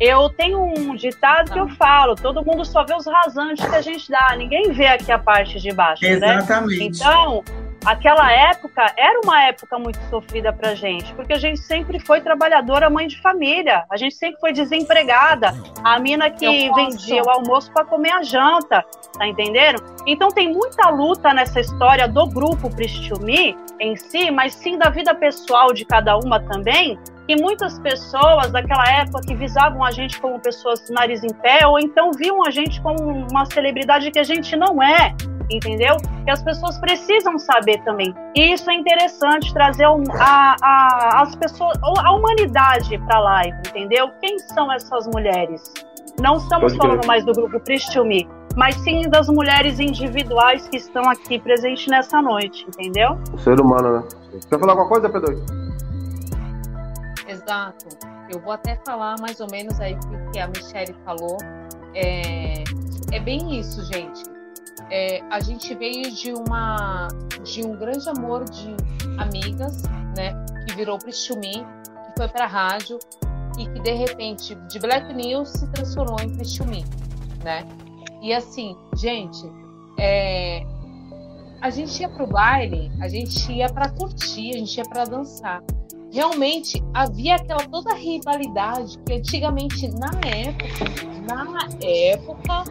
Eu 0.00 0.30
tenho 0.30 0.60
um 0.62 0.94
ditado 0.94 1.52
que 1.52 1.58
eu 1.58 1.68
falo: 1.70 2.14
todo 2.14 2.44
mundo 2.44 2.64
só 2.64 2.84
vê 2.84 2.94
os 2.94 3.06
rasantes 3.06 3.64
que 3.64 3.74
a 3.74 3.82
gente 3.82 4.10
dá, 4.10 4.34
ninguém 4.36 4.72
vê 4.72 4.86
aqui 4.86 5.10
a 5.10 5.18
parte 5.18 5.60
de 5.60 5.72
baixo, 5.72 6.04
Exatamente. 6.04 6.78
né? 6.78 6.84
Então, 6.86 7.44
aquela 7.88 8.30
época 8.30 8.92
era 8.98 9.18
uma 9.24 9.44
época 9.44 9.78
muito 9.78 9.98
sofrida 10.10 10.52
pra 10.52 10.74
gente, 10.74 11.14
porque 11.14 11.32
a 11.32 11.38
gente 11.38 11.60
sempre 11.60 11.98
foi 11.98 12.20
trabalhadora, 12.20 12.90
mãe 12.90 13.06
de 13.06 13.18
família, 13.22 13.86
a 13.90 13.96
gente 13.96 14.14
sempre 14.14 14.38
foi 14.38 14.52
desempregada, 14.52 15.54
a 15.82 15.98
mina 15.98 16.28
que 16.30 16.70
vendia 16.74 17.22
o 17.22 17.30
almoço 17.30 17.72
para 17.72 17.86
comer 17.86 18.10
a 18.10 18.22
janta, 18.22 18.84
tá 19.16 19.26
entendendo? 19.26 19.82
Então 20.06 20.28
tem 20.28 20.52
muita 20.52 20.90
luta 20.90 21.32
nessa 21.32 21.60
história 21.60 22.06
do 22.06 22.26
grupo 22.26 22.68
Pristumi 22.68 23.56
em 23.80 23.96
si, 23.96 24.30
mas 24.30 24.54
sim 24.54 24.76
da 24.76 24.90
vida 24.90 25.14
pessoal 25.14 25.72
de 25.72 25.86
cada 25.86 26.18
uma 26.18 26.40
também, 26.40 26.98
e 27.28 27.36
muitas 27.36 27.78
pessoas 27.78 28.50
daquela 28.50 28.84
época 28.90 29.20
que 29.20 29.34
visavam 29.34 29.84
a 29.84 29.90
gente 29.90 30.18
como 30.18 30.40
pessoas 30.40 30.80
de 30.80 30.92
nariz 30.92 31.22
em 31.22 31.28
pé, 31.28 31.66
ou 31.66 31.78
então 31.78 32.10
viam 32.12 32.42
a 32.44 32.50
gente 32.50 32.80
como 32.80 33.26
uma 33.30 33.44
celebridade 33.44 34.10
que 34.10 34.18
a 34.18 34.24
gente 34.24 34.56
não 34.56 34.82
é, 34.82 35.14
entendeu? 35.50 35.96
Que 36.24 36.30
as 36.30 36.42
pessoas 36.42 36.78
precisam 36.78 37.38
saber 37.38 37.82
também. 37.84 38.14
E 38.34 38.54
isso 38.54 38.70
é 38.70 38.74
interessante 38.74 39.52
trazer 39.52 39.84
a, 39.84 40.56
a, 40.62 41.22
as 41.22 41.36
pessoas, 41.36 41.78
a 41.82 42.12
humanidade 42.12 42.96
para 42.98 43.18
a 43.18 43.20
live, 43.20 43.58
entendeu? 43.68 44.10
Quem 44.22 44.38
são 44.38 44.72
essas 44.72 45.06
mulheres? 45.06 45.72
Não 46.20 46.36
estamos 46.36 46.74
falando 46.76 47.06
mais 47.06 47.24
do 47.26 47.32
grupo 47.32 47.60
Pristumi, 47.60 48.26
mas 48.56 48.74
sim 48.76 49.02
das 49.02 49.28
mulheres 49.28 49.78
individuais 49.78 50.66
que 50.66 50.78
estão 50.78 51.02
aqui 51.08 51.38
presentes 51.38 51.86
nessa 51.88 52.22
noite, 52.22 52.66
entendeu? 52.66 53.18
O 53.32 53.38
ser 53.38 53.60
humano, 53.60 53.98
né? 53.98 54.04
Quer 54.48 54.58
falar 54.58 54.72
alguma 54.72 54.88
coisa, 54.88 55.08
Pedro? 55.10 55.67
Exato. 57.48 57.88
Eu 58.30 58.40
vou 58.40 58.52
até 58.52 58.76
falar 58.84 59.16
mais 59.20 59.40
ou 59.40 59.50
menos 59.50 59.80
aí 59.80 59.94
o 59.94 60.30
que 60.30 60.38
a 60.38 60.48
Michelle 60.48 60.94
falou. 61.04 61.38
É, 61.94 62.62
é 63.12 63.20
bem 63.20 63.58
isso, 63.58 63.82
gente 63.92 64.38
é, 64.90 65.22
a 65.30 65.40
gente 65.40 65.74
veio 65.74 66.10
de 66.10 66.32
uma 66.32 67.08
de 67.44 67.64
um 67.64 67.76
grande 67.76 68.08
amor 68.08 68.44
de 68.44 68.74
amigas, 69.18 69.82
né, 70.16 70.32
que 70.66 70.74
virou 70.74 70.98
para 70.98 71.12
Xumi, 71.12 71.52
que 71.52 72.12
foi 72.16 72.28
para 72.28 72.46
rádio 72.46 72.98
e 73.58 73.66
que 73.66 73.80
de 73.80 73.92
repente 73.92 74.54
de 74.54 74.78
Black 74.78 75.12
News 75.12 75.48
se 75.50 75.70
transformou 75.72 76.20
em 76.20 76.44
Xumi, 76.44 76.84
né? 77.42 77.66
E 78.22 78.32
assim, 78.32 78.76
gente, 78.96 79.50
é, 79.98 80.64
a 81.60 81.70
gente 81.70 82.00
ia 82.00 82.08
pro 82.08 82.26
baile, 82.26 82.90
a 83.00 83.08
gente 83.08 83.52
ia 83.52 83.68
para 83.68 83.88
curtir, 83.90 84.54
a 84.54 84.58
gente 84.58 84.76
ia 84.76 84.84
para 84.84 85.04
dançar. 85.04 85.62
Realmente 86.10 86.82
havia 86.94 87.36
aquela 87.36 87.64
toda 87.68 87.94
rivalidade 87.94 88.98
que 89.04 89.14
antigamente 89.14 89.88
na 89.88 90.10
época, 90.26 90.84
na 91.26 91.68
época 91.86 92.64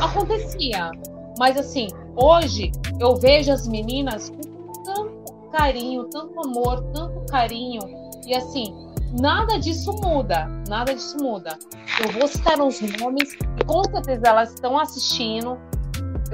acontecia. 0.00 0.90
Mas 1.38 1.56
assim, 1.56 1.88
hoje 2.14 2.70
eu 3.00 3.16
vejo 3.16 3.52
as 3.52 3.66
meninas 3.66 4.30
com 4.30 4.82
tanto 4.84 5.32
carinho, 5.50 6.04
tanto 6.04 6.38
amor, 6.46 6.82
tanto 6.94 7.26
carinho. 7.30 7.80
E 8.26 8.34
assim, 8.34 8.72
nada 9.20 9.58
disso 9.58 9.92
muda. 10.02 10.46
Nada 10.68 10.94
disso 10.94 11.16
muda. 11.18 11.58
Eu 12.00 12.12
vou 12.12 12.28
citar 12.28 12.60
uns 12.60 12.80
nomes 12.80 13.34
e 13.34 13.64
com 13.64 13.82
certeza 13.84 14.28
elas 14.28 14.52
estão 14.52 14.78
assistindo. 14.78 15.58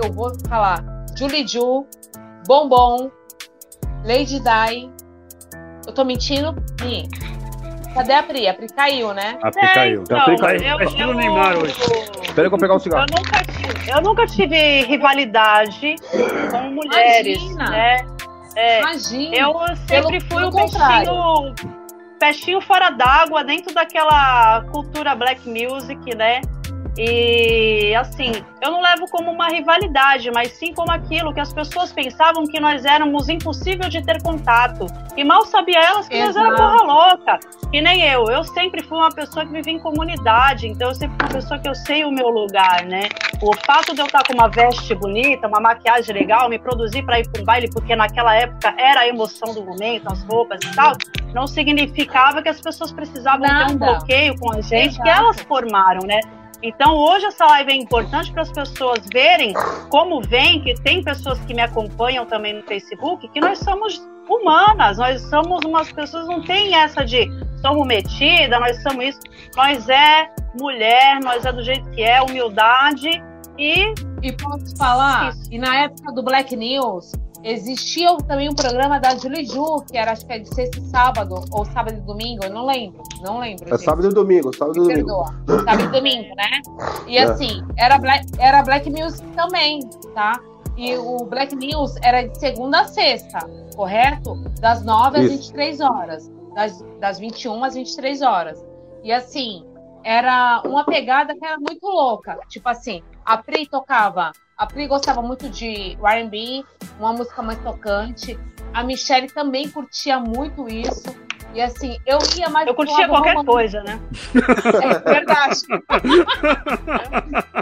Eu 0.02 0.12
vou 0.12 0.32
falar 0.48 0.84
Julie 1.16 1.46
Ju, 1.46 1.86
Bombom, 2.46 3.10
Lady 4.04 4.40
Di. 4.40 5.01
Eu 5.86 5.92
tô 5.92 6.04
mentindo? 6.04 6.54
Sim. 6.80 7.08
Cadê 7.94 8.14
a 8.14 8.22
Pri? 8.22 8.48
A 8.48 8.54
Pri 8.54 8.68
caiu, 8.68 9.12
né? 9.12 9.38
A 9.42 9.50
Pri 9.50 9.68
caiu. 9.74 10.02
Então, 10.02 10.18
a 10.18 10.24
Pri 10.24 10.38
caiu. 10.38 10.62
Eu, 10.62 10.80
eu, 10.80 10.90
eu, 10.98 11.14
Neymar 11.14 11.58
hoje. 11.58 11.74
Espera 12.22 12.48
que 12.48 12.54
eu 12.54 12.58
pegar 12.58 12.74
um 12.74 12.78
cigarro. 12.78 13.06
Eu 13.10 13.16
nunca, 13.16 13.44
tive, 13.44 13.90
eu 13.90 14.02
nunca 14.02 14.26
tive 14.26 14.80
rivalidade 14.84 15.96
com 16.50 16.70
mulheres, 16.70 17.42
Imagina. 17.42 17.70
né? 17.70 18.06
É, 18.56 18.80
Imagina. 18.80 19.36
Eu 19.36 19.54
sempre 19.86 20.20
pelo, 20.20 20.30
fui 20.30 20.44
o 20.44 20.50
peixinho, 20.50 21.54
peixinho 22.18 22.60
fora 22.60 22.90
d'água 22.90 23.44
dentro 23.44 23.74
daquela 23.74 24.62
cultura 24.72 25.14
black 25.14 25.46
music, 25.48 26.16
né? 26.16 26.40
E 26.96 27.94
assim, 27.94 28.32
eu 28.60 28.70
não 28.70 28.82
levo 28.82 29.06
como 29.10 29.30
uma 29.30 29.48
rivalidade, 29.48 30.30
mas 30.30 30.52
sim 30.52 30.74
como 30.74 30.92
aquilo 30.92 31.32
que 31.32 31.40
as 31.40 31.52
pessoas 31.52 31.92
pensavam 31.92 32.44
que 32.44 32.60
nós 32.60 32.84
éramos 32.84 33.28
impossível 33.28 33.88
de 33.88 34.04
ter 34.04 34.22
contato. 34.22 34.86
E 35.16 35.24
mal 35.24 35.46
sabia 35.46 35.82
elas 35.82 36.06
que 36.06 36.14
Exato. 36.14 36.38
nós 36.38 36.60
éramos 36.60 36.60
porra 36.60 36.92
louca. 36.92 37.40
E 37.72 37.80
nem 37.80 38.02
eu. 38.02 38.26
Eu 38.26 38.44
sempre 38.44 38.82
fui 38.82 38.98
uma 38.98 39.10
pessoa 39.10 39.46
que 39.46 39.52
vive 39.52 39.70
em 39.70 39.78
comunidade, 39.78 40.68
então 40.68 40.88
eu 40.88 40.94
sempre 40.94 41.16
fui 41.16 41.26
uma 41.26 41.40
pessoa 41.40 41.60
que 41.60 41.68
eu 41.68 41.74
sei 41.74 42.04
o 42.04 42.10
meu 42.10 42.28
lugar, 42.28 42.84
né? 42.84 43.08
O 43.40 43.56
fato 43.64 43.94
de 43.94 44.00
eu 44.00 44.06
estar 44.06 44.22
com 44.26 44.34
uma 44.34 44.48
veste 44.48 44.94
bonita, 44.94 45.48
uma 45.48 45.60
maquiagem 45.60 46.14
legal, 46.14 46.48
me 46.48 46.58
produzir 46.58 47.02
para 47.02 47.20
ir 47.20 47.28
para 47.30 47.40
um 47.40 47.44
baile, 47.44 47.70
porque 47.70 47.96
naquela 47.96 48.36
época 48.36 48.74
era 48.76 49.00
a 49.00 49.08
emoção 49.08 49.54
do 49.54 49.64
momento, 49.64 50.12
as 50.12 50.22
roupas 50.24 50.60
e 50.62 50.74
tal, 50.74 50.92
não 51.32 51.46
significava 51.46 52.42
que 52.42 52.48
as 52.48 52.60
pessoas 52.60 52.92
precisavam 52.92 53.46
Nada. 53.46 53.66
ter 53.66 53.72
um 53.72 53.78
bloqueio 53.78 54.38
com 54.38 54.52
a 54.52 54.60
gente, 54.60 54.94
Exato. 54.94 55.02
que 55.02 55.08
elas 55.08 55.40
formaram, 55.40 56.06
né? 56.06 56.20
Então, 56.62 56.96
hoje 56.96 57.26
essa 57.26 57.44
live 57.46 57.72
é 57.72 57.74
importante 57.74 58.30
para 58.32 58.42
as 58.42 58.52
pessoas 58.52 59.00
verem 59.12 59.52
como 59.90 60.20
vem, 60.22 60.62
que 60.62 60.74
tem 60.82 61.02
pessoas 61.02 61.40
que 61.40 61.52
me 61.52 61.60
acompanham 61.60 62.24
também 62.24 62.52
no 62.52 62.62
Facebook, 62.62 63.28
que 63.28 63.40
nós 63.40 63.58
somos 63.58 64.00
humanas, 64.28 64.98
nós 64.98 65.20
somos 65.22 65.64
umas 65.64 65.92
pessoas, 65.92 66.26
não 66.28 66.42
tem 66.42 66.74
essa 66.74 67.04
de 67.04 67.28
somos 67.60 67.86
metida, 67.86 68.60
nós 68.60 68.80
somos 68.82 69.04
isso. 69.06 69.20
Nós 69.56 69.88
é 69.88 70.30
mulher, 70.58 71.20
nós 71.22 71.44
é 71.44 71.52
do 71.52 71.62
jeito 71.62 71.88
que 71.90 72.02
é, 72.02 72.22
humildade 72.22 73.08
e. 73.58 73.92
E 74.22 74.32
posso 74.34 74.76
falar? 74.76 75.30
Isso. 75.30 75.48
E 75.50 75.58
na 75.58 75.82
época 75.82 76.12
do 76.12 76.22
Black 76.22 76.54
News, 76.54 77.10
Existia 77.44 78.16
também 78.18 78.48
um 78.48 78.54
programa 78.54 79.00
da 79.00 79.16
Julie 79.16 79.44
Ju, 79.44 79.84
que 79.90 79.96
era 79.96 80.12
acho 80.12 80.24
que 80.24 80.32
é 80.32 80.38
de 80.38 80.54
sexta 80.54 80.78
e 80.78 80.82
sábado, 80.90 81.44
ou 81.50 81.64
sábado 81.64 81.98
e 81.98 82.00
domingo, 82.00 82.44
eu 82.44 82.50
não 82.50 82.66
lembro, 82.66 83.02
não 83.20 83.40
lembro. 83.40 83.66
É 83.66 83.70
gente. 83.72 83.84
sábado 83.84 84.08
e 84.08 84.14
domingo, 84.14 84.56
sábado 84.56 84.78
e 84.78 84.94
domingo. 84.94 85.24
Sábado 85.64 85.82
e 85.82 85.88
domingo, 85.88 86.34
né? 86.36 86.60
E 87.08 87.18
é. 87.18 87.22
assim, 87.24 87.62
era 87.76 87.98
Black, 87.98 88.26
era 88.38 88.62
Black 88.62 88.88
News 88.88 89.20
também, 89.34 89.80
tá? 90.14 90.40
E 90.76 90.96
o 90.96 91.24
Black 91.24 91.54
News 91.56 91.96
era 92.02 92.22
de 92.22 92.38
segunda 92.38 92.82
a 92.82 92.88
sexta, 92.88 93.40
correto? 93.74 94.36
Das 94.60 94.84
9 94.84 95.18
às 95.18 95.24
Isso. 95.24 95.36
23 95.52 95.80
horas. 95.80 96.32
Das, 96.54 96.84
das 97.00 97.18
21 97.18 97.64
às 97.64 97.74
23 97.74 98.22
horas. 98.22 98.64
E 99.02 99.12
assim, 99.12 99.64
era 100.04 100.62
uma 100.64 100.84
pegada 100.84 101.34
que 101.34 101.44
era 101.44 101.58
muito 101.58 101.86
louca. 101.86 102.38
Tipo 102.48 102.68
assim, 102.68 103.02
a 103.24 103.36
Pri 103.36 103.66
tocava 103.66 104.32
a 104.56 104.66
Pri 104.66 104.86
gostava 104.86 105.22
muito 105.22 105.48
de 105.48 105.96
R&B, 106.02 106.64
uma 106.98 107.12
música 107.12 107.42
mais 107.42 107.58
tocante. 107.60 108.38
A 108.72 108.82
Michelle 108.82 109.28
também 109.28 109.68
curtia 109.68 110.18
muito 110.18 110.68
isso. 110.68 111.14
E 111.54 111.60
assim, 111.60 111.98
eu 112.06 112.18
ia 112.38 112.48
mais. 112.48 112.66
Eu 112.66 112.74
curtia 112.74 113.06
qualquer 113.08 113.34
romântico. 113.34 113.52
coisa, 113.52 113.82
né? 113.82 114.00
É 114.82 114.98
verdade. 115.12 115.60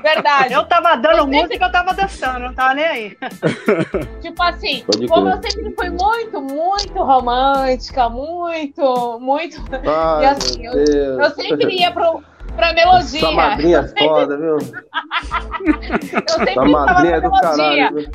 verdade. 0.00 0.54
Eu 0.54 0.64
tava 0.64 0.96
dando 0.96 1.18
eu 1.18 1.26
música, 1.26 1.48
sempre... 1.48 1.66
eu 1.66 1.72
tava 1.72 1.94
dançando, 1.94 2.38
não 2.38 2.54
tava 2.54 2.74
nem 2.74 2.84
aí. 2.84 3.18
Tipo 4.20 4.42
assim, 4.44 4.84
Pode 4.84 5.08
como 5.08 5.28
eu 5.28 5.42
sempre 5.42 5.74
fui 5.74 5.90
muito, 5.90 6.40
muito 6.40 6.92
romântica, 6.92 8.08
muito, 8.08 9.18
muito. 9.20 9.60
Ai, 9.72 10.22
e 10.22 10.26
assim, 10.26 10.66
eu, 10.66 10.72
eu, 10.72 11.30
sempre 11.30 11.80
ia 11.80 11.90
pro, 11.90 12.22
pra 12.56 12.72
melodia. 12.72 13.20
Sua 13.20 13.32
madrinha 13.32 13.78
é 13.78 14.04
foda, 14.04 14.36
viu? 14.36 14.58
eu 14.58 16.28
sempre 16.28 16.54
Sua 16.54 16.68
madrinha 16.68 17.16
é 17.16 17.20
do 17.20 17.30
caralho. 17.30 17.94
Viu? 17.96 18.10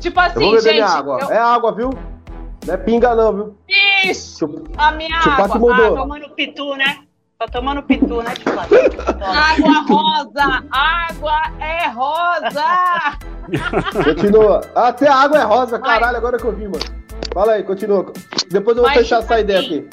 Tipo 0.00 0.20
assim, 0.20 0.34
eu 0.34 0.40
vou 0.40 0.50
beber 0.56 0.74
gente. 0.74 0.82
Água. 0.82 1.18
Eu... 1.20 1.30
É 1.30 1.38
água, 1.38 1.72
viu? 1.72 1.90
Não 2.66 2.74
é 2.74 2.76
pinga, 2.76 3.14
não, 3.14 3.32
viu? 3.32 3.58
Isso! 4.04 4.64
A 4.76 4.92
minha 4.92 5.16
água. 5.16 5.48
Que 5.48 5.58
mudou. 5.58 5.94
Ah, 5.94 5.96
tomando 5.96 6.28
pitu, 6.30 6.76
né? 6.76 6.98
Tô 7.38 7.46
tomando 7.48 7.82
pitu, 7.82 8.22
né, 8.22 8.32
Água 9.20 9.82
rosa! 9.82 10.64
Água 10.70 11.42
é 11.60 11.86
rosa! 11.88 13.18
Continua. 14.04 14.62
Até 14.74 15.06
a 15.06 15.16
água 15.16 15.38
é 15.38 15.42
rosa, 15.42 15.78
caralho, 15.78 16.16
agora 16.16 16.38
que 16.38 16.44
eu 16.44 16.56
vi, 16.56 16.64
mano. 16.66 16.84
Fala 17.34 17.52
aí, 17.52 17.62
continua. 17.62 18.10
Depois 18.50 18.76
eu 18.78 18.82
vou 18.82 18.90
Mas, 18.90 19.00
fechar 19.00 19.20
tipo 19.20 19.24
essa 19.26 19.34
assim, 19.34 19.42
ideia 19.42 19.60
aqui. 19.60 19.88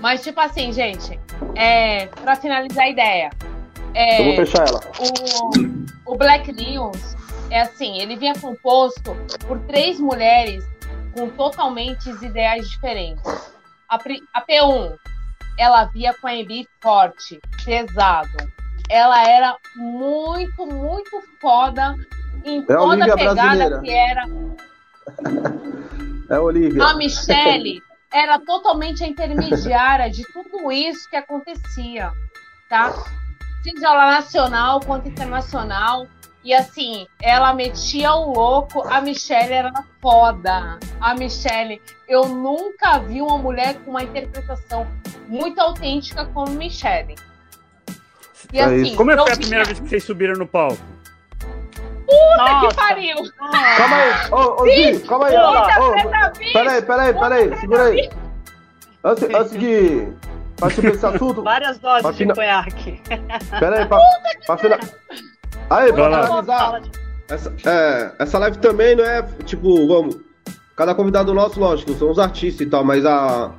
Mas, 0.00 0.22
tipo 0.24 0.40
assim, 0.40 0.72
gente, 0.72 1.20
é, 1.54 2.06
pra 2.06 2.36
finalizar 2.36 2.84
a 2.84 2.88
ideia. 2.90 3.30
É, 3.94 4.20
eu 4.20 4.24
vou 4.26 4.36
fechar 4.36 4.68
ela. 4.68 4.80
O, 6.06 6.12
o 6.12 6.16
Black 6.16 6.52
News 6.52 7.16
é 7.50 7.62
assim, 7.62 7.98
ele 7.98 8.16
vinha 8.16 8.34
composto 8.38 9.16
por 9.46 9.58
três 9.60 9.98
mulheres 9.98 10.64
com 11.14 11.28
totalmente 11.30 12.10
ideais 12.10 12.68
diferentes. 12.68 13.24
A, 13.88 13.96
a 14.34 14.46
P1, 14.46 14.96
ela 15.58 15.84
via 15.86 16.12
com 16.14 16.26
a 16.26 16.34
MB 16.34 16.68
forte, 16.82 17.40
pesado. 17.64 18.56
Ela 18.88 19.28
era 19.28 19.56
muito, 19.74 20.66
muito 20.66 21.22
foda 21.40 21.94
em 22.44 22.60
é 22.60 22.66
toda 22.66 23.04
a 23.04 23.16
pegada 23.16 23.34
brasileira. 23.34 23.80
que 23.80 23.90
era. 23.90 24.24
É 26.28 26.34
a 26.34 26.40
Olivia. 26.40 26.82
A 26.84 26.94
Michelle 26.94 27.80
era 28.16 28.38
totalmente 28.38 29.04
a 29.04 29.06
intermediária 29.06 30.10
de 30.10 30.22
tudo 30.32 30.72
isso 30.72 31.08
que 31.10 31.16
acontecia, 31.16 32.10
tá? 32.66 32.94
Seja 33.62 33.92
lá 33.92 34.12
nacional 34.12 34.80
quanto 34.80 35.06
internacional. 35.06 36.06
E 36.42 36.54
assim, 36.54 37.06
ela 37.20 37.52
metia 37.52 38.14
o 38.14 38.32
louco, 38.32 38.80
a 38.88 39.02
Michelle 39.02 39.52
era 39.52 39.84
foda. 40.00 40.78
A 40.98 41.14
Michelle, 41.14 41.82
eu 42.08 42.26
nunca 42.26 42.98
vi 43.00 43.20
uma 43.20 43.36
mulher 43.36 43.74
com 43.84 43.90
uma 43.90 44.02
interpretação 44.02 44.86
muito 45.28 45.60
autêntica 45.60 46.24
como 46.26 46.52
Michelle. 46.52 47.16
E, 48.50 48.58
é 48.58 48.64
assim, 48.64 48.94
Como 48.94 49.10
é 49.10 49.16
foi 49.16 49.32
a 49.32 49.36
primeira 49.36 49.64
vez 49.64 49.78
que 49.80 49.88
vocês 49.88 50.04
subiram 50.04 50.36
no 50.36 50.46
palco? 50.46 50.95
Puta 52.06 52.36
Nossa. 52.52 52.68
que 52.68 52.74
pariu! 52.76 53.16
Calma 53.76 53.96
aí, 53.96 54.32
ô, 54.32 54.62
ô 54.62 54.64
Zi, 54.64 55.00
calma 55.00 55.26
aí. 55.26 55.36
Ô, 55.36 56.52
peraí, 56.52 56.82
peraí, 56.82 57.14
peraí, 57.14 57.58
segura 57.58 57.82
aí. 57.84 58.10
Antes, 59.04 59.22
antes 59.34 59.58
de 59.58 60.08
partir 60.58 60.80
pra 60.82 60.90
esse 60.90 61.06
assunto. 61.06 61.42
Várias 61.42 61.78
doses 61.78 62.16
de 62.16 62.26
conhaque. 62.32 63.02
Peraí, 63.58 63.86
pra, 63.86 63.98
pra 64.46 64.56
final. 64.58 64.78
Aí, 65.70 65.92
pra 65.92 66.04
finalizar. 66.04 66.82
Essa, 67.28 67.52
é, 67.66 68.12
essa 68.20 68.38
live 68.38 68.58
também 68.58 68.94
não 68.94 69.04
é 69.04 69.22
tipo, 69.44 69.86
vamos. 69.88 70.16
Cada 70.76 70.94
convidado 70.94 71.32
nosso, 71.34 71.58
lógico, 71.58 71.94
são 71.94 72.10
os 72.10 72.18
artistas 72.18 72.66
e 72.66 72.70
tal, 72.70 72.84
mas 72.84 73.04
a. 73.04 73.52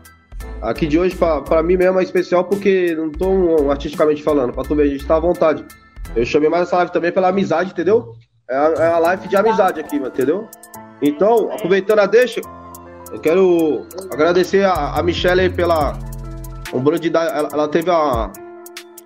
Aqui 0.62 0.88
de 0.88 0.98
hoje, 0.98 1.16
pra, 1.16 1.42
pra 1.42 1.62
mim 1.62 1.78
mesmo, 1.78 2.00
é 2.00 2.04
especial 2.04 2.44
porque 2.46 2.96
não 2.96 3.12
tô 3.12 3.28
um, 3.28 3.70
artisticamente 3.70 4.24
falando, 4.24 4.54
pra 4.54 4.64
tu 4.64 4.76
ver, 4.76 4.84
a 4.84 4.88
gente 4.88 5.06
tá 5.06 5.18
à 5.18 5.20
vontade. 5.20 5.64
Eu 6.16 6.26
chamei 6.26 6.50
mais 6.50 6.64
essa 6.64 6.78
live 6.78 6.92
também 6.92 7.12
pela 7.12 7.28
amizade, 7.28 7.72
entendeu? 7.72 8.14
É 8.50 8.56
a, 8.56 8.74
é 8.78 8.94
a 8.94 9.00
live 9.00 9.28
de 9.28 9.36
amizade 9.36 9.80
aqui, 9.80 9.98
entendeu? 9.98 10.48
Então, 11.02 11.52
aproveitando 11.52 12.00
a 12.00 12.06
deixa, 12.06 12.42
eu 13.12 13.20
quero 13.20 13.86
agradecer 14.12 14.66
a, 14.66 14.98
a 14.98 15.04
Michelle 15.04 15.42
aí 15.42 15.50
pela 15.50 15.98
hombridade. 16.74 17.30
Ela, 17.30 17.50
ela 17.52 17.68
teve 17.68 17.90
a, 17.90 18.32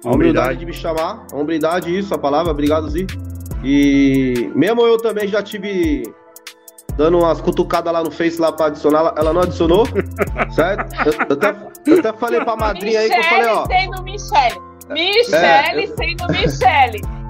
a 0.06 0.12
humildade 0.12 0.60
de 0.60 0.66
me 0.66 0.74
chamar. 0.74 1.26
A 1.32 1.36
hombridade, 1.36 1.98
isso, 1.98 2.14
a 2.14 2.18
palavra. 2.18 2.52
Obrigado, 2.52 2.88
Zi. 2.90 3.08
E 3.64 4.52
mesmo 4.56 4.82
eu 4.82 4.98
também 4.98 5.28
já 5.28 5.42
tive 5.42 6.04
dando 6.96 7.20
umas 7.20 7.42
cutucadas 7.42 7.92
lá 7.92 8.04
no 8.04 8.12
Face 8.12 8.40
lá 8.40 8.52
pra 8.52 8.68
adicionar. 8.68 9.14
Ela 9.18 9.34
não 9.34 9.42
adicionou, 9.42 9.86
certo? 10.54 10.94
Eu, 11.06 11.14
eu, 11.14 11.34
até, 11.34 11.56
eu 11.88 12.00
até 12.00 12.14
falei 12.14 12.42
pra 12.42 12.56
madrinha 12.56 13.00
aí 13.00 13.10
que 13.10 13.18
eu 13.18 13.24
falei, 13.24 13.48
ó. 13.48 13.66
Sendo 13.66 14.04
Michelle. 14.04 14.62
Michelle 14.90 15.84
é, 15.84 15.88
sendo 15.88 16.28
Michelle. 16.32 17.21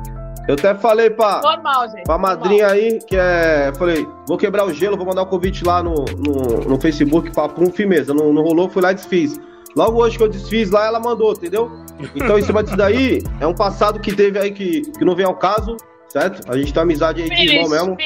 Eu 0.47 0.55
até 0.55 0.73
falei 0.73 1.09
pra, 1.09 1.39
Normal, 1.41 1.89
gente. 1.89 2.03
pra 2.03 2.17
madrinha 2.17 2.67
Normal. 2.67 2.83
aí, 2.83 2.99
que 2.99 3.15
é. 3.15 3.71
Falei, 3.77 4.07
vou 4.27 4.37
quebrar 4.37 4.65
o 4.65 4.73
gelo, 4.73 4.97
vou 4.97 5.05
mandar 5.05 5.21
o 5.21 5.25
um 5.25 5.29
convite 5.29 5.63
lá 5.63 5.83
no, 5.83 6.05
no, 6.17 6.61
no 6.69 6.81
Facebook 6.81 7.31
pra, 7.31 7.47
pra 7.47 7.63
um 7.63 7.71
firmeza. 7.71 8.13
Não, 8.13 8.33
não 8.33 8.41
rolou, 8.41 8.69
fui 8.69 8.81
lá 8.81 8.91
e 8.91 8.95
desfiz. 8.95 9.39
Logo 9.75 10.01
hoje 10.01 10.17
que 10.17 10.23
eu 10.23 10.29
desfiz 10.29 10.69
lá, 10.69 10.85
ela 10.85 10.99
mandou, 10.99 11.31
entendeu? 11.31 11.71
Então, 12.15 12.37
em 12.37 12.41
cima 12.41 12.63
disso 12.63 12.75
daí, 12.75 13.23
é 13.39 13.47
um 13.47 13.53
passado 13.53 13.99
que 13.99 14.13
teve 14.13 14.37
aí 14.37 14.51
que, 14.51 14.81
que 14.81 15.05
não 15.05 15.15
vem 15.15 15.25
ao 15.25 15.35
caso, 15.35 15.77
certo? 16.09 16.51
A 16.51 16.57
gente 16.57 16.73
tem 16.73 16.83
amizade 16.83 17.21
aí 17.21 17.29
de 17.29 17.55
irmão 17.55 17.69
mesmo. 17.69 17.97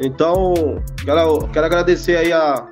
Então, 0.00 0.54
quero, 1.04 1.48
quero 1.48 1.66
agradecer 1.66 2.16
aí 2.16 2.32
a, 2.32 2.66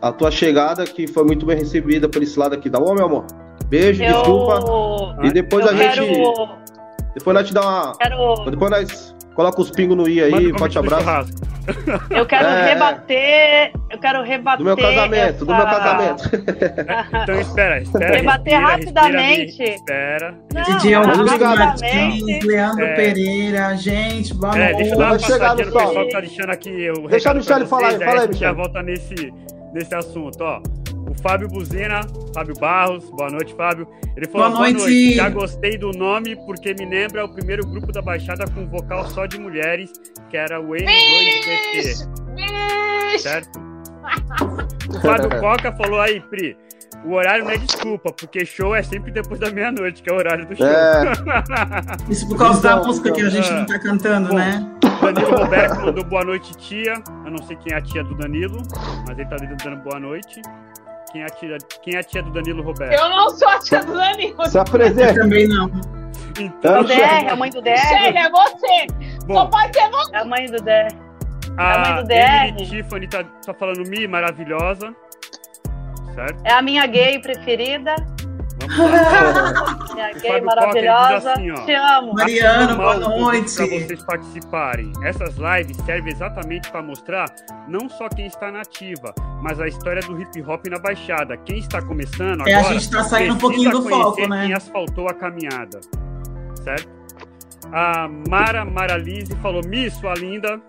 a 0.00 0.12
tua 0.12 0.30
chegada, 0.30 0.84
que 0.84 1.06
foi 1.06 1.24
muito 1.24 1.44
bem 1.44 1.58
recebida 1.58 2.08
por 2.08 2.22
esse 2.22 2.38
lado 2.38 2.54
aqui, 2.54 2.70
tá 2.70 2.80
bom, 2.80 2.94
meu 2.94 3.04
amor? 3.04 3.26
Beijo, 3.66 4.02
eu... 4.02 4.12
desculpa. 4.12 5.18
E 5.22 5.30
depois 5.30 5.66
eu 5.66 5.72
a 5.72 5.74
gente. 5.74 5.94
Quero... 5.94 6.60
Depois 7.14 7.34
nós 7.34 7.46
te 7.46 7.54
dá 7.54 7.60
uma. 7.60 7.96
Quero... 7.96 8.34
Depois 8.50 8.70
nós 8.70 9.16
coloca 9.34 9.60
os 9.60 9.70
pingos 9.70 9.96
no 9.96 10.08
i 10.08 10.22
aí, 10.22 10.58
forte 10.58 10.78
abraço. 10.78 11.32
Eu 12.10 12.26
quero 12.26 12.46
é, 12.48 12.74
rebater. 12.74 13.72
Eu 13.90 13.98
quero 13.98 14.22
rebater. 14.22 14.58
Do 14.58 14.64
meu 14.64 14.76
casamento, 14.76 15.34
essa... 15.34 15.44
do 15.44 15.54
meu 15.54 15.64
casamento. 15.64 16.30
então 17.22 17.40
espera, 17.40 17.80
espera. 17.80 18.16
Rebater 18.16 18.60
respira, 18.60 19.00
rapidamente. 19.00 19.62
espera. 19.62 20.34
Didi 20.66 20.94
Augusto 20.94 21.40
Martins, 21.40 22.44
Leandro 22.44 22.84
é. 22.84 22.94
Pereira, 22.94 23.76
gente, 23.76 24.34
boa 24.34 24.58
é, 24.58 24.74
Deixa 24.74 24.94
eu 24.94 24.98
dar 24.98 25.06
uma 25.06 25.18
passadinha 25.18 25.48
no 25.48 25.56
pessoal 25.56 26.06
que 26.06 26.12
tá 26.12 26.20
deixando 26.20 26.50
aqui. 26.50 26.92
Deixa 27.08 27.30
a 27.30 27.34
Michelle 27.34 27.66
falar 27.66 27.88
aí, 27.88 27.98
fala 27.98 28.20
aí, 28.22 28.28
Michelle. 28.28 28.38
já 28.38 28.52
volta 28.52 28.82
nesse, 28.82 29.32
nesse 29.72 29.94
assunto, 29.94 30.42
ó. 30.42 30.60
O 31.08 31.14
Fábio 31.22 31.48
Buzina, 31.48 32.00
Fábio 32.34 32.54
Barros, 32.58 33.08
boa 33.10 33.30
noite, 33.30 33.54
Fábio. 33.54 33.86
Ele 34.16 34.26
falou: 34.26 34.50
boa 34.50 34.60
noite. 34.60 34.76
boa 34.76 34.88
noite. 34.88 35.14
Já 35.14 35.28
gostei 35.28 35.78
do 35.78 35.90
nome 35.92 36.36
porque 36.46 36.74
me 36.74 36.86
lembra 36.86 37.24
o 37.24 37.28
primeiro 37.32 37.66
grupo 37.66 37.92
da 37.92 38.02
Baixada 38.02 38.44
com 38.52 38.66
vocal 38.66 39.08
só 39.10 39.26
de 39.26 39.38
mulheres, 39.38 39.92
que 40.28 40.36
era 40.36 40.60
o 40.60 40.68
N2BT. 40.68 42.08
Certo? 43.18 43.60
O 44.88 45.00
Fábio 45.00 45.30
Coca 45.40 45.72
falou 45.72 46.00
aí, 46.00 46.20
Pri. 46.20 46.56
O 47.04 47.12
horário 47.14 47.44
não 47.44 47.50
é 47.50 47.56
desculpa, 47.56 48.12
porque 48.12 48.44
show 48.44 48.74
é 48.74 48.82
sempre 48.82 49.10
depois 49.10 49.40
da 49.40 49.50
meia-noite, 49.50 50.02
que 50.02 50.10
é 50.10 50.12
o 50.12 50.16
horário 50.16 50.46
do 50.46 50.54
show. 50.54 50.66
É. 50.66 51.12
Isso 52.10 52.28
por 52.28 52.36
causa 52.36 52.60
da 52.60 52.76
música 52.76 53.10
que 53.10 53.22
a 53.22 53.30
gente 53.30 53.50
não 53.50 53.64
tá 53.64 53.78
cantando, 53.78 54.28
Bom, 54.28 54.34
né? 54.34 54.70
Danilo 55.00 55.34
Roberto 55.34 55.80
mandou 55.80 56.04
boa 56.04 56.24
noite, 56.24 56.54
tia. 56.58 57.02
Eu 57.24 57.30
não 57.30 57.42
sei 57.46 57.56
quem 57.56 57.72
é 57.72 57.76
a 57.76 57.80
tia 57.80 58.04
do 58.04 58.14
Danilo, 58.14 58.62
mas 59.06 59.18
ele 59.18 59.28
tá 59.28 59.36
dando 59.36 59.82
boa 59.82 59.98
noite. 59.98 60.42
Quem 61.12 61.22
é, 61.22 61.24
a 61.24 61.28
tia, 61.28 61.58
quem 61.82 61.94
é 61.96 61.98
a 61.98 62.02
tia 62.04 62.22
do 62.22 62.30
Danilo 62.30 62.62
Roberto? 62.62 62.92
Eu 62.92 63.08
não 63.08 63.30
sou 63.30 63.48
a 63.48 63.58
tia 63.58 63.82
do 63.82 63.92
Danilo. 63.92 64.46
Se 64.46 64.58
apresenta. 64.58 65.14
também 65.14 65.48
não. 65.48 65.68
Então, 66.38 66.84
DR, 66.84 67.28
a 67.30 67.36
mãe 67.36 67.50
do 67.50 67.60
DR. 67.60 67.70
Michelle, 67.72 68.18
é 68.18 68.30
você. 68.30 68.86
Bom, 69.26 69.34
Só 69.34 69.46
pode 69.46 69.76
ser 69.76 69.90
você. 69.90 70.16
É 70.16 70.18
a 70.18 70.24
mãe 70.24 70.46
do 70.46 70.62
DR. 70.62 70.88
A, 71.56 71.74
a 71.74 71.78
mãe 71.78 72.02
do 72.02 72.08
DR. 72.08 72.68
Tiffany 72.68 73.08
tá, 73.08 73.24
tá 73.24 73.52
falando 73.52 73.88
Mi, 73.88 74.06
maravilhosa. 74.06 74.94
Certo? 76.14 76.40
É 76.44 76.52
a 76.52 76.62
minha 76.62 76.86
gay 76.86 77.18
preferida. 77.18 77.94
Minha 78.68 80.12
gay 80.20 80.40
maravilhosa. 80.40 81.32
Assim, 81.32 81.50
ó, 81.50 81.64
Te 81.64 81.74
amo. 81.74 82.14
Mariana, 82.14 82.74
boa 82.74 82.96
noite. 82.98 83.54
Para 83.54 83.66
vocês 83.66 84.04
participarem. 84.04 84.92
Essas 85.02 85.36
lives 85.36 85.76
servem 85.84 86.12
exatamente 86.12 86.70
para 86.70 86.82
mostrar 86.82 87.26
não 87.68 87.88
só 87.88 88.08
quem 88.08 88.26
está 88.26 88.50
na 88.50 88.60
ativa, 88.60 89.14
mas 89.42 89.60
a 89.60 89.66
história 89.66 90.02
do 90.02 90.20
hip 90.20 90.42
hop 90.42 90.66
na 90.66 90.78
Baixada. 90.78 91.36
Quem 91.38 91.58
está 91.58 91.80
começando 91.82 92.42
agora. 92.42 92.50
É, 92.50 92.54
a 92.54 92.62
gente 92.64 92.82
está 92.82 93.04
saindo 93.04 93.34
um 93.34 93.38
pouquinho 93.38 93.70
do 93.70 93.88
foco, 93.88 94.26
né? 94.28 94.46
Quem 94.46 94.54
asfaltou 94.54 95.08
a 95.08 95.14
caminhada. 95.14 95.80
Certo? 96.62 96.88
A 97.72 98.08
Mara 98.28 98.64
Maralise 98.64 99.34
falou: 99.36 99.62
Mi, 99.66 99.90
sua 99.90 100.14
linda. 100.14 100.60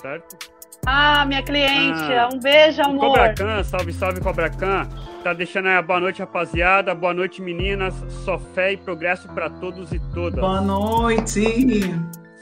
Certo? 0.00 0.53
Ah, 0.86 1.24
minha 1.26 1.42
cliente. 1.42 2.02
Ah, 2.12 2.28
um 2.32 2.38
beijo, 2.38 2.82
amor. 2.82 3.08
Cobra 3.08 3.34
Khan, 3.34 3.64
salve, 3.64 3.92
salve, 3.92 4.20
Cobra 4.20 4.50
Khan. 4.50 4.88
Tá 5.22 5.32
deixando 5.32 5.68
aí 5.68 5.76
a 5.76 5.82
boa 5.82 6.00
noite, 6.00 6.20
rapaziada. 6.20 6.94
Boa 6.94 7.14
noite, 7.14 7.40
meninas. 7.40 7.94
Só 8.24 8.38
fé 8.38 8.72
e 8.72 8.76
progresso 8.76 9.28
para 9.28 9.48
todos 9.48 9.92
e 9.92 9.98
todas. 10.12 10.40
Boa 10.40 10.60
noite. 10.60 11.80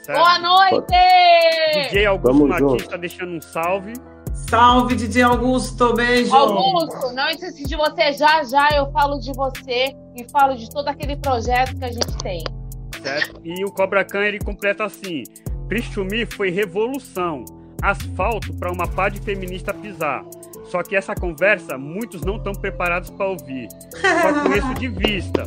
Certo? 0.03 0.17
Boa 0.17 0.37
noite! 0.39 0.93
DJ 1.75 2.07
Augusto 2.07 2.37
Vamos 2.47 2.59
junto. 2.59 2.89
tá 2.89 2.97
deixando 2.97 3.37
um 3.37 3.41
salve. 3.41 3.93
Salve, 4.33 4.95
DJ 4.95 5.21
Augusto, 5.21 5.93
beijo. 5.93 6.35
Augusto, 6.35 7.13
não 7.13 7.29
esqueci 7.29 7.63
de 7.63 7.77
você. 7.77 8.11
Já, 8.11 8.43
já 8.43 8.69
eu 8.75 8.91
falo 8.91 9.17
de 9.19 9.31
você 9.31 9.95
e 10.17 10.29
falo 10.29 10.55
de 10.55 10.69
todo 10.69 10.89
aquele 10.89 11.15
projeto 11.15 11.77
que 11.77 11.85
a 11.85 11.91
gente 11.91 12.17
tem. 12.17 12.43
Certo? 13.01 13.39
E 13.45 13.63
o 13.63 13.71
Cobra 13.71 14.03
Khan, 14.03 14.25
ele 14.25 14.39
completa 14.39 14.83
assim. 14.83 15.23
Pristumi 15.69 16.25
foi 16.25 16.49
revolução. 16.49 17.45
Asfalto 17.83 18.53
para 18.53 18.71
uma 18.71 18.87
pá 18.87 19.09
de 19.09 19.19
feminista 19.19 19.73
pisar. 19.73 20.23
Só 20.65 20.81
que 20.81 20.95
essa 20.95 21.13
conversa, 21.13 21.77
muitos 21.77 22.21
não 22.21 22.37
estão 22.37 22.53
preparados 22.53 23.09
para 23.09 23.27
ouvir. 23.27 23.67
Só 23.91 24.41
conheço 24.41 24.73
de 24.75 24.87
vista. 24.87 25.43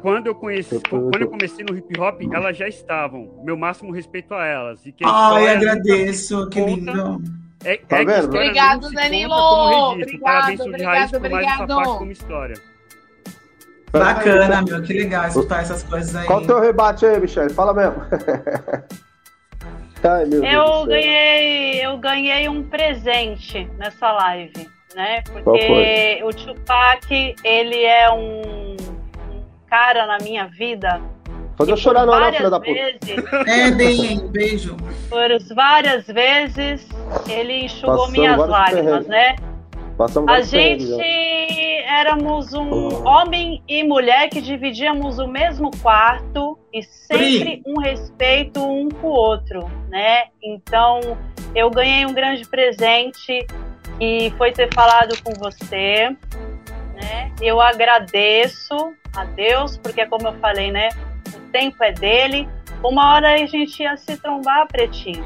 Quando 0.00 0.28
eu 0.28 0.34
conheci, 0.34 0.80
quando 0.88 1.20
eu 1.20 1.28
comecei 1.28 1.64
no 1.68 1.76
hip 1.76 1.98
hop, 1.98 2.20
elas 2.32 2.56
já 2.56 2.68
estavam. 2.68 3.42
Meu 3.42 3.56
máximo 3.56 3.90
respeito 3.90 4.34
a 4.34 4.46
elas. 4.46 4.86
E 4.86 4.92
que 4.92 5.04
Ai, 5.04 5.48
agradeço, 5.48 6.48
que 6.48 6.60
lindo. 6.60 7.20
É, 7.64 7.76
tá 7.78 7.98
é 7.98 8.04
vendo? 8.04 8.26
Obrigado, 8.26 8.92
Danilo. 8.92 9.34
Obrigado, 9.34 10.20
Parabéns, 10.20 10.60
obrigado, 10.60 10.78
de 10.78 10.84
Raiz, 10.84 11.10
por 11.10 11.30
mais 11.30 11.46
essa 11.46 11.66
parte 11.66 11.98
como 11.98 12.12
história. 12.12 12.54
Bacana, 13.90 14.62
meu, 14.62 14.82
que 14.82 14.92
legal 14.92 15.26
escutar 15.26 15.62
essas 15.62 15.82
coisas 15.82 16.14
aí. 16.14 16.26
Qual 16.26 16.42
o 16.42 16.46
teu 16.46 16.60
rebate 16.60 17.06
aí, 17.06 17.18
Michelle? 17.18 17.52
Fala 17.52 17.72
mesmo. 17.74 17.96
Ai, 20.04 20.24
eu 20.54 20.86
ganhei, 20.86 21.84
eu 21.84 21.96
ganhei 21.96 22.48
um 22.48 22.62
presente 22.62 23.68
nessa 23.78 24.12
live, 24.12 24.68
né? 24.94 25.22
Porque 25.22 26.20
o 26.22 26.30
Tupac, 26.30 27.34
ele 27.42 27.82
é 27.82 28.10
um, 28.10 28.76
cara 29.66 30.06
na 30.06 30.18
minha 30.18 30.46
vida 30.46 31.00
Fazer 31.56 31.72
eu 31.72 31.76
chorar 31.76 32.04
não, 32.04 32.18
não, 32.18 32.32
filha 32.32 32.50
da 32.50 32.58
puta. 32.58 32.70
É, 33.46 33.70
bem, 33.70 34.26
beijo. 34.28 34.76
Por 35.08 35.30
várias 35.54 36.06
vezes 36.06 36.86
ele 37.28 37.66
enxugou 37.66 37.98
Passando 37.98 38.12
minhas 38.12 38.48
lágrimas, 38.48 39.06
né? 39.06 39.36
Passamos 39.96 40.30
a 40.30 40.40
gente 40.40 41.00
éramos 42.04 42.52
um 42.52 43.06
homem 43.06 43.62
e 43.68 43.84
mulher 43.84 44.28
que 44.28 44.40
dividíamos 44.40 45.18
o 45.18 45.28
mesmo 45.28 45.70
quarto 45.80 46.58
e 46.72 46.82
sempre 46.82 47.62
um 47.64 47.80
respeito 47.80 48.60
um 48.60 48.88
com 48.88 49.06
o 49.06 49.10
outro, 49.10 49.70
né? 49.88 50.24
Então 50.42 51.00
eu 51.54 51.70
ganhei 51.70 52.04
um 52.04 52.12
grande 52.12 52.46
presente 52.48 53.46
e 54.00 54.32
foi 54.36 54.50
ter 54.50 54.72
falado 54.74 55.14
com 55.22 55.32
você, 55.34 56.16
né? 56.94 57.32
Eu 57.40 57.60
agradeço 57.60 58.92
a 59.14 59.24
Deus 59.24 59.76
porque 59.78 60.04
como 60.06 60.26
eu 60.26 60.34
falei, 60.34 60.72
né? 60.72 60.88
O 61.34 61.50
tempo 61.52 61.82
é 61.84 61.92
dele. 61.92 62.48
Uma 62.82 63.14
hora 63.14 63.34
a 63.34 63.46
gente 63.46 63.82
ia 63.82 63.96
se 63.96 64.16
trombar, 64.16 64.66
pretinho, 64.66 65.24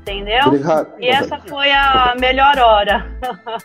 entendeu? 0.00 0.46
Obrigado. 0.46 0.94
E 0.98 1.08
essa 1.08 1.38
foi 1.38 1.70
a 1.70 2.16
melhor 2.18 2.58
hora. 2.58 3.06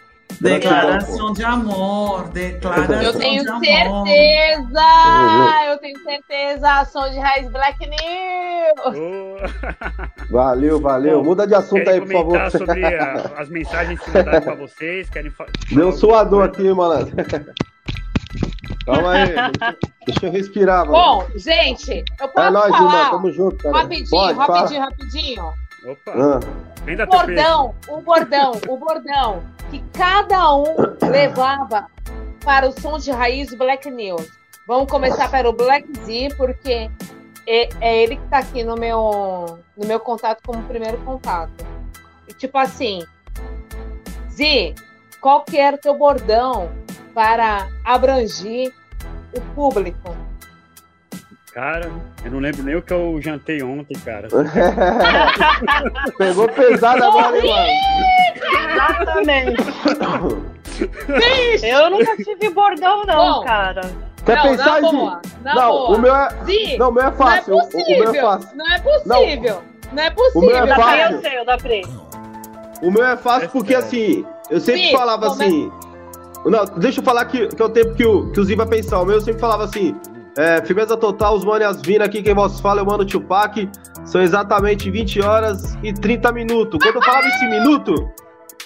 Declaração 0.41 1.33
de 1.33 1.43
amor, 1.43 2.27
declaração 2.29 3.01
Eu 3.01 3.13
tenho 3.13 3.43
de 3.43 3.65
certeza, 3.65 4.81
amor. 4.81 5.65
eu 5.67 5.77
tenho 5.77 6.03
certeza, 6.03 6.69
ação 6.79 7.07
de 7.11 7.19
raiz 7.19 7.47
Black 7.51 7.77
News. 7.79 9.41
Valeu, 10.31 10.81
valeu. 10.81 11.23
Muda 11.23 11.45
de 11.45 11.53
assunto 11.53 11.87
aí, 11.87 12.01
por 12.01 12.11
favor. 12.11 12.49
sobre 12.49 12.83
a, 12.85 13.33
as 13.37 13.49
mensagens 13.49 13.99
que 13.99 14.09
mandaram 14.09 14.41
pra 14.41 14.55
vocês. 14.55 15.09
Querem 15.11 15.31
Deu 15.71 15.89
um 15.89 15.91
suador 15.91 16.45
aqui, 16.45 16.73
malandro. 16.73 17.15
Calma 18.83 19.11
aí, 19.11 19.27
deixa, 20.07 20.25
eu 20.25 20.31
respirar, 20.31 20.87
mano. 20.87 20.93
Bom, 20.93 21.27
gente, 21.35 22.03
eu 22.19 22.27
posso 22.29 22.47
é 22.47 22.49
nóis, 22.49 22.75
falar? 22.75 23.11
Tamo 23.11 23.31
junto, 23.31 23.57
cara. 23.57 23.77
Rapidinho, 23.77 24.09
Pode, 24.09 24.39
rapidinho, 24.39 24.81
fala. 24.81 24.85
rapidinho. 24.85 25.53
Opa. 25.85 26.13
Ah. 26.15 26.39
O 26.81 27.05
bordão, 27.05 27.75
o 27.87 28.01
bordão, 28.01 28.51
o 28.67 28.77
bordão 28.77 29.43
que 29.71 29.81
cada 29.93 30.53
um 30.53 30.65
levava 31.09 31.87
para 32.43 32.67
o 32.67 32.73
som 32.73 32.99
de 32.99 33.09
raiz 33.09 33.53
Black 33.53 33.89
News. 33.89 34.27
Vamos 34.67 34.91
começar 34.91 35.31
pelo 35.31 35.53
Black 35.53 35.87
Z, 36.05 36.35
porque 36.35 36.91
é, 37.47 37.69
é 37.79 38.03
ele 38.03 38.17
que 38.17 38.23
está 38.25 38.39
aqui 38.39 38.63
no 38.65 38.75
meu, 38.75 39.57
no 39.77 39.87
meu 39.87 39.99
contato 39.99 40.41
como 40.45 40.61
primeiro 40.63 40.97
contato. 40.99 41.65
E 42.27 42.33
tipo 42.33 42.57
assim, 42.57 43.01
Z, 44.29 44.75
qual 45.21 45.45
que 45.45 45.57
era 45.57 45.77
o 45.77 45.79
teu 45.79 45.97
bordão 45.97 46.69
para 47.13 47.69
abranger 47.85 48.73
o 49.33 49.41
público? 49.55 50.15
Cara, 51.53 51.91
eu 52.23 52.31
não 52.31 52.39
lembro 52.39 52.63
nem 52.63 52.75
o 52.77 52.81
que 52.81 52.93
eu 52.93 53.19
jantei 53.21 53.61
ontem, 53.61 53.97
cara. 53.99 54.29
Pegou 56.17 56.47
pesado 56.47 57.03
agora, 57.03 57.37
hein, 57.37 57.51
mano? 57.51 57.67
Exatamente. 58.71 59.63
eu 61.61 61.89
nunca 61.89 62.15
tive 62.15 62.49
bordão, 62.51 63.03
não, 63.05 63.39
Bom, 63.39 63.45
cara. 63.45 63.81
Quer 64.25 64.37
não, 64.37 64.43
pensar, 64.43 64.79
em 64.79 64.81
boa, 64.81 65.21
Não, 65.43 65.71
boa. 65.71 65.97
o 65.97 65.99
meu 65.99 66.15
é. 66.15 66.29
Não, 66.77 66.89
o 66.89 66.91
meu 66.93 67.03
é 67.03 67.11
fácil. 67.11 67.53
Não 67.53 67.59
é 67.59 67.65
possível. 67.65 67.83
O, 67.83 67.99
meu 67.99 68.09
é 68.09 68.21
fácil. 68.21 68.49
Não 68.55 68.65
é 68.71 68.79
possível. 68.79 69.55
Não, 69.55 69.93
não 69.93 70.03
é 70.03 70.09
possível. 70.09 70.41
O 70.41 70.45
meu 70.45 70.55
é 70.55 70.67
fácil. 70.67 71.15
Eu 71.15 71.21
sei, 71.21 71.37
eu 71.37 71.45
dá 71.45 71.57
pra 71.57 71.69
O 72.81 72.91
meu 72.91 73.03
é 73.03 73.17
fácil 73.17 73.49
porque, 73.49 73.75
assim, 73.75 74.25
eu 74.49 74.59
sempre 74.61 74.83
Sim, 74.83 74.91
falava 74.93 75.27
assim. 75.27 75.71
Não, 76.45 76.65
deixa 76.77 77.01
eu 77.01 77.03
falar 77.03 77.25
que, 77.25 77.47
que 77.47 77.61
é 77.61 77.65
o 77.65 77.69
tempo 77.69 77.93
que 77.93 78.05
o, 78.05 78.31
que 78.31 78.39
o 78.39 78.43
Zi 78.43 78.55
vai 78.55 78.67
pensar. 78.67 79.01
O 79.01 79.05
meu 79.05 79.15
eu 79.15 79.21
sempre 79.21 79.41
falava 79.41 79.65
assim: 79.65 79.95
É, 80.37 80.63
firmeza 80.65 80.95
total, 80.95 81.35
os 81.35 81.43
manas 81.43 81.81
vindo 81.81 82.03
aqui, 82.03 82.21
quem 82.21 82.33
vos 82.33 82.59
fala 82.59 82.79
é 82.79 82.83
o 82.83 82.85
Mano 82.85 83.05
Tupac. 83.05 83.69
São 84.05 84.21
exatamente 84.21 84.89
20 84.89 85.21
horas 85.21 85.77
e 85.83 85.93
30 85.93 86.31
minutos. 86.31 86.79
Quando 86.81 86.95
eu 86.95 87.03
falava 87.03 87.27
esse 87.27 87.47
minuto, 87.47 88.09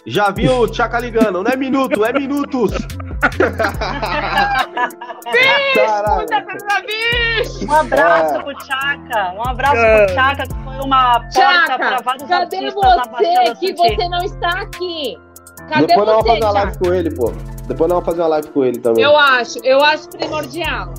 já 0.05 0.29
vi 0.29 0.47
o 0.47 0.67
Tchaka 0.67 0.99
ligando. 0.99 1.41
Não 1.41 1.51
é 1.51 1.55
minuto, 1.55 2.05
é 2.05 2.13
minutos. 2.13 2.71
bicho, 6.85 7.65
Um 7.67 7.73
abraço 7.73 8.35
é. 8.35 8.43
pro 8.43 8.53
Tchaka. 8.55 9.33
Um 9.33 9.47
abraço 9.47 9.77
é. 9.77 10.05
pro 10.05 10.15
Tchaka, 10.15 10.43
que 10.43 10.53
foi 10.63 10.79
uma 10.85 11.19
porta 11.19 11.77
para 11.77 11.97
vários 12.03 12.29
cadê 12.29 12.71
você 12.71 13.55
que 13.55 13.73
você 13.73 14.07
não 14.09 14.23
está 14.23 14.49
aqui? 14.61 15.17
Cadê 15.67 15.87
Depois 15.87 16.05
você, 16.07 16.13
nós 16.13 16.23
vamos 16.23 16.27
fazer 16.27 16.43
uma 16.43 16.51
live 16.51 16.77
com 16.77 16.93
ele, 16.93 17.15
pô. 17.15 17.31
Depois 17.67 17.79
nós 17.79 17.89
vamos 17.89 18.05
fazer 18.05 18.21
uma 18.21 18.27
live 18.27 18.47
com 18.49 18.63
ele 18.65 18.79
também. 18.79 19.03
Eu 19.03 19.17
acho, 19.17 19.57
eu 19.63 19.83
acho 19.83 20.07
primordial. 20.09 20.93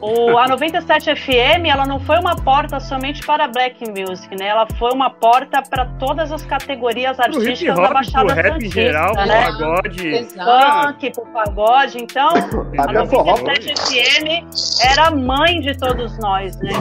O, 0.00 0.38
a 0.38 0.48
97 0.48 1.14
FM, 1.14 1.66
ela 1.70 1.84
não 1.86 2.00
foi 2.00 2.18
uma 2.18 2.34
porta 2.34 2.80
somente 2.80 3.24
para 3.24 3.46
Black 3.46 3.84
Music, 3.90 4.34
né? 4.34 4.46
Ela 4.46 4.66
foi 4.78 4.92
uma 4.92 5.10
porta 5.10 5.60
para 5.62 5.84
todas 5.98 6.32
as 6.32 6.42
categorias 6.42 7.20
artísticas 7.20 7.76
da 7.76 7.88
Baixada 7.92 8.34
pro 8.34 8.42
rap 8.42 8.70
geral, 8.70 9.14
né? 9.14 9.44
pro 9.44 9.58
pagode. 9.58 10.26
Funk, 10.26 11.10
pro 11.12 11.26
pagode. 11.26 11.98
Então, 12.02 12.30
a 12.78 12.92
97 12.92 13.74
FM 13.76 14.82
era 14.82 15.10
mãe 15.10 15.60
de 15.60 15.76
todos 15.76 16.18
nós, 16.18 16.56
né? 16.60 16.72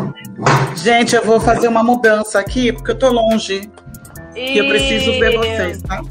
Gente, 0.78 1.14
eu 1.14 1.26
vou 1.26 1.42
fazer 1.42 1.68
uma 1.68 1.84
mudança 1.84 2.40
aqui, 2.40 2.72
porque 2.72 2.92
eu 2.92 2.98
tô 2.98 3.12
longe. 3.12 3.70
E... 4.34 4.58
eu 4.58 4.68
preciso 4.70 5.12
ver 5.20 5.38
vocês, 5.38 5.82
tá? 5.82 6.02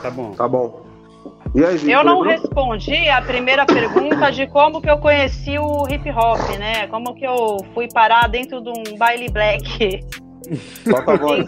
Tá 0.00 0.10
bom. 0.10 0.32
Tá 0.32 0.48
bom. 0.48 0.87
Aí, 1.54 1.90
eu 1.90 2.04
não 2.04 2.20
respondi 2.22 3.08
a 3.08 3.22
primeira 3.22 3.64
pergunta 3.64 4.30
de 4.30 4.46
como 4.48 4.80
que 4.80 4.90
eu 4.90 4.98
conheci 4.98 5.58
o 5.58 5.88
hip 5.88 6.10
hop, 6.10 6.40
né? 6.58 6.86
Como 6.88 7.14
que 7.14 7.24
eu 7.26 7.58
fui 7.74 7.88
parar 7.92 8.28
dentro 8.28 8.60
de 8.60 8.70
um 8.70 8.96
baile 8.96 9.28
black. 9.28 10.00
Solta 10.84 11.12
a 11.12 11.16
voz. 11.16 11.46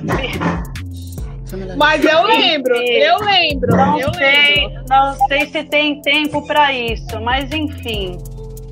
Mas 1.76 2.04
eu 2.04 2.22
lembro, 2.22 2.74
eu 2.76 3.18
lembro. 3.18 3.76
Não 3.76 3.98
eu 3.98 4.14
sei, 4.14 4.68
lembro. 4.68 4.84
não 4.88 5.14
sei 5.26 5.46
se 5.46 5.64
tem 5.64 6.00
tempo 6.00 6.46
para 6.46 6.72
isso, 6.72 7.20
mas 7.20 7.50
enfim. 7.52 8.16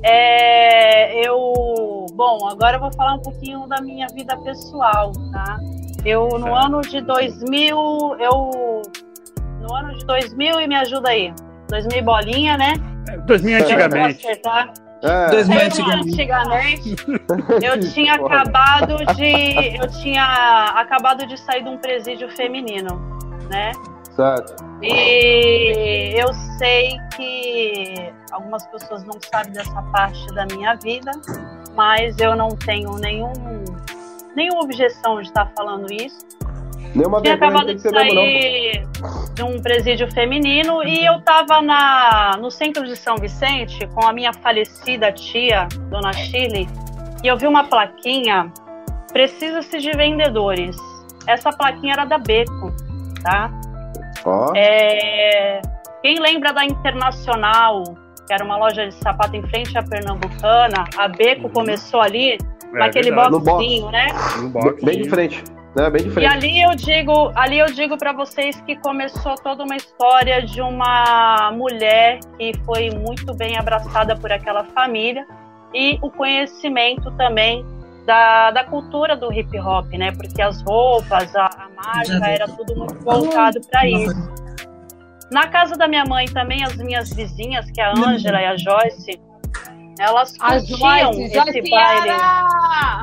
É, 0.01 1.27
eu, 1.27 2.05
bom, 2.13 2.47
agora 2.49 2.77
eu 2.77 2.79
vou 2.79 2.93
falar 2.93 3.15
um 3.15 3.19
pouquinho 3.19 3.67
da 3.67 3.81
minha 3.81 4.07
vida 4.13 4.37
pessoal, 4.37 5.11
tá? 5.31 5.59
Eu 6.05 6.29
no 6.39 6.55
ano 6.55 6.79
de 6.79 7.01
2000, 7.01 7.75
eu 8.19 8.81
no 9.69 9.75
ano 9.75 9.97
de 9.97 10.05
2000 10.05 10.61
e 10.61 10.67
me 10.67 10.75
ajuda 10.75 11.09
aí. 11.09 11.33
2000 11.69 12.03
bolinha, 12.03 12.57
né? 12.57 12.73
2000 13.25 13.57
antigamente. 13.63 14.27
É. 15.01 15.29
2000 15.29 15.59
antigamente. 15.93 16.95
Eu 17.63 17.79
tinha 17.79 18.15
acabado 18.15 18.97
de 19.15 19.77
eu 19.77 19.87
tinha 20.01 20.73
acabado 20.75 21.25
de 21.25 21.37
sair 21.39 21.63
de 21.63 21.69
um 21.69 21.77
presídio 21.77 22.29
feminino, 22.35 22.99
né? 23.49 23.71
Certo. 24.15 24.65
E 24.81 26.15
eu 26.17 26.33
sei 26.57 26.97
que 27.15 28.11
algumas 28.31 28.65
pessoas 28.67 29.05
não 29.05 29.17
sabem 29.31 29.53
dessa 29.53 29.81
parte 29.83 30.25
da 30.33 30.45
minha 30.47 30.75
vida, 30.75 31.11
mas 31.75 32.17
eu 32.19 32.35
não 32.35 32.49
tenho 32.49 32.95
nenhum 32.97 33.31
nenhuma 34.35 34.63
objeção 34.63 35.21
de 35.21 35.27
estar 35.27 35.51
falando 35.55 35.91
isso 35.91 36.38
Nenhuma 36.95 37.21
tinha 37.21 37.35
acabado 37.35 37.73
de 37.73 37.81
sair 37.81 38.87
de 39.33 39.43
um 39.43 39.61
presídio 39.61 40.11
feminino 40.11 40.83
e 40.83 41.05
eu 41.05 41.17
estava 41.17 41.61
na, 41.61 42.37
no 42.39 42.49
centro 42.49 42.85
de 42.85 42.95
São 42.95 43.15
Vicente 43.15 43.87
com 43.87 44.05
a 44.05 44.11
minha 44.11 44.33
falecida 44.33 45.11
tia, 45.11 45.67
Dona 45.89 46.11
Chile, 46.13 46.67
e 47.23 47.27
eu 47.27 47.37
vi 47.37 47.47
uma 47.47 47.63
plaquinha, 47.63 48.51
precisa-se 49.13 49.79
de 49.79 49.91
vendedores. 49.91 50.75
Essa 51.27 51.51
plaquinha 51.51 51.93
era 51.93 52.05
da 52.05 52.17
Beco, 52.17 52.73
tá? 53.23 53.51
Oh. 54.25 54.51
É, 54.55 55.61
quem 56.01 56.19
lembra 56.19 56.51
da 56.51 56.65
Internacional, 56.65 57.83
que 58.29 58.33
era 58.33 58.45
uma 58.45 58.57
loja 58.57 58.87
de 58.87 58.93
sapato 58.93 59.35
em 59.35 59.41
frente 59.47 59.75
à 59.75 59.81
Pernambucana, 59.81 60.83
a 60.95 61.07
Beco 61.07 61.47
uhum. 61.47 61.49
começou 61.49 61.99
ali, 61.99 62.33
é, 62.33 62.37
naquele 62.71 63.11
boxinho, 63.11 63.85
box. 63.85 63.91
né? 63.91 64.07
Box. 64.51 64.85
Bem 64.85 65.01
de 65.01 65.09
frente. 65.09 65.43
É 65.75 65.89
bem 65.89 66.03
diferente. 66.03 66.31
E 66.31 66.35
ali 66.35 66.61
eu 66.61 66.75
digo, 66.75 67.31
ali 67.35 67.57
eu 67.57 67.65
digo 67.67 67.97
para 67.97 68.13
vocês 68.13 68.61
que 68.61 68.75
começou 68.75 69.33
toda 69.35 69.63
uma 69.63 69.75
história 69.75 70.43
de 70.43 70.61
uma 70.61 71.51
mulher 71.53 72.19
que 72.37 72.51
foi 72.65 72.91
muito 72.91 73.33
bem 73.33 73.57
abraçada 73.57 74.15
por 74.15 74.31
aquela 74.31 74.63
família 74.63 75.25
e 75.73 75.97
o 75.99 76.11
conhecimento 76.11 77.09
também 77.17 77.65
da, 78.05 78.51
da 78.51 78.63
cultura 78.63 79.15
do 79.15 79.33
hip 79.33 79.59
hop, 79.59 79.87
né? 79.93 80.11
Porque 80.11 80.39
as 80.39 80.61
roupas, 80.61 81.35
a, 81.35 81.45
a 81.45 81.69
mágica 81.83 82.27
era 82.27 82.47
tudo 82.47 82.75
muito 82.75 82.99
voltado 83.03 83.59
para 83.71 83.87
isso. 83.87 84.48
Na 85.31 85.47
casa 85.47 85.75
da 85.75 85.87
minha 85.87 86.05
mãe 86.05 86.25
também 86.25 86.63
as 86.63 86.75
minhas 86.77 87.13
vizinhas, 87.13 87.69
que 87.71 87.79
é 87.79 87.85
a 87.85 87.91
Ângela 87.91 88.41
e 88.41 88.45
a 88.45 88.57
Joyce, 88.57 89.19
elas 89.99 90.37
curtiam 90.37 91.11
esse 91.11 91.33
Joyce 91.33 91.69
baile. 91.69 92.09
Era 92.09 93.01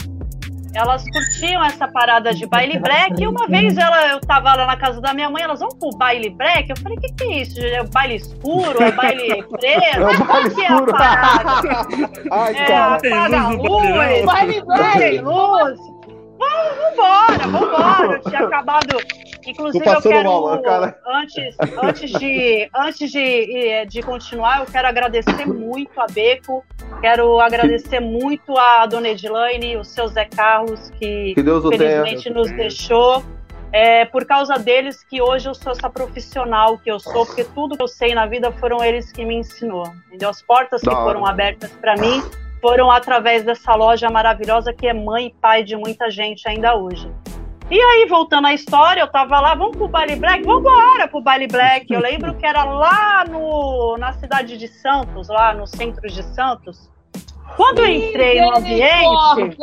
elas 0.77 1.03
curtiam 1.11 1.65
essa 1.65 1.89
parada 1.89 2.35
de 2.35 2.47
baile 2.47 2.79
black. 2.79 3.21
E 3.21 3.27
uma 3.27 3.47
vez 3.47 3.79
ela, 3.79 4.09
eu 4.09 4.21
tava 4.21 4.55
lá 4.55 4.67
na 4.67 4.77
casa 4.77 5.01
da 5.01 5.15
minha 5.15 5.31
mãe, 5.31 5.43
elas 5.43 5.61
vão 5.61 5.71
pro 5.71 5.89
baile 5.97 6.29
black. 6.29 6.69
Eu 6.69 6.77
falei, 6.77 6.99
o 6.99 7.01
que, 7.01 7.13
que 7.15 7.25
é 7.25 7.37
isso? 7.41 7.59
É 7.61 7.81
o 7.81 7.89
baile 7.89 8.17
escuro? 8.17 8.83
É 8.83 8.93
baile 8.93 9.43
preto? 9.59 9.83
É 9.83 10.01
o 10.01 10.25
baile 10.25 10.55
que 10.55 10.61
escuro. 10.61 10.91
é 10.91 10.95
a 10.95 10.99
parada? 10.99 11.89
Ai, 12.31 12.57
é, 12.57 12.65
cara. 12.67 12.95
apaga 12.97 13.41
a 13.41 13.49
luz, 13.49 14.25
baile 14.27 14.63
black, 14.63 15.19
luz. 15.21 15.79
Vamos, 16.39 16.77
vambora, 16.77 17.49
vambora. 17.49 18.13
Eu 18.13 18.21
tinha 18.21 18.41
acabado 18.41 18.99
Inclusive, 19.47 19.87
eu 19.87 20.03
quero, 20.03 20.29
mal, 20.29 20.63
cara. 20.63 20.99
antes, 21.07 21.57
antes, 21.83 22.11
de, 22.11 22.69
antes 22.75 23.11
de, 23.11 23.87
de 23.87 24.03
continuar, 24.03 24.61
eu 24.61 24.67
quero 24.67 24.89
agradecer 24.89 25.47
muito 25.47 26.01
a 26.01 26.07
Beco, 26.07 26.65
quero 27.01 27.41
agradecer 27.41 28.01
muito 28.01 28.57
a 28.59 28.87
Dona 28.87 29.11
Edilane, 29.11 29.77
o 29.77 29.85
seu 29.85 30.09
Zé 30.09 30.25
Carlos, 30.25 30.91
que, 30.91 31.35
que 31.35 31.43
felizmente 31.43 32.31
nos 32.31 32.51
deixou. 32.51 33.23
É 33.73 34.05
por 34.05 34.25
causa 34.25 34.59
deles 34.59 35.05
que 35.05 35.21
hoje 35.21 35.49
eu 35.49 35.55
sou 35.55 35.73
essa 35.73 35.91
profissional 35.91 36.79
que 36.79 36.91
eu 36.91 36.99
sou, 36.99 37.27
porque 37.27 37.45
tudo 37.45 37.77
que 37.77 37.83
eu 37.83 37.89
sei 37.89 38.15
na 38.15 38.25
vida 38.25 38.51
foram 38.53 38.83
eles 38.83 39.13
que 39.13 39.25
me 39.25 39.35
ensinou. 39.37 39.85
Entendeu? 40.07 40.31
As 40.31 40.41
portas 40.41 40.81
que 40.81 40.91
foram 40.91 41.27
abertas 41.27 41.71
para 41.73 41.95
mim 41.97 42.23
foram 42.61 42.91
através 42.91 43.45
dessa 43.45 43.75
loja 43.75 44.09
maravilhosa 44.09 44.73
que 44.73 44.87
é 44.87 44.93
mãe 44.93 45.27
e 45.27 45.35
pai 45.41 45.63
de 45.63 45.77
muita 45.77 46.11
gente 46.11 46.49
ainda 46.49 46.75
hoje. 46.75 47.11
E 47.69 47.81
aí, 47.81 48.07
voltando 48.09 48.47
à 48.47 48.55
história, 48.55 49.01
eu 49.01 49.09
tava 49.09 49.41
lá, 49.41 49.55
vamos 49.57 49.77
pro 49.77 49.89
Baile 49.89 50.15
Black? 50.15 50.45
Vamos 50.45 50.61
embora 50.61 51.09
pro 51.09 51.21
Baile 51.21 51.49
Black. 51.49 51.93
Eu 51.93 52.01
lembro 52.01 52.33
que 52.37 52.47
era 52.47 52.63
lá 52.63 53.25
no, 53.25 53.97
na 53.99 54.13
cidade 54.13 54.57
de 54.57 54.69
Santos, 54.69 55.29
lá 55.29 55.53
no 55.53 55.67
centro 55.67 56.07
de 56.07 56.23
Santos. 56.23 56.89
Quando 57.57 57.81
eu 57.81 57.87
entrei 57.87 58.41
no 58.41 58.57
ambiente. 58.57 59.57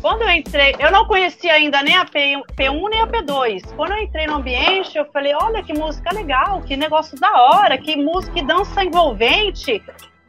Quando 0.00 0.22
eu 0.22 0.30
entrei, 0.30 0.74
eu 0.80 0.90
não 0.90 1.06
conhecia 1.06 1.54
ainda 1.54 1.80
nem 1.80 1.96
a 1.96 2.04
P1, 2.04 2.42
P1 2.56 2.90
nem 2.90 3.00
a 3.00 3.06
P2. 3.06 3.74
Quando 3.76 3.92
eu 3.92 3.98
entrei 3.98 4.26
no 4.26 4.34
ambiente, 4.34 4.98
eu 4.98 5.04
falei: 5.06 5.32
olha 5.34 5.62
que 5.62 5.72
música 5.72 6.12
legal, 6.12 6.60
que 6.62 6.76
negócio 6.76 7.18
da 7.18 7.32
hora, 7.40 7.78
que 7.78 7.96
música 7.96 8.38
e 8.38 8.44
dança 8.44 8.84
envolvente 8.84 9.80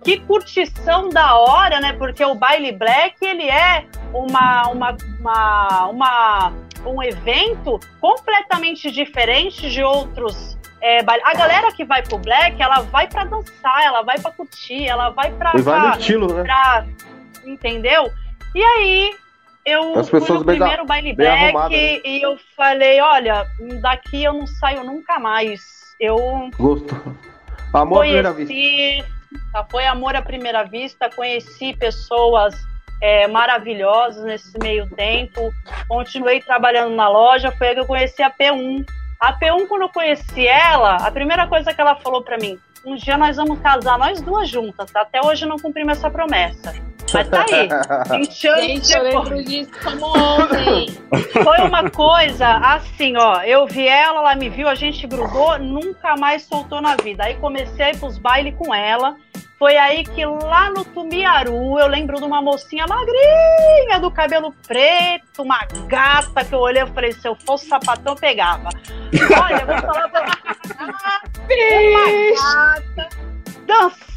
que 0.05 0.19
curtição 0.19 1.09
da 1.09 1.35
hora, 1.35 1.79
né? 1.81 1.93
Porque 1.93 2.23
o 2.23 2.35
baile 2.35 2.71
black 2.71 3.15
ele 3.25 3.49
é 3.49 3.85
uma, 4.13 4.67
uma, 4.67 4.97
uma, 5.19 5.87
uma 5.87 6.53
um 6.85 7.01
evento 7.01 7.79
completamente 7.99 8.91
diferente 8.91 9.67
de 9.71 9.83
outros 9.83 10.55
é, 10.79 10.99
a 10.99 11.33
galera 11.33 11.71
que 11.71 11.83
vai 11.83 12.03
pro 12.03 12.19
black, 12.19 12.61
ela 12.61 12.81
vai 12.81 13.07
para 13.07 13.23
dançar, 13.23 13.83
ela 13.83 14.03
vai 14.03 14.19
para 14.19 14.29
curtir, 14.29 14.87
ela 14.87 15.09
vai 15.09 15.31
para 15.31 15.53
e 15.57 15.61
vai 15.63 15.79
no 15.79 15.89
estilo, 15.97 16.31
né? 16.31 16.43
Pra, 16.43 16.85
entendeu? 17.43 18.11
E 18.53 18.63
aí 18.63 19.15
eu 19.65 19.97
As 19.97 20.07
fui 20.07 20.19
no 20.19 20.45
primeiro 20.45 20.85
baile 20.85 21.13
black 21.13 21.73
né? 21.73 22.01
e 22.05 22.21
eu 22.21 22.37
falei, 22.55 23.01
olha, 23.01 23.47
daqui 23.81 24.23
eu 24.23 24.33
não 24.33 24.45
saio 24.45 24.83
nunca 24.83 25.17
mais. 25.17 25.59
Eu 25.99 26.17
Gosto. 26.55 26.95
Amor 27.73 28.05
conheci, 28.05 28.19
à 28.19 28.33
primeira 28.33 28.33
vista. 28.33 29.14
Tá? 29.51 29.65
Foi 29.69 29.85
amor 29.85 30.15
à 30.15 30.21
primeira 30.21 30.63
vista, 30.63 31.09
conheci 31.09 31.75
pessoas 31.75 32.55
é, 33.01 33.27
maravilhosas 33.27 34.23
nesse 34.23 34.57
meio 34.59 34.89
tempo, 34.91 35.51
continuei 35.87 36.41
trabalhando 36.41 36.95
na 36.95 37.07
loja, 37.09 37.51
foi 37.51 37.69
aí 37.69 37.73
que 37.73 37.81
eu 37.81 37.85
conheci 37.85 38.21
a 38.21 38.31
P1. 38.31 38.85
A 39.19 39.33
P1, 39.39 39.67
quando 39.67 39.83
eu 39.83 39.89
conheci 39.89 40.47
ela, 40.47 40.97
a 40.97 41.11
primeira 41.11 41.47
coisa 41.47 41.73
que 41.73 41.81
ela 41.81 41.95
falou 41.95 42.21
para 42.21 42.37
mim, 42.37 42.59
um 42.85 42.95
dia 42.95 43.17
nós 43.17 43.37
vamos 43.37 43.59
casar 43.59 43.97
nós 43.97 44.21
duas 44.21 44.47
juntas, 44.49 44.91
tá? 44.91 45.01
Até 45.01 45.19
hoje 45.25 45.45
não 45.45 45.57
cumprimos 45.57 45.97
essa 45.97 46.09
promessa. 46.09 46.73
Mas 47.15 47.29
tá 47.29 47.45
aí. 47.49 48.19
20 48.19 48.47
anos 48.47 48.65
Gente, 48.65 48.91
eu 48.91 49.03
lembro 49.03 49.43
disso 49.43 49.71
como 49.81 50.07
ontem. 50.07 50.97
Foi 51.31 51.61
uma 51.61 51.89
coisa 51.89 52.57
assim, 52.57 53.15
ó. 53.15 53.41
Eu 53.41 53.65
vi 53.65 53.87
ela, 53.87 54.19
ela 54.19 54.35
me 54.35 54.49
viu, 54.49 54.67
a 54.67 54.75
gente 54.75 55.07
grudou, 55.07 55.57
nunca 55.57 56.17
mais 56.17 56.43
soltou 56.43 56.81
na 56.81 56.97
vida. 56.97 57.23
Aí 57.23 57.35
comecei 57.35 57.85
a 57.85 57.91
ir 57.91 57.97
pros 57.97 58.17
bailes 58.17 58.53
com 58.55 58.75
ela. 58.75 59.15
Foi 59.57 59.77
aí 59.77 60.03
que 60.03 60.25
lá 60.25 60.69
no 60.69 60.83
Tumiaru 60.83 61.79
eu 61.79 61.87
lembro 61.87 62.17
de 62.17 62.25
uma 62.25 62.41
mocinha 62.41 62.85
magrinha, 62.85 63.97
do 64.01 64.11
cabelo 64.11 64.53
preto, 64.67 65.43
uma 65.43 65.65
gata 65.87 66.43
que 66.43 66.53
eu 66.53 66.59
olhei 66.59 66.83
e 66.83 66.87
falei: 66.87 67.13
se 67.13 67.25
eu 67.25 67.37
fosse 67.45 67.67
sapatão, 67.67 68.13
eu 68.13 68.19
pegava. 68.19 68.67
Olha, 69.41 69.61
eu 69.61 69.65
vou 69.65 69.77
falar 69.77 70.09
pra 70.09 70.25
uma 71.87 72.75
gata 72.75 73.09
dançando 73.65 74.14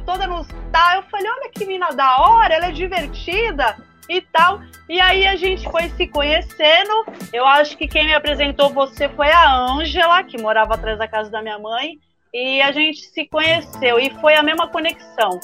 toda 0.00 0.26
no 0.26 0.44
tal. 0.70 0.96
Eu 0.96 1.02
falei: 1.04 1.30
olha 1.30 1.50
que 1.50 1.64
mina 1.64 1.90
da 1.90 2.18
hora, 2.18 2.54
ela 2.54 2.66
é 2.66 2.72
divertida 2.72 3.76
e 4.08 4.20
tal. 4.20 4.60
E 4.88 5.00
aí 5.00 5.26
a 5.26 5.36
gente 5.36 5.68
foi 5.70 5.88
se 5.90 6.06
conhecendo. 6.06 7.06
Eu 7.32 7.46
acho 7.46 7.76
que 7.76 7.88
quem 7.88 8.04
me 8.04 8.14
apresentou 8.14 8.70
você 8.70 9.08
foi 9.08 9.30
a 9.30 9.54
Ângela, 9.54 10.22
que 10.22 10.40
morava 10.40 10.74
atrás 10.74 10.98
da 10.98 11.08
casa 11.08 11.30
da 11.30 11.42
minha 11.42 11.58
mãe. 11.58 11.98
E 12.34 12.62
a 12.62 12.72
gente 12.72 13.02
se 13.02 13.26
conheceu 13.26 13.98
e 13.98 14.10
foi 14.20 14.34
a 14.34 14.42
mesma 14.42 14.66
conexão. 14.68 15.38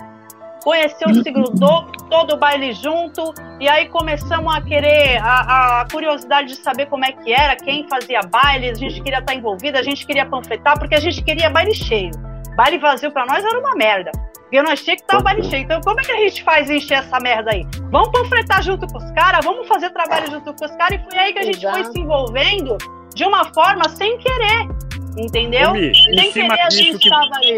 Conheceu, 0.64 1.14
se 1.14 1.30
grudou, 1.30 1.84
todo 2.11 2.34
o 2.34 2.36
baile 2.36 2.72
junto, 2.72 3.32
e 3.61 3.68
aí 3.68 3.88
começamos 3.88 4.54
a 4.54 4.61
querer, 4.61 5.18
a, 5.22 5.80
a, 5.80 5.88
curiosidade 5.90 6.48
de 6.48 6.56
saber 6.56 6.86
como 6.86 7.04
é 7.04 7.12
que 7.12 7.32
era, 7.32 7.56
quem 7.56 7.86
fazia 7.88 8.20
baile, 8.22 8.70
a 8.70 8.74
gente 8.74 9.00
queria 9.00 9.20
estar 9.20 9.34
envolvida, 9.34 9.78
a 9.78 9.82
gente 9.82 10.04
queria 10.04 10.26
panfletar, 10.26 10.78
porque 10.78 10.96
a 10.96 11.00
gente 11.00 11.22
queria 11.22 11.48
baile 11.48 11.74
cheio. 11.74 12.11
Baile 12.59 12.76
vazio 12.76 13.12
para 13.12 13.24
nós 13.24 13.44
era 13.44 13.56
uma 13.56 13.76
merda. 13.76 14.11
Porque 14.40 14.61
nós 14.62 14.82
tinha 14.82 14.96
que 14.96 15.02
estar 15.02 15.18
o 15.18 15.22
baile 15.22 15.44
cheio. 15.44 15.62
Então, 15.62 15.80
como 15.80 16.00
é 16.00 16.02
que 16.02 16.11
a 16.11 16.16
gente 16.16 16.42
faz 16.42 16.68
encher 16.68 16.98
essa 16.98 17.20
merda 17.20 17.52
aí? 17.52 17.64
Vamos 17.92 18.09
panfletar 18.09 18.61
junto 18.64 18.84
com 18.88 18.98
os 18.98 19.12
caras, 19.12 19.44
vamos 19.44 19.68
fazer 19.68 19.90
trabalho 19.90 20.28
junto 20.28 20.52
com 20.52 20.64
os 20.64 20.74
caras, 20.74 21.00
e 21.00 21.04
foi 21.09 21.18
aí 21.20 21.32
que 21.32 21.38
a 21.38 21.42
gente 21.44 21.59
Exato. 21.59 21.84
foi 21.84 21.92
se 21.92 22.00
envolvendo 22.00 22.76
de 23.14 23.24
uma 23.24 23.44
forma 23.54 23.88
sem 23.90 24.18
querer. 24.18 24.68
Entendeu? 25.16 25.72
Mi, 25.72 25.94
Sem 25.94 26.32
querer 26.32 26.61
a 26.61 26.70
gente 26.70 26.98
que, 26.98 27.09
estava 27.09 27.30
ali. 27.36 27.54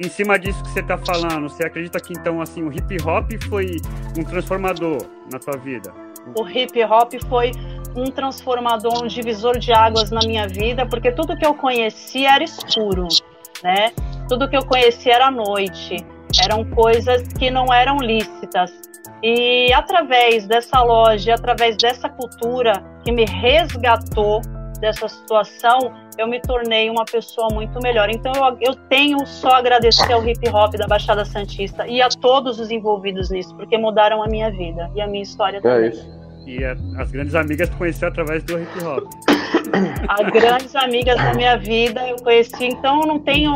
Em, 0.00 0.06
em 0.06 0.08
cima 0.08 0.38
disso 0.38 0.62
que 0.62 0.70
você 0.70 0.80
está 0.80 0.96
falando, 0.96 1.50
você 1.50 1.66
acredita 1.66 2.00
que 2.00 2.14
então 2.14 2.40
assim 2.40 2.62
o 2.62 2.72
hip 2.72 2.96
hop 3.04 3.30
foi 3.50 3.76
um 4.18 4.24
transformador 4.24 4.98
na 5.30 5.38
tua 5.38 5.58
vida? 5.58 5.92
O 6.38 6.48
hip 6.48 6.82
hop 6.84 7.12
foi 7.28 7.50
um 7.94 8.06
transformador, 8.10 9.04
um 9.04 9.06
divisor 9.06 9.58
de 9.58 9.72
águas 9.72 10.10
na 10.10 10.20
minha 10.20 10.48
vida, 10.48 10.86
porque 10.86 11.12
tudo 11.12 11.36
que 11.36 11.44
eu 11.44 11.54
conhecia 11.54 12.34
era 12.34 12.44
escuro, 12.44 13.08
né? 13.62 13.92
Tudo 14.28 14.48
que 14.48 14.56
eu 14.56 14.64
conhecia 14.64 15.14
era 15.14 15.30
noite, 15.30 15.96
eram 16.42 16.64
coisas 16.64 17.22
que 17.38 17.50
não 17.50 17.72
eram 17.72 17.98
lícitas. 17.98 18.72
E 19.22 19.72
através 19.72 20.46
dessa 20.46 20.82
loja, 20.82 21.34
através 21.34 21.76
dessa 21.76 22.08
cultura 22.08 22.82
que 23.04 23.12
me 23.12 23.24
resgatou 23.24 24.40
dessa 24.80 25.08
situação, 25.08 25.94
eu 26.18 26.26
me 26.26 26.40
tornei 26.40 26.90
uma 26.90 27.04
pessoa 27.04 27.48
muito 27.52 27.78
melhor. 27.80 28.10
Então 28.10 28.32
eu, 28.34 28.58
eu 28.60 28.74
tenho 28.88 29.24
só 29.24 29.50
agradecer 29.50 30.12
ao 30.12 30.26
hip 30.26 30.48
hop 30.50 30.74
da 30.74 30.88
Baixada 30.88 31.24
Santista 31.24 31.86
e 31.86 32.02
a 32.02 32.08
todos 32.08 32.58
os 32.58 32.70
envolvidos 32.70 33.30
nisso, 33.30 33.54
porque 33.54 33.78
mudaram 33.78 34.22
a 34.22 34.26
minha 34.26 34.50
vida 34.50 34.90
e 34.96 35.00
a 35.00 35.06
minha 35.06 35.22
história 35.22 35.58
é 35.58 35.60
também. 35.60 35.90
Isso. 35.90 36.21
E 36.46 36.64
a, 36.64 36.76
as 36.98 37.10
grandes 37.10 37.34
amigas 37.34 37.68
tu 37.68 37.76
conheceu 37.76 38.08
através 38.08 38.42
do 38.44 38.58
hip 38.58 38.84
hop. 38.84 39.04
As 40.08 40.30
grandes 40.30 40.74
amigas 40.74 41.16
da 41.16 41.34
minha 41.34 41.56
vida 41.56 42.06
eu 42.08 42.16
conheci, 42.16 42.64
então 42.64 43.00
não 43.00 43.18
tenho. 43.18 43.52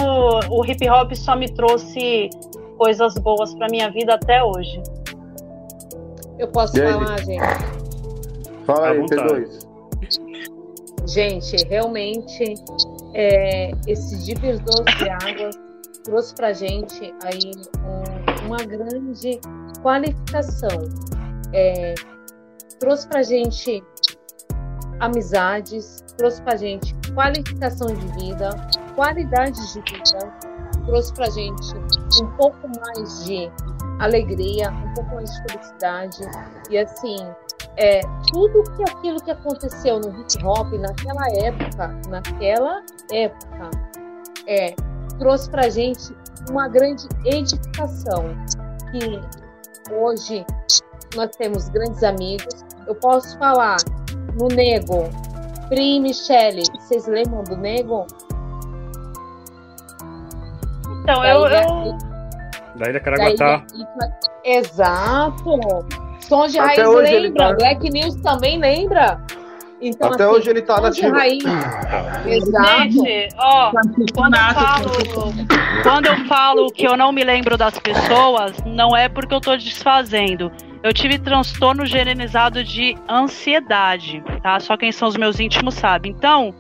O 0.49 0.65
hip 0.65 0.89
hop 0.89 1.13
só 1.15 1.37
me 1.37 1.53
trouxe 1.53 2.31
coisas 2.79 3.15
boas 3.15 3.55
para 3.55 3.67
minha 3.69 3.91
vida 3.91 4.15
até 4.15 4.43
hoje. 4.43 4.81
Eu 6.39 6.49
posso 6.49 6.77
falar, 6.77 7.19
gente? 7.19 7.41
Fala 8.65 8.91
aí, 8.91 9.01
P2. 9.01 9.67
Gente, 11.07 11.57
realmente 11.69 12.55
é, 13.15 13.71
esse 13.87 14.25
divisor 14.25 14.85
de 14.85 15.09
águas 15.09 15.57
trouxe 16.05 16.35
para 16.35 16.53
gente 16.53 17.15
aí 17.25 17.53
um, 17.81 18.47
uma 18.47 18.59
grande 18.59 19.41
qualificação. 19.83 20.89
É, 21.53 21.95
trouxe 22.79 23.09
para 23.09 23.23
gente 23.23 23.83
amizades, 25.01 26.03
trouxe 26.17 26.41
para 26.43 26.57
gente 26.57 26.95
qualificação 27.15 27.89
de 27.89 28.07
vida, 28.21 28.51
qualidade 28.95 29.61
de 29.73 29.81
vida, 29.81 30.33
trouxe 30.87 31.13
para 31.15 31.31
gente 31.31 31.77
um 32.23 32.31
pouco 32.37 32.69
mais 32.69 33.25
de 33.25 33.51
alegria, 34.01 34.71
um 34.71 34.95
pouco 34.95 35.15
mais 35.15 35.31
de 35.31 35.43
felicidade 35.43 36.21
e 36.71 36.79
assim 36.79 37.17
é, 37.77 38.01
tudo 38.33 38.63
que 38.75 38.83
aquilo 38.91 39.21
que 39.21 39.31
aconteceu 39.31 40.01
no 40.01 40.09
hip 40.21 40.45
hop 40.45 40.73
naquela 40.73 41.27
época, 41.45 41.89
naquela 42.09 42.83
época, 43.13 43.71
é, 44.47 44.75
trouxe 45.19 45.51
pra 45.51 45.69
gente 45.69 46.17
uma 46.51 46.69
grande 46.69 47.07
edificação. 47.25 48.35
Que 48.91 49.21
hoje 49.93 50.45
nós 51.15 51.31
temos 51.37 51.69
grandes 51.69 52.03
amigos. 52.03 52.65
Eu 52.87 52.95
posso 52.95 53.39
falar 53.39 53.77
no 54.39 54.49
Nego, 54.49 55.09
Pri 55.69 56.01
Michele, 56.01 56.63
vocês 56.75 57.07
lembram 57.07 57.43
do 57.45 57.57
Nego? 57.57 58.07
Então, 61.03 61.25
eu, 61.25 61.47
eu... 61.47 61.99
Da 62.77 62.91
Ilha 62.91 63.01
Caraguatá. 63.01 63.65
Exato. 64.45 65.59
Som 66.21 66.47
de 66.49 66.59
Até 66.59 66.83
Raiz 66.83 67.11
lembra, 67.11 67.49
tá... 67.49 67.55
Black 67.55 67.91
News 67.91 68.17
também 68.17 68.59
lembra. 68.59 69.21
Então, 69.81 70.13
Até 70.13 70.25
assim, 70.25 70.33
hoje 70.33 70.51
ele 70.51 70.63
tá 70.63 70.81
na 70.81 70.91
raiz. 70.91 71.45
Exato. 72.27 72.91
Gente, 72.91 73.29
ó, 73.37 73.71
quando 74.15 74.35
eu, 74.35 74.55
falo, 74.55 74.91
quando 75.83 76.07
eu 76.07 76.25
falo 76.27 76.73
que 76.73 76.87
eu 76.87 76.97
não 76.97 77.13
me 77.13 77.23
lembro 77.23 77.59
das 77.59 77.79
pessoas, 77.79 78.57
não 78.65 78.97
é 78.97 79.09
porque 79.09 79.35
eu 79.35 79.41
tô 79.41 79.55
desfazendo. 79.55 80.51
Eu 80.83 80.93
tive 80.93 81.19
transtorno 81.19 81.85
generalizado 81.85 82.63
de 82.63 82.97
ansiedade, 83.09 84.23
tá? 84.43 84.61
Só 84.61 84.77
quem 84.77 84.93
são 84.93 85.09
os 85.09 85.17
meus 85.17 85.41
íntimos 85.41 85.75
sabe. 85.75 86.09
Então, 86.09 86.55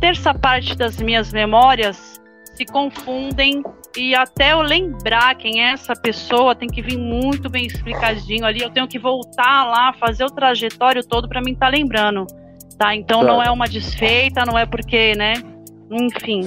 terça 0.00 0.32
parte 0.34 0.76
das 0.76 1.00
minhas 1.00 1.32
memórias 1.32 2.20
se 2.54 2.64
confundem 2.66 3.62
e 3.96 4.14
até 4.14 4.52
eu 4.52 4.62
lembrar 4.62 5.34
quem 5.36 5.62
é 5.62 5.72
essa 5.72 5.94
pessoa 5.94 6.54
tem 6.54 6.68
que 6.68 6.80
vir 6.80 6.98
muito 6.98 7.50
bem 7.50 7.66
explicadinho 7.66 8.44
ali. 8.44 8.62
Eu 8.62 8.70
tenho 8.70 8.88
que 8.88 8.98
voltar 8.98 9.64
lá, 9.64 9.92
fazer 9.92 10.24
o 10.24 10.30
trajetório 10.30 11.06
todo 11.06 11.28
para 11.28 11.40
mim 11.40 11.52
estar 11.52 11.66
tá 11.66 11.72
lembrando, 11.72 12.26
tá? 12.78 12.94
Então 12.94 13.20
tá. 13.20 13.26
não 13.26 13.42
é 13.42 13.50
uma 13.50 13.68
desfeita, 13.68 14.44
não 14.46 14.58
é 14.58 14.64
porque, 14.64 15.14
né? 15.14 15.34
Enfim. 15.90 16.42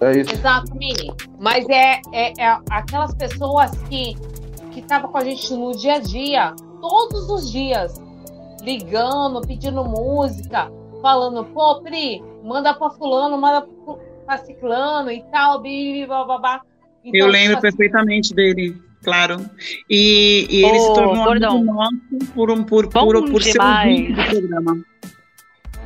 É 0.00 0.12
isso. 0.20 0.32
Exato, 0.32 0.72
Mini. 0.76 1.12
Mas 1.40 1.68
é, 1.68 2.00
é, 2.12 2.32
é 2.40 2.58
aquelas 2.70 3.14
pessoas 3.14 3.70
que 3.88 4.14
que 4.88 4.94
estavam 4.94 5.12
com 5.12 5.18
a 5.18 5.24
gente 5.24 5.52
no 5.52 5.72
dia 5.72 5.94
a 5.94 5.98
dia, 5.98 6.54
todos 6.80 7.28
os 7.28 7.52
dias, 7.52 8.00
ligando, 8.62 9.46
pedindo 9.46 9.84
música, 9.84 10.72
falando, 11.02 11.44
pô, 11.44 11.80
Pri, 11.82 12.22
manda 12.42 12.72
pra 12.72 12.90
fulano, 12.90 13.38
manda 13.38 13.66
tá 14.26 14.38
ciclano 14.38 15.10
e 15.10 15.22
tal, 15.30 15.62
babá. 16.06 16.62
Então, 17.04 17.20
eu 17.20 17.26
lembro 17.26 17.56
tipo 17.56 17.66
assim, 17.66 17.76
perfeitamente 17.76 18.34
dele, 18.34 18.76
claro. 19.02 19.48
E, 19.88 20.46
e 20.50 20.64
ele 20.64 20.78
oh, 20.78 20.80
se 20.80 20.94
tornou 20.94 21.30
amigo 21.30 21.64
nosso 21.64 22.32
por, 22.34 22.50
um, 22.50 22.64
por, 22.64 22.88
por, 22.88 23.30
por 23.30 23.42
ser 23.42 23.60
um 23.60 24.14
do 24.14 24.24
programa. 24.24 24.84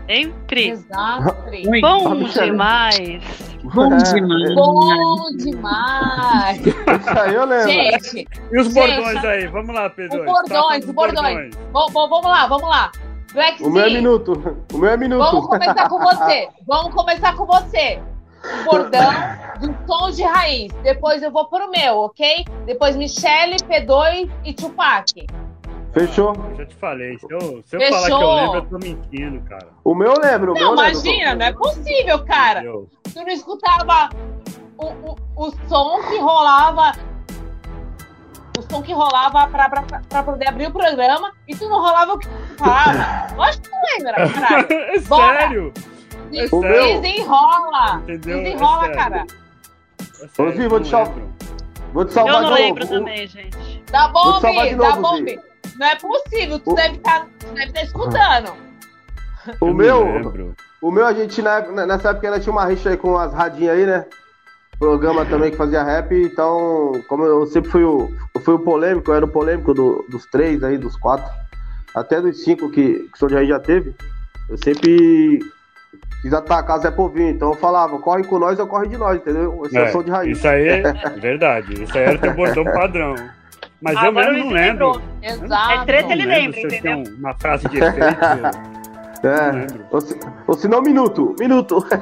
Exato, 0.08 1.34
Pri. 1.44 1.80
Bom 1.80 2.14
demais. 2.24 3.22
Bom 3.62 3.96
demais. 3.96 4.54
Bom 4.54 5.36
demais. 5.36 6.66
Isso 6.66 7.20
aí 7.20 7.34
eu 7.34 7.44
lembro. 7.44 7.68
Gente. 7.68 8.28
E 8.50 8.58
os 8.58 8.66
gente, 8.66 8.74
bordões 8.74 9.24
aí? 9.24 9.46
Vamos 9.46 9.74
lá, 9.74 9.90
Pedro. 9.90 10.20
Os 10.20 10.26
bordões, 10.26 10.84
os 10.84 10.90
bordões. 10.90 11.56
bordões. 11.72 11.92
Vamos 11.92 12.24
lá, 12.24 12.46
vamos 12.46 12.68
lá. 12.68 12.92
Black 13.32 13.62
o 13.62 13.70
meu 13.70 13.84
é 13.84 13.90
minuto. 13.90 14.56
O 14.72 14.78
meu 14.78 14.90
é 14.90 14.96
minuto. 14.96 15.24
Vamos 15.24 15.46
começar 15.46 15.88
com 15.88 15.98
você. 15.98 16.48
Vamos 16.66 16.94
começar 16.94 17.34
com 17.34 17.46
você 17.46 18.00
o 18.44 18.64
bordão 18.64 19.10
do 19.60 19.74
som 19.86 20.10
de 20.10 20.22
raiz. 20.22 20.72
Depois 20.82 21.22
eu 21.22 21.30
vou 21.30 21.46
pro 21.46 21.70
meu, 21.70 21.98
ok? 21.98 22.44
Depois 22.66 22.96
Michele, 22.96 23.56
P2 23.56 24.28
e 24.44 24.52
Tupac. 24.52 25.26
Fechou? 25.92 26.34
Eu 26.34 26.56
já 26.56 26.66
te 26.66 26.74
falei. 26.76 27.18
Se 27.18 27.26
eu, 27.30 27.62
se 27.66 27.76
eu 27.76 27.80
falar 27.90 28.06
que 28.06 28.12
eu 28.12 28.34
lembro, 28.34 28.56
eu 28.56 28.66
tô 28.66 28.78
mentindo, 28.78 29.40
cara. 29.42 29.68
O 29.84 29.94
meu 29.94 30.14
eu 30.14 30.20
lembro. 30.20 30.52
O 30.52 30.54
não, 30.54 30.74
meu 30.74 30.84
imagina, 30.84 31.34
lembro. 31.34 31.38
não 31.38 31.46
é 31.46 31.52
possível, 31.52 32.24
cara. 32.24 32.62
Tu 32.62 33.16
não 33.16 33.28
escutava 33.28 34.10
o, 34.78 34.86
o, 34.86 35.16
o 35.36 35.50
som 35.68 36.00
que 36.08 36.18
rolava 36.18 36.92
o 38.58 38.62
som 38.62 38.82
que 38.82 38.92
rolava 38.92 39.46
pra, 39.48 39.68
pra, 39.68 39.82
pra, 39.82 40.22
poder 40.22 40.48
abrir 40.48 40.66
o 40.66 40.72
programa 40.72 41.32
e 41.48 41.54
tu 41.56 41.68
não 41.68 41.80
rolava 41.80 42.14
o 42.14 42.18
que 42.18 42.28
tu 42.28 42.58
falava. 42.58 43.34
Lógico 43.36 43.64
que 43.64 43.70
tu 43.70 43.76
lembra, 43.96 44.28
caralho. 44.28 44.66
é 44.70 44.98
sério? 44.98 45.72
É 46.32 47.00
desenrola. 47.00 47.96
Entendeu? 48.02 48.42
Desenrola, 48.42 48.86
é 48.86 48.94
cara. 48.94 49.26
É 50.20 50.42
Ô, 50.42 50.68
vou 50.68 50.80
te 50.80 50.88
salvar. 50.88 51.14
Vou 51.92 52.04
te 52.04 52.12
salvar 52.12 52.34
Eu 52.34 52.42
não 52.42 52.54
lembro 52.54 52.86
também, 52.86 53.26
gente. 53.26 53.82
Dá 53.90 54.08
bom, 54.08 54.40
dá 54.40 54.96
bom, 54.96 55.18
Não 55.82 55.88
é 55.88 55.96
possível, 55.96 56.60
tu 56.60 56.70
o... 56.70 56.74
deve 56.76 56.94
estar 56.94 57.26
tá, 57.26 57.72
tá 57.74 57.82
escutando. 57.82 58.52
O 59.60 59.74
meu, 59.74 60.54
o 60.80 60.92
meu, 60.92 61.04
a 61.04 61.12
gente, 61.12 61.42
nessa 61.42 62.10
época, 62.10 62.28
ainda 62.28 62.38
tinha 62.38 62.52
uma 62.52 62.64
rixa 62.64 62.90
aí 62.90 62.96
com 62.96 63.18
as 63.18 63.34
radinhas 63.34 63.76
aí, 63.76 63.84
né? 63.84 64.06
programa 64.78 65.24
também 65.24 65.50
que 65.50 65.56
fazia 65.56 65.82
rap, 65.82 66.12
então, 66.12 66.92
como 67.08 67.24
eu 67.24 67.46
sempre 67.46 67.70
fui 67.70 67.82
o, 67.82 68.08
eu 68.34 68.40
fui 68.40 68.54
o 68.54 68.60
polêmico, 68.60 69.10
eu 69.10 69.14
era 69.16 69.24
o 69.24 69.28
polêmico 69.28 69.74
do, 69.74 70.04
dos 70.08 70.24
três 70.26 70.62
aí, 70.62 70.78
dos 70.78 70.96
quatro, 70.96 71.28
até 71.94 72.20
dos 72.20 72.42
cinco 72.44 72.70
que, 72.70 73.08
que 73.16 73.24
o. 73.24 73.28
Jair 73.28 73.48
já 73.48 73.58
teve, 73.58 73.94
eu 74.48 74.58
sempre 74.58 75.40
quis 76.20 76.32
atacar 76.32 76.78
Zé 76.78 76.92
Povinho, 76.92 77.30
então 77.30 77.50
eu 77.50 77.56
falava, 77.56 77.98
corre 77.98 78.24
com 78.24 78.38
nós 78.38 78.58
ou 78.58 78.66
corre 78.68 78.88
de 78.88 78.96
nós, 78.96 79.16
entendeu? 79.16 79.62
Esse 79.66 79.78
é, 79.78 79.82
é 79.82 80.02
de 80.02 80.10
raiz. 80.10 80.38
Isso 80.38 80.48
aí 80.48 80.68
é 80.68 80.92
verdade, 81.18 81.82
isso 81.82 81.96
aí 81.96 82.04
era 82.04 82.16
o 82.16 82.20
teu 82.20 82.34
bordão 82.34 82.64
padrão. 82.64 83.14
Mas 83.82 83.96
ah, 83.96 84.06
eu 84.06 84.12
mesmo 84.12 84.44
não 84.44 84.50
lembro. 84.50 85.02
Exato. 85.20 85.72
É 85.72 85.84
treta, 85.84 86.12
ele 86.12 86.24
lembra, 86.24 86.60
entendeu? 86.60 87.02
Uma 87.18 87.34
frase 87.34 87.68
de 87.68 87.78
efeito. 87.78 88.06
é. 89.26 89.84
Ou 89.90 90.00
se, 90.00 90.20
ou 90.46 90.54
se 90.54 90.68
não, 90.68 90.80
minuto. 90.80 91.34
Minuto. 91.38 91.84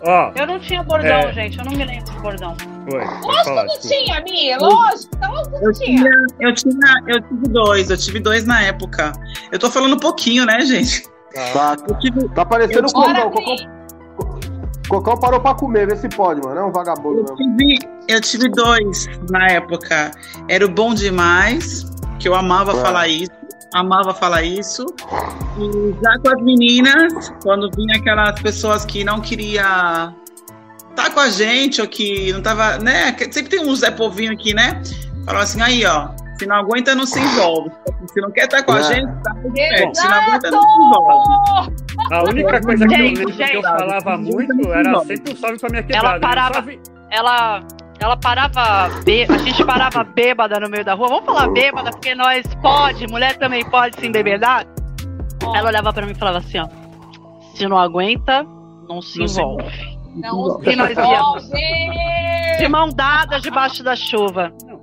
Ó, 0.00 0.32
eu 0.36 0.46
não 0.46 0.60
tinha 0.60 0.82
bordão, 0.82 1.18
é... 1.18 1.32
gente. 1.32 1.58
Eu 1.58 1.64
não 1.64 1.72
me 1.72 1.84
lembro 1.84 2.04
de 2.04 2.20
bordão. 2.20 2.56
Lógico 2.86 3.44
falar, 3.44 3.66
que 3.66 3.74
não 3.74 3.80
tinha, 3.80 4.20
Mia. 4.20 4.58
Lógico, 4.58 5.16
lógico 5.20 5.58
que 5.58 5.66
eu 5.66 5.72
tinha. 5.72 6.02
tinha. 6.02 6.12
Eu 6.40 6.54
tinha. 6.54 7.02
Eu 7.06 7.20
tive 7.22 7.48
dois. 7.48 7.90
Eu 7.90 7.96
tive 7.96 8.20
dois 8.20 8.44
na 8.46 8.62
época. 8.62 9.12
Eu 9.50 9.58
tô 9.58 9.70
falando 9.70 9.96
um 9.96 9.98
pouquinho, 9.98 10.46
né, 10.46 10.60
gente? 10.60 11.02
Tá, 11.52 11.76
tive... 12.00 12.28
tá 12.28 12.44
parecendo 12.44 12.86
o 12.86 12.92
Cocão. 12.92 13.32
Cocão. 14.88 15.14
Cocão 15.14 15.20
parou 15.20 15.40
pra 15.40 15.54
comer, 15.54 15.86
vê 15.86 15.96
se 15.96 16.08
pode, 16.08 16.40
mano. 16.40 16.58
É 16.58 16.64
um 16.64 16.72
vagabundo 16.72 17.24
eu 17.28 17.36
tive, 17.36 17.78
eu 18.08 18.20
tive 18.20 18.48
dois 18.50 19.06
na 19.30 19.46
época. 19.48 20.10
Era 20.48 20.64
o 20.64 20.68
Bom 20.68 20.94
Demais, 20.94 21.84
que 22.18 22.28
eu 22.28 22.34
amava 22.34 22.72
é. 22.72 22.82
falar 22.82 23.08
isso 23.08 23.38
amava 23.72 24.14
falar 24.14 24.42
isso. 24.42 24.86
E 25.58 25.94
já 26.02 26.18
com 26.18 26.28
as 26.30 26.42
meninas, 26.42 27.32
quando 27.42 27.70
vinha 27.74 27.96
aquelas 27.96 28.40
pessoas 28.40 28.84
que 28.84 29.04
não 29.04 29.20
queria 29.20 30.14
estar 30.90 31.04
tá 31.04 31.10
com 31.10 31.20
a 31.20 31.30
gente, 31.30 31.80
ou 31.80 31.88
que 31.88 32.32
não 32.32 32.42
tava, 32.42 32.78
né? 32.78 33.14
Sempre 33.30 33.48
tem 33.48 33.60
um 33.60 33.74
Zé 33.74 33.90
Povinho 33.90 34.32
aqui, 34.32 34.54
né? 34.54 34.82
Falava 35.24 35.44
assim, 35.44 35.60
aí, 35.60 35.84
ó, 35.84 36.08
se 36.38 36.46
não 36.46 36.56
aguenta, 36.56 36.94
não 36.94 37.06
se 37.06 37.18
envolve. 37.18 37.70
Se 38.12 38.20
não 38.20 38.30
quer 38.30 38.44
estar 38.44 38.62
com 38.62 38.72
a 38.72 38.78
é. 38.78 38.82
gente, 38.82 39.22
tá 39.22 39.34
tudo 39.34 39.56
certo. 39.56 39.94
Se 39.94 40.08
não 40.08 40.14
aguenta, 40.14 40.50
não 40.50 40.62
se 40.62 40.68
envolve. 40.68 41.87
A 42.10 42.22
única 42.24 42.60
coisa 42.60 42.86
que 42.86 42.94
eu 42.94 42.98
lembro 42.98 43.32
que 43.32 43.42
eu 43.42 43.62
falava 43.62 44.16
muito 44.16 44.72
era 44.72 45.00
sempre 45.00 45.32
um 45.32 45.36
salve 45.36 45.58
pra 45.58 45.70
minha 45.70 45.82
quebrada. 45.82 46.08
Ela 46.08 46.20
parava, 46.20 46.64
ela 47.10 47.62
ela 48.00 48.16
parava, 48.16 48.88
bê... 49.04 49.26
a 49.28 49.38
gente 49.38 49.64
parava 49.64 50.04
bêbada 50.04 50.60
no 50.60 50.68
meio 50.68 50.84
da 50.84 50.94
rua. 50.94 51.08
Vamos 51.08 51.24
falar 51.24 51.48
bêbada, 51.48 51.90
porque 51.90 52.14
nós 52.14 52.46
pode, 52.62 53.06
mulher 53.08 53.36
também 53.36 53.68
pode 53.68 53.98
se 53.98 54.06
embebedar. 54.06 54.64
Ela 55.54 55.68
olhava 55.68 55.92
pra 55.92 56.06
mim 56.06 56.12
e 56.12 56.14
falava 56.14 56.38
assim, 56.38 56.58
ó. 56.58 56.68
Se 57.54 57.66
não 57.66 57.76
aguenta, 57.76 58.46
não 58.88 59.02
se 59.02 59.18
não 59.18 59.26
envolve. 59.26 59.70
Se 59.70 60.20
não 60.20 60.60
se 60.60 60.76
nós 60.76 60.96
íamos 60.96 61.50
de 62.58 62.68
mão 62.68 62.88
dada 62.88 63.40
debaixo 63.40 63.82
da 63.82 63.96
chuva. 63.96 64.52
Não, 64.64 64.77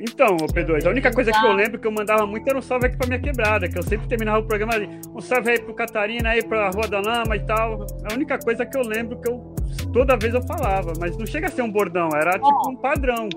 então, 0.00 0.36
ô 0.36 0.46
P2, 0.46 0.86
a 0.86 0.90
única 0.90 1.12
coisa 1.12 1.30
que 1.30 1.46
eu 1.46 1.52
lembro 1.52 1.78
que 1.78 1.86
eu 1.86 1.92
mandava 1.92 2.26
muito 2.26 2.48
era 2.48 2.58
um 2.58 2.62
salve 2.62 2.86
aqui 2.86 2.96
pra 2.96 3.06
minha 3.06 3.20
quebrada, 3.20 3.68
que 3.68 3.78
eu 3.78 3.82
sempre 3.82 4.08
terminava 4.08 4.40
o 4.40 4.42
programa 4.42 4.74
ali. 4.74 5.00
Um 5.14 5.20
salve 5.20 5.50
aí 5.50 5.60
pro 5.60 5.72
Catarina, 5.74 6.30
aí 6.30 6.42
pra 6.42 6.70
Rua 6.70 6.88
da 6.88 7.00
Lama 7.00 7.36
e 7.36 7.40
tal. 7.40 7.86
A 8.10 8.14
única 8.14 8.38
coisa 8.38 8.66
que 8.66 8.76
eu 8.76 8.82
lembro 8.82 9.20
que 9.20 9.30
eu 9.30 9.54
toda 9.92 10.16
vez 10.16 10.34
eu 10.34 10.42
falava, 10.42 10.92
mas 10.98 11.16
não 11.16 11.24
chega 11.24 11.46
a 11.46 11.50
ser 11.50 11.62
um 11.62 11.70
bordão, 11.70 12.08
era 12.14 12.32
tipo 12.32 12.68
um 12.68 12.76
padrão. 12.76 13.28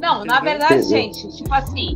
Não, 0.00 0.24
na 0.24 0.40
verdade, 0.40 0.82
gente, 0.82 1.36
tipo 1.36 1.54
assim, 1.54 1.94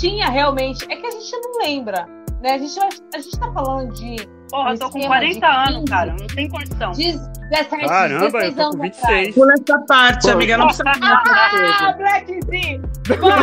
tinha 0.00 0.28
realmente. 0.28 0.84
É 0.90 0.96
que 0.96 1.06
a 1.06 1.10
gente 1.12 1.32
não 1.36 1.58
lembra. 1.60 2.15
Né? 2.46 2.52
A, 2.52 2.58
gente, 2.58 2.78
a 3.12 3.18
gente 3.18 3.38
tá 3.40 3.50
falando 3.52 3.92
de. 3.92 4.28
Porra, 4.48 4.70
eu 4.70 4.78
tô 4.78 4.90
com 4.90 5.00
40 5.00 5.44
anos, 5.44 5.90
cara. 5.90 6.14
Não 6.16 6.26
tem 6.28 6.48
condição. 6.48 6.92
De 6.92 7.12
17, 7.50 7.88
Caramba, 7.88 8.44
eu 8.44 8.54
tô 8.54 8.70
com 8.70 8.82
26. 8.82 9.34
Pula 9.34 9.52
essa 9.54 9.78
parte, 9.80 10.26
Pô. 10.26 10.32
amiga. 10.32 10.56
Não 10.56 10.66
precisa 10.66 10.84
Ah, 11.02 11.92
Black 11.98 12.40
Z! 12.44 12.80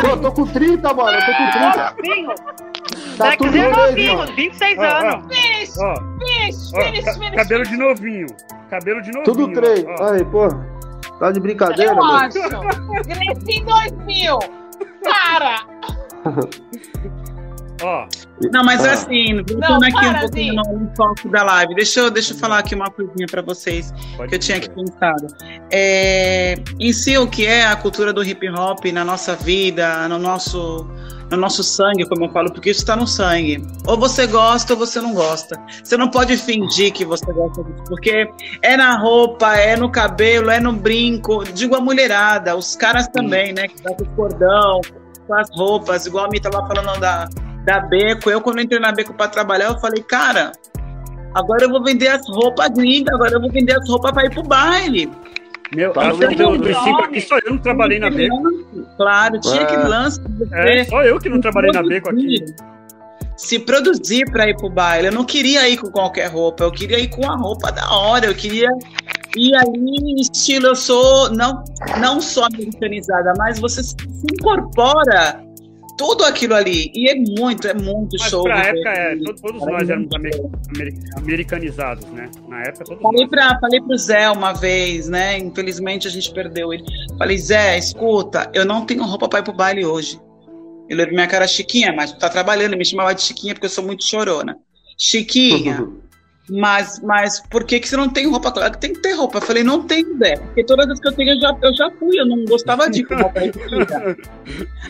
Eu 0.07 0.21
tô 0.21 0.31
com 0.31 0.47
30, 0.47 0.93
mano. 0.93 1.17
Eu 1.17 1.25
tô 1.25 1.31
com 1.33 1.51
30. 1.51 2.35
Tá 3.17 3.25
Black 3.25 3.49
Z 3.49 3.59
é 3.59 3.69
novinho, 3.69 4.35
26 4.35 4.79
anos. 4.79 5.35
Finish! 5.35 5.73
Finish, 5.73 6.71
finish, 6.71 7.17
finish. 7.17 7.35
Cabelo 7.35 7.63
de 7.65 7.75
novinho. 7.77 8.27
Cabelo 8.69 9.01
de 9.01 9.11
novinho. 9.11 9.25
Tudo 9.25 9.53
três. 9.53 9.85
Aí, 10.01 10.23
pô. 10.23 10.47
Tá 11.19 11.29
de 11.31 11.41
brincadeira, 11.41 11.91
Eu 11.91 11.95
mano? 11.97 12.13
acho. 12.13 12.39
Cresci 13.03 13.61
2000. 13.65 14.39
Cara! 15.03 15.59
Ó. 17.83 18.07
Não, 18.51 18.63
mas 18.63 18.83
ah. 18.83 18.93
assim, 18.93 19.43
voltando 19.47 19.83
aqui 19.83 20.05
um 20.05 20.19
pouquinho 20.19 20.55
no, 20.55 20.79
no 20.79 20.95
foco 20.95 21.29
da 21.29 21.43
live, 21.43 21.75
deixa 21.75 21.99
eu, 21.99 22.11
deixa 22.11 22.33
eu 22.33 22.37
falar 22.37 22.59
aqui 22.59 22.73
uma 22.73 22.89
coisinha 22.89 23.27
para 23.29 23.41
vocês 23.41 23.93
Pode 24.15 24.29
que 24.29 24.35
eu 24.35 24.39
tinha 24.39 24.57
aqui 24.57 24.69
pensado. 24.69 25.27
É, 25.71 26.55
em 26.79 26.93
si, 26.93 27.17
o 27.17 27.27
que 27.27 27.45
é 27.45 27.65
a 27.65 27.75
cultura 27.75 28.13
do 28.13 28.23
hip 28.23 28.49
hop 28.49 28.85
na 28.85 29.03
nossa 29.03 29.35
vida, 29.35 30.07
no 30.07 30.17
nosso, 30.17 30.87
no 31.29 31.37
nosso 31.37 31.63
sangue, 31.63 32.07
como 32.07 32.25
eu 32.25 32.31
falo, 32.31 32.51
porque 32.51 32.69
isso 32.69 32.81
está 32.81 32.95
no 32.95 33.07
sangue. 33.07 33.65
Ou 33.85 33.97
você 33.97 34.27
gosta 34.27 34.73
ou 34.73 34.79
você 34.79 35.01
não 35.01 35.13
gosta. 35.13 35.59
Você 35.83 35.97
não 35.97 36.09
pode 36.09 36.37
fingir 36.37 36.93
que 36.93 37.05
você 37.05 37.25
gosta 37.31 37.63
disso, 37.63 37.83
porque 37.87 38.29
é 38.61 38.77
na 38.77 38.97
roupa, 38.97 39.55
é 39.55 39.75
no 39.75 39.91
cabelo, 39.91 40.49
é 40.49 40.59
no 40.59 40.73
brinco. 40.73 41.43
Digo 41.43 41.75
a 41.75 41.81
mulherada, 41.81 42.55
os 42.55 42.75
caras 42.75 43.07
também, 43.07 43.53
né? 43.53 43.67
Que 43.67 43.81
tá 43.81 43.93
com 43.93 44.03
o 44.03 44.15
cordão, 44.15 44.81
com 45.27 45.33
as 45.35 45.49
roupas, 45.51 46.05
igual 46.05 46.25
a 46.25 46.29
Mi 46.29 46.39
tava 46.39 46.65
falando 46.67 46.99
da 46.99 47.27
da 47.63 47.79
Beco. 47.79 48.29
Eu, 48.29 48.41
quando 48.41 48.61
entrei 48.61 48.79
na 48.79 48.91
Beco 48.91 49.13
para 49.13 49.29
trabalhar, 49.29 49.65
eu 49.65 49.79
falei, 49.79 50.03
cara, 50.03 50.51
agora 51.33 51.65
eu 51.65 51.69
vou 51.69 51.83
vender 51.83 52.07
as 52.07 52.27
roupas 52.27 52.69
gringas, 52.69 53.13
agora 53.13 53.33
eu 53.33 53.41
vou 53.41 53.51
vender 53.51 53.75
as 53.77 53.89
roupas 53.89 54.11
para 54.11 54.25
ir 54.25 54.31
pro 54.31 54.43
baile. 54.43 55.09
Meu, 55.73 55.91
eu, 55.91 56.59
princípio 56.59 57.03
aqui 57.03 57.21
só 57.21 57.37
eu 57.39 57.51
não 57.51 57.57
trabalhei 57.57 57.97
na 57.97 58.09
Beco. 58.09 58.43
Claro, 58.95 59.39
tinha 59.39 59.61
é. 59.61 59.65
que 59.65 59.75
lance. 59.75 60.21
É, 60.51 60.83
só 60.83 61.03
eu 61.03 61.17
que 61.17 61.29
não 61.29 61.41
trabalhei 61.41 61.71
na 61.71 61.81
Beco 61.81 62.09
aqui. 62.09 62.45
Se 63.35 63.57
produzir 63.57 64.29
para 64.31 64.47
ir 64.47 64.55
pro 64.55 64.69
baile. 64.69 65.07
Eu 65.07 65.11
não 65.11 65.25
queria 65.25 65.67
ir 65.67 65.77
com 65.77 65.89
qualquer 65.89 66.27
roupa, 66.27 66.63
eu 66.63 66.71
queria 66.71 66.99
ir 66.99 67.07
com 67.09 67.29
a 67.29 67.35
roupa 67.35 67.71
da 67.71 67.91
hora, 67.91 68.27
eu 68.27 68.35
queria 68.35 68.69
ir 69.35 69.55
ali 69.55 70.21
estilo, 70.21 70.67
eu 70.67 70.75
sou 70.75 71.31
não, 71.31 71.63
não 71.99 72.21
só 72.21 72.45
americanizada, 72.45 73.33
mas 73.35 73.59
você 73.59 73.81
se 73.81 73.95
incorpora 74.31 75.43
tudo 75.97 76.23
aquilo 76.23 76.55
ali. 76.55 76.91
E 76.93 77.09
é 77.09 77.15
muito, 77.15 77.67
é 77.67 77.73
muito 77.73 78.15
Mas 78.19 78.29
show. 78.29 78.43
Pra 78.43 78.67
época, 78.67 78.89
é, 78.89 79.15
todos, 79.17 79.41
todos 79.41 79.61
nós 79.61 79.89
éramos 79.89 80.09
americanizados, 81.17 82.05
né? 82.07 82.29
Na 82.47 82.61
época, 82.61 82.85
todos 82.85 83.01
falei, 83.01 83.27
pra, 83.27 83.59
falei 83.59 83.81
pro 83.81 83.97
Zé 83.97 84.29
uma 84.29 84.53
vez, 84.53 85.07
né? 85.07 85.37
Infelizmente 85.37 86.07
a 86.07 86.11
gente 86.11 86.31
perdeu 86.33 86.73
ele. 86.73 86.83
Falei, 87.17 87.37
Zé, 87.37 87.77
escuta, 87.77 88.49
eu 88.53 88.65
não 88.65 88.85
tenho 88.85 89.03
roupa 89.03 89.27
pra 89.27 89.39
ir 89.39 89.43
pro 89.43 89.53
baile 89.53 89.85
hoje. 89.85 90.19
Ele 90.89 91.01
olhou 91.01 91.13
minha 91.13 91.27
cara, 91.27 91.47
Chiquinha, 91.47 91.93
mas 91.93 92.11
tu 92.11 92.19
tá 92.19 92.29
trabalhando. 92.29 92.71
Ele 92.71 92.77
me 92.77 92.85
chamava 92.85 93.13
de 93.15 93.21
Chiquinha 93.21 93.53
porque 93.53 93.65
eu 93.65 93.69
sou 93.69 93.83
muito 93.83 94.03
chorona. 94.03 94.57
Chiquinha, 94.97 95.87
Mas, 96.49 96.99
mas 97.01 97.39
por 97.49 97.63
que, 97.63 97.79
que 97.79 97.87
você 97.87 97.95
não 97.95 98.09
tem 98.09 98.29
roupa? 98.29 98.51
Claro 98.51 98.73
que 98.73 98.79
tem 98.79 98.93
que 98.93 99.01
ter 99.01 99.13
roupa. 99.13 99.37
Eu 99.37 99.41
falei, 99.41 99.63
não 99.63 99.83
tem 99.83 100.01
ideia. 100.01 100.37
Porque 100.37 100.63
todas 100.65 100.89
as 100.89 100.99
que 100.99 101.07
eu 101.07 101.13
tenho, 101.13 101.31
eu 101.31 101.39
já, 101.39 101.57
eu 101.61 101.75
já 101.75 101.91
fui. 101.91 102.19
Eu 102.19 102.25
não 102.25 102.43
gostava 102.45 102.89
de 102.89 103.03
roupa 103.03 103.39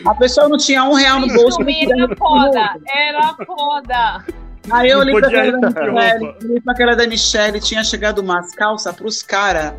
A 0.04 0.14
pessoa 0.16 0.48
não 0.48 0.56
tinha 0.56 0.82
um 0.84 0.94
real 0.94 1.20
no 1.20 1.28
bolso. 1.28 1.58
Era 1.62 2.16
foda. 2.16 2.76
Era 2.88 3.34
foda. 3.46 4.24
Aí 4.70 4.90
eu 4.90 4.98
olhei 4.98 5.14
pra, 5.14 5.28
pra 5.28 6.72
aquela 6.72 6.96
da 6.96 7.06
Michelle, 7.06 7.60
tinha 7.60 7.84
chegado 7.84 8.20
umas 8.20 8.54
calças 8.54 8.94
pros 8.96 9.22
caras. 9.22 9.74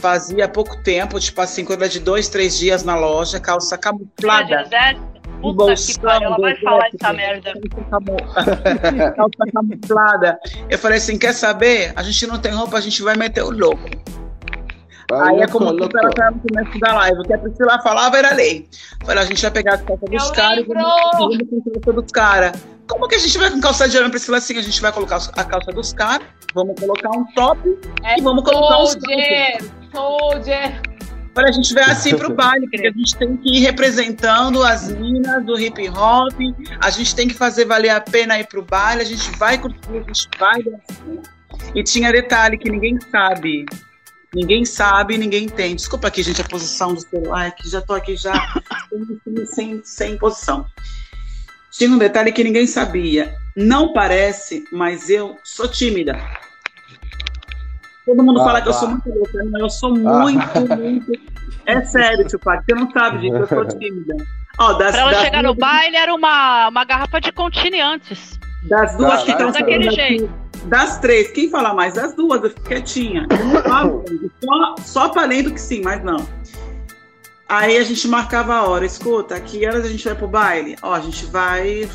Fazia 0.00 0.48
pouco 0.48 0.82
tempo, 0.82 1.20
tipo 1.20 1.40
assim, 1.40 1.64
coisa 1.64 1.88
de 1.88 2.00
dois, 2.00 2.28
três 2.28 2.58
dias 2.58 2.82
na 2.82 2.96
loja, 2.96 3.38
calça 3.38 3.76
camuflada. 3.76 4.64
Puta 5.40 5.54
bolsão, 5.54 5.94
que 5.94 6.00
pariu, 6.00 6.26
ela 6.26 6.36
vai 6.36 6.56
falar 6.56 6.88
essa 6.94 7.12
merda. 7.12 7.52
Calça 9.16 9.52
camuflada. 9.52 10.38
Eu 10.68 10.78
falei 10.78 10.98
assim, 10.98 11.18
quer 11.18 11.32
saber? 11.32 11.92
A 11.96 12.02
gente 12.02 12.26
não 12.26 12.38
tem 12.38 12.52
roupa, 12.52 12.76
a 12.76 12.80
gente 12.80 13.02
vai 13.02 13.16
meter 13.16 13.42
o 13.42 13.50
louco. 13.50 13.88
Vai 15.10 15.34
Aí 15.34 15.40
é 15.40 15.46
como 15.48 15.76
tudo 15.76 15.98
ela 15.98 16.08
estava 16.10 16.30
no 16.30 16.40
começo 16.40 16.78
da 16.78 16.94
live. 16.94 17.20
O 17.20 17.22
que 17.22 17.32
a 17.32 17.38
Priscila 17.38 17.82
falava 17.82 18.18
era 18.18 18.34
lei. 18.34 18.68
Falei, 19.04 19.24
a 19.24 19.26
gente 19.26 19.42
vai 19.42 19.50
pegar 19.50 19.74
a 19.74 19.78
calça 19.78 20.06
dos 20.06 20.30
caras 20.30 20.64
e 20.64 20.68
vamos 20.68 21.38
calça 21.74 21.92
dos 21.92 22.12
caras. 22.12 22.52
Como 22.86 23.08
que 23.08 23.14
a 23.14 23.18
gente 23.18 23.38
vai 23.38 23.50
com 23.50 23.60
calça 23.60 23.88
de 23.88 23.96
arame, 23.96 24.10
Priscila? 24.10 24.38
Assim, 24.38 24.58
a 24.58 24.62
gente 24.62 24.80
vai 24.80 24.92
colocar 24.92 25.18
a 25.36 25.44
calça 25.44 25.72
dos 25.72 25.92
caras, 25.92 26.26
vamos 26.54 26.78
colocar 26.78 27.10
um 27.10 27.24
top 27.34 27.78
é 28.04 28.18
e 28.18 28.22
vamos 28.22 28.44
colocar 28.44 28.78
um 28.82 29.79
soldier. 29.90 30.80
Olha, 31.36 31.48
a 31.48 31.52
gente 31.52 31.72
vai 31.72 31.84
assim 31.84 32.16
pro 32.16 32.32
baile, 32.34 32.68
porque 32.68 32.86
a 32.86 32.92
gente 32.92 33.16
tem 33.16 33.36
que 33.36 33.56
ir 33.56 33.60
representando 33.60 34.62
as 34.62 34.90
minas 34.90 35.44
do 35.44 35.58
hip 35.58 35.88
hop, 35.88 36.34
a 36.82 36.90
gente 36.90 37.14
tem 37.14 37.28
que 37.28 37.34
fazer 37.34 37.64
valer 37.64 37.90
a 37.90 38.00
pena 38.00 38.38
ir 38.38 38.46
pro 38.46 38.62
baile, 38.62 39.02
a 39.02 39.04
gente 39.04 39.30
vai 39.38 39.58
curtir, 39.58 39.90
a 39.90 40.02
gente 40.02 40.28
vai 40.38 40.62
dançar. 40.62 41.40
E 41.74 41.82
tinha 41.82 42.12
detalhe 42.12 42.58
que 42.58 42.70
ninguém 42.70 42.98
sabe. 43.10 43.64
Ninguém 44.34 44.64
sabe, 44.64 45.18
ninguém 45.18 45.44
entende. 45.44 45.76
Desculpa 45.76 46.08
aqui, 46.08 46.22
gente, 46.22 46.40
a 46.40 46.44
posição 46.44 46.94
do 46.94 47.00
celular, 47.00 47.50
que 47.52 47.68
já 47.68 47.80
tô 47.80 47.94
aqui 47.94 48.16
já 48.16 48.32
sem, 49.46 49.80
sem 49.84 50.16
posição. 50.16 50.64
Tinha 51.70 51.90
um 51.90 51.98
detalhe 51.98 52.32
que 52.32 52.44
ninguém 52.44 52.66
sabia. 52.66 53.34
Não 53.56 53.92
parece, 53.92 54.64
mas 54.72 55.10
eu 55.10 55.36
sou 55.44 55.68
tímida. 55.68 56.18
Todo 58.10 58.24
mundo 58.24 58.40
ah, 58.40 58.44
fala 58.44 58.60
que 58.60 58.68
eu 58.68 58.72
sou 58.72 58.88
muito 58.88 59.08
louca, 59.08 59.38
mas 59.52 59.62
eu 59.62 59.70
sou 59.70 59.90
muito, 59.94 60.72
ah. 60.72 60.76
muito. 60.76 61.12
É 61.64 61.80
sério, 61.84 62.26
tio 62.26 62.40
Pai, 62.40 62.60
você 62.60 62.74
não 62.74 62.90
sabe, 62.90 63.20
gente, 63.20 63.36
eu 63.36 63.46
sou 63.46 63.64
tímida. 63.78 64.16
Ó, 64.58 64.72
das, 64.72 64.90
pra 64.90 65.02
ela 65.02 65.12
das 65.12 65.20
chegar 65.20 65.42
no 65.44 65.54
baile 65.54 65.94
era 65.94 66.12
uma, 66.12 66.70
uma 66.70 66.84
garrafa 66.84 67.20
de 67.20 67.30
contine 67.30 67.80
antes. 67.80 68.36
Das 68.68 68.96
duas 68.96 69.22
que 69.22 69.30
estão 69.30 69.52
daquele 69.52 69.92
jeito. 69.92 70.28
Das 70.64 70.98
três, 70.98 71.30
quem 71.30 71.48
fala 71.48 71.72
mais? 71.72 71.94
Das 71.94 72.16
duas, 72.16 72.42
eu 72.42 72.50
fico 72.50 72.62
quietinha. 72.62 73.28
só, 74.44 74.74
só 74.80 75.14
falando 75.14 75.52
que 75.52 75.60
sim, 75.60 75.80
mas 75.84 76.02
não. 76.02 76.26
Aí 77.48 77.76
a 77.76 77.84
gente 77.84 78.08
marcava 78.08 78.54
a 78.56 78.64
hora, 78.64 78.84
escuta, 78.84 79.36
aqui 79.36 79.64
horas 79.64 79.84
a 79.84 79.88
gente 79.88 80.04
vai 80.04 80.16
pro 80.16 80.26
baile? 80.26 80.74
Ó, 80.82 80.92
a 80.92 81.00
gente 81.00 81.26
vai 81.26 81.88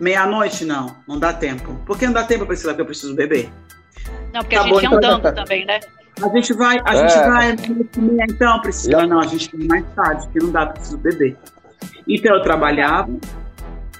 meia-noite, 0.00 0.64
não, 0.64 0.96
não 1.06 1.16
dá 1.16 1.32
tempo. 1.32 1.80
Por 1.86 1.96
que 1.96 2.06
não 2.06 2.12
dá 2.12 2.24
tempo, 2.24 2.44
Priscila, 2.44 2.74
que 2.74 2.80
eu 2.80 2.86
preciso 2.86 3.14
beber? 3.14 3.48
Não, 4.32 4.40
porque 4.40 4.56
tá 4.56 4.62
a 4.62 4.64
gente 4.64 4.74
bom, 4.74 4.80
ia 4.80 4.86
então 4.86 4.98
andando 4.98 5.34
também, 5.34 5.64
né? 5.64 5.80
A 6.22 6.28
gente 6.28 6.52
vai, 6.52 6.80
a 6.84 6.94
é. 6.94 7.08
gente 7.08 7.28
vai 7.28 7.56
então, 8.28 8.60
Priscila, 8.60 9.06
não, 9.06 9.20
a 9.20 9.26
gente 9.26 9.56
vai 9.56 9.66
mais 9.66 9.94
tarde, 9.94 10.24
porque 10.24 10.38
não 10.40 10.50
dá, 10.50 10.66
preciso 10.66 10.98
beber. 10.98 11.36
Então 12.06 12.34
eu 12.34 12.42
trabalhava, 12.42 13.16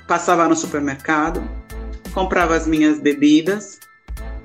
passava 0.07 0.49
no 0.49 0.57
supermercado, 0.57 1.43
comprava 2.13 2.57
as 2.57 2.67
minhas 2.67 2.99
bebidas, 2.99 3.79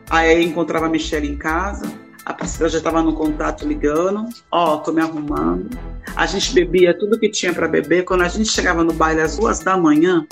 aí 0.10 0.44
encontrava 0.44 0.86
a 0.86 0.90
Michelle 0.90 1.28
em 1.28 1.38
casa, 1.38 1.92
a 2.26 2.34
Priscila 2.34 2.70
já 2.70 2.78
estava 2.78 3.02
no 3.02 3.14
contato 3.14 3.68
ligando, 3.68 4.30
ó, 4.52 4.76
oh, 4.76 4.78
tô 4.78 4.92
me 4.92 5.02
arrumando. 5.02 5.70
A 6.16 6.26
gente 6.26 6.54
bebia 6.54 6.98
tudo 6.98 7.20
que 7.20 7.30
tinha 7.30 7.54
para 7.54 7.68
beber. 7.68 8.04
Quando 8.06 8.22
a 8.22 8.28
gente 8.28 8.50
chegava 8.50 8.84
no 8.84 8.94
baile 8.94 9.22
às 9.22 9.38
duas 9.38 9.60
da 9.60 9.76
manhã, 9.76 10.26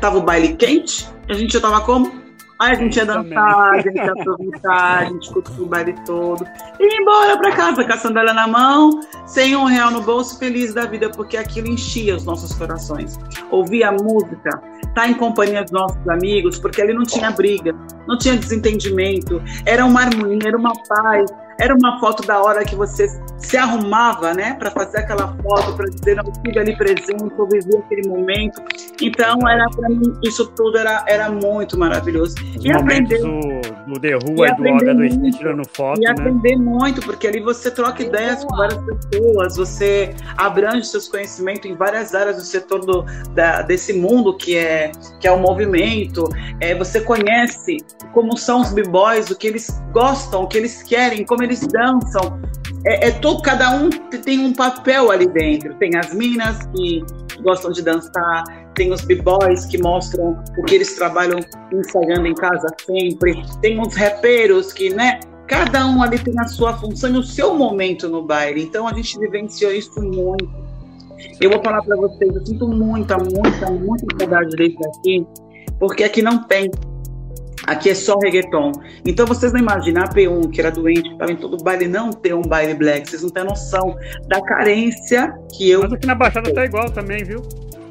tava 0.00 0.18
o 0.18 0.22
baile 0.22 0.56
quente, 0.56 1.06
a 1.28 1.34
gente 1.34 1.52
já 1.52 1.60
tava 1.60 1.80
como? 1.82 2.23
Aí 2.58 2.72
a 2.72 2.74
gente 2.74 2.96
ia 2.96 3.04
dançar, 3.04 3.70
a 3.72 3.80
gente 3.80 3.96
ia 3.96 4.12
aproveitar, 4.12 4.98
a 4.98 5.04
gente 5.06 5.32
curtiu 5.32 5.64
o 5.64 5.66
baile 5.66 5.94
todo. 6.06 6.46
E 6.78 7.00
embora 7.00 7.36
pra 7.36 7.50
casa 7.52 7.84
com 7.84 7.92
a 7.92 7.96
sandália 7.96 8.32
na 8.32 8.46
mão, 8.46 9.00
sem 9.26 9.56
um 9.56 9.64
real 9.64 9.90
no 9.90 10.00
bolso, 10.00 10.38
feliz 10.38 10.72
da 10.72 10.86
vida, 10.86 11.10
porque 11.10 11.36
aquilo 11.36 11.68
enchia 11.68 12.14
os 12.14 12.24
nossos 12.24 12.54
corações. 12.54 13.18
Ouvir 13.50 13.82
a 13.82 13.90
música, 13.90 14.62
estar 14.76 14.94
tá 14.94 15.08
em 15.08 15.14
companhia 15.14 15.62
dos 15.62 15.72
nossos 15.72 16.08
amigos, 16.08 16.58
porque 16.58 16.80
ali 16.80 16.94
não 16.94 17.02
tinha 17.02 17.30
briga, 17.32 17.74
não 18.06 18.16
tinha 18.16 18.36
desentendimento, 18.36 19.42
era 19.66 19.84
uma 19.84 20.02
harmonia, 20.02 20.48
era 20.48 20.56
uma 20.56 20.72
paz, 20.88 21.30
era 21.58 21.74
uma 21.74 21.98
foto 22.00 22.26
da 22.26 22.42
hora 22.42 22.64
que 22.64 22.74
você 22.74 23.08
se 23.38 23.56
arrumava, 23.56 24.32
né, 24.32 24.54
para 24.54 24.70
fazer 24.70 24.98
aquela 24.98 25.36
foto, 25.42 25.76
para 25.76 25.86
dizer 25.86 26.16
não 26.16 26.30
estive 26.30 26.58
ali 26.58 26.76
presente, 26.76 27.34
eu 27.38 27.48
vivi 27.48 27.76
aquele 27.76 28.08
momento. 28.08 28.62
Então 29.00 29.48
era 29.48 29.68
para 29.70 29.88
mim 29.88 30.02
isso 30.22 30.46
tudo 30.52 30.78
era, 30.78 31.04
era 31.06 31.30
muito 31.30 31.78
maravilhoso. 31.78 32.34
Os 32.56 32.64
e 32.64 32.72
aprender 32.72 33.18
do, 33.18 33.92
do 33.92 34.00
The 34.00 34.16
Who 34.16 34.46
e 34.46 34.54
do 34.54 34.64
Olga 34.64 34.94
do 34.94 35.30
tirando 35.30 35.62
foto, 35.74 36.00
E 36.00 36.04
né? 36.04 36.10
aprender 36.10 36.56
muito, 36.56 37.00
porque 37.02 37.26
ali 37.26 37.40
você 37.40 37.70
troca 37.70 38.02
ideias 38.02 38.44
com 38.44 38.56
várias 38.56 38.78
pessoas, 38.82 39.56
você 39.56 40.14
abrange 40.36 40.86
seus 40.86 41.08
conhecimentos 41.08 41.70
em 41.70 41.74
várias 41.74 42.14
áreas 42.14 42.36
do 42.36 42.42
setor 42.42 42.80
do, 42.80 43.04
da, 43.34 43.62
desse 43.62 43.92
mundo 43.92 44.36
que 44.36 44.56
é 44.56 44.90
que 45.20 45.28
é 45.28 45.32
o 45.32 45.38
movimento. 45.38 46.28
É, 46.60 46.74
você 46.74 47.00
conhece 47.00 47.78
como 48.12 48.36
são 48.36 48.60
os 48.60 48.72
b-boys, 48.72 49.30
o 49.30 49.36
que 49.36 49.46
eles 49.46 49.82
gostam, 49.92 50.42
o 50.42 50.46
que 50.46 50.56
eles 50.56 50.82
querem, 50.82 51.24
como 51.24 51.42
eles 51.44 51.60
dançam. 51.66 52.40
É, 52.84 53.08
é 53.08 53.10
todo, 53.10 53.42
cada 53.42 53.70
um 53.76 53.90
tem 53.90 54.40
um 54.40 54.52
papel 54.52 55.10
ali 55.10 55.26
dentro. 55.26 55.74
Tem 55.74 55.96
as 55.96 56.12
minas 56.12 56.58
que 56.74 57.04
gostam 57.42 57.70
de 57.70 57.82
dançar, 57.82 58.44
tem 58.74 58.92
os 58.92 59.02
b-boys 59.02 59.66
que 59.66 59.78
mostram 59.78 60.42
o 60.58 60.62
que 60.64 60.74
eles 60.74 60.94
trabalham 60.94 61.38
ensaiando 61.72 62.26
em 62.26 62.34
casa 62.34 62.66
sempre, 62.84 63.42
tem 63.60 63.80
os 63.80 63.94
rapeiros 63.94 64.72
que, 64.72 64.90
né? 64.90 65.20
Cada 65.46 65.86
um 65.86 66.02
ali 66.02 66.18
tem 66.18 66.38
a 66.40 66.46
sua 66.46 66.74
função 66.74 67.10
e 67.10 67.18
o 67.18 67.22
seu 67.22 67.54
momento 67.54 68.08
no 68.08 68.22
baile. 68.22 68.62
Então 68.62 68.88
a 68.88 68.94
gente 68.94 69.18
vivenciou 69.18 69.72
isso 69.72 70.00
muito. 70.00 70.48
Eu 71.40 71.50
vou 71.50 71.62
falar 71.62 71.82
para 71.82 71.96
vocês, 71.96 72.34
eu 72.34 72.46
sinto 72.46 72.66
muita, 72.68 73.16
muita, 73.18 73.70
muita 73.70 74.06
saudade 74.18 74.56
desse 74.56 74.78
aqui, 74.86 75.26
porque 75.78 76.04
aqui 76.04 76.22
não 76.22 76.44
tem. 76.44 76.70
Aqui 77.66 77.90
é 77.90 77.94
só 77.94 78.18
reggaeton. 78.18 78.72
Então 79.06 79.26
vocês 79.26 79.52
não 79.52 79.60
imaginam 79.60 80.02
a 80.02 80.08
P1, 80.08 80.50
que 80.50 80.60
era 80.60 80.70
doente, 80.70 81.02
que 81.02 81.12
estava 81.12 81.32
em 81.32 81.36
todo 81.36 81.62
baile, 81.62 81.88
não 81.88 82.10
ter 82.10 82.34
um 82.34 82.42
baile 82.42 82.74
black. 82.74 83.08
Vocês 83.08 83.22
não 83.22 83.30
têm 83.30 83.44
noção 83.44 83.96
da 84.26 84.40
carência 84.42 85.34
que 85.56 85.70
eu. 85.70 85.82
Mas 85.82 85.92
aqui 85.92 86.06
na 86.06 86.14
Baixada 86.14 86.52
tá 86.52 86.64
igual 86.64 86.90
também, 86.90 87.24
viu? 87.24 87.40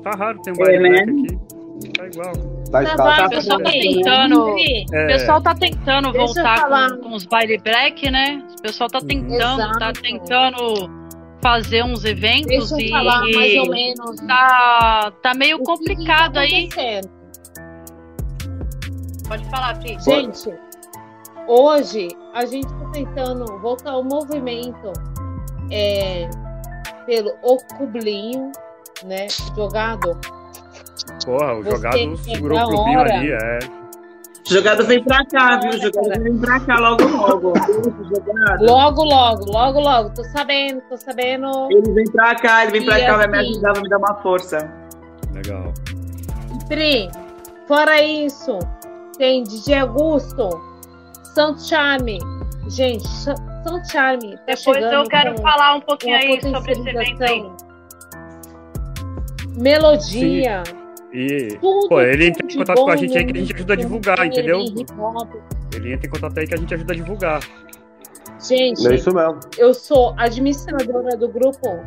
Tá 0.03 0.11
raro 0.11 0.41
ter 0.41 0.51
um 0.51 0.55
baile 0.55 0.75
é, 0.75 0.79
black 0.79 1.11
né? 1.11 1.23
aqui. 1.23 1.53
Tá 1.97 2.05
igual. 2.07 2.33
Tá, 2.71 2.83
tá, 2.83 2.95
tá, 2.95 3.25
o 3.25 3.29
pessoal 3.29 3.59
tá 3.59 3.71
tentando. 3.71 4.55
É. 4.93 5.03
O 5.03 5.07
pessoal 5.07 5.41
tá 5.41 5.55
tentando 5.55 6.13
voltar 6.13 6.67
com, 6.67 7.01
com, 7.01 7.15
os 7.15 7.25
baile 7.25 7.57
black, 7.59 8.09
né? 8.09 8.43
O 8.57 8.61
pessoal 8.61 8.89
tá 8.89 8.99
tentando, 8.99 9.61
Exato. 9.61 9.79
tá 9.79 9.93
tentando 9.93 11.03
fazer 11.41 11.83
uns 11.83 12.05
eventos 12.05 12.69
Deixa 12.69 12.75
eu 12.75 12.79
e 12.79 12.89
falar 12.89 13.21
mais 13.21 13.55
ou 13.57 13.69
menos. 13.69 14.15
Tá, 14.27 15.13
tá 15.21 15.33
meio 15.33 15.57
o 15.57 15.63
complicado 15.63 16.37
aí. 16.37 16.69
Pode 19.33 19.49
falar, 19.49 19.79
Pri. 19.79 19.97
Gente, 19.99 20.53
hoje 21.47 22.07
a 22.35 22.45
gente 22.45 22.67
está 22.67 22.89
tentando 22.91 23.57
voltar 23.57 23.93
ao 23.93 24.03
movimento 24.03 24.93
é, 25.71 26.29
pelo 27.07 27.33
Ocublinho, 27.41 28.51
né? 29.03 29.25
Jogado. 29.55 30.15
Porra, 31.25 31.55
o 31.55 31.63
Você 31.63 31.71
jogado 31.71 32.17
segurou 32.17 32.59
o 32.59 32.67
clubinho 32.67 32.99
ali, 32.99 33.31
é. 33.31 33.59
Jogado 34.47 34.85
vem 34.85 35.03
pra 35.03 35.25
cá, 35.25 35.59
viu? 35.61 35.79
Jogado 35.79 36.21
vem 36.21 36.37
pra 36.37 36.59
cá 36.59 36.77
logo, 36.77 37.03
logo. 37.03 37.53
Logo, 38.59 39.03
logo, 39.03 39.45
logo, 39.51 39.79
logo. 39.79 40.09
Tô 40.11 40.23
sabendo, 40.25 40.79
tô 40.81 40.95
sabendo. 40.95 41.71
Ele 41.71 41.91
vem 41.91 42.05
pra 42.05 42.35
cá, 42.35 42.61
ele 42.65 42.73
vem 42.73 42.85
pra 42.85 42.99
e 42.99 43.05
cá, 43.07 43.15
assim, 43.15 43.17
vai 43.17 43.27
me 43.27 43.37
assim, 43.39 43.49
ajudar, 43.49 43.73
vai 43.73 43.81
me 43.81 43.89
dar 43.89 43.97
uma 43.97 44.15
força. 44.21 44.71
Legal. 45.33 45.73
Pri, 46.67 47.09
fora 47.67 47.99
isso, 48.03 48.59
tem 49.17 49.43
DJ 49.43 49.79
Augusto, 49.79 50.49
Santo 51.33 51.61
Charme. 51.61 52.19
Gente, 52.67 53.07
Santo 53.07 53.91
Charme. 53.91 54.37
Tá 54.37 54.55
Depois 54.55 54.83
eu 54.83 55.03
quero 55.05 55.37
falar 55.41 55.75
um 55.75 55.81
pouquinho 55.81 56.15
aí 56.15 56.41
sobre 56.41 56.71
esse 56.71 56.89
evento 56.89 57.23
aí. 57.23 57.51
Melodia. 59.57 60.63
Sim. 60.65 60.83
E, 61.13 61.57
tudo, 61.61 61.89
pô, 61.89 62.01
ele 62.01 62.27
entra 62.27 62.43
em 62.43 62.57
contato 62.57 62.83
com 62.83 62.89
a 62.89 62.95
gente 62.95 63.15
aí 63.15 63.23
que 63.23 63.37
a 63.37 63.39
gente 63.39 63.53
ajuda 63.53 63.73
a 63.73 63.75
divulgar, 63.75 64.25
entendeu? 64.25 64.59
Ele 65.75 65.93
entra 65.93 66.07
em 66.07 66.09
contato 66.09 66.39
aí 66.39 66.47
que 66.47 66.55
a 66.55 66.57
gente 66.57 66.73
ajuda 66.73 66.93
a 66.93 66.95
divulgar. 66.95 67.39
Gente, 68.39 68.87
é 68.87 68.95
isso 68.95 69.13
mesmo. 69.13 69.39
eu 69.57 69.73
sou 69.73 70.13
administradora 70.17 71.15
do 71.15 71.29
grupo 71.29 71.79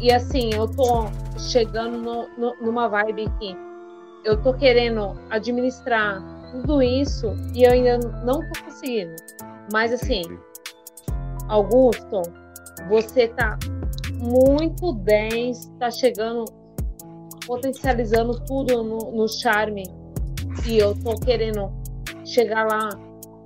e 0.00 0.12
assim, 0.12 0.50
eu 0.52 0.66
tô 0.66 1.06
chegando 1.38 1.98
no, 1.98 2.28
no, 2.36 2.56
numa 2.60 2.88
vibe 2.88 3.30
que 3.38 3.56
eu 4.24 4.36
tô 4.42 4.52
querendo 4.54 5.16
administrar 5.30 6.20
tudo 6.54 6.80
isso 6.80 7.34
e 7.52 7.64
eu 7.64 7.72
ainda 7.72 7.98
não 8.24 8.40
tô 8.40 8.64
conseguindo. 8.64 9.16
Mas 9.72 9.92
assim, 9.92 10.22
Augusto, 11.48 12.22
você 12.88 13.28
tá 13.28 13.58
muito 14.12 14.92
10, 14.92 15.72
tá 15.80 15.90
chegando, 15.90 16.44
potencializando 17.46 18.38
tudo 18.44 18.82
no, 18.84 19.12
no 19.12 19.28
charme. 19.28 19.84
E 20.66 20.78
eu 20.78 20.94
tô 20.94 21.14
querendo 21.16 21.72
chegar 22.24 22.66
lá 22.70 22.88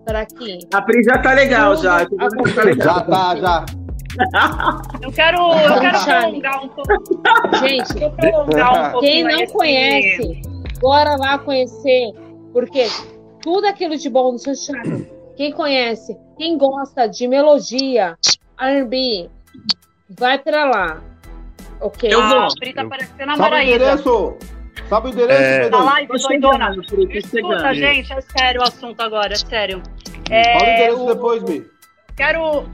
para 0.04 0.20
aqui. 0.20 0.58
A 0.72 0.82
Pri 0.82 1.02
já 1.02 1.18
tá 1.18 1.32
legal, 1.32 1.76
já. 1.76 2.00
Já 2.00 3.00
tá, 3.00 3.36
já. 3.36 3.66
Eu 5.00 5.12
quero, 5.12 5.38
eu 5.38 5.80
quero 5.80 6.04
prolongar 6.04 6.64
um 6.64 6.68
pouco. 6.70 7.56
Gente, 7.58 7.94
prolongar 8.16 8.96
um 8.96 8.98
quem 9.00 9.22
não 9.22 9.46
conhece, 9.46 10.42
bora 10.80 11.14
lá 11.16 11.38
conhecer 11.38 12.12
porque 12.52 12.86
tudo 13.42 13.66
aquilo 13.66 13.96
de 13.96 14.08
bom 14.08 14.32
no 14.32 14.38
seu 14.38 14.54
charme, 14.54 15.06
quem 15.36 15.52
conhece, 15.52 16.16
quem 16.36 16.58
gosta 16.58 17.06
de 17.06 17.26
melodia, 17.28 18.16
R&B, 18.60 19.30
vai 20.10 20.38
pra 20.38 20.64
lá. 20.64 21.02
Ok? 21.80 22.12
Eu 22.12 22.20
vou. 22.28 22.38
A 22.38 22.48
Pri 22.58 22.72
tá 22.72 22.84
parecendo 22.84 23.30
a 23.30 23.36
Sabe 23.36 23.56
o 23.56 23.62
endereço? 23.62 24.36
Sabe 24.88 25.08
o 25.08 25.10
endereço? 25.10 25.42
É... 25.42 25.70
A 25.72 25.82
live, 25.84 26.12
doidona. 26.18 26.76
Escuta, 27.10 27.74
gente, 27.74 28.12
é 28.12 28.20
sério 28.20 28.60
o 28.60 28.64
assunto 28.64 29.00
agora, 29.00 29.32
é 29.32 29.36
sério. 29.36 29.82
É, 30.30 30.58
Fala 30.58 30.64
o 30.64 30.72
endereço 30.72 31.04
o... 31.04 31.06
depois, 31.06 31.42
Mi. 31.44 31.66
Quero 32.16 32.64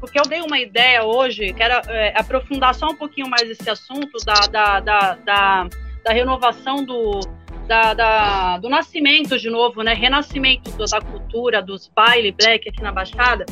porque 0.00 0.20
eu 0.20 0.24
dei 0.24 0.40
uma 0.40 0.58
ideia 0.58 1.04
hoje, 1.04 1.52
quero 1.52 1.74
é, 1.90 2.12
aprofundar 2.16 2.74
só 2.74 2.86
um 2.86 2.94
pouquinho 2.94 3.28
mais 3.28 3.48
esse 3.50 3.68
assunto 3.68 4.18
da, 4.24 4.46
da, 4.46 4.80
da, 4.80 5.14
da, 5.24 5.68
da 6.04 6.12
renovação 6.12 6.84
do, 6.84 7.20
da, 7.66 7.94
da, 7.94 8.58
do 8.58 8.68
nascimento 8.68 9.38
de 9.38 9.50
novo, 9.50 9.82
né? 9.82 9.94
Renascimento 9.94 10.70
da 10.86 11.00
cultura, 11.00 11.62
dos 11.62 11.88
baile 11.88 12.32
black 12.32 12.68
aqui 12.68 12.82
na 12.82 12.92
Baixada, 12.92 13.44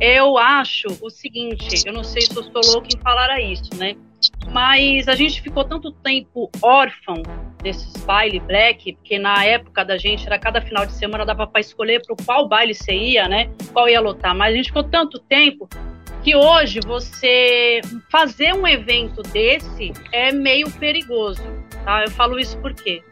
eu 0.00 0.36
acho 0.38 0.88
o 1.00 1.10
seguinte, 1.10 1.82
eu 1.86 1.92
não 1.92 2.04
sei 2.04 2.22
se 2.22 2.36
eu 2.36 2.42
estou 2.42 2.62
louco 2.72 2.88
em 2.94 3.00
falar 3.00 3.40
isso, 3.40 3.70
né? 3.76 3.96
mas 4.50 5.08
a 5.08 5.14
gente 5.14 5.42
ficou 5.42 5.64
tanto 5.64 5.90
tempo 5.90 6.50
órfão 6.62 7.22
desses 7.62 7.92
baile 8.04 8.40
black, 8.40 8.92
porque 8.94 9.18
na 9.18 9.44
época 9.44 9.84
da 9.84 9.96
gente 9.96 10.26
era 10.26 10.38
cada 10.38 10.60
final 10.60 10.86
de 10.86 10.92
semana 10.92 11.24
dava 11.24 11.46
para 11.46 11.60
escolher 11.60 12.02
para 12.06 12.16
qual 12.24 12.48
baile 12.48 12.74
você 12.74 12.92
ia, 12.92 13.28
né? 13.28 13.50
Qual 13.72 13.88
ia 13.88 14.00
lotar, 14.00 14.34
mas 14.34 14.52
a 14.52 14.56
gente 14.56 14.66
ficou 14.68 14.84
tanto 14.84 15.18
tempo 15.18 15.68
que 16.22 16.34
hoje 16.34 16.80
você 16.84 17.80
fazer 18.10 18.52
um 18.54 18.66
evento 18.66 19.22
desse 19.22 19.92
é 20.12 20.32
meio 20.32 20.70
perigoso, 20.72 21.42
tá? 21.84 22.04
Eu 22.04 22.10
falo 22.10 22.38
isso 22.38 22.58
porque 22.58 23.02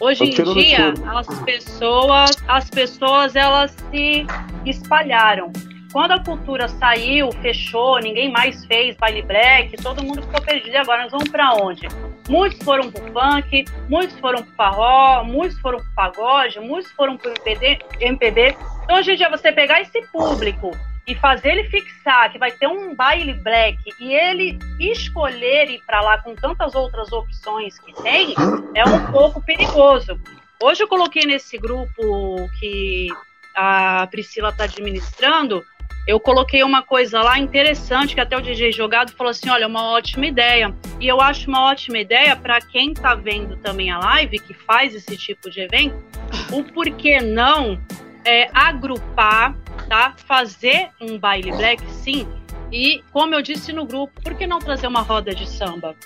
hoje 0.00 0.24
em 0.24 0.30
dia 0.30 0.94
as 1.14 1.26
pessoas, 1.40 2.30
as 2.46 2.70
pessoas 2.70 3.36
elas 3.36 3.74
se 3.90 4.26
espalharam. 4.64 5.52
Quando 5.92 6.12
a 6.12 6.22
cultura 6.22 6.68
saiu, 6.68 7.32
fechou, 7.40 7.98
ninguém 7.98 8.30
mais 8.30 8.64
fez 8.66 8.94
baile 8.96 9.22
black, 9.22 9.74
todo 9.82 10.04
mundo 10.04 10.22
ficou 10.22 10.42
perdido. 10.42 10.74
E 10.74 10.76
agora 10.76 11.04
nós 11.04 11.10
vamos 11.10 11.30
para 11.30 11.54
onde? 11.54 11.88
Muitos 12.28 12.62
foram 12.62 12.90
pro 12.90 13.02
funk, 13.10 13.64
muitos 13.88 14.18
foram 14.20 14.42
pro 14.42 14.52
forró, 14.54 15.24
muitos 15.24 15.58
foram 15.60 15.78
pro 15.78 15.94
pagode, 15.94 16.60
muitos 16.60 16.92
foram 16.92 17.16
pro 17.16 17.30
MPB. 17.30 17.78
MPB. 18.00 18.56
Então 18.84 18.98
hoje 18.98 19.12
em 19.12 19.16
dia 19.16 19.30
você 19.30 19.50
pegar 19.50 19.80
esse 19.80 20.02
público 20.08 20.72
e 21.08 21.14
fazer 21.14 21.52
ele 21.52 21.64
fixar 21.64 22.30
que 22.30 22.38
vai 22.38 22.52
ter 22.52 22.66
um 22.66 22.94
baile 22.94 23.32
black 23.32 23.78
e 23.98 24.12
ele 24.12 24.58
escolher 24.78 25.70
ir 25.70 25.82
para 25.86 26.02
lá 26.02 26.18
com 26.18 26.34
tantas 26.34 26.74
outras 26.74 27.10
opções 27.10 27.78
que 27.78 27.94
tem, 28.02 28.34
é 28.74 28.84
um 28.84 29.10
pouco 29.10 29.42
perigoso. 29.42 30.20
Hoje 30.62 30.82
eu 30.82 30.88
coloquei 30.88 31.24
nesse 31.24 31.56
grupo 31.56 32.36
que 32.60 33.08
a 33.56 34.06
Priscila 34.10 34.50
está 34.50 34.64
administrando, 34.64 35.64
eu 36.06 36.18
coloquei 36.18 36.62
uma 36.62 36.82
coisa 36.82 37.20
lá 37.20 37.38
interessante 37.38 38.14
que 38.14 38.20
até 38.20 38.36
o 38.36 38.40
DJ 38.40 38.72
Jogado 38.72 39.12
falou 39.12 39.30
assim: 39.30 39.50
olha, 39.50 39.66
uma 39.66 39.90
ótima 39.90 40.26
ideia. 40.26 40.74
E 40.98 41.06
eu 41.06 41.20
acho 41.20 41.48
uma 41.48 41.64
ótima 41.64 41.98
ideia 41.98 42.34
para 42.34 42.60
quem 42.60 42.92
está 42.92 43.14
vendo 43.14 43.56
também 43.58 43.90
a 43.90 43.98
live, 43.98 44.38
que 44.38 44.54
faz 44.54 44.94
esse 44.94 45.16
tipo 45.18 45.50
de 45.50 45.60
evento, 45.60 46.02
o 46.50 46.64
porquê 46.64 47.20
não 47.20 47.78
é, 48.24 48.48
agrupar, 48.54 49.54
tá? 49.88 50.14
Fazer 50.26 50.90
um 51.00 51.18
baile 51.18 51.50
black, 51.52 51.82
sim. 51.90 52.26
E, 52.70 53.02
como 53.12 53.34
eu 53.34 53.42
disse 53.42 53.72
no 53.72 53.86
grupo, 53.86 54.20
por 54.22 54.34
que 54.34 54.46
não 54.46 54.58
trazer 54.58 54.86
uma 54.86 55.00
roda 55.00 55.34
de 55.34 55.48
samba? 55.48 55.96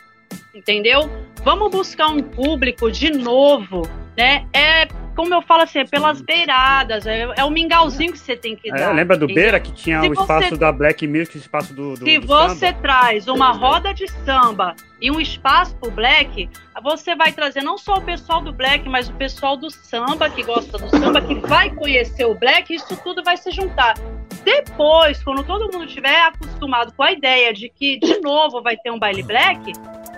Entendeu? 0.54 1.10
Vamos 1.42 1.70
buscar 1.70 2.08
um 2.08 2.22
público 2.22 2.90
de 2.90 3.10
novo, 3.10 3.82
né? 4.16 4.46
É 4.52 4.86
como 5.14 5.34
eu 5.34 5.42
falo 5.42 5.62
assim, 5.62 5.80
é 5.80 5.84
pelas 5.84 6.20
beiradas, 6.20 7.06
é, 7.06 7.28
é 7.36 7.44
o 7.44 7.50
mingauzinho 7.50 8.12
que 8.12 8.18
você 8.18 8.36
tem 8.36 8.56
que 8.56 8.70
é, 8.70 8.74
dar. 8.74 8.92
lembra 8.92 9.16
do 9.16 9.26
Beira 9.26 9.60
que 9.60 9.72
tinha 9.72 10.00
se 10.00 10.08
o 10.08 10.12
espaço 10.12 10.48
você, 10.48 10.56
da 10.56 10.72
Black 10.72 11.06
Music, 11.06 11.36
o 11.36 11.40
espaço 11.40 11.74
do, 11.74 11.94
do 11.94 12.04
Se 12.04 12.18
do 12.18 12.26
você 12.26 12.68
samba. 12.68 12.78
traz 12.80 13.28
uma 13.28 13.52
roda 13.52 13.92
de 13.92 14.08
samba 14.24 14.74
e 15.00 15.10
um 15.10 15.20
espaço 15.20 15.76
pro 15.76 15.90
Black, 15.90 16.48
você 16.82 17.14
vai 17.14 17.32
trazer 17.32 17.62
não 17.62 17.76
só 17.76 17.94
o 17.94 18.02
pessoal 18.02 18.40
do 18.40 18.52
Black, 18.52 18.88
mas 18.88 19.08
o 19.08 19.12
pessoal 19.14 19.56
do 19.56 19.70
samba 19.70 20.30
que 20.30 20.42
gosta 20.42 20.78
do 20.78 20.88
samba, 20.88 21.20
que 21.20 21.34
vai 21.34 21.70
conhecer 21.70 22.24
o 22.24 22.34
Black, 22.34 22.74
isso 22.74 22.96
tudo 23.02 23.22
vai 23.22 23.36
se 23.36 23.50
juntar. 23.50 23.94
Depois, 24.44 25.22
quando 25.22 25.44
todo 25.44 25.70
mundo 25.72 25.84
estiver 25.84 26.22
acostumado 26.22 26.92
com 26.94 27.02
a 27.02 27.12
ideia 27.12 27.52
de 27.52 27.68
que 27.68 27.98
de 27.98 28.20
novo 28.20 28.62
vai 28.62 28.76
ter 28.76 28.90
um 28.90 28.98
baile 28.98 29.22
Black, 29.22 29.72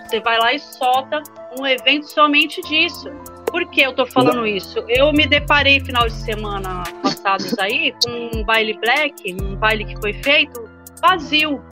você 0.07 0.21
vai 0.21 0.39
lá 0.39 0.53
e 0.53 0.59
solta 0.59 1.23
um 1.59 1.67
evento 1.67 2.07
somente 2.07 2.63
disso. 2.63 3.11
Por 3.55 3.71
que 3.71 3.83
eu 3.83 3.93
tô 3.93 4.05
falando 4.05 4.45
isso? 4.45 4.85
Eu 4.89 5.13
me 5.13 5.29
deparei 5.29 5.79
final 5.79 6.09
de 6.09 6.15
semana 6.15 6.83
passados 7.01 7.57
aí 7.61 7.95
com 8.05 8.39
um 8.39 8.43
baile 8.43 8.77
black, 8.81 9.33
um 9.41 9.55
baile 9.55 9.85
que 9.85 9.97
foi 10.01 10.13
feito 10.13 10.69
vazio. 11.01 11.63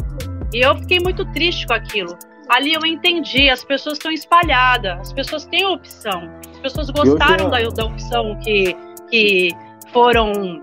E 0.54 0.60
eu 0.60 0.76
fiquei 0.76 1.00
muito 1.00 1.24
triste 1.32 1.66
com 1.66 1.72
aquilo. 1.72 2.16
Ali 2.48 2.72
eu 2.74 2.86
entendi, 2.86 3.50
as 3.50 3.64
pessoas 3.64 3.98
estão 3.98 4.12
espalhadas, 4.12 5.00
as 5.00 5.12
pessoas 5.12 5.44
têm 5.46 5.66
opção. 5.66 6.30
As 6.52 6.60
pessoas 6.60 6.88
gostaram 6.90 7.50
da, 7.50 7.58
da 7.58 7.84
opção 7.84 8.38
que, 8.38 8.76
que 9.10 9.48
foram 9.92 10.62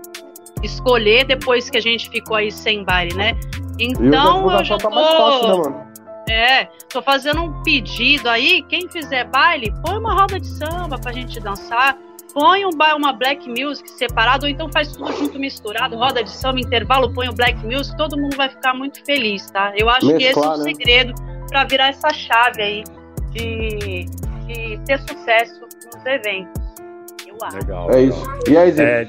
escolher 0.62 1.26
depois 1.26 1.68
que 1.68 1.76
a 1.76 1.82
gente 1.82 2.08
ficou 2.08 2.38
aí 2.38 2.50
sem 2.50 2.82
baile, 2.82 3.14
né? 3.14 3.38
Então 3.78 4.50
eu 4.50 4.64
já 4.64 4.78
tô... 4.78 4.88
Tá 4.88 4.94
mais 4.94 5.14
fácil, 5.14 5.70
né, 5.70 5.86
é, 6.30 6.70
tô 6.88 7.02
fazendo 7.02 7.42
um 7.42 7.62
pedido 7.62 8.28
aí, 8.28 8.62
quem 8.62 8.88
fizer 8.88 9.24
baile, 9.24 9.72
põe 9.84 9.98
uma 9.98 10.14
roda 10.14 10.38
de 10.38 10.46
samba 10.46 10.98
pra 10.98 11.12
gente 11.12 11.40
dançar, 11.40 11.98
põe 12.32 12.64
um, 12.64 12.70
uma 12.96 13.12
black 13.12 13.48
music 13.48 13.90
separado, 13.90 14.46
ou 14.46 14.50
então 14.50 14.70
faz 14.72 14.92
tudo 14.92 15.12
junto 15.12 15.38
misturado, 15.38 15.96
roda 15.96 16.22
de 16.22 16.30
samba, 16.30 16.60
intervalo, 16.60 17.12
põe 17.12 17.28
o 17.28 17.32
black 17.32 17.58
music, 17.66 17.96
todo 17.96 18.16
mundo 18.16 18.36
vai 18.36 18.48
ficar 18.48 18.74
muito 18.74 19.04
feliz, 19.04 19.50
tá? 19.50 19.72
Eu 19.76 19.88
acho 19.88 20.06
Mesclar, 20.06 20.18
que 20.18 20.24
esse 20.24 20.38
é 20.38 20.48
o 20.48 20.56
né? 20.56 20.64
segredo 20.64 21.14
para 21.48 21.64
virar 21.64 21.88
essa 21.88 22.10
chave 22.10 22.62
aí 22.62 22.84
de, 23.32 24.04
de 24.46 24.78
ter 24.86 24.98
sucesso 25.00 25.60
nos 25.60 26.06
eventos. 26.06 26.59
Legal. 27.48 27.90
É 27.90 28.02
isso. 28.02 28.22
E 28.48 28.56
aí, 28.56 28.72
Zé? 28.72 29.02
É, 29.02 29.06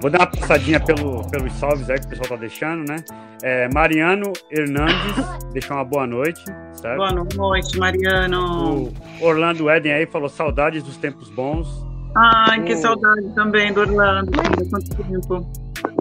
vou 0.00 0.10
dar 0.10 0.20
uma 0.20 0.26
passadinha 0.26 0.80
pelo, 0.80 1.28
pelos 1.30 1.52
salves 1.54 1.88
aí 1.88 1.98
que 1.98 2.06
o 2.06 2.08
pessoal 2.10 2.28
tá 2.28 2.36
deixando, 2.36 2.88
né? 2.88 2.96
É, 3.42 3.68
Mariano 3.72 4.32
Hernandes 4.50 5.24
deixou 5.52 5.76
uma 5.76 5.84
boa 5.84 6.06
noite. 6.06 6.44
Certo? 6.72 6.96
Boa 6.96 7.12
noite, 7.12 7.78
Mariano. 7.78 8.92
O 9.20 9.24
Orlando 9.24 9.70
Eden 9.70 9.92
aí 9.92 10.06
falou 10.06 10.28
saudades 10.28 10.82
dos 10.82 10.96
tempos 10.96 11.30
bons. 11.30 11.86
Ai, 12.16 12.60
o... 12.60 12.64
que 12.64 12.76
saudade 12.76 13.34
também 13.34 13.72
do 13.72 13.80
Orlando. 13.80 14.30
Quanto 14.68 14.96
tempo. 14.96 15.46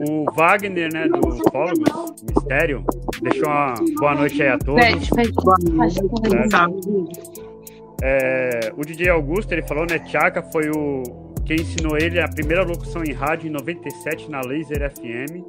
O 0.09 0.25
Wagner, 0.33 0.89
né, 0.93 1.07
do 1.07 1.49
Fólogos, 1.51 2.21
Mistério, 2.21 2.83
deixou 3.21 3.47
uma 3.47 3.75
boa 3.97 4.15
noite 4.15 4.41
aí 4.41 4.49
a 4.49 4.57
todos. 4.57 4.83
Pede, 4.83 5.09
pede. 5.09 5.31
Boa 5.31 5.57
noite. 5.71 5.99
É, 8.01 8.71
o 8.77 8.81
DJ 8.81 9.09
Augusto, 9.09 9.51
ele 9.51 9.61
falou, 9.61 9.85
né, 9.89 9.99
Tchaka 9.99 10.41
foi 10.41 10.69
o 10.69 11.28
quem 11.49 11.61
ensinou 11.61 11.97
ele 11.97 12.21
a 12.21 12.27
primeira 12.27 12.63
locução 12.63 13.03
em 13.03 13.11
rádio 13.11 13.47
em 13.47 13.49
97 13.49 14.29
na 14.29 14.39
Laser 14.41 14.87
FM. 14.91 15.43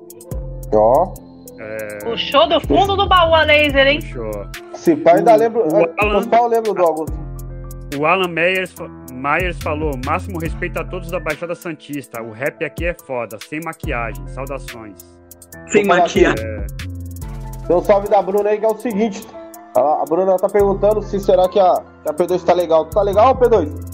Ó. 0.72 1.12
Oh. 1.12 1.60
É... 1.60 1.98
Puxou 2.02 2.48
do 2.48 2.58
fundo 2.62 2.96
do 2.96 3.06
baú 3.06 3.34
a 3.34 3.42
laser, 3.42 3.86
hein? 3.86 4.00
Puxou. 4.00 4.30
Se 4.72 4.96
pai 4.96 5.18
ainda 5.18 5.36
lembra. 5.36 5.60
O 5.60 6.00
Alan... 6.00 6.26
pau 6.26 6.48
lembra 6.48 6.72
do 6.72 6.82
Augusto. 6.82 7.14
O 7.98 8.06
Alan 8.06 8.28
Meyers, 8.28 8.74
Myers 9.12 9.58
falou: 9.58 9.92
máximo 10.06 10.38
respeito 10.38 10.80
a 10.80 10.84
todos 10.84 11.10
da 11.10 11.20
Baixada 11.20 11.54
Santista. 11.54 12.22
O 12.22 12.32
rap 12.32 12.64
aqui 12.64 12.86
é 12.86 12.94
foda, 12.94 13.36
sem 13.46 13.60
maquiagem. 13.62 14.26
Saudações. 14.28 14.96
Sem 15.70 15.84
maquiagem. 15.84 16.46
É... 16.46 17.74
Um 17.74 17.82
salve 17.82 18.08
da 18.08 18.22
Bruna 18.22 18.48
aí 18.48 18.58
que 18.58 18.64
é 18.64 18.68
o 18.68 18.78
seguinte: 18.78 19.26
a, 19.76 20.02
Bruna 20.08 20.38
tá 20.38 20.48
perguntando 20.48 21.02
se 21.02 21.20
será 21.20 21.46
que 21.46 21.60
a, 21.60 21.82
que 22.02 22.08
a 22.08 22.14
P2 22.14 22.42
tá 22.42 22.54
legal. 22.54 22.86
Tá 22.86 23.02
legal, 23.02 23.36
P2? 23.36 23.89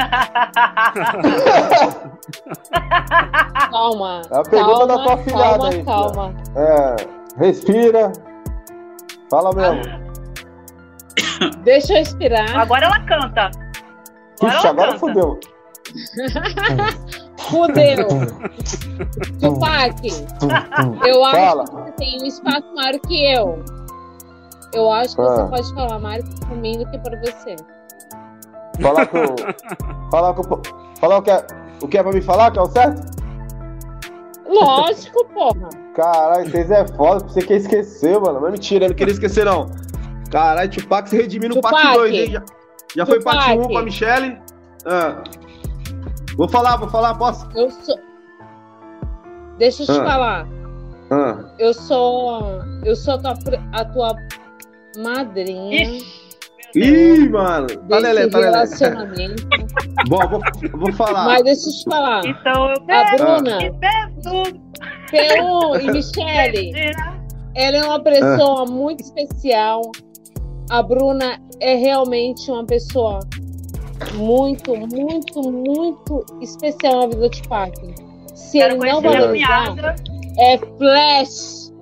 calma. 3.70 4.22
É 4.30 4.38
a 4.38 4.42
pergunta 4.42 4.78
calma, 4.78 4.86
da 4.86 5.02
tua 5.02 5.16
filhada 5.18 5.58
calma, 5.58 5.68
aí. 5.68 5.84
Calma. 5.84 6.34
É, 6.56 6.96
respira. 7.38 8.10
Fala 9.30 9.54
mesmo. 9.54 9.82
Deixa 11.62 11.92
eu 11.92 11.98
respirar. 11.98 12.58
Agora 12.58 12.86
ela 12.86 12.98
canta. 13.00 13.50
Agora, 14.40 14.56
Ixi, 14.56 14.66
agora 14.66 14.92
canta. 14.92 14.98
fudeu. 14.98 15.38
fudeu. 17.50 18.06
Tupac, 19.40 19.96
eu 21.06 21.24
acho 21.24 21.36
Fala. 21.36 21.64
que 21.64 21.70
você 21.70 21.92
tem 21.92 22.22
um 22.22 22.26
espaço 22.26 22.74
maior 22.74 22.98
que 23.00 23.32
eu. 23.32 23.64
Eu 24.72 24.90
acho 24.92 25.16
que 25.16 25.22
ah. 25.22 25.24
você 25.24 25.50
pode 25.50 25.74
falar 25.74 25.98
mais 25.98 26.22
por 26.40 26.56
mim 26.56 26.78
do 26.78 26.88
que 26.90 26.98
por 26.98 27.10
você. 27.18 27.56
Falar 28.80 29.06
com. 29.06 29.18
falar 30.10 30.34
com. 30.34 30.42
Falar 31.00 31.18
o 31.18 31.22
que 31.22 31.30
é, 31.30 31.46
o 31.82 31.88
que 31.88 31.98
é 31.98 32.02
pra 32.02 32.12
me 32.12 32.20
falar, 32.20 32.50
que 32.50 32.58
é 32.58 32.62
o 32.62 32.66
certo? 32.66 33.20
Lógico, 34.46 35.24
porra. 35.26 35.68
Caralho, 35.94 36.50
vocês 36.50 36.70
é 36.70 36.86
foda, 36.88 37.20
você 37.20 37.40
quer 37.40 37.56
esquecer, 37.56 38.20
mano. 38.20 38.40
Mas 38.40 38.52
mentira, 38.52 38.86
eu 38.86 38.88
não 38.88 38.96
queria 38.96 39.12
esquecer, 39.12 39.44
não. 39.44 39.70
Caralho, 40.30 40.70
Tupac 40.70 41.08
se 41.08 41.16
redimiu 41.16 41.50
no 41.50 41.60
parte 41.60 41.94
2, 41.94 42.14
hein? 42.14 42.32
Já, 42.32 42.42
já 42.96 43.06
foi 43.06 43.22
parte 43.22 43.58
1 43.58 43.60
um 43.60 43.68
com 43.68 43.78
a 43.78 43.82
Michelle. 43.82 44.38
Ah. 44.84 45.22
Vou 46.36 46.48
falar, 46.48 46.76
vou 46.76 46.88
falar, 46.88 47.14
posso? 47.14 47.48
Eu 47.54 47.70
sou. 47.70 47.98
Deixa 49.58 49.82
eu 49.82 49.86
te 49.86 49.92
ah. 49.92 50.04
falar. 50.04 50.48
Ah. 51.10 51.54
Eu 51.58 51.74
sou. 51.74 52.62
Eu 52.84 52.96
sou 52.96 53.14
a 53.14 53.18
tua, 53.18 53.34
a 53.72 53.84
tua 53.84 54.16
madrinha. 54.96 55.82
Ixi. 55.82 56.19
Ih, 56.74 57.28
mano. 57.28 57.66
Tá 57.88 57.98
lelé, 57.98 58.28
tá 58.28 58.38
relacionamento. 58.38 59.46
Bom, 60.08 60.18
vou, 60.28 60.40
vou 60.78 60.92
falar. 60.92 61.24
Mas 61.24 61.42
deixa 61.42 61.68
eu 61.68 61.72
te 61.72 61.84
falar. 61.84 62.26
Então 62.26 62.70
eu 62.70 62.76
A 62.88 63.16
Bruna. 63.16 63.58
P1 65.10 65.82
e 65.82 65.90
Michele. 65.90 66.72
Ela 67.54 67.76
é 67.76 67.84
uma 67.84 68.00
pessoa 68.00 68.62
ah. 68.62 68.66
muito 68.70 69.00
especial. 69.00 69.82
A 70.70 70.82
Bruna 70.82 71.40
é 71.60 71.74
realmente 71.74 72.50
uma 72.50 72.64
pessoa 72.64 73.20
muito, 74.14 74.76
muito, 74.76 75.42
muito 75.50 76.24
especial 76.40 77.00
na 77.00 77.06
vida 77.08 77.28
do 77.28 77.30
Tupac. 77.30 77.74
Se 78.34 78.58
Quero 78.58 78.76
ele 78.76 78.92
não 78.92 79.02
valorizar, 79.02 79.74
é 80.38 80.58
flash. 80.58 81.72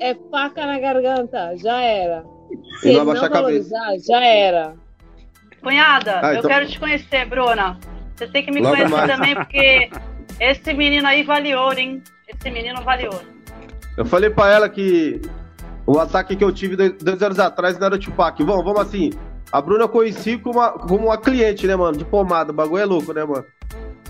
É 0.00 0.14
faca 0.30 0.66
na 0.66 0.78
garganta. 0.78 1.56
Já 1.56 1.80
era. 1.82 2.35
Se 2.80 2.88
ele 2.88 2.98
não 2.98 3.14
valorizar, 3.14 3.96
já 4.06 4.24
era. 4.24 4.74
Cunhada, 5.62 6.20
ah, 6.22 6.34
então... 6.34 6.34
eu 6.34 6.42
quero 6.42 6.66
te 6.68 6.78
conhecer, 6.78 7.26
Bruna. 7.26 7.78
Você 8.14 8.26
tem 8.28 8.44
que 8.44 8.50
me 8.50 8.60
Logo 8.60 8.76
conhecer 8.76 8.94
mais. 8.94 9.10
também, 9.10 9.34
porque 9.34 9.90
esse 10.40 10.72
menino 10.74 11.06
aí 11.06 11.22
vale 11.22 11.54
ouro, 11.54 11.78
hein? 11.78 12.02
Esse 12.28 12.50
menino 12.50 12.82
vale 12.82 13.06
ouro. 13.06 13.26
Eu 13.96 14.04
falei 14.04 14.30
pra 14.30 14.50
ela 14.50 14.68
que 14.68 15.20
o 15.86 15.98
ataque 15.98 16.36
que 16.36 16.44
eu 16.44 16.52
tive 16.52 16.76
dois 16.76 17.22
anos 17.22 17.38
atrás 17.38 17.78
não 17.78 17.86
era 17.86 17.96
o 17.96 17.98
Tupac. 17.98 18.42
Vamos, 18.42 18.64
vamos 18.64 18.80
assim. 18.80 19.10
A 19.52 19.60
Bruna 19.60 19.84
eu 19.84 19.88
conheci 19.88 20.36
como 20.36 20.58
uma, 20.58 20.70
como 20.72 21.06
uma 21.06 21.18
cliente, 21.18 21.66
né, 21.66 21.76
mano? 21.76 21.96
De 21.96 22.04
pomada. 22.04 22.52
O 22.52 22.54
bagulho 22.54 22.82
é 22.82 22.84
louco, 22.84 23.12
né, 23.12 23.24
mano? 23.24 23.44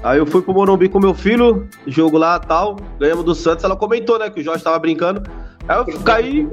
Aí 0.03 0.19
eu 0.19 0.27
fui 0.27 0.43
pro 0.43 0.55
Morumbi 0.55 0.89
com 0.89 1.01
meu 1.01 1.15
filho, 1.15 1.69
jogo 1.87 2.19
lá 2.19 2.39
tal, 2.39 2.77
ganhamos 2.99 3.25
do 3.25 3.35
Santos. 3.35 3.65
Ela 3.65 3.77
comentou, 3.77 4.19
né, 4.19 4.31
que 4.31 4.41
o 4.41 4.45
Jorge 4.45 4.63
tava 4.63 4.79
brincando. 4.79 5.23
Aí 5.69 5.79
eu 5.79 6.01
caí. 6.01 6.49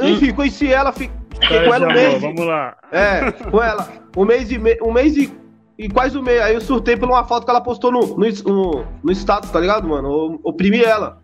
Enfim, 0.00 0.32
conheci 0.32 0.72
ela, 0.72 0.92
fiquei 0.92 1.10
com 1.40 1.74
ela 1.74 1.86
um 1.86 1.92
mês. 1.92 2.20
Vamos 2.20 2.46
lá. 2.46 2.76
É, 2.92 3.32
com 3.32 3.62
ela. 3.62 3.88
Um 4.16 4.24
mês 4.24 4.50
e 4.50 4.60
um 4.82 4.92
mês 4.92 5.16
e, 5.16 5.32
e 5.78 5.88
quase 5.88 6.16
um 6.16 6.22
mês. 6.22 6.40
Aí 6.42 6.54
eu 6.54 6.60
surtei 6.60 6.96
por 6.96 7.08
uma 7.08 7.24
foto 7.24 7.44
que 7.44 7.50
ela 7.50 7.60
postou 7.60 7.90
no, 7.90 8.00
no, 8.00 8.26
no, 8.46 8.84
no 9.02 9.12
status, 9.12 9.50
tá 9.50 9.60
ligado, 9.60 9.88
mano? 9.88 10.08
Eu 10.08 10.40
oprimi 10.42 10.82
ela. 10.82 11.18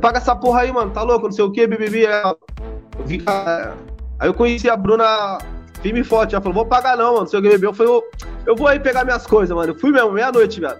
Paga 0.00 0.18
essa 0.18 0.34
porra 0.34 0.60
aí, 0.60 0.72
mano, 0.72 0.90
tá 0.90 1.02
louco, 1.02 1.26
não 1.26 1.32
sei 1.32 1.44
o 1.44 1.50
que, 1.50 1.66
bibibi. 1.66 2.06
Ela... 2.06 2.36
Aí 4.18 4.28
eu 4.28 4.34
conheci 4.34 4.70
a 4.70 4.76
Bruna 4.76 5.38
firme 5.82 6.00
e 6.00 6.04
forte. 6.04 6.34
Ela 6.34 6.42
falou, 6.42 6.54
vou 6.54 6.66
pagar 6.66 6.96
não, 6.96 7.12
mano, 7.12 7.20
não 7.20 7.26
sei 7.26 7.40
o 7.40 7.42
que, 7.42 7.48
bebeu. 7.50 7.70
Eu 7.70 7.74
falei, 7.74 8.02
eu 8.46 8.56
vou 8.56 8.66
aí 8.66 8.80
pegar 8.80 9.04
minhas 9.04 9.26
coisas, 9.26 9.54
mano. 9.54 9.72
Eu 9.72 9.78
fui 9.78 9.90
mesmo, 9.90 10.12
meia-noite, 10.12 10.60
velho. 10.60 10.78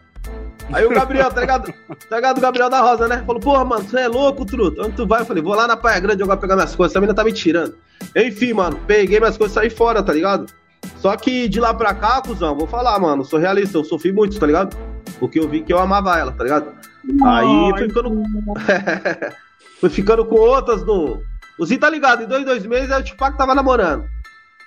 Aí 0.72 0.84
o 0.84 0.90
Gabriel, 0.90 1.30
tá 1.30 1.40
ligado? 1.40 1.74
Tá 2.08 2.16
ligado 2.16 2.38
o 2.38 2.40
Gabriel 2.40 2.70
da 2.70 2.80
Rosa, 2.80 3.06
né? 3.06 3.22
Falou, 3.26 3.40
porra, 3.40 3.64
mano, 3.64 3.84
você 3.84 4.00
é 4.00 4.08
louco, 4.08 4.44
truto. 4.44 4.80
Onde 4.82 4.96
tu 4.96 5.06
vai? 5.06 5.20
Eu 5.20 5.26
falei, 5.26 5.42
vou 5.42 5.54
lá 5.54 5.66
na 5.66 5.76
Praia 5.76 6.00
Grande 6.00 6.20
jogar 6.20 6.36
pegar 6.36 6.56
minhas 6.56 6.74
coisas. 6.74 6.92
Essa 6.92 7.00
menina 7.00 7.14
tá 7.14 7.24
me 7.24 7.32
tirando. 7.32 7.76
Enfim, 8.16 8.52
mano, 8.52 8.78
peguei 8.86 9.18
minhas 9.18 9.36
coisas 9.36 9.56
e 9.56 9.60
saí 9.60 9.70
fora, 9.70 10.02
tá 10.02 10.12
ligado? 10.12 10.46
Só 10.96 11.16
que 11.16 11.48
de 11.48 11.60
lá 11.60 11.72
pra 11.72 11.94
cá, 11.94 12.20
cuzão, 12.22 12.56
vou 12.56 12.66
falar, 12.66 12.98
mano, 12.98 13.24
sou 13.24 13.38
realista, 13.38 13.78
eu 13.78 13.84
sofri 13.84 14.12
muito, 14.12 14.38
tá 14.38 14.46
ligado? 14.46 14.76
Porque 15.18 15.38
eu 15.38 15.48
vi 15.48 15.62
que 15.62 15.72
eu 15.72 15.78
amava 15.78 16.18
ela, 16.18 16.32
tá 16.32 16.44
ligado? 16.44 16.72
Aí 17.24 17.70
fui 17.78 17.88
ficando. 17.88 18.22
fui 19.80 19.90
ficando 19.90 20.24
com 20.24 20.36
outras 20.36 20.84
no. 20.84 21.22
O 21.58 21.66
Zinho 21.66 21.80
tá 21.80 21.88
ligado, 21.88 22.22
em 22.22 22.26
dois, 22.26 22.44
dois 22.44 22.66
meses, 22.66 22.90
o 22.90 23.04
Tupac 23.04 23.36
tava 23.36 23.54
namorando. 23.54 24.04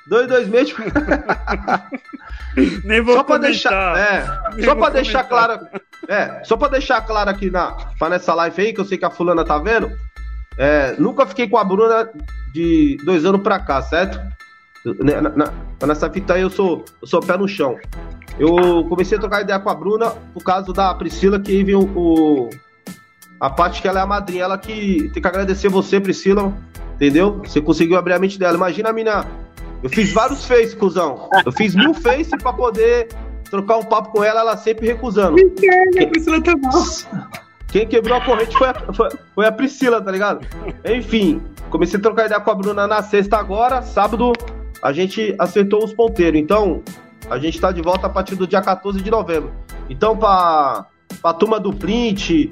Dois, 0.08 0.28
dois 0.28 0.48
meses. 0.48 0.74
Nem 2.84 3.02
vou 3.02 3.16
só 3.16 3.24
pra 3.24 3.38
deixar, 3.38 3.98
é, 3.98 4.64
só 4.64 4.76
para 4.76 4.94
deixar 4.94 5.24
claro, 5.24 5.68
é, 6.08 6.44
só 6.44 6.58
para 6.58 6.70
deixar 6.70 7.02
claro 7.02 7.30
aqui 7.30 7.52
na, 7.52 7.72
pra 8.00 8.10
nessa 8.10 8.34
live 8.34 8.62
aí 8.62 8.74
que 8.74 8.82
eu 8.82 8.86
sei 8.86 8.98
que 8.98 9.06
a 9.06 9.12
fulana 9.12 9.46
tá 9.46 9.58
vendo, 9.60 9.92
é, 10.58 10.96
nunca 10.98 11.26
fiquei 11.26 11.48
com 11.48 11.58
a 11.58 11.64
Bruna 11.64 12.10
de 12.54 12.98
dois 13.06 13.26
anos 13.26 13.42
pra 13.42 13.60
cá, 13.60 13.82
certo? 13.82 14.20
Na, 14.86 15.22
na, 15.22 15.88
nessa 15.88 16.10
fita 16.10 16.34
aí 16.34 16.42
eu 16.42 16.50
sou, 16.50 16.84
eu 17.02 17.08
sou 17.08 17.22
pé 17.22 17.38
no 17.38 17.48
chão. 17.48 17.76
Eu 18.40 18.86
comecei 18.88 19.18
a 19.18 19.22
trocar 19.22 19.42
ideia 19.42 19.60
com 19.60 19.70
a 19.70 19.76
Bruna 19.76 20.12
por 20.34 20.44
causa 20.44 20.72
da 20.72 20.94
Priscila 20.96 21.40
que 21.40 21.64
viu 21.64 21.82
o, 21.96 22.50
a 23.40 23.50
parte 23.50 23.82
que 23.82 23.88
ela 23.88 24.00
é 24.00 24.04
a 24.04 24.08
madrinha, 24.08 24.44
ela 24.44 24.58
que 24.58 25.10
tem 25.14 25.22
que 25.22 25.28
agradecer 25.28 25.70
você, 25.70 26.00
Priscila, 26.00 26.54
entendeu? 26.96 27.40
Você 27.44 27.62
conseguiu 27.62 27.98
abrir 27.98 28.14
a 28.14 28.20
mente 28.20 28.40
dela. 28.40 28.56
Imagina 28.56 28.90
a 28.90 28.94
mina 28.94 29.26
eu 29.84 29.90
fiz 29.90 30.12
vários 30.12 30.46
face, 30.46 30.76
cuzão. 30.76 31.30
Eu 31.46 31.52
fiz 31.52 31.76
mil 31.76 31.94
face 31.94 32.38
pra 32.38 32.54
poder 32.54 33.10
trocar 33.50 33.78
um 33.78 33.84
papo 33.84 34.12
com 34.12 34.24
ela, 34.24 34.42
ela 34.42 34.58
sempre 34.58 34.88
recusando. 34.88 35.36
Quem, 35.36 35.50
quem 37.68 37.88
quebrou 37.88 38.18
a 38.18 38.22
corrente 38.26 38.58
foi 38.58 38.70
a, 38.70 38.94
foi, 38.94 39.10
foi 39.36 39.46
a 39.46 39.52
Priscila, 39.52 40.02
tá 40.02 40.12
ligado? 40.12 40.46
Enfim, 40.86 41.42
comecei 41.70 42.00
a 42.00 42.02
trocar 42.02 42.26
ideia 42.26 42.42
com 42.42 42.52
a 42.52 42.56
Bruna 42.56 42.88
na 42.88 43.02
sexta 43.02 43.38
agora, 43.38 43.82
sábado 43.82 44.34
a 44.82 44.94
gente 44.94 45.36
acertou 45.40 45.84
os 45.84 45.94
ponteiros. 45.94 46.40
Então, 46.40 46.84
a 47.30 47.38
gente 47.38 47.60
tá 47.60 47.72
de 47.72 47.82
volta 47.82 48.08
a 48.08 48.10
partir 48.10 48.36
do 48.36 48.48
dia 48.48 48.62
14 48.62 49.02
de 49.02 49.12
novembro. 49.12 49.52
Então, 49.90 50.16
pra, 50.16 50.86
pra 51.22 51.34
turma 51.34 51.60
do 51.60 51.74
print, 51.74 52.50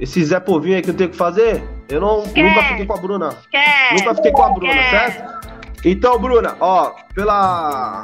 esse 0.00 0.24
Zé 0.24 0.40
Povinho 0.40 0.76
aí 0.76 0.82
que 0.82 0.90
eu 0.90 0.94
tenho 0.94 1.10
que 1.10 1.16
fazer, 1.16 1.62
eu 1.88 2.00
não, 2.00 2.22
nunca 2.22 2.62
fiquei 2.64 2.86
com 2.86 2.94
a 2.94 2.96
Bruna. 2.96 3.36
Nunca 3.92 4.14
fiquei 4.14 4.32
com 4.32 4.42
a 4.42 4.50
Bruna, 4.50 4.90
certo? 4.90 5.37
Então, 5.84 6.18
Bruna, 6.18 6.56
ó, 6.60 6.92
pela. 7.14 8.02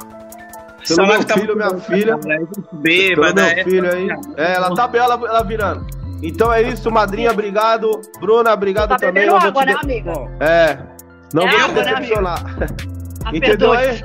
Pelo 0.87 1.07
meu 1.07 1.25
tá 1.25 1.33
filho, 1.33 1.55
minha 1.55 1.77
filha. 1.79 2.19
Bêbada, 2.73 3.43
pelo 3.43 3.55
meu 3.55 3.63
filho 3.65 3.93
aí. 3.93 4.09
É, 4.37 4.53
ela 4.53 4.73
tá 4.75 4.87
bela, 4.87 5.15
ela 5.15 5.43
virando. 5.43 5.85
Então 6.21 6.51
é 6.51 6.61
isso, 6.61 6.91
madrinha, 6.91 7.31
obrigado. 7.31 8.01
Bruna, 8.19 8.53
obrigado 8.53 8.89
tá 8.89 8.97
também. 8.97 9.27
Água, 9.27 9.65
né, 9.65 9.75
amiga? 9.81 10.11
É. 10.39 10.77
Não 11.33 11.43
é 11.43 11.51
vou 11.51 11.59
água, 11.59 11.83
te 11.83 11.85
né, 11.85 11.95
decepcionar. 11.95 12.59
Né, 12.59 12.67
Entendeu 13.33 13.73
aí? 13.73 14.01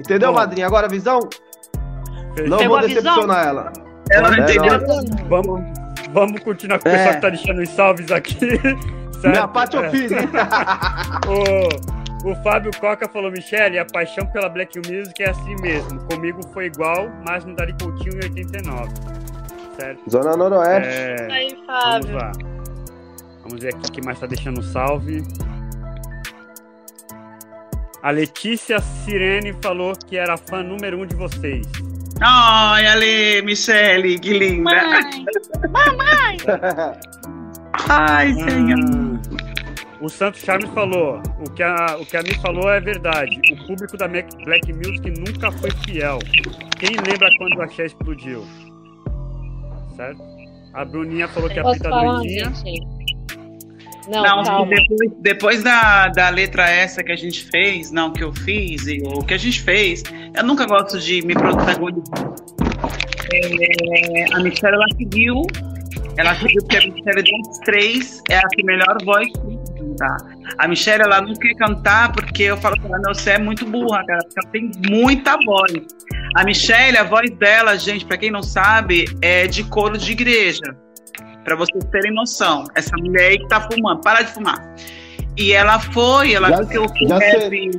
Entendeu, 0.00 0.32
madrinha? 0.32 0.66
Agora 0.66 0.86
a 0.86 0.90
visão? 0.90 1.20
Não 2.48 2.58
Pegou 2.58 2.78
vou 2.78 2.88
decepcionar 2.88 3.46
ela. 3.46 3.72
Ela 4.10 4.30
não 4.30 4.38
é, 4.38 4.40
entendeu. 4.40 4.80
Não. 4.80 5.28
Vamos, 5.28 5.60
vamos 6.12 6.40
continuar 6.42 6.78
com 6.78 6.88
o 6.88 6.92
pessoal 6.92 7.10
é. 7.10 7.14
que 7.14 7.20
tá 7.20 7.28
deixando 7.28 7.62
os 7.62 7.68
salves 7.70 8.10
aqui. 8.10 8.36
Certo? 9.20 9.34
Minha 9.34 9.48
parte 9.48 9.76
eu 9.76 9.90
fiz, 9.90 10.10
hein? 10.12 10.28
O 12.24 12.34
Fábio 12.42 12.70
Coca 12.78 13.08
falou, 13.08 13.30
Michele, 13.30 13.78
a 13.78 13.84
paixão 13.84 14.26
pela 14.26 14.48
Black 14.48 14.76
Music 14.78 15.22
é 15.22 15.30
assim 15.30 15.56
mesmo. 15.62 16.00
Comigo 16.04 16.40
foi 16.52 16.66
igual, 16.66 17.08
mas 17.26 17.44
no 17.44 17.54
Dari 17.54 17.74
Coutinho 17.80 18.14
em 18.14 18.24
89. 18.24 18.90
Certo? 19.76 20.10
Zona 20.10 20.36
Noroeste. 20.36 20.88
É... 20.88 21.28
Aí, 21.32 21.58
Fábio. 21.66 22.08
Vamos 22.08 22.22
lá. 22.22 22.32
Vamos 23.42 23.62
ver 23.62 23.74
aqui 23.74 23.92
quem 23.92 24.04
mais 24.04 24.20
tá 24.20 24.26
deixando 24.26 24.60
um 24.60 24.62
salve. 24.62 25.22
A 28.02 28.10
Letícia 28.10 28.80
Sirene 28.80 29.54
falou 29.62 29.94
que 29.94 30.16
era 30.16 30.36
fã 30.36 30.62
número 30.62 31.00
um 31.00 31.06
de 31.06 31.14
vocês. 31.14 31.66
Ai, 32.20 32.86
Ale, 32.86 33.42
Michele, 33.42 34.18
que 34.18 34.38
linda. 34.38 34.62
Mãe! 34.62 35.24
Mamãe! 35.70 36.36
Ai, 37.88 38.34
senhor. 38.34 39.20
Ah. 39.46 39.49
O 40.00 40.08
Santos 40.08 40.40
Charmes 40.40 40.70
falou, 40.70 41.20
o 41.46 41.50
que, 41.50 41.62
a, 41.62 41.98
o 42.00 42.06
que 42.06 42.16
a 42.16 42.22
Mi 42.22 42.34
falou 42.36 42.70
é 42.70 42.80
verdade. 42.80 43.38
O 43.52 43.66
público 43.66 43.98
da 43.98 44.08
Black 44.08 44.72
Music 44.72 45.10
nunca 45.10 45.52
foi 45.52 45.70
fiel. 45.84 46.18
Quem 46.78 46.96
lembra 46.96 47.28
quando 47.36 47.58
o 47.58 47.62
Axé 47.62 47.84
explodiu? 47.84 48.42
Certo? 49.96 50.22
A 50.72 50.84
Bruninha 50.86 51.28
falou 51.28 51.50
que 51.50 51.58
a 51.58 51.64
Pita 51.64 51.90
doidinha. 51.90 52.50
Não, 54.08 54.42
não 54.42 54.66
depois, 54.66 55.10
depois, 55.20 55.62
da, 55.62 56.08
da 56.08 56.30
letra 56.30 56.68
essa 56.68 57.04
que 57.04 57.12
a 57.12 57.16
gente 57.16 57.44
fez, 57.44 57.92
não, 57.92 58.10
que 58.10 58.24
eu 58.24 58.32
fiz, 58.32 58.86
e 58.86 59.02
o 59.04 59.22
que 59.22 59.34
a 59.34 59.38
gente 59.38 59.60
fez, 59.60 60.02
eu 60.34 60.42
nunca 60.42 60.64
gosto 60.64 60.98
de 60.98 61.20
me 61.26 61.34
protagonizar. 61.34 62.34
É, 63.32 64.34
a 64.34 64.40
Michelle, 64.40 64.74
ela 64.74 64.86
seguiu, 64.96 65.42
ela 66.16 66.34
seguiu 66.36 66.62
porque 66.62 66.76
a 66.78 66.80
Michelle 66.80 67.22
dos 67.22 67.58
três 67.58 68.22
é 68.30 68.38
a 68.38 68.48
que 68.48 68.64
melhor 68.64 68.96
voz 69.04 69.28
cantar. 69.90 70.16
A 70.58 70.68
Michelle, 70.68 71.02
ela 71.02 71.20
não 71.20 71.34
quer 71.34 71.54
cantar 71.54 72.12
porque 72.12 72.44
eu 72.44 72.56
falo 72.56 72.76
pra 72.80 72.88
ela, 72.88 72.98
não, 72.98 73.14
você 73.14 73.30
é 73.30 73.38
muito 73.38 73.64
burra, 73.66 74.04
cara, 74.06 74.20
porque 74.24 74.40
ela 74.40 74.50
tem 74.50 74.70
muita 74.88 75.36
voz. 75.44 75.72
A 76.36 76.44
Michelle, 76.44 76.96
a 76.96 77.04
voz 77.04 77.30
dela, 77.30 77.76
gente, 77.76 78.04
para 78.04 78.18
quem 78.18 78.30
não 78.30 78.42
sabe, 78.42 79.04
é 79.22 79.46
de 79.46 79.64
coro 79.64 79.98
de 79.98 80.12
igreja. 80.12 80.76
Para 81.44 81.56
vocês 81.56 81.84
terem 81.90 82.12
noção. 82.12 82.64
Essa 82.74 82.96
mulher 82.98 83.30
aí 83.30 83.38
que 83.38 83.48
tá 83.48 83.60
fumando, 83.60 84.00
para 84.02 84.22
de 84.22 84.32
fumar. 84.32 84.74
E 85.36 85.52
ela 85.52 85.78
foi, 85.78 86.34
ela 86.34 86.50
já, 86.50 86.62
viu 86.62 86.86
que 86.86 87.06
o 87.06 87.16
rap, 87.16 87.70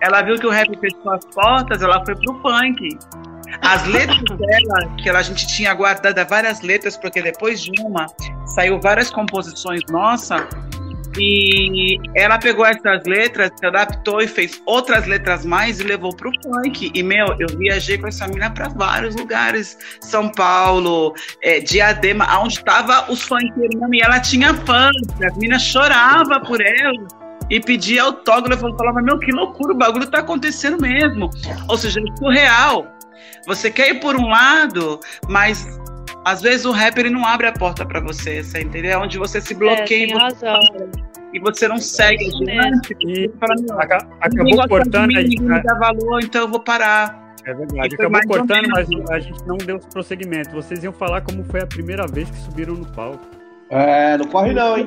ela 0.00 0.22
viu 0.22 0.38
que 0.38 0.46
o 0.46 0.50
rap 0.50 0.68
fechou 0.78 1.12
as 1.12 1.24
portas, 1.26 1.82
ela 1.82 2.02
foi 2.04 2.14
pro 2.14 2.34
punk. 2.40 2.98
As 3.62 3.84
letras 3.86 4.22
dela, 4.38 4.96
que 4.96 5.08
ela, 5.08 5.18
a 5.18 5.22
gente 5.22 5.46
tinha 5.46 5.74
guardado 5.74 6.26
várias 6.28 6.60
letras, 6.62 6.96
porque 6.96 7.20
depois 7.20 7.62
de 7.62 7.72
uma 7.82 8.06
saiu 8.46 8.80
várias 8.80 9.10
composições 9.10 9.82
nossa, 9.90 10.48
e 11.18 11.98
ela 12.14 12.38
pegou 12.38 12.64
essas 12.64 13.04
letras, 13.04 13.50
se 13.58 13.66
adaptou 13.66 14.20
e 14.20 14.28
fez 14.28 14.62
outras 14.66 15.06
letras 15.06 15.44
mais 15.44 15.80
e 15.80 15.84
levou 15.84 16.14
pro 16.14 16.30
funk. 16.42 16.90
E, 16.94 17.02
meu, 17.02 17.34
eu 17.38 17.48
viajei 17.56 17.98
com 17.98 18.06
essa 18.06 18.26
menina 18.26 18.50
para 18.50 18.68
vários 18.68 19.16
lugares. 19.16 19.76
São 20.00 20.30
Paulo, 20.30 21.14
é, 21.42 21.60
Diadema, 21.60 22.26
onde 22.38 22.62
tava 22.64 23.10
os 23.10 23.22
funkeiros. 23.22 23.74
E 23.92 24.00
ela 24.00 24.20
tinha 24.20 24.54
fãs, 24.54 24.94
as 25.24 25.34
meninas 25.34 25.62
choravam 25.62 26.40
por 26.42 26.60
ela 26.60 27.06
e 27.48 27.60
pedia 27.60 28.04
autógrafo. 28.04 28.68
Eu 28.68 28.76
falava, 28.76 29.02
meu, 29.02 29.18
que 29.18 29.32
loucura, 29.32 29.72
o 29.72 29.76
bagulho 29.76 30.06
tá 30.06 30.20
acontecendo 30.20 30.80
mesmo. 30.80 31.30
Ou 31.68 31.76
seja, 31.76 32.00
é 32.00 32.16
surreal. 32.16 32.86
Você 33.46 33.70
quer 33.70 33.90
ir 33.90 34.00
por 34.00 34.16
um 34.16 34.28
lado, 34.28 35.00
mas 35.28 35.66
às 36.24 36.42
vezes 36.42 36.66
o 36.66 36.70
rap 36.70 36.98
ele 36.98 37.10
não 37.10 37.24
abre 37.24 37.46
a 37.46 37.52
porta 37.52 37.84
para 37.84 38.00
você, 38.00 38.42
você 38.42 38.60
entendeu? 38.60 38.92
É 38.92 38.98
onde 38.98 39.18
você 39.18 39.40
se 39.40 39.54
bloqueia 39.54 40.04
é, 40.04 40.08
e, 40.08 40.12
você, 40.12 40.46
e 41.34 41.40
você 41.40 41.68
não 41.68 41.78
segue 41.78 42.26
adiante. 42.26 42.96
E 43.00 43.30
acabou 44.20 44.68
cortando 44.68 45.16
a 45.16 45.22
gente. 45.22 45.42
Não 45.42 45.62
dá 45.62 45.74
valor, 45.74 46.20
então 46.22 46.42
eu 46.42 46.48
vou 46.48 46.60
parar. 46.60 47.34
É 47.46 47.54
verdade, 47.54 47.94
acabou 47.94 48.20
cortando, 48.26 48.68
mas 48.68 48.88
a 49.10 49.18
gente 49.18 49.46
não 49.46 49.56
deu 49.56 49.78
prosseguimento. 49.78 50.50
Vocês 50.50 50.84
iam 50.84 50.92
falar 50.92 51.22
como 51.22 51.42
foi 51.44 51.62
a 51.62 51.66
primeira 51.66 52.06
vez 52.06 52.30
que 52.30 52.36
subiram 52.38 52.74
no 52.74 52.86
palco. 52.92 53.24
É, 53.70 54.18
não 54.18 54.26
corre 54.26 54.52
não, 54.52 54.76
hein? 54.76 54.86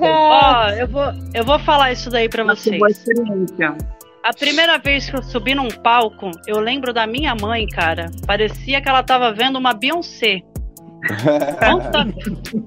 Ó, 0.00 0.68
eu 0.70 0.86
vou, 0.86 1.12
eu 1.34 1.44
vou 1.44 1.58
falar 1.58 1.92
isso 1.92 2.10
daí 2.10 2.28
para 2.28 2.44
vocês. 2.44 2.80
A 4.28 4.32
primeira 4.34 4.76
vez 4.76 5.08
que 5.08 5.16
eu 5.16 5.22
subi 5.22 5.54
num 5.54 5.70
palco, 5.70 6.30
eu 6.46 6.60
lembro 6.60 6.92
da 6.92 7.06
minha 7.06 7.34
mãe, 7.34 7.66
cara. 7.66 8.10
Parecia 8.26 8.78
que 8.78 8.86
ela 8.86 9.02
tava 9.02 9.32
vendo 9.32 9.56
uma 9.56 9.72
Beyoncé. 9.72 10.42
puta, 11.64 12.06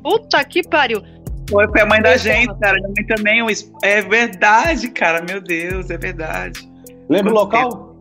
puta 0.01 0.43
que 0.43 0.67
pariu. 0.67 1.03
Foi, 1.47 1.67
foi 1.67 1.81
a 1.81 1.85
mãe 1.85 2.01
da 2.01 2.17
gente, 2.17 2.51
cara. 2.59 2.77
Minha 2.77 2.89
mãe 2.89 3.05
também. 3.05 3.45
É 3.83 4.01
verdade, 4.01 4.89
cara. 4.89 5.21
Meu 5.21 5.39
Deus, 5.39 5.91
é 5.91 5.99
verdade. 5.99 6.67
Lembra 7.07 7.31
o 7.31 7.35
local? 7.35 7.95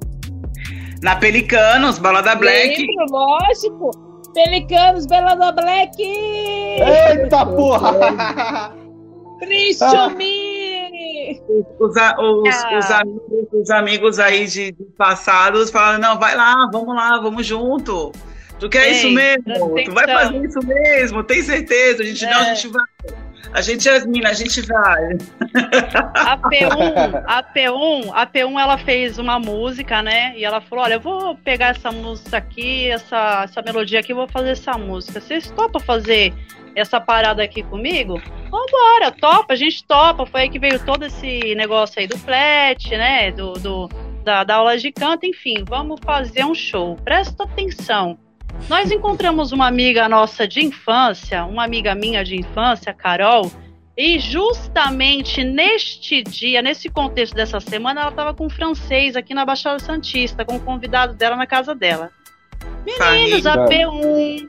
Na 1.03 1.17
Pelicanos, 1.17 1.99
Balada 1.99 2.35
Black. 2.37 2.79
Lembro, 2.79 3.05
lógico. 3.11 3.91
Pelicanos, 4.33 5.05
Balada 5.05 5.53
Black. 5.53 6.03
Eita 6.03 7.45
porra! 7.45 8.73
Cristiumi! 9.39 10.60
Os, 11.81 11.91
os, 11.91 11.97
ah. 11.97 12.17
os, 12.79 12.91
amigos, 12.91 13.49
os 13.53 13.71
amigos 13.71 14.19
aí 14.19 14.47
de, 14.47 14.73
de 14.73 14.85
passados 14.97 15.71
falaram, 15.71 15.99
não, 15.99 16.19
vai 16.19 16.37
lá, 16.37 16.69
vamos 16.71 16.95
lá, 16.95 17.19
vamos 17.21 17.47
junto. 17.47 18.13
Tu 18.59 18.69
quer 18.69 18.89
Ei, 18.89 18.93
isso 18.93 19.11
mesmo? 19.11 19.75
Tu 19.85 19.93
vai 19.93 20.07
fazer 20.07 20.45
isso 20.45 20.59
mesmo? 20.67 21.25
Tem 21.25 21.43
certeza? 21.43 22.03
A 22.03 22.07
gente 22.07 22.25
é. 22.25 22.31
não, 22.31 22.41
a 22.41 22.45
gente 22.55 22.69
vai. 22.69 22.85
A 23.53 23.61
gente 23.63 23.89
é 23.89 23.97
as 23.97 24.07
minas, 24.07 24.31
a 24.31 24.35
gente 24.35 24.61
vai. 24.61 25.19
A 26.15 26.37
P1, 26.39 27.25
a 27.27 27.43
P1, 27.43 28.11
a 28.13 28.27
P1 28.27 28.61
ela 28.61 28.79
fez 28.79 29.19
uma 29.19 29.41
música, 29.41 30.03
né? 30.03 30.35
E 30.37 30.45
ela 30.45 30.61
falou: 30.61 30.85
olha, 30.85 30.95
eu 30.95 31.01
vou 31.01 31.35
pegar 31.37 31.69
essa 31.69 31.91
música 31.91 32.37
aqui, 32.37 32.89
essa, 32.89 33.43
essa 33.45 33.63
melodia 33.63 33.99
aqui, 33.99 34.15
vou 34.15 34.29
fazer 34.29 34.51
essa 34.51 34.75
música. 34.75 35.21
Vocês 35.21 35.51
topam 35.51 35.81
fazer 35.81 36.33
essa 36.75 37.01
parada 37.01 37.43
aqui 37.43 37.63
comigo? 37.63 38.21
Vambora, 38.51 39.11
topa, 39.13 39.55
a 39.55 39.57
gente 39.57 39.85
topa. 39.85 40.27
Foi 40.27 40.43
aí 40.43 40.51
que 40.51 40.59
veio 40.59 40.85
todo 40.85 41.05
esse 41.05 41.55
negócio 41.55 42.01
aí 42.01 42.07
do 42.07 42.19
flat, 42.19 42.91
né? 42.91 43.33
Do, 43.33 43.53
do 43.55 43.89
da, 44.25 44.45
da 44.45 44.57
aula 44.57 44.77
de 44.77 44.93
canto, 44.93 45.27
enfim, 45.27 45.65
vamos 45.67 46.01
fazer 46.05 46.45
um 46.45 46.55
show. 46.55 46.97
Presta 46.97 47.45
atenção. 47.45 48.19
Nós 48.69 48.91
encontramos 48.91 49.53
uma 49.53 49.67
amiga 49.67 50.09
nossa 50.09 50.47
de 50.47 50.65
infância, 50.65 51.45
uma 51.45 51.65
amiga 51.65 51.95
minha 51.95 52.25
de 52.25 52.37
infância, 52.37 52.93
Carol, 52.93 53.51
e 53.97 54.19
justamente 54.19 55.45
neste 55.45 56.23
dia, 56.23 56.63
nesse 56.63 56.89
contexto 56.89 57.35
dessa 57.35 57.61
semana, 57.61 58.03
ela 58.03 58.11
estava 58.11 58.35
com 58.35 58.47
um 58.47 58.51
francês 58.51 59.17
aqui 59.17 59.35
na 59.35 59.45
Baixada 59.45 59.79
Santista, 59.79 60.45
com 60.45 60.55
um 60.55 60.61
convidado 60.61 61.15
dela 61.15 61.37
na 61.37 61.47
casa 61.47 61.75
dela. 61.75 62.11
Meninos, 62.85 63.47
a 63.47 63.67
P1, 63.67 64.49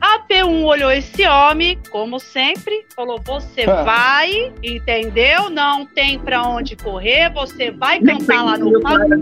a 0.00 0.18
P1 0.26 0.64
olhou 0.64 0.90
esse 0.90 1.26
homem, 1.26 1.78
como 1.90 2.18
sempre, 2.18 2.86
falou: 2.96 3.20
Você 3.20 3.66
vai, 3.66 4.52
entendeu? 4.62 5.50
Não 5.50 5.84
tem 5.84 6.18
pra 6.18 6.42
onde 6.42 6.74
correr, 6.74 7.30
você 7.30 7.70
vai 7.70 8.00
cantar 8.00 8.42
lá 8.42 8.56
no 8.56 8.80
palco. 8.80 9.14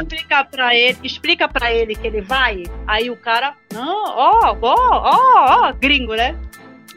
Explica 0.00 0.44
pra 0.44 0.74
ele, 0.74 0.98
explica 1.04 1.48
pra 1.48 1.72
ele 1.72 1.94
que 1.94 2.06
ele 2.06 2.20
vai. 2.20 2.64
Aí 2.86 3.10
o 3.10 3.16
cara, 3.16 3.54
não, 3.72 4.04
ó, 4.04 4.56
ó, 4.60 4.74
ó, 5.04 5.68
ó, 5.68 5.72
gringo, 5.72 6.14
né? 6.16 6.36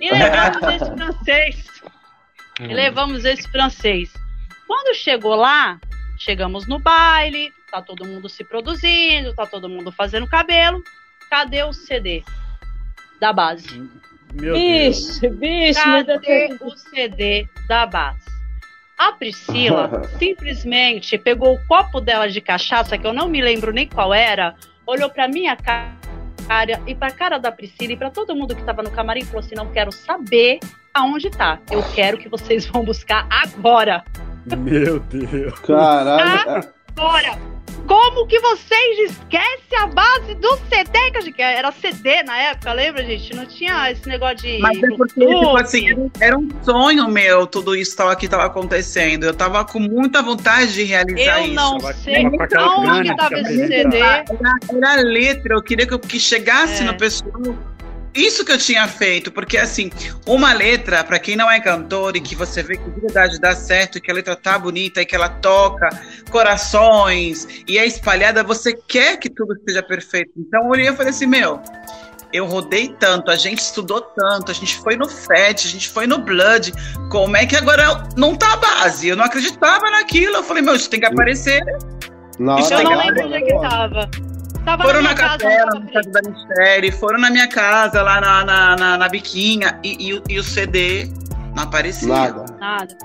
E 0.02 0.10
levamos 0.12 0.74
esse 0.74 0.92
francês. 0.96 1.66
E 2.60 2.74
levamos 2.74 3.26
esse 3.26 3.52
francês. 3.52 4.14
Quando 4.68 4.96
chegou 4.96 5.36
lá, 5.36 5.80
chegamos 6.18 6.68
no 6.68 6.80
baile, 6.80 7.52
tá 7.72 7.82
todo 7.82 8.06
mundo 8.06 8.28
se 8.28 8.44
produzindo, 8.44 9.34
tá 9.34 9.46
todo 9.46 9.70
mundo 9.70 9.92
fazendo 9.92 10.28
cabelo. 10.28 10.84
Cadê 11.30 11.64
o 11.64 11.72
CD? 11.72 12.24
Da 13.20 13.34
base. 13.34 13.90
Meu 14.34 14.54
bicho, 14.54 15.22
Deus. 15.22 15.36
bicho, 15.36 15.84
Cadê 15.84 16.58
o 16.62 16.70
CD 16.72 17.48
da 17.68 17.86
base? 17.86 18.20
A 18.98 19.14
Priscila 19.14 20.04
simplesmente 20.20 21.18
pegou 21.18 21.56
o 21.56 21.68
copo 21.68 22.00
dela 22.02 22.30
de 22.30 22.42
cachaça, 22.42 22.98
que 22.98 23.08
eu 23.08 23.14
não 23.14 23.28
me 23.28 23.42
lembro 23.42 23.72
nem 23.72 23.88
qual 23.88 24.14
era, 24.14 24.56
olhou 24.86 25.10
pra 25.10 25.28
minha 25.28 25.56
cara 25.56 26.00
e 26.86 26.96
pra 26.96 27.12
cara 27.12 27.38
da 27.38 27.52
Priscila 27.52 27.94
e 27.94 27.98
pra 27.98 28.10
todo 28.10 28.36
mundo 28.36 28.56
que 28.56 28.64
tava 28.64 28.82
no 28.84 28.92
camarim 28.92 29.22
e 29.22 29.26
falou 29.26 29.40
assim: 29.40 29.56
não 29.56 29.72
quero 29.72 29.92
saber 29.92 30.60
aonde 30.94 31.30
tá. 31.30 31.60
Eu 31.72 31.84
quero 31.94 32.18
que 32.18 32.28
vocês 32.28 32.66
vão 32.66 32.84
buscar 32.84 33.28
agora. 33.30 34.04
Meu 34.46 35.00
Deus. 35.00 35.60
Caralho. 35.60 36.79
Agora. 37.00 37.40
Como 37.88 38.28
que 38.28 38.40
vocês 38.40 39.12
esquecem 39.12 39.80
a 39.80 39.88
base 39.88 40.36
do 40.36 40.58
CD? 40.70 41.32
Que 41.34 41.42
era 41.42 41.72
CD 41.72 42.22
na 42.22 42.38
época, 42.38 42.72
lembra, 42.72 43.04
gente? 43.04 43.36
Não 43.36 43.48
tinha 43.48 43.90
esse 43.90 44.08
negócio 44.08 44.38
de. 44.38 44.60
Mas 44.60 44.78
é 44.78 44.88
porque, 44.96 45.26
tipo 45.26 45.58
assim, 45.58 46.12
era 46.20 46.38
um 46.38 46.48
sonho 46.62 47.08
meu, 47.08 47.48
tudo 47.48 47.76
isso 47.76 47.96
tava, 47.96 48.16
que 48.16 48.26
estava 48.26 48.46
acontecendo. 48.46 49.24
Eu 49.24 49.34
tava 49.34 49.66
com 49.66 49.80
muita 49.80 50.22
vontade 50.22 50.74
de 50.74 50.84
realizar 50.84 51.40
eu 51.40 51.46
isso. 51.46 51.54
Eu 51.54 51.56
não 51.56 51.80
sei 51.80 52.28
onde 52.28 53.10
estava 53.10 53.40
esse 53.40 53.68
CD. 53.68 53.98
Era, 53.98 54.26
era, 54.70 54.92
a 54.92 54.96
letra, 54.98 55.56
eu 55.56 55.64
queria 55.64 55.88
que, 55.88 55.98
que 55.98 56.20
chegasse 56.20 56.84
é. 56.84 56.86
no 56.86 56.96
pessoal 56.96 57.42
isso 58.14 58.44
que 58.44 58.52
eu 58.52 58.58
tinha 58.58 58.88
feito, 58.88 59.32
porque 59.32 59.58
assim, 59.58 59.92
uma 60.26 60.54
letra, 60.54 61.04
para 61.04 61.20
quem 61.20 61.36
não 61.36 61.50
é 61.50 61.60
cantor 61.60 62.16
e 62.16 62.22
que 62.22 62.36
você 62.36 62.64
vê 62.64 62.78
que 62.78 62.90
de 62.90 63.02
verdade 63.02 63.40
dá 63.40 63.56
certo, 63.56 63.98
e 63.98 64.02
que 64.02 64.10
a 64.10 64.14
letra 64.14 64.36
tá 64.36 64.58
bonita 64.58 65.02
e 65.02 65.06
que 65.06 65.16
ela 65.16 65.30
toca 65.30 65.90
corações 66.30 67.48
e 67.68 67.78
é 67.78 67.86
espalhada, 67.86 68.44
você 68.44 68.74
quer 68.74 69.18
que 69.18 69.30
tudo 69.30 69.54
esteja 69.54 69.84
perfeito. 69.84 70.32
Então 70.38 70.64
eu 70.64 70.70
olhei 70.70 70.88
e 70.88 70.96
falei 70.96 71.12
assim, 71.12 71.28
meu, 71.28 71.62
eu 72.32 72.46
rodei 72.46 72.96
tanto, 73.00 73.32
a 73.32 73.36
gente 73.36 73.60
estudou 73.60 74.02
tanto, 74.02 74.52
a 74.52 74.54
gente 74.54 74.78
foi 74.78 74.96
no 74.96 75.08
FET, 75.08 75.68
a 75.68 75.70
gente 75.70 75.90
foi 75.90 76.06
no 76.06 76.20
Blood, 76.20 76.74
como 77.10 77.36
é 77.36 77.46
que 77.46 77.56
agora 77.56 78.04
não 78.16 78.36
tá 78.36 78.54
a 78.54 78.58
base? 78.58 79.08
Eu 79.08 79.16
não 79.16 79.26
acreditava 79.26 79.90
naquilo, 79.90 80.36
eu 80.38 80.44
falei, 80.44 80.62
meu, 80.62 80.76
isso 80.76 80.90
tem 80.90 81.00
que 81.00 81.06
aparecer. 81.06 81.62
Nossa, 82.38 82.76
eu 82.76 82.84
não 82.84 82.98
lembro 82.98 83.26
onde 83.26 83.36
é 83.36 83.42
que 83.42 83.54
tava. 83.60 84.10
Tava 84.70 84.84
foram 84.84 85.02
na, 85.02 85.10
na 85.10 85.16
capela, 85.16 85.80
na 85.80 85.92
casa 85.92 86.12
da 86.12 86.30
Mistério, 86.30 86.94
foram 86.94 87.20
na 87.20 87.32
minha 87.32 87.48
casa, 87.48 88.04
lá 88.04 88.22
na, 88.22 88.46
na, 88.46 88.76
na, 88.76 88.98
na 89.00 89.10
biquinha, 89.10 89.80
e, 89.84 90.12
e, 90.12 90.22
e, 90.30 90.38
o 90.38 90.44
CD 90.44 91.12
não 91.56 91.64
aparecia. 91.64 92.08
Nada. 92.08 92.46
Nada. 92.60 92.98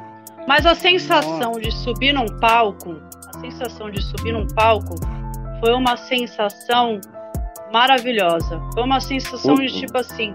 Mas 0.47 0.67
a 0.67 0.75
sensação 0.75 1.39
Nossa. 1.39 1.61
de 1.61 1.73
subir 1.73 2.13
num 2.13 2.27
palco, 2.39 3.01
a 3.35 3.39
sensação 3.41 3.91
de 3.91 4.03
subir 4.03 4.33
num 4.33 4.47
palco 4.49 4.95
foi 5.59 5.73
uma 5.73 5.97
sensação 5.97 7.01
maravilhosa. 7.73 8.61
Foi 8.75 8.83
uma 8.83 9.01
sensação 9.01 9.55
de 9.55 9.69
tipo 9.69 9.97
assim. 9.97 10.35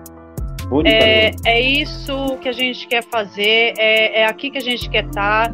É, 0.84 1.32
é 1.46 1.62
isso 1.62 2.38
que 2.42 2.50
a 2.50 2.54
gente 2.54 2.88
quer 2.88 3.04
fazer, 3.04 3.76
é, 3.78 4.22
é 4.22 4.26
aqui 4.26 4.50
que 4.50 4.58
a 4.58 4.62
gente 4.62 4.90
quer 4.90 5.06
estar. 5.06 5.54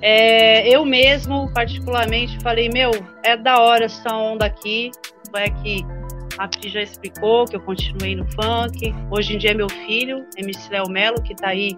é, 0.00 0.68
eu 0.68 0.84
mesmo, 0.84 1.50
particularmente, 1.52 2.38
falei: 2.40 2.68
Meu, 2.68 2.90
é 3.22 3.36
da 3.36 3.60
hora 3.60 3.86
essa 3.86 4.14
onda 4.14 4.46
aqui. 4.46 4.90
É 5.34 5.50
que 5.50 5.84
a 6.38 6.48
Pri 6.48 6.70
já 6.70 6.80
explicou 6.80 7.44
que 7.44 7.56
eu 7.56 7.60
continuei 7.60 8.14
no 8.14 8.24
funk. 8.32 8.94
Hoje 9.10 9.34
em 9.34 9.38
dia 9.38 9.50
é 9.50 9.54
meu 9.54 9.68
filho, 9.68 10.24
MC 10.36 10.70
Léo 10.70 10.88
Melo, 10.88 11.20
que 11.20 11.34
tá 11.34 11.48
aí, 11.48 11.76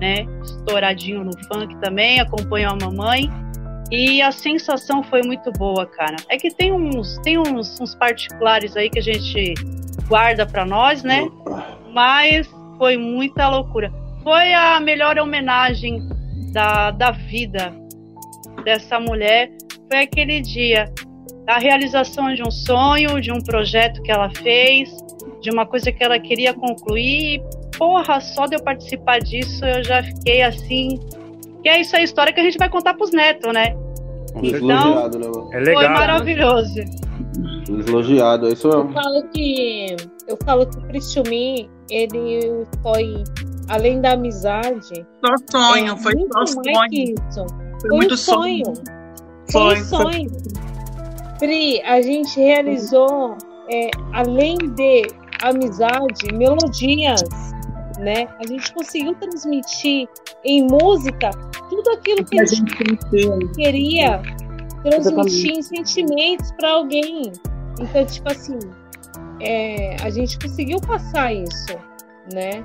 né, 0.00 0.26
estouradinho 0.42 1.22
no 1.22 1.32
funk 1.46 1.76
também, 1.80 2.18
acompanha 2.18 2.70
a 2.70 2.76
mamãe. 2.76 3.30
E 3.90 4.22
a 4.22 4.32
sensação 4.32 5.02
foi 5.02 5.22
muito 5.22 5.52
boa, 5.52 5.84
cara. 5.84 6.16
É 6.28 6.36
que 6.36 6.50
tem 6.52 6.72
uns, 6.72 7.18
tem 7.18 7.38
uns, 7.38 7.80
uns 7.80 7.94
particulares 7.94 8.76
aí 8.76 8.88
que 8.88 9.00
a 9.00 9.02
gente 9.02 9.54
guarda 10.08 10.46
para 10.46 10.64
nós, 10.64 11.02
né? 11.02 11.28
Mas 11.92 12.48
foi 12.78 12.96
muita 12.96 13.48
loucura. 13.48 13.92
Foi 14.22 14.52
a 14.54 14.78
melhor 14.78 15.18
homenagem 15.18 16.08
da, 16.52 16.90
da 16.90 17.10
vida 17.10 17.72
dessa 18.64 19.00
mulher 19.00 19.50
foi 19.88 20.02
aquele 20.02 20.40
dia 20.40 20.92
a 21.46 21.58
realização 21.58 22.32
de 22.32 22.42
um 22.42 22.50
sonho, 22.50 23.20
de 23.20 23.32
um 23.32 23.40
projeto 23.40 24.00
que 24.02 24.10
ela 24.10 24.30
fez, 24.30 24.88
de 25.40 25.50
uma 25.50 25.66
coisa 25.66 25.90
que 25.90 26.02
ela 26.02 26.18
queria 26.18 26.54
concluir. 26.54 27.42
Porra, 27.76 28.20
só 28.20 28.46
de 28.46 28.56
eu 28.56 28.62
participar 28.62 29.18
disso 29.18 29.64
eu 29.64 29.82
já 29.82 30.02
fiquei 30.02 30.42
assim. 30.42 31.00
Que 31.62 31.68
é 31.68 31.80
isso 31.80 31.96
a 31.96 32.02
história 32.02 32.32
que 32.32 32.40
a 32.40 32.42
gente 32.44 32.56
vai 32.56 32.68
contar 32.68 32.94
pros 32.94 33.10
netos, 33.10 33.52
né? 33.52 33.76
Então, 34.42 35.08
né, 35.08 35.26
é 35.52 35.58
legal, 35.58 35.82
foi 35.82 35.88
maravilhoso. 35.88 36.80
Elogiado, 37.68 38.48
é 38.48 38.52
isso 38.52 38.68
mesmo. 38.68 38.82
Eu 38.82 38.92
falo 38.92 39.28
que, 39.30 39.96
eu 40.28 40.38
falo 40.44 40.66
que 40.66 40.78
o 40.78 40.82
Cristiumi, 40.82 41.68
ele 41.90 42.64
foi 42.82 43.24
além 43.70 44.00
da 44.00 44.12
amizade. 44.12 45.06
Só 45.24 45.34
sonho, 45.50 45.94
é 45.94 45.96
foi 45.96 46.14
só 46.32 46.46
sonho. 46.46 46.88
isso. 46.92 47.46
Foi, 47.80 47.80
foi 47.80 47.90
muito 47.90 48.16
sonho. 48.16 48.64
sonho. 48.66 48.84
Foi, 49.50 49.76
foi 49.76 49.84
sonho. 49.84 50.30
Pri, 51.38 51.80
a 51.82 52.02
gente 52.02 52.38
realizou, 52.38 53.38
é, 53.72 53.90
além 54.12 54.58
de 54.58 55.06
amizade, 55.42 56.34
melodias, 56.34 57.22
né? 57.98 58.28
A 58.38 58.46
gente 58.46 58.72
conseguiu 58.74 59.14
transmitir 59.14 60.06
em 60.44 60.66
música 60.66 61.30
tudo 61.70 61.90
aquilo 61.92 62.24
que 62.24 62.40
a 62.40 62.44
gente 62.44 62.74
queria 63.54 64.20
transmitir 64.82 65.52
em 65.56 65.62
sentimentos 65.62 66.50
para 66.52 66.72
alguém. 66.72 67.32
Então, 67.80 68.04
tipo 68.04 68.30
assim, 68.30 68.58
é, 69.40 69.96
a 70.02 70.10
gente 70.10 70.38
conseguiu 70.38 70.78
passar 70.80 71.32
isso, 71.32 71.78
né? 72.32 72.64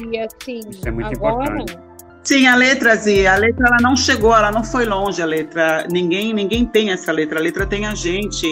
E 0.00 0.18
assim, 0.18 0.60
Isso 0.68 0.86
é 0.86 0.90
muito 0.90 1.16
agora. 1.16 1.60
Importante. 1.60 1.92
Sim, 2.24 2.46
a 2.46 2.54
letra, 2.54 2.94
Zi, 2.94 3.26
a 3.26 3.36
letra 3.36 3.66
ela 3.66 3.78
não 3.80 3.96
chegou, 3.96 4.34
ela 4.34 4.52
não 4.52 4.62
foi 4.62 4.84
longe, 4.84 5.20
a 5.20 5.26
letra. 5.26 5.86
Ninguém, 5.90 6.32
ninguém 6.32 6.64
tem 6.64 6.90
essa 6.90 7.10
letra. 7.10 7.40
A 7.40 7.42
letra 7.42 7.66
tem 7.66 7.84
a 7.84 7.94
gente, 7.96 8.46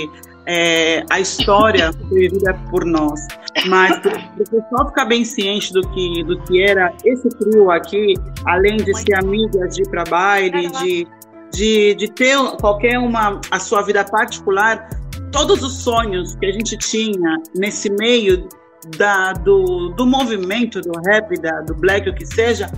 é, 0.45 1.05
a 1.09 1.21
história 1.21 1.93
vivida 2.11 2.53
por 2.69 2.85
nós. 2.85 3.21
Mas 3.69 3.97
para 4.01 4.19
o 4.19 4.51
pessoal 4.51 4.89
ficar 4.89 5.05
bem 5.05 5.25
ciente 5.25 5.73
do 5.73 5.83
que, 5.91 6.25
do 6.25 6.41
que 6.43 6.63
era 6.63 6.93
esse 7.05 7.29
trio 7.29 7.71
aqui, 7.71 8.15
além 8.45 8.77
de 8.77 8.93
ser 8.99 9.15
amiga, 9.15 9.69
de 9.69 9.83
ir 9.83 9.89
para 9.89 10.03
baile, 10.05 10.69
de, 10.69 11.07
de, 11.53 11.95
de 11.95 12.13
ter 12.13 12.37
qualquer 12.61 12.99
uma 12.99 13.41
a 13.53 13.61
sua 13.61 13.83
vida 13.83 14.05
particular, 14.05 14.89
todos 15.31 15.63
os 15.63 15.85
sonhos 15.85 16.35
que 16.35 16.47
a 16.47 16.53
gente 16.53 16.77
tinha 16.77 17.37
nesse 17.55 17.89
meio 17.89 18.49
da, 18.97 19.33
do, 19.33 19.91
do 19.91 20.07
movimento 20.07 20.81
do 20.81 20.93
rap, 21.07 21.39
da, 21.41 21.61
do 21.61 21.75
black, 21.75 22.09
o 22.09 22.15
que 22.15 22.27
seja, 22.27 22.71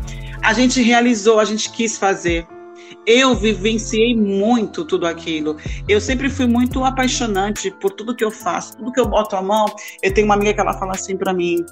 a 0.43 0.53
gente 0.53 0.83
realizou, 0.83 1.39
a 1.39 1.45
gente 1.45 1.71
quis 1.71 1.97
fazer. 1.97 2.47
Eu 3.07 3.35
vivenciei 3.35 4.15
muito 4.15 4.85
tudo 4.85 5.07
aquilo. 5.07 5.57
Eu 5.89 6.01
sempre 6.01 6.29
fui 6.29 6.47
muito 6.47 6.85
apaixonante 6.85 7.71
por 7.71 7.91
tudo 7.91 8.15
que 8.15 8.25
eu 8.25 8.31
faço, 8.31 8.77
tudo 8.77 8.93
que 8.93 9.01
eu 9.01 9.07
boto 9.07 9.37
a 9.37 9.43
mão. 9.43 9.67
Eu 10.03 10.13
tenho 10.13 10.27
uma 10.27 10.35
amiga 10.35 10.55
que 10.55 10.61
ela 10.61 10.75
fala 10.75 10.93
assim 10.93 11.17
para 11.17 11.33
mim: 11.33 11.65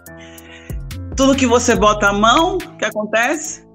tudo 1.17 1.37
que 1.37 1.47
você 1.47 1.75
bota 1.75 2.09
a 2.09 2.13
mão, 2.13 2.57
o 2.57 2.77
que 2.77 2.85
acontece? 2.85 3.69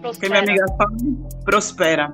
Prospera. 0.00 0.12
Que 0.20 0.28
minha 0.28 0.42
amiga 0.42 0.66
fala, 0.76 0.96
prospera. 1.44 2.12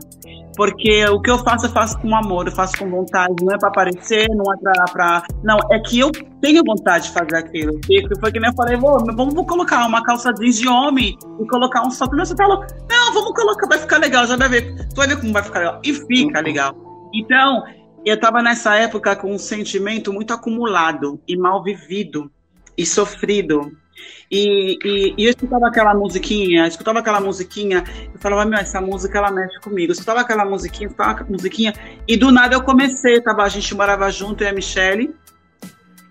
Porque 0.61 1.03
o 1.07 1.19
que 1.23 1.31
eu 1.31 1.39
faço, 1.39 1.65
eu 1.65 1.71
faço 1.71 1.99
com 2.01 2.15
amor, 2.15 2.47
eu 2.47 2.53
faço 2.53 2.77
com 2.77 2.91
vontade, 2.91 3.35
não 3.43 3.55
é 3.55 3.59
para 3.59 3.71
aparecer, 3.71 4.29
não 4.29 4.45
é 4.53 4.57
para. 4.93 5.23
Não, 5.43 5.59
é 5.71 5.79
que 5.79 5.99
eu 5.99 6.13
tenho 6.39 6.63
vontade 6.63 7.05
de 7.05 7.15
fazer 7.15 7.35
aquilo. 7.35 7.81
E 7.89 8.07
foi 8.21 8.31
que 8.31 8.39
nem 8.39 8.51
eu 8.51 8.55
falei, 8.55 8.77
vamos, 8.77 9.05
vamos 9.17 9.47
colocar 9.47 9.87
uma 9.87 10.03
calça 10.03 10.35
jeans 10.35 10.59
de 10.59 10.69
homem 10.69 11.17
e 11.41 11.47
colocar 11.47 11.81
um 11.81 11.91
salto. 11.91 12.15
Você 12.15 12.37
falou, 12.37 12.63
não, 12.91 13.15
vamos 13.15 13.33
colocar, 13.33 13.67
vai 13.69 13.79
ficar 13.79 13.97
legal, 13.97 14.27
já 14.27 14.37
vai 14.37 14.51
ver. 14.51 14.87
Tu 14.91 14.97
vai 14.97 15.09
ver 15.09 15.19
como 15.19 15.33
vai 15.33 15.43
ficar 15.43 15.61
legal. 15.61 15.81
E 15.83 15.95
fica 15.95 16.41
legal. 16.43 16.77
Então, 17.15 17.65
eu 18.05 18.17
estava 18.17 18.43
nessa 18.43 18.75
época 18.75 19.17
com 19.17 19.33
um 19.33 19.39
sentimento 19.39 20.13
muito 20.13 20.35
acumulado 20.35 21.19
e 21.27 21.39
mal 21.39 21.63
vivido 21.63 22.31
e 22.77 22.85
sofrido 22.85 23.73
e, 24.31 24.79
e, 24.85 25.15
e, 25.19 25.25
eu 25.25 25.31
escutava 25.31 25.67
aquela 25.67 25.95
musiquinha, 25.95 26.67
escutava 26.67 27.01
aquela 27.01 27.21
musiquinha, 27.21 27.83
eu 28.13 28.21
falava, 28.21 28.45
meu, 28.45 28.59
essa 28.59 28.81
música 28.81 29.19
ela 29.19 29.31
mexe 29.31 29.59
comigo. 29.61 29.91
Eu 29.91 29.95
escutava 29.95 30.21
aquela 30.21 30.45
musiquinha, 30.45 30.87
escutava 30.87 31.11
aquela 31.13 31.31
musiquinha, 31.31 31.73
e 32.07 32.17
do 32.17 32.31
nada 32.31 32.55
eu 32.55 32.63
comecei, 32.63 33.21
tava, 33.21 33.43
a 33.43 33.49
gente 33.49 33.75
morava 33.75 34.11
junto, 34.11 34.43
eu 34.43 34.49
e 34.49 34.51
a 34.51 34.55
Michelle. 34.55 35.15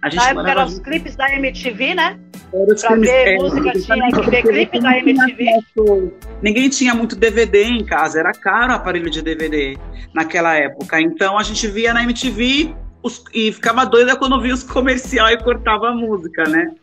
A 0.01 0.09
gente 0.09 0.23
Na 0.23 0.29
época 0.29 0.51
eram 0.51 0.65
os 0.65 0.79
clipes 0.79 1.15
da 1.15 1.33
MTV, 1.33 1.95
né? 1.95 2.19
Era 2.53 2.73
os 2.73 2.81
pra 2.81 2.93
clipes, 2.93 3.09
ver 3.09 3.27
é, 3.27 3.37
música 3.37 3.71
tinha 3.71 4.11
que 4.11 4.29
ver 4.29 4.43
clipe 4.43 4.79
da 4.79 4.97
MTV. 4.97 6.13
Ninguém 6.41 6.69
tinha 6.69 6.95
muito 6.95 7.15
DVD 7.15 7.63
em 7.63 7.85
casa, 7.85 8.19
era 8.19 8.31
caro 8.31 8.71
o 8.71 8.75
aparelho 8.75 9.09
de 9.09 9.21
DVD 9.21 9.77
naquela 10.13 10.55
época. 10.55 11.01
Então 11.01 11.37
a 11.37 11.43
gente 11.43 11.67
via 11.67 11.93
na 11.93 12.03
MTV 12.03 12.73
os, 13.03 13.23
e 13.33 13.51
ficava 13.51 13.85
doida 13.85 14.15
quando 14.15 14.41
via 14.41 14.53
os 14.53 14.63
comerciais 14.63 15.39
e 15.39 15.43
cortava 15.43 15.89
a 15.89 15.93
música, 15.93 16.43
né? 16.43 16.73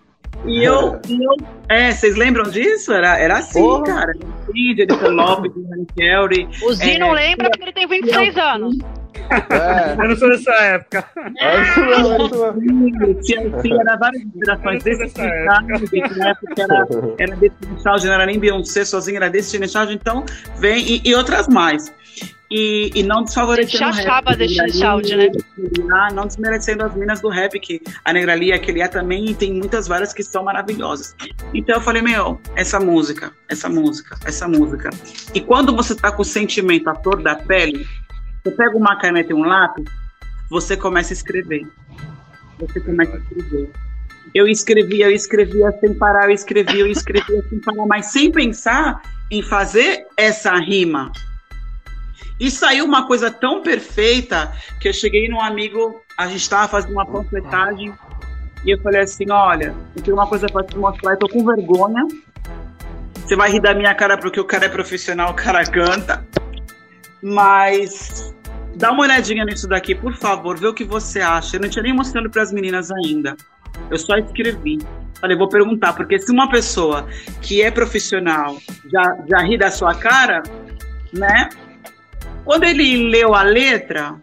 E 0.45 0.63
eu, 0.63 1.01
eu, 1.09 1.37
é, 1.69 1.91
vocês 1.91 2.17
lembram 2.17 2.45
disso? 2.45 2.93
Era, 2.93 3.19
era 3.19 3.39
assim, 3.39 3.61
Porra. 3.61 3.85
cara. 3.85 4.13
Sim, 4.47 4.77
Jennifer 4.77 5.11
Lopez, 5.11 5.53
Rani 5.71 5.87
Kelly. 5.97 6.49
O 6.63 6.73
Zi 6.73 6.93
é, 6.93 6.99
não 6.99 7.13
lembra 7.13 7.51
porque 7.51 7.65
ele 7.65 7.73
tem 7.73 7.89
26 7.89 8.37
anos. 8.37 8.77
É. 9.29 9.93
Eu 10.05 10.09
não 10.09 10.17
sou 10.17 10.29
dessa 10.29 10.53
época. 10.53 11.05
É. 11.39 11.63
Tinha, 13.23 13.81
era 13.81 13.97
várias 13.97 14.23
gerações 14.35 14.85
desse 14.85 15.21
época 15.21 16.63
era, 16.63 16.87
era 17.19 17.37
Destiny 17.37 17.77
Child, 17.83 18.07
não 18.07 18.15
era 18.15 18.27
nem 18.27 18.39
Beyoncé 18.39 18.85
sozinha, 18.85 19.19
era 19.19 19.29
Destiny 19.29 19.69
Child, 19.69 19.95
então 19.95 20.25
vem, 20.59 20.79
e, 20.79 21.03
e 21.05 21.15
outras 21.15 21.49
mais 21.49 21.93
e, 22.51 22.91
e 22.95 23.03
não 23.03 23.25
desfavorecendo. 23.25 23.85
Destiny 24.37 24.73
Child, 24.73 25.17
né? 25.17 25.31
Ah, 25.93 26.13
não 26.13 26.27
desmerecendo 26.27 26.85
as 26.85 26.95
minas 26.95 27.21
do 27.21 27.29
rap, 27.29 27.59
que 27.59 27.81
a 28.05 28.13
Negrali, 28.13 28.53
a 28.53 28.59
Kelia 28.59 28.89
também, 28.89 29.31
e 29.31 29.35
tem 29.35 29.53
muitas 29.53 29.89
várias 29.89 30.13
que 30.13 30.23
são 30.23 30.45
maravilhosas. 30.45 31.15
Então 31.53 31.77
eu 31.77 31.81
falei, 31.81 32.03
meu, 32.03 32.41
essa 32.55 32.79
música, 32.79 33.33
essa 33.49 33.69
música, 33.69 34.17
essa 34.25 34.47
música. 34.47 34.91
E 35.35 35.41
quando 35.41 35.75
você 35.75 35.95
tá 35.95 36.11
com 36.13 36.23
o 36.23 36.25
sentimento 36.25 36.89
à 36.89 36.95
flor 36.95 37.23
da 37.23 37.35
pele, 37.35 37.87
você 38.45 38.51
pega 38.53 38.77
uma 38.77 38.97
caneta 38.97 39.33
e 39.33 39.35
um 39.35 39.45
lápis, 39.45 39.85
você 40.49 40.77
começa 40.77 41.13
a 41.13 41.15
escrever. 41.15 41.67
Você 42.59 42.81
começa 42.81 43.17
a 43.17 43.19
escrever. 43.19 43.71
Eu 44.35 44.47
escrevia, 44.47 45.07
eu 45.07 45.13
escrevia 45.13 45.73
sem 45.81 45.95
parar, 45.95 46.29
eu 46.29 46.35
escrevia, 46.35 46.81
eu 46.81 46.87
escrevia 46.87 47.43
sem 47.49 47.61
parar, 47.61 47.87
mas 47.87 48.07
sem 48.07 48.31
pensar 48.31 49.01
em 49.31 49.43
fazer 49.43 50.05
essa 50.17 50.55
rima 50.57 51.11
e 52.39 52.51
saiu 52.51 52.85
uma 52.85 53.07
coisa 53.07 53.31
tão 53.31 53.63
perfeita 53.63 54.53
que 54.81 54.89
eu 54.89 54.93
cheguei 54.93 55.29
num 55.29 55.41
amigo, 55.41 56.03
a 56.19 56.27
gente 56.27 56.43
estava 56.43 56.69
fazendo 56.69 56.93
uma 56.93 57.07
panfletagem 57.07 57.93
e 58.65 58.71
eu 58.71 58.81
falei 58.81 59.01
assim: 59.01 59.31
Olha, 59.31 59.75
eu 59.95 60.03
tenho 60.03 60.17
uma 60.17 60.27
coisa 60.27 60.47
para 60.47 60.65
te 60.65 60.77
mostrar, 60.77 61.13
eu 61.13 61.19
tô 61.19 61.29
com 61.29 61.45
vergonha. 61.45 62.07
Você 63.15 63.35
vai 63.35 63.51
rir 63.51 63.61
da 63.61 63.75
minha 63.75 63.95
cara 63.95 64.17
porque 64.19 64.39
o 64.39 64.45
cara 64.45 64.67
é 64.67 64.69
profissional, 64.69 65.31
o 65.31 65.35
cara 65.35 65.65
canta. 65.65 66.25
Mas 67.23 68.35
dá 68.77 68.93
uma 68.93 69.03
olhadinha 69.03 69.45
nisso 69.45 69.67
daqui, 69.67 69.95
por 69.95 70.15
favor, 70.15 70.59
vê 70.59 70.67
o 70.67 70.75
que 70.75 70.85
você 70.85 71.21
acha. 71.21 71.57
Eu 71.57 71.61
não 71.61 71.69
tinha 71.69 71.83
nem 71.83 71.93
mostrando 71.93 72.31
para 72.31 72.43
as 72.43 72.53
meninas 72.53 72.91
ainda. 72.91 73.37
Eu 73.91 73.99
só 73.99 74.17
escrevi. 74.17 74.79
Falei, 75.21 75.37
vou 75.37 75.49
perguntar, 75.49 75.95
porque 75.95 76.19
se 76.19 76.31
uma 76.31 76.49
pessoa 76.51 77.09
que 77.41 77.63
é 77.63 77.71
profissional 77.71 78.59
já, 78.93 79.17
já 79.29 79.39
ri 79.39 79.57
da 79.57 79.71
sua 79.71 79.95
cara, 79.95 80.43
né? 81.13 81.49
Quando 82.47 82.63
ele 82.63 83.11
leu 83.11 83.35
a 83.35 83.43
letra, 83.43 84.15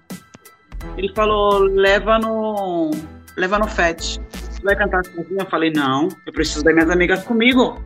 ele 0.98 1.14
falou: 1.14 1.60
leva 1.60 2.18
no. 2.18 2.90
leva 3.36 3.60
no 3.60 3.68
FET. 3.68 4.22
Você 4.32 4.64
vai 4.64 4.78
cantar 4.78 5.04
sozinha? 5.06 5.42
Eu 5.42 5.46
falei: 5.46 5.72
não, 5.76 6.08
eu 6.26 6.32
preciso 6.32 6.64
das 6.64 6.74
minhas 6.74 6.90
amigas 6.90 7.22
comigo. 7.24 7.84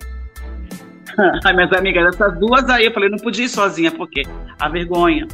As 1.44 1.56
minhas 1.56 1.74
amigas, 1.74 2.14
essas 2.14 2.40
duas 2.40 2.70
aí, 2.70 2.86
eu 2.86 2.94
falei: 2.94 3.10
não 3.10 3.18
podia 3.18 3.46
ir 3.46 3.50
sozinha, 3.50 3.92
porque 3.92 4.22
a 4.60 4.70
vergonha. 4.70 5.28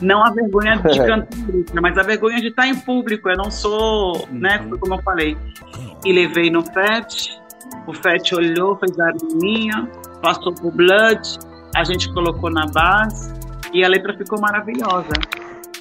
Não 0.00 0.24
a 0.24 0.30
vergonha 0.30 0.78
de 0.78 0.98
cantar 1.06 1.38
mas 1.80 1.96
a 1.96 2.02
vergonha 2.02 2.40
de 2.40 2.48
estar 2.48 2.66
em 2.66 2.74
público. 2.74 3.28
Eu 3.28 3.36
não 3.36 3.50
sou, 3.50 4.26
né, 4.32 4.58
uhum. 4.58 4.78
como 4.78 4.94
eu 4.94 5.02
falei. 5.02 5.36
E 6.02 6.12
levei 6.12 6.50
no 6.50 6.62
FET, 6.62 7.38
o 7.86 7.92
FET 7.92 8.34
olhou, 8.34 8.76
fez 8.78 8.98
a 8.98 9.12
minha, 9.34 9.86
passou 10.22 10.52
pro 10.54 10.70
Blood, 10.70 11.38
a 11.76 11.84
gente 11.84 12.12
colocou 12.12 12.50
na 12.50 12.66
base 12.66 13.41
e 13.72 13.84
a 13.84 13.88
letra 13.88 14.16
ficou 14.16 14.40
maravilhosa. 14.40 15.12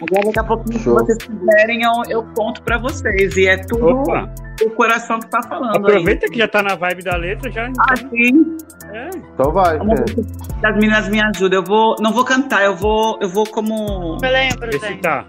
Agora, 0.01 0.25
daqui 0.25 0.39
a 0.39 0.43
pouquinho, 0.43 0.79
Show. 0.79 0.99
se 0.99 1.05
vocês 1.05 1.17
quiserem, 1.19 1.83
eu, 1.83 1.91
eu 2.09 2.23
conto 2.35 2.63
para 2.63 2.77
vocês. 2.79 3.37
E 3.37 3.47
é 3.47 3.57
tudo 3.57 3.87
Opa. 3.87 4.33
o 4.63 4.69
coração 4.71 5.19
que 5.19 5.27
tá 5.27 5.43
falando. 5.43 5.75
Aproveita 5.77 6.25
aí. 6.25 6.31
que 6.31 6.39
já 6.39 6.47
tá 6.47 6.63
na 6.63 6.75
vibe 6.75 7.03
da 7.03 7.15
letra, 7.15 7.51
já. 7.51 7.69
Ah, 7.79 7.95
sim. 7.95 8.57
É. 8.91 9.09
Então 9.15 9.51
vai. 9.51 9.77
As 9.77 10.75
meninas 10.75 11.07
me 11.07 11.21
ajudam. 11.21 11.59
Eu 11.59 11.63
vou, 11.63 11.95
não 11.99 12.11
vou 12.11 12.25
cantar, 12.25 12.63
eu 12.63 12.75
vou, 12.75 13.19
eu 13.21 13.29
vou 13.29 13.45
como. 13.45 14.17
Eu 14.23 14.31
lembro, 14.31 14.71
Recitar. 14.71 15.27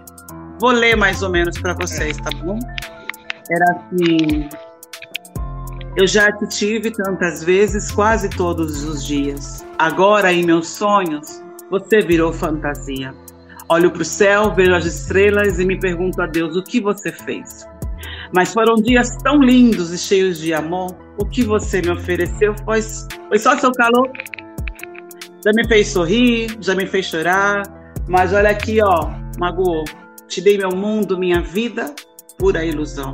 Vou 0.59 0.71
ler 0.71 0.95
mais 0.95 1.21
ou 1.21 1.29
menos 1.29 1.59
para 1.59 1.73
vocês, 1.73 2.17
tá 2.17 2.29
bom? 2.43 2.57
Era 3.51 3.65
assim. 3.75 4.49
Eu 5.95 6.07
já 6.07 6.31
te 6.31 6.47
tive 6.47 6.89
tantas 6.89 7.43
vezes, 7.43 7.91
quase 7.91 8.27
todos 8.29 8.83
os 8.83 9.05
dias. 9.05 9.63
Agora, 9.77 10.33
em 10.33 10.43
meus 10.43 10.67
sonhos, 10.69 11.42
você 11.73 12.01
virou 12.01 12.31
fantasia. 12.31 13.15
Olho 13.67 13.89
para 13.89 14.03
o 14.03 14.05
céu, 14.05 14.53
vejo 14.53 14.75
as 14.75 14.85
estrelas 14.85 15.57
e 15.57 15.65
me 15.65 15.79
pergunto 15.79 16.21
a 16.21 16.27
Deus 16.27 16.55
o 16.55 16.61
que 16.61 16.79
você 16.79 17.11
fez. 17.11 17.67
Mas 18.31 18.53
foram 18.53 18.75
dias 18.75 19.17
tão 19.23 19.41
lindos 19.41 19.91
e 19.91 19.97
cheios 19.97 20.37
de 20.37 20.53
amor. 20.53 20.95
O 21.17 21.25
que 21.25 21.43
você 21.43 21.81
me 21.81 21.89
ofereceu 21.89 22.53
foi, 22.63 22.79
foi 23.27 23.39
só 23.39 23.57
seu 23.57 23.71
calor. 23.71 24.07
Já 25.43 25.51
me 25.51 25.67
fez 25.67 25.87
sorrir, 25.87 26.55
já 26.61 26.75
me 26.75 26.85
fez 26.85 27.07
chorar. 27.07 27.63
Mas 28.07 28.33
olha 28.33 28.51
aqui, 28.51 28.79
ó, 28.79 29.09
magoou. 29.39 29.83
Te 30.27 30.41
dei 30.41 30.59
meu 30.59 30.75
mundo, 30.75 31.17
minha 31.17 31.41
vida, 31.41 31.91
pura 32.37 32.63
ilusão. 32.63 33.13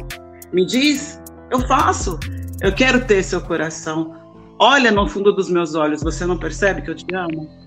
Me 0.52 0.65
diz, 0.65 1.22
eu 1.49 1.61
faço. 1.61 2.19
Eu 2.61 2.76
quero 2.76 3.06
ter 3.06 3.23
seu 3.23 3.40
coração. 3.40 4.14
Olha 4.60 4.91
no 4.91 5.07
fundo 5.07 5.31
dos 5.31 5.49
meus 5.49 5.76
olhos, 5.76 6.03
você 6.03 6.26
não 6.26 6.38
percebe 6.38 6.81
que 6.81 6.91
eu 6.91 6.95
te 6.95 7.06
amo? 7.15 7.59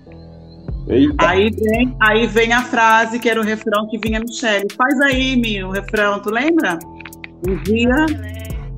Aí 1.17 1.49
vem, 1.49 1.95
aí 2.01 2.27
vem 2.27 2.51
a 2.51 2.61
frase 2.61 3.19
que 3.19 3.29
era 3.29 3.39
o 3.39 3.43
refrão 3.43 3.87
que 3.87 3.97
vinha 3.97 4.19
Michelle. 4.19 4.67
Faz 4.75 4.99
aí, 5.01 5.35
Mi, 5.35 5.63
o 5.63 5.71
refrão, 5.71 6.19
tu 6.19 6.29
lembra? 6.29 6.77
Um 7.47 7.55
dia, 7.63 8.05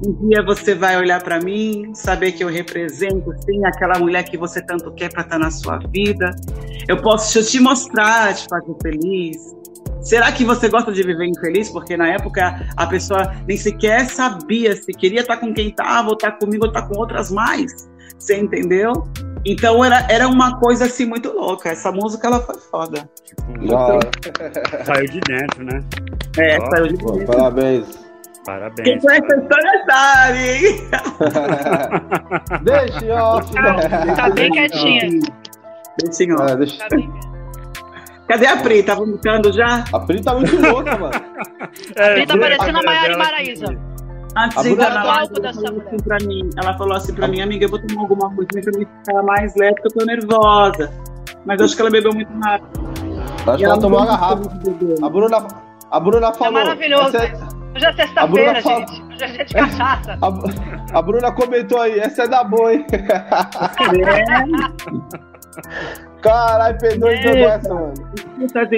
um 0.06 0.28
dia 0.28 0.44
você 0.44 0.76
vai 0.76 0.98
olhar 0.98 1.22
para 1.24 1.40
mim, 1.40 1.94
saber 1.94 2.32
que 2.34 2.44
eu 2.44 2.48
represento, 2.48 3.34
sim, 3.44 3.66
aquela 3.66 3.98
mulher 3.98 4.24
que 4.24 4.38
você 4.38 4.62
tanto 4.62 4.92
quer 4.94 5.12
para 5.12 5.24
estar 5.24 5.38
tá 5.38 5.44
na 5.44 5.50
sua 5.50 5.80
vida. 5.92 6.32
Eu 6.88 7.02
posso 7.02 7.44
te 7.44 7.60
mostrar, 7.60 8.34
te 8.36 8.46
fazer 8.48 8.76
feliz. 8.82 9.56
Será 10.02 10.32
que 10.32 10.46
você 10.46 10.70
gosta 10.70 10.92
de 10.92 11.02
viver 11.02 11.26
infeliz? 11.26 11.72
Porque 11.72 11.98
na 11.98 12.10
época 12.10 12.68
a 12.78 12.86
pessoa 12.86 13.34
nem 13.48 13.58
sequer 13.58 14.06
sabia 14.06 14.76
se 14.76 14.92
queria 14.94 15.22
estar 15.22 15.36
tá 15.36 15.40
com 15.42 15.52
quem 15.52 15.70
estava, 15.70 16.10
ou 16.10 16.14
estar 16.14 16.32
tá 16.32 16.38
comigo, 16.38 16.66
ou 16.66 16.70
estar 16.70 16.84
com 16.88 17.00
outras 17.00 17.32
mais. 17.32 17.90
Você 18.26 18.38
entendeu? 18.38 18.92
Então 19.46 19.86
era, 19.86 20.08
era 20.10 20.28
uma 20.28 20.60
coisa 20.60 20.86
assim 20.86 21.06
muito 21.06 21.32
louca. 21.32 21.70
Essa 21.70 21.92
música 21.92 22.26
ela 22.26 22.40
foi 22.40 22.56
foda. 22.56 23.08
Tipo, 23.24 23.44
saiu 24.84 25.06
de 25.06 25.20
dentro, 25.20 25.64
né? 25.64 25.80
É, 26.40 26.58
Ó, 26.60 26.70
saiu 26.72 26.88
de 26.88 26.98
dentro. 26.98 27.26
Parabéns. 27.28 27.86
Parabéns. 28.44 28.84
Quem 28.84 29.00
conhece 29.00 29.32
a 29.32 29.38
história 29.38 29.86
sabe. 29.86 30.90
deixa, 32.66 33.14
ó. 33.14 33.40
Tá 34.16 34.30
bem 34.32 34.52
quietinha. 34.52 35.08
Deixa, 36.02 36.36
ó. 36.36 36.48
É, 36.48 36.56
deixa. 36.56 36.80
Tá 36.80 36.96
bem 36.96 37.08
Cadê 38.28 38.48
a 38.48 38.58
Pri? 38.58 38.82
Tá 38.82 38.96
vomitando 38.96 39.54
já? 39.54 39.86
A 39.94 40.00
Pri 40.00 40.20
tá 40.24 40.34
muito 40.34 40.60
louca, 40.60 40.98
mano. 40.98 41.14
É, 41.96 42.10
a 42.10 42.14
Pri 42.16 42.26
tá 42.26 42.38
parecendo 42.40 42.80
a 42.80 42.82
Maiara 42.82 43.14
e 43.14 43.18
Maraísa. 43.18 43.95
Antes 44.38 44.64
de 44.64 44.72
enganar, 44.72 45.06
ela, 45.06 45.28
falou 45.28 45.48
assim 45.48 45.98
pra 46.04 46.18
mim, 46.20 46.50
ela 46.58 46.78
falou 46.78 46.98
assim 46.98 47.14
pra 47.14 47.28
mim, 47.28 47.42
amiga, 47.42 47.66
eu 47.66 47.70
vou 47.70 47.80
tomar 47.80 48.02
alguma 48.02 48.36
coisa 48.36 48.50
pra 48.52 48.80
me 48.80 48.86
ficar 48.86 49.24
mais 49.24 49.56
leve, 49.56 49.76
porque 49.76 49.88
eu 49.88 49.94
tô 49.94 50.06
nervosa. 50.06 50.92
Mas 51.46 51.62
acho 51.62 51.76
que 51.76 51.82
ela 51.82 51.92
bebeu 51.92 52.14
muito 52.14 52.32
rápido. 52.44 52.68
Acho 53.48 53.58
que 53.58 53.64
ela, 53.64 53.74
ela 53.74 53.82
tomou 53.82 54.00
a 54.00 54.06
garrafa. 54.06 54.44
A 55.02 55.10
Bruna, 55.10 55.48
a 55.92 56.00
Bruna 56.00 56.34
falou. 56.34 56.60
É 56.60 56.64
maravilhoso. 56.64 57.18
É... 57.18 57.34
Hoje 57.76 57.86
é 57.86 57.94
sexta-feira, 57.94 58.62
gente. 58.62 59.04
Hoje 59.04 59.24
é 59.24 59.28
dia 59.28 59.46
de 59.46 59.54
cachaça. 59.54 60.18
A, 60.22 60.28
a, 60.98 61.02
Bruna 61.02 61.32
comentou 61.32 61.80
aí, 61.80 62.00
essa 62.00 62.24
é 62.24 62.28
da 62.28 62.44
boa, 62.44 62.74
hein? 62.74 62.86
É. 62.92 63.06
Caralho, 66.22 66.78
perdeu 66.80 67.08
é. 67.08 67.22
toda 67.22 67.40
essa, 67.40 67.74
mano. 67.74 67.94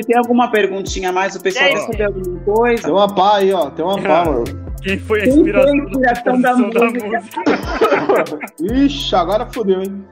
Tem 0.05 0.17
alguma 0.17 0.51
perguntinha 0.51 1.09
a 1.09 1.13
mais? 1.13 1.35
O 1.35 1.41
pessoal 1.41 1.69
quer 1.69 1.79
saber 1.79 2.03
alguma 2.03 2.39
coisa? 2.41 2.83
Tem 2.83 2.91
uma 2.91 3.13
pá 3.13 3.37
aí, 3.37 3.53
ó. 3.53 3.69
Tem 3.69 3.85
uma 3.85 4.01
pá, 4.01 4.25
mano. 4.25 4.67
Quem 4.81 4.99
foi 4.99 5.21
a 5.21 5.25
inspiração, 5.27 5.69
foi 5.69 5.79
a 5.79 5.83
inspiração 5.83 6.41
da, 6.41 6.53
da, 6.53 6.57
música? 6.59 7.21
música? 7.21 8.53
Ixi, 8.61 9.15
agora 9.15 9.45
fodeu, 9.47 9.81
hein? 9.81 10.05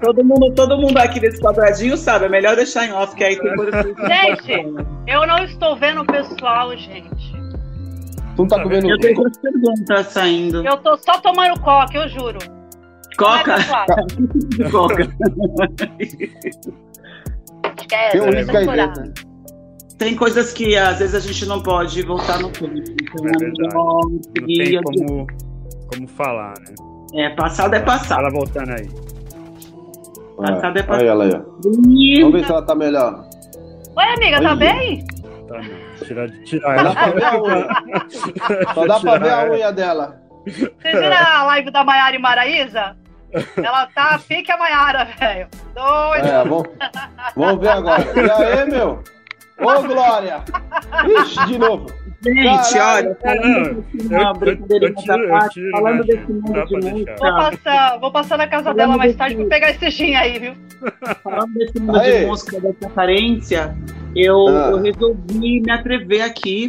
Todo 0.00 0.24
mundo, 0.24 0.52
todo 0.54 0.76
mundo 0.76 0.96
aqui 0.98 1.18
desse 1.18 1.40
quadradinho 1.40 1.96
sabe. 1.96 2.26
É 2.26 2.28
melhor 2.28 2.54
deixar 2.54 2.86
em 2.86 2.92
off, 2.92 3.14
que 3.14 3.24
aí 3.24 3.36
tem 3.38 3.54
coisa 3.54 3.82
Gente, 3.82 4.52
eu 5.06 5.26
não 5.26 5.44
estou 5.44 5.76
vendo 5.76 6.02
o 6.02 6.06
pessoal, 6.06 6.76
gente. 6.76 7.32
Tu 8.36 8.42
não 8.42 8.48
tá 8.48 8.62
comendo 8.62 8.88
Eu 8.88 8.98
tenho 8.98 9.14
duas 9.14 9.36
perguntas 9.38 10.06
saindo. 10.08 10.66
Eu 10.66 10.76
tô 10.78 10.96
só 10.98 11.18
tomando 11.20 11.58
coca, 11.60 11.96
eu 11.96 12.08
juro. 12.08 12.38
Coca? 13.16 13.56
Coca. 14.70 15.08
Esquece, 17.78 18.12
tem 18.12 18.20
um 18.20 18.30
risco 18.30 18.56
aí 18.56 18.66
dentro. 18.66 19.32
Tem 19.98 20.16
coisas 20.16 20.52
que 20.52 20.76
às 20.76 20.98
vezes 20.98 21.14
a 21.14 21.20
gente 21.20 21.46
não 21.46 21.62
pode 21.62 22.02
voltar 22.02 22.40
no 22.40 22.50
tempo. 22.50 22.74
Então, 22.74 23.28
é 23.28 23.72
não, 23.72 24.00
não 24.00 24.46
tem 24.46 24.82
como, 24.82 25.26
como 25.88 26.08
falar, 26.08 26.54
né? 26.60 26.74
É, 27.14 27.30
passado 27.30 27.74
é 27.74 27.80
passado. 27.80 28.20
Ela 28.20 28.30
voltando 28.30 28.70
aí. 28.70 28.88
Passado 30.36 30.78
é 30.78 30.82
passado. 30.82 31.02
Aí 31.02 31.08
ela 31.08 31.24
aí, 31.24 31.32
ó. 31.34 31.42
Vamos 32.20 32.32
ver 32.32 32.44
se 32.44 32.50
ela 32.50 32.62
tá 32.62 32.74
melhor. 32.74 33.24
Oi, 33.96 34.04
amiga, 34.04 34.40
tá 34.40 34.56
bem? 34.56 35.06
Tá, 35.46 35.60
tira, 36.04 36.28
tira 36.44 36.68
ela. 36.74 36.82
Dá 36.82 36.94
pra 36.94 37.10
ver 37.10 37.24
a 37.24 37.42
unha. 37.42 37.66
Só 38.74 38.86
dá 38.86 38.98
pra 39.00 39.18
ver 39.18 39.30
a 39.30 39.50
unha 39.50 39.72
dela. 39.72 40.20
Você 40.46 40.90
viram 40.90 41.16
a 41.16 41.44
live 41.44 41.70
da 41.70 41.84
Maiara 41.84 42.16
e 42.16 42.18
Maraísa? 42.18 42.96
Ela 43.56 43.86
tá 43.86 44.20
pique 44.26 44.50
a 44.52 44.56
Maiara, 44.56 45.04
velho. 45.04 45.48
Doido. 45.74 46.26
É, 46.26 46.44
vamos, 46.44 46.68
vamos 47.36 47.60
ver 47.60 47.68
agora. 47.68 48.02
E 48.02 48.30
aí, 48.30 48.70
meu? 48.70 49.02
Ô, 49.58 49.82
Glória! 49.82 50.44
Ixi, 51.22 51.46
de 51.46 51.58
novo. 51.58 51.86
Gente, 52.24 52.78
olha, 52.78 53.16
falando 53.20 53.84
falando 55.72 56.04
desse 56.04 56.32
mundo 56.32 56.66
de 56.66 56.76
música. 56.76 57.16
Vou 57.18 57.32
passar, 57.32 57.98
vou 57.98 58.12
passar 58.12 58.38
na 58.38 58.46
casa 58.46 58.62
falando 58.64 58.76
dela 58.76 58.96
mais 58.96 59.16
tarde 59.16 59.36
pra 59.36 59.46
pegar 59.46 59.70
esse 59.70 59.90
gin 59.90 60.14
aí, 60.14 60.38
viu? 60.38 60.54
Falando 61.22 61.52
desse 61.54 61.80
mundo 61.80 61.98
aí. 61.98 62.20
de 62.20 62.26
música, 62.26 62.60
dessa 62.60 62.90
carência, 62.90 63.76
eu, 64.14 64.46
ah. 64.48 64.70
eu 64.70 64.82
resolvi 64.82 65.60
me 65.60 65.70
atrever 65.70 66.22
aqui. 66.22 66.68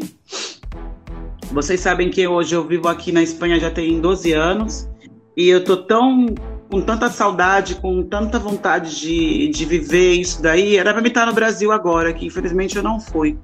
Vocês 1.51 1.79
sabem 1.79 2.09
que 2.09 2.27
hoje 2.27 2.55
eu 2.55 2.65
vivo 2.65 2.87
aqui 2.87 3.11
na 3.11 3.21
Espanha 3.21 3.59
já 3.59 3.69
tem 3.69 4.01
12 4.01 4.33
anos 4.33 4.89
e 5.37 5.49
eu 5.49 5.63
tô 5.63 5.77
tão 5.77 6.33
com 6.73 6.81
tanta 6.81 7.07
saudade, 7.07 7.75
com 7.75 8.01
tanta 8.01 8.39
vontade 8.39 8.99
de, 8.99 9.47
de 9.49 9.63
viver 9.63 10.13
isso 10.13 10.41
daí. 10.41 10.75
Era 10.75 10.91
para 10.91 11.03
me 11.03 11.09
estar 11.09 11.27
no 11.27 11.31
Brasil 11.31 11.71
agora, 11.71 12.11
que 12.11 12.25
infelizmente 12.25 12.75
eu 12.75 12.81
não 12.81 12.99
fui. 12.99 13.37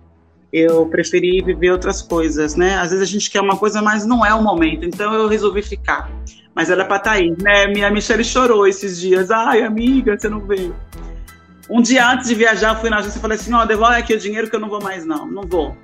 Eu 0.51 0.87
preferi 0.87 1.39
viver 1.43 1.69
outras 1.69 2.01
coisas, 2.01 2.55
né? 2.55 2.79
Às 2.79 2.89
vezes 2.89 3.07
a 3.07 3.11
gente 3.11 3.29
quer 3.29 3.39
uma 3.39 3.55
coisa, 3.55 3.83
mas 3.83 4.03
não 4.03 4.25
é 4.25 4.33
o 4.33 4.41
momento. 4.41 4.83
Então 4.83 5.13
eu 5.13 5.27
resolvi 5.27 5.61
ficar. 5.61 6.09
Mas 6.55 6.71
era 6.71 6.83
para 6.83 6.97
estar 6.97 7.11
tá 7.11 7.17
aí, 7.17 7.35
né? 7.39 7.67
Minha 7.67 7.91
Michelle 7.91 8.23
chorou 8.23 8.65
esses 8.65 8.99
dias. 8.99 9.29
Ai, 9.29 9.61
amiga, 9.61 10.17
você 10.17 10.27
não 10.27 10.39
veio. 10.39 10.75
Um 11.69 11.83
dia 11.83 12.11
antes 12.11 12.29
de 12.29 12.33
viajar, 12.33 12.73
eu 12.73 12.81
fui 12.81 12.89
na 12.89 12.97
agência 12.97 13.19
e 13.19 13.21
falei 13.21 13.37
assim: 13.37 13.53
ó, 13.53 13.63
devolve 13.63 13.97
aqui 13.97 14.15
o 14.15 14.19
dinheiro 14.19 14.49
que 14.49 14.55
eu 14.55 14.59
não 14.59 14.69
vou 14.69 14.81
mais, 14.81 15.05
não. 15.05 15.27
Não 15.27 15.43
vou. 15.43 15.77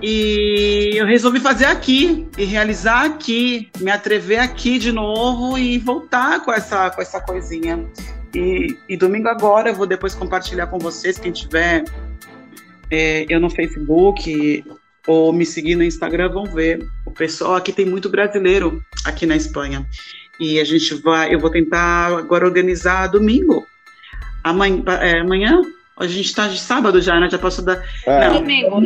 E 0.00 0.92
eu 0.94 1.06
resolvi 1.06 1.40
fazer 1.40 1.64
aqui 1.64 2.28
e 2.38 2.44
realizar 2.44 3.04
aqui, 3.04 3.68
me 3.80 3.90
atrever 3.90 4.38
aqui 4.38 4.78
de 4.78 4.92
novo 4.92 5.58
e 5.58 5.78
voltar 5.78 6.44
com 6.44 6.52
essa, 6.52 6.90
com 6.90 7.02
essa 7.02 7.20
coisinha. 7.20 7.84
E, 8.34 8.76
e 8.88 8.96
domingo 8.96 9.28
agora 9.28 9.70
eu 9.70 9.74
vou 9.74 9.86
depois 9.86 10.14
compartilhar 10.14 10.68
com 10.68 10.78
vocês, 10.78 11.18
quem 11.18 11.32
tiver 11.32 11.84
é, 12.90 13.26
eu 13.28 13.40
no 13.40 13.50
Facebook 13.50 14.64
ou 15.06 15.32
me 15.32 15.44
seguir 15.44 15.74
no 15.74 15.82
Instagram 15.82 16.28
vão 16.28 16.44
ver. 16.44 16.86
O 17.04 17.10
pessoal 17.10 17.56
aqui 17.56 17.72
tem 17.72 17.86
muito 17.86 18.08
brasileiro 18.08 18.80
aqui 19.04 19.26
na 19.26 19.34
Espanha. 19.34 19.84
E 20.38 20.60
a 20.60 20.64
gente 20.64 20.94
vai, 20.96 21.34
eu 21.34 21.40
vou 21.40 21.50
tentar 21.50 22.16
agora 22.16 22.46
organizar 22.46 23.08
domingo. 23.08 23.66
Amanhã, 24.44 24.82
é, 25.00 25.18
amanhã 25.18 25.60
a 25.98 26.06
gente 26.06 26.26
está 26.26 26.46
de 26.46 26.58
sábado 26.58 27.00
já, 27.00 27.18
né? 27.18 27.28
Já 27.28 27.38
passou 27.38 27.64
da. 27.64 27.82
É. 28.06 28.28
Não, 28.28 28.40
domingo. 28.40 28.80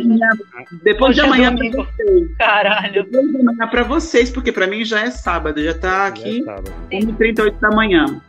Depois 0.83 1.11
Hoje 1.11 1.21
de 1.21 1.27
amanhã 1.27 1.53
é 1.53 1.69
para 1.69 1.83
vocês. 1.83 2.37
Caralho. 2.37 3.03
Depois 3.03 3.31
de 3.31 3.37
amanhã 3.37 3.67
para 3.67 3.83
vocês, 3.83 4.31
porque 4.31 4.51
para 4.51 4.67
mim 4.67 4.83
já 4.83 5.01
é 5.01 5.11
sábado, 5.11 5.63
já 5.63 5.71
está 5.71 6.07
aqui 6.07 6.43
é 6.91 6.99
1h38 6.99 7.59
da 7.59 7.69
manhã. 7.69 8.21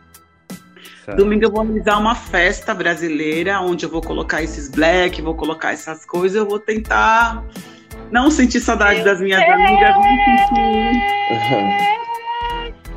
Certo. 1.03 1.17
Domingo 1.17 1.45
eu 1.45 1.51
vou 1.51 1.63
realizar 1.63 1.99
uma 1.99 2.15
festa 2.15 2.73
brasileira, 2.73 3.61
onde 3.61 3.85
eu 3.85 3.89
vou 3.89 4.01
colocar 4.01 4.41
esses 4.41 4.69
black, 4.69 5.21
vou 5.21 5.35
colocar 5.35 5.71
essas 5.71 6.05
coisas, 6.05 6.35
eu 6.35 6.47
vou 6.47 6.59
tentar 6.59 7.43
não 8.11 8.31
sentir 8.31 8.59
saudade 8.59 9.03
das 9.03 9.19
minhas 9.19 9.41
amigas, 9.41 9.95
não 9.95 10.03
sentir. 10.03 12.04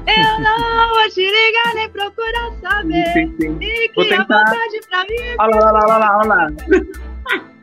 Eu 0.09 0.41
não 0.41 0.89
vou 0.89 1.11
te 1.11 1.21
ligar 1.21 1.75
nem 1.75 1.89
procurar 1.91 2.51
saber. 2.63 3.13
Sim, 3.13 3.37
sim. 3.41 3.59
E 3.61 3.93
vou 3.95 4.05
tentar... 4.05 4.25
vontade 4.25 4.81
pra 4.89 5.05
mim. 5.05 5.37
Olha 5.39 5.61
lá, 5.61 5.73
olha 5.73 5.73
lá, 5.73 5.87
olha 5.87 5.99
lá, 5.99 6.19
olha 6.19 6.29
lá. 6.29 6.47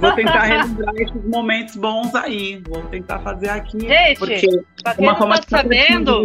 Vou 0.00 0.12
tentar 0.12 0.44
relembrar 0.44 0.94
esses 0.96 1.24
momentos 1.26 1.76
bons 1.76 2.14
aí. 2.14 2.62
Vou 2.66 2.80
tentar 2.84 3.18
fazer 3.18 3.50
aqui. 3.50 3.80
Gente, 3.80 4.18
porque 4.18 4.46
pra 4.82 4.94
quem 4.94 5.06
não 5.06 5.14
tá 5.14 5.42
sabendo, 5.46 6.24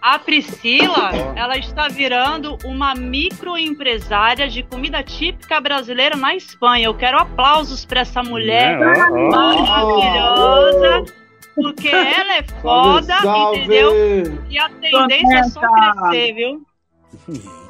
a 0.00 0.18
Priscila, 0.18 1.10
ela 1.36 1.58
está 1.58 1.88
virando 1.88 2.56
uma 2.64 2.94
microempresária 2.94 4.48
de 4.48 4.62
comida 4.62 5.02
típica 5.02 5.60
brasileira 5.60 6.16
na 6.16 6.34
Espanha. 6.34 6.86
Eu 6.86 6.94
quero 6.94 7.18
aplausos 7.18 7.84
para 7.84 8.00
essa 8.00 8.22
mulher 8.22 8.80
é, 8.80 8.86
oh, 8.86 9.12
oh, 9.12 9.30
maravilhosa. 9.30 11.04
Oh 11.16 11.19
porque 11.62 11.88
ela 11.88 12.36
é 12.36 12.42
foda, 12.60 13.06
salve, 13.06 13.24
salve. 13.24 13.58
entendeu? 13.58 14.38
E 14.48 14.58
a 14.58 14.68
tendência 14.68 15.38
é 15.38 15.42
só 15.44 15.60
crescer, 15.60 16.32
viu? 16.34 16.62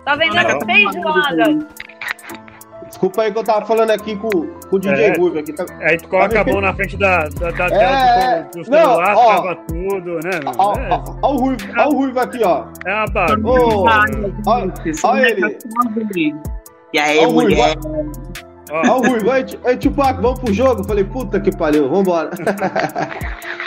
Tá 0.04 0.16
vendendo 0.16 0.64
feijoada. 0.64 1.68
Desculpa 2.90 3.22
aí 3.22 3.32
que 3.32 3.38
eu 3.38 3.44
tava 3.44 3.64
falando 3.64 3.90
aqui 3.90 4.16
com, 4.16 4.28
com 4.28 4.76
o 4.76 4.78
DJ 4.78 5.04
é, 5.04 5.16
Ruivo 5.16 5.38
aqui. 5.38 5.52
Tá, 5.52 5.64
aí 5.80 5.96
tu 5.96 6.08
coloca 6.08 6.34
tá 6.34 6.40
a 6.40 6.44
mão 6.44 6.60
na 6.60 6.74
frente 6.74 6.96
da, 6.96 7.28
da, 7.28 7.50
da 7.52 7.66
é, 7.66 7.68
tela 7.68 8.50
do, 8.52 8.64
celular, 8.64 9.16
ó, 9.16 9.26
trava 9.26 9.56
tudo, 9.68 10.14
né? 10.24 10.40
Ó, 10.58 10.74
é. 10.74 10.88
ó, 10.90 11.04
ó, 11.22 11.32
o 11.32 11.36
Ruivo, 11.36 11.58
ó 11.78 11.88
o 11.88 11.94
Ruivo 11.94 12.18
aqui, 12.18 12.40
ó. 12.42 12.64
É 12.84 12.92
uma 12.92 13.06
bagunça. 13.06 14.40
Ó, 14.46 15.08
ó 15.08 15.16
ele. 15.18 15.58
E 16.92 16.98
aí, 16.98 17.24
mulher? 17.28 17.76
Ó, 18.70 18.98
o 18.98 19.09
Ruivo, 19.09 19.30
aí, 19.30 19.76
Tupac, 19.76 20.20
vamos 20.20 20.38
pro 20.38 20.52
jogo? 20.52 20.80
Eu 20.82 20.84
falei, 20.84 21.05
puta 21.05 21.40
que 21.40 21.55
pariu, 21.55 21.88
vambora. 21.88 22.30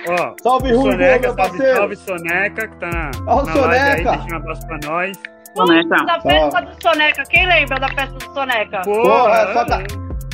Ó, 0.08 0.34
salve, 0.42 0.74
Rui, 0.74 0.92
Soneca, 0.92 1.20
meu 1.20 1.36
parceiro. 1.36 1.78
Salve, 1.78 1.96
Soneca, 1.96 2.68
que 2.68 2.76
tá 2.78 2.90
na, 2.90 3.12
Ó, 3.28 3.44
na 3.44 3.54
Soneca. 3.54 3.84
aí, 3.84 4.04
deixa 4.04 4.34
um 4.34 4.38
abraço 4.38 4.68
pra 4.68 4.80
nós. 4.86 5.18
Soneca. 5.56 6.06
Da 6.06 6.22
festa 6.22 6.62
do 6.62 6.82
Soneca, 6.82 7.24
quem 7.30 7.48
lembra 7.48 7.80
da 7.80 7.88
festa 7.90 8.14
do 8.14 8.34
Soneca? 8.34 8.82
Porra, 8.82 9.38
é 9.38 9.54
só 9.54 9.66
tá... 9.66 9.84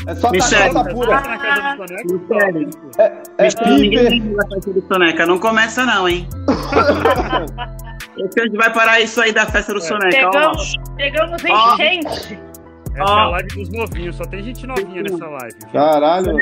É 0.08 0.16
só 0.16 0.32
Michele. 0.32 0.74
tacar 0.74 0.94
pura. 0.94 1.18
Ah, 1.18 1.28
na 1.28 1.38
casa 1.38 1.76
do 1.76 2.28
Soneca? 2.28 2.50
Michele. 2.50 2.70
É, 2.98 3.04
é 3.38 3.44
Michele, 3.44 3.82
ninguém 3.82 4.34
da 4.34 4.48
festa 4.48 4.74
do 4.74 4.88
Soneca. 4.88 5.26
Não 5.26 5.40
começa 5.40 5.86
não, 5.86 6.08
hein? 6.08 6.28
Esse 8.18 8.42
a 8.42 8.44
gente 8.44 8.58
vai 8.58 8.74
parar 8.74 9.00
isso 9.00 9.22
aí 9.22 9.32
da 9.32 9.46
festa 9.46 9.74
do 9.74 9.80
é. 9.80 9.82
Soneca. 9.82 10.30
Pegamos, 10.30 10.74
pegamos 10.98 11.44
enchente. 11.44 12.49
Essa 12.96 13.04
oh. 13.04 13.18
é 13.18 13.22
a 13.22 13.30
live 13.30 13.48
dos 13.50 13.70
novinhos, 13.70 14.16
só 14.16 14.26
tem 14.26 14.44
gente 14.44 14.68
novinha 14.68 15.04
nessa 15.04 15.28
live. 15.28 15.56
Viu? 15.62 15.72
Caralho. 15.72 16.38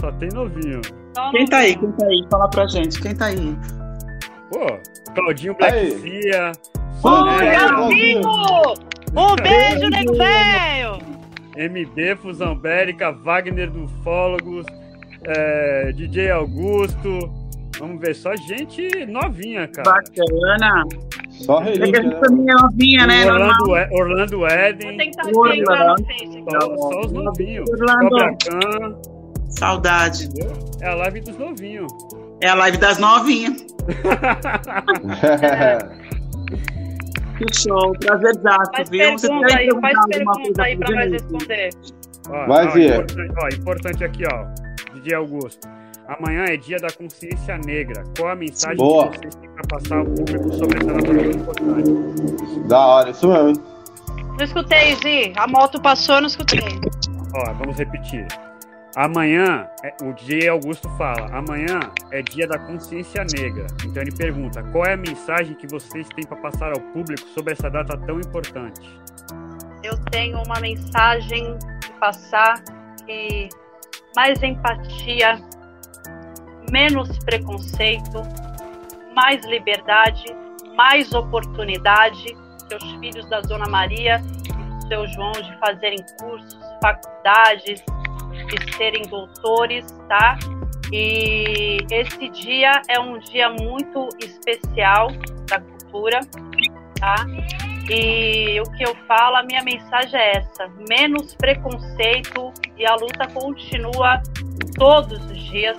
Só 0.00 0.12
tem 0.12 0.28
novinho. 0.30 0.80
Quem 1.32 1.46
tá 1.46 1.58
aí? 1.58 1.76
Quem 1.76 1.92
tá 1.92 2.06
aí? 2.06 2.26
Fala 2.30 2.48
pra 2.50 2.66
gente. 2.66 3.00
Quem 3.00 3.14
tá 3.14 3.26
aí? 3.26 3.58
Pô, 4.50 4.66
Claudinho 5.14 5.54
Black 5.56 5.76
Oi, 7.04 7.54
amigo! 7.54 8.28
Um 9.14 9.36
beijo, 9.36 9.88
nego 9.88 10.14
velho! 10.14 10.98
MB, 11.56 12.16
Fusão 12.22 12.56
Bérica, 12.56 13.12
Wagner 13.12 13.70
do 13.70 13.88
Fólogos, 14.02 14.66
é, 15.24 15.92
DJ 15.92 16.30
Augusto. 16.30 17.18
Vamos 17.78 18.00
ver, 18.00 18.14
só 18.14 18.34
gente 18.34 19.06
novinha, 19.06 19.68
cara. 19.68 19.90
Bacana. 19.90 20.84
Só 21.38 21.58
relíquia, 21.58 21.86
é 21.86 21.92
que 21.92 21.98
a 21.98 22.02
gente 22.02 22.14
né? 22.14 22.20
também 22.20 22.46
é 22.48 22.54
novinha, 22.54 23.06
né? 23.06 23.26
Orlando, 23.26 23.76
e, 23.76 24.00
Orlando 24.00 24.46
Eden. 24.46 24.96
Tem 24.96 25.10
que 25.10 25.20
estar 25.20 25.24
só, 25.24 25.32
só 26.76 27.00
os 27.00 27.12
novinhos. 27.12 27.68
Orlando. 27.70 28.16
Saudade. 29.48 30.28
É 30.80 30.88
a 30.88 30.94
live 30.94 31.20
dos 31.20 31.36
novinhos. 31.38 31.92
É 32.40 32.48
a 32.48 32.54
live 32.54 32.78
das 32.78 32.98
novinhas. 32.98 33.66
que 37.38 37.54
show, 37.54 37.92
prazerzaço, 38.00 38.72
faz 38.72 38.90
viu? 38.90 39.16
Pergunta 39.16 39.56
aí, 39.56 39.68
faz 39.80 40.06
pergunta 40.06 40.62
aí 40.62 40.76
pra 40.76 40.90
nós 40.90 41.12
responder. 41.12 41.70
Ó, 42.28 42.46
Vai, 42.46 42.66
ó, 42.66 42.76
importante, 42.76 43.34
ó, 43.40 43.48
importante 43.48 44.04
aqui, 44.04 44.24
ó, 44.32 44.44
DJ 44.94 45.14
Augusto. 45.14 45.66
Amanhã 46.08 46.44
é 46.48 46.56
dia 46.56 46.78
da 46.78 46.90
consciência 46.90 47.58
negra. 47.58 48.02
Qual 48.16 48.30
a 48.30 48.34
mensagem 48.34 48.76
Boa. 48.76 49.08
que 49.08 49.18
vocês 49.18 49.34
têm 49.34 49.47
para 49.58 49.78
passar 49.78 49.98
ao 49.98 50.04
público 50.04 50.52
sobre 50.54 50.78
essa 50.78 50.92
data 50.92 51.06
tão 51.06 51.30
importante? 51.30 52.68
Da 52.68 52.86
hora, 52.86 53.10
isso 53.10 53.28
mesmo. 53.28 53.64
Não 54.36 54.44
escutei, 54.44 54.94
Zi. 54.96 55.32
A 55.36 55.48
moto 55.48 55.80
passou, 55.80 56.20
não 56.20 56.28
escutei. 56.28 56.60
Ó, 57.34 57.52
vamos 57.54 57.76
repetir. 57.76 58.26
Amanhã, 58.96 59.68
é, 59.84 59.94
o 60.02 60.12
DJ 60.12 60.48
Augusto 60.48 60.88
fala, 60.96 61.26
amanhã 61.36 61.80
é 62.10 62.22
dia 62.22 62.46
da 62.46 62.58
consciência 62.58 63.24
negra. 63.36 63.66
Então 63.84 64.02
ele 64.02 64.12
pergunta, 64.12 64.62
qual 64.72 64.84
é 64.86 64.94
a 64.94 64.96
mensagem 64.96 65.54
que 65.54 65.66
vocês 65.66 66.08
têm 66.08 66.26
para 66.26 66.36
passar 66.36 66.72
ao 66.72 66.80
público 66.92 67.26
sobre 67.28 67.52
essa 67.52 67.68
data 67.68 67.96
tão 67.98 68.18
importante? 68.18 68.88
Eu 69.82 69.96
tenho 70.10 70.42
uma 70.42 70.58
mensagem 70.60 71.56
de 71.80 71.92
passar 72.00 72.62
que 73.06 73.48
mais 74.16 74.42
empatia, 74.42 75.38
menos 76.70 77.18
preconceito, 77.20 78.22
mais 79.20 79.44
liberdade, 79.46 80.24
mais 80.76 81.12
oportunidade 81.12 82.24
que 82.68 82.74
os 82.76 82.92
filhos 83.00 83.28
da 83.28 83.40
Dona 83.40 83.68
Maria 83.68 84.22
e 84.22 84.86
seu 84.86 85.08
João 85.08 85.32
de 85.32 85.58
fazerem 85.58 85.98
cursos, 86.20 86.56
faculdades, 86.80 87.82
de 88.46 88.76
serem 88.76 89.02
doutores, 89.02 89.84
tá? 90.08 90.38
E 90.92 91.78
esse 91.90 92.28
dia 92.28 92.80
é 92.88 93.00
um 93.00 93.18
dia 93.18 93.50
muito 93.50 94.08
especial 94.20 95.08
da 95.48 95.60
cultura, 95.60 96.20
tá? 97.00 97.16
E 97.90 98.60
o 98.60 98.70
que 98.72 98.84
eu 98.84 98.94
falo, 99.08 99.36
a 99.36 99.42
minha 99.42 99.64
mensagem 99.64 100.18
é 100.18 100.36
essa: 100.36 100.70
menos 100.88 101.34
preconceito 101.34 102.52
e 102.76 102.86
a 102.86 102.94
luta 102.94 103.26
continua 103.26 104.22
todos 104.78 105.18
os 105.28 105.38
dias 105.50 105.76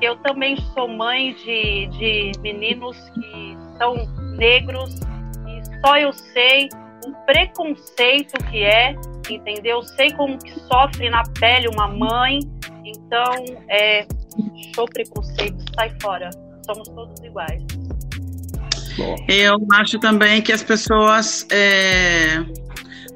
eu 0.00 0.16
também 0.16 0.56
sou 0.74 0.88
mãe 0.88 1.34
de, 1.34 1.86
de 1.86 2.32
meninos 2.40 2.96
que 3.10 3.56
são 3.78 3.94
negros 4.36 5.00
e 5.46 5.80
só 5.86 5.98
eu 5.98 6.12
sei 6.12 6.68
o 7.06 7.12
preconceito 7.26 8.36
que 8.50 8.62
é, 8.62 8.94
entendeu? 9.30 9.82
Sei 9.82 10.10
como 10.12 10.38
que 10.38 10.58
sofre 10.60 11.08
na 11.08 11.22
pele 11.38 11.68
uma 11.68 11.88
mãe, 11.88 12.40
então 12.84 13.44
é 13.68 14.06
show 14.74 14.86
preconceito, 14.86 15.64
sai 15.74 15.90
fora. 16.00 16.30
Somos 16.66 16.88
todos 16.88 17.20
iguais. 17.22 17.62
Eu 19.28 19.56
acho 19.72 19.98
também 19.98 20.42
que 20.42 20.52
as 20.52 20.62
pessoas, 20.62 21.46
é, 21.50 22.38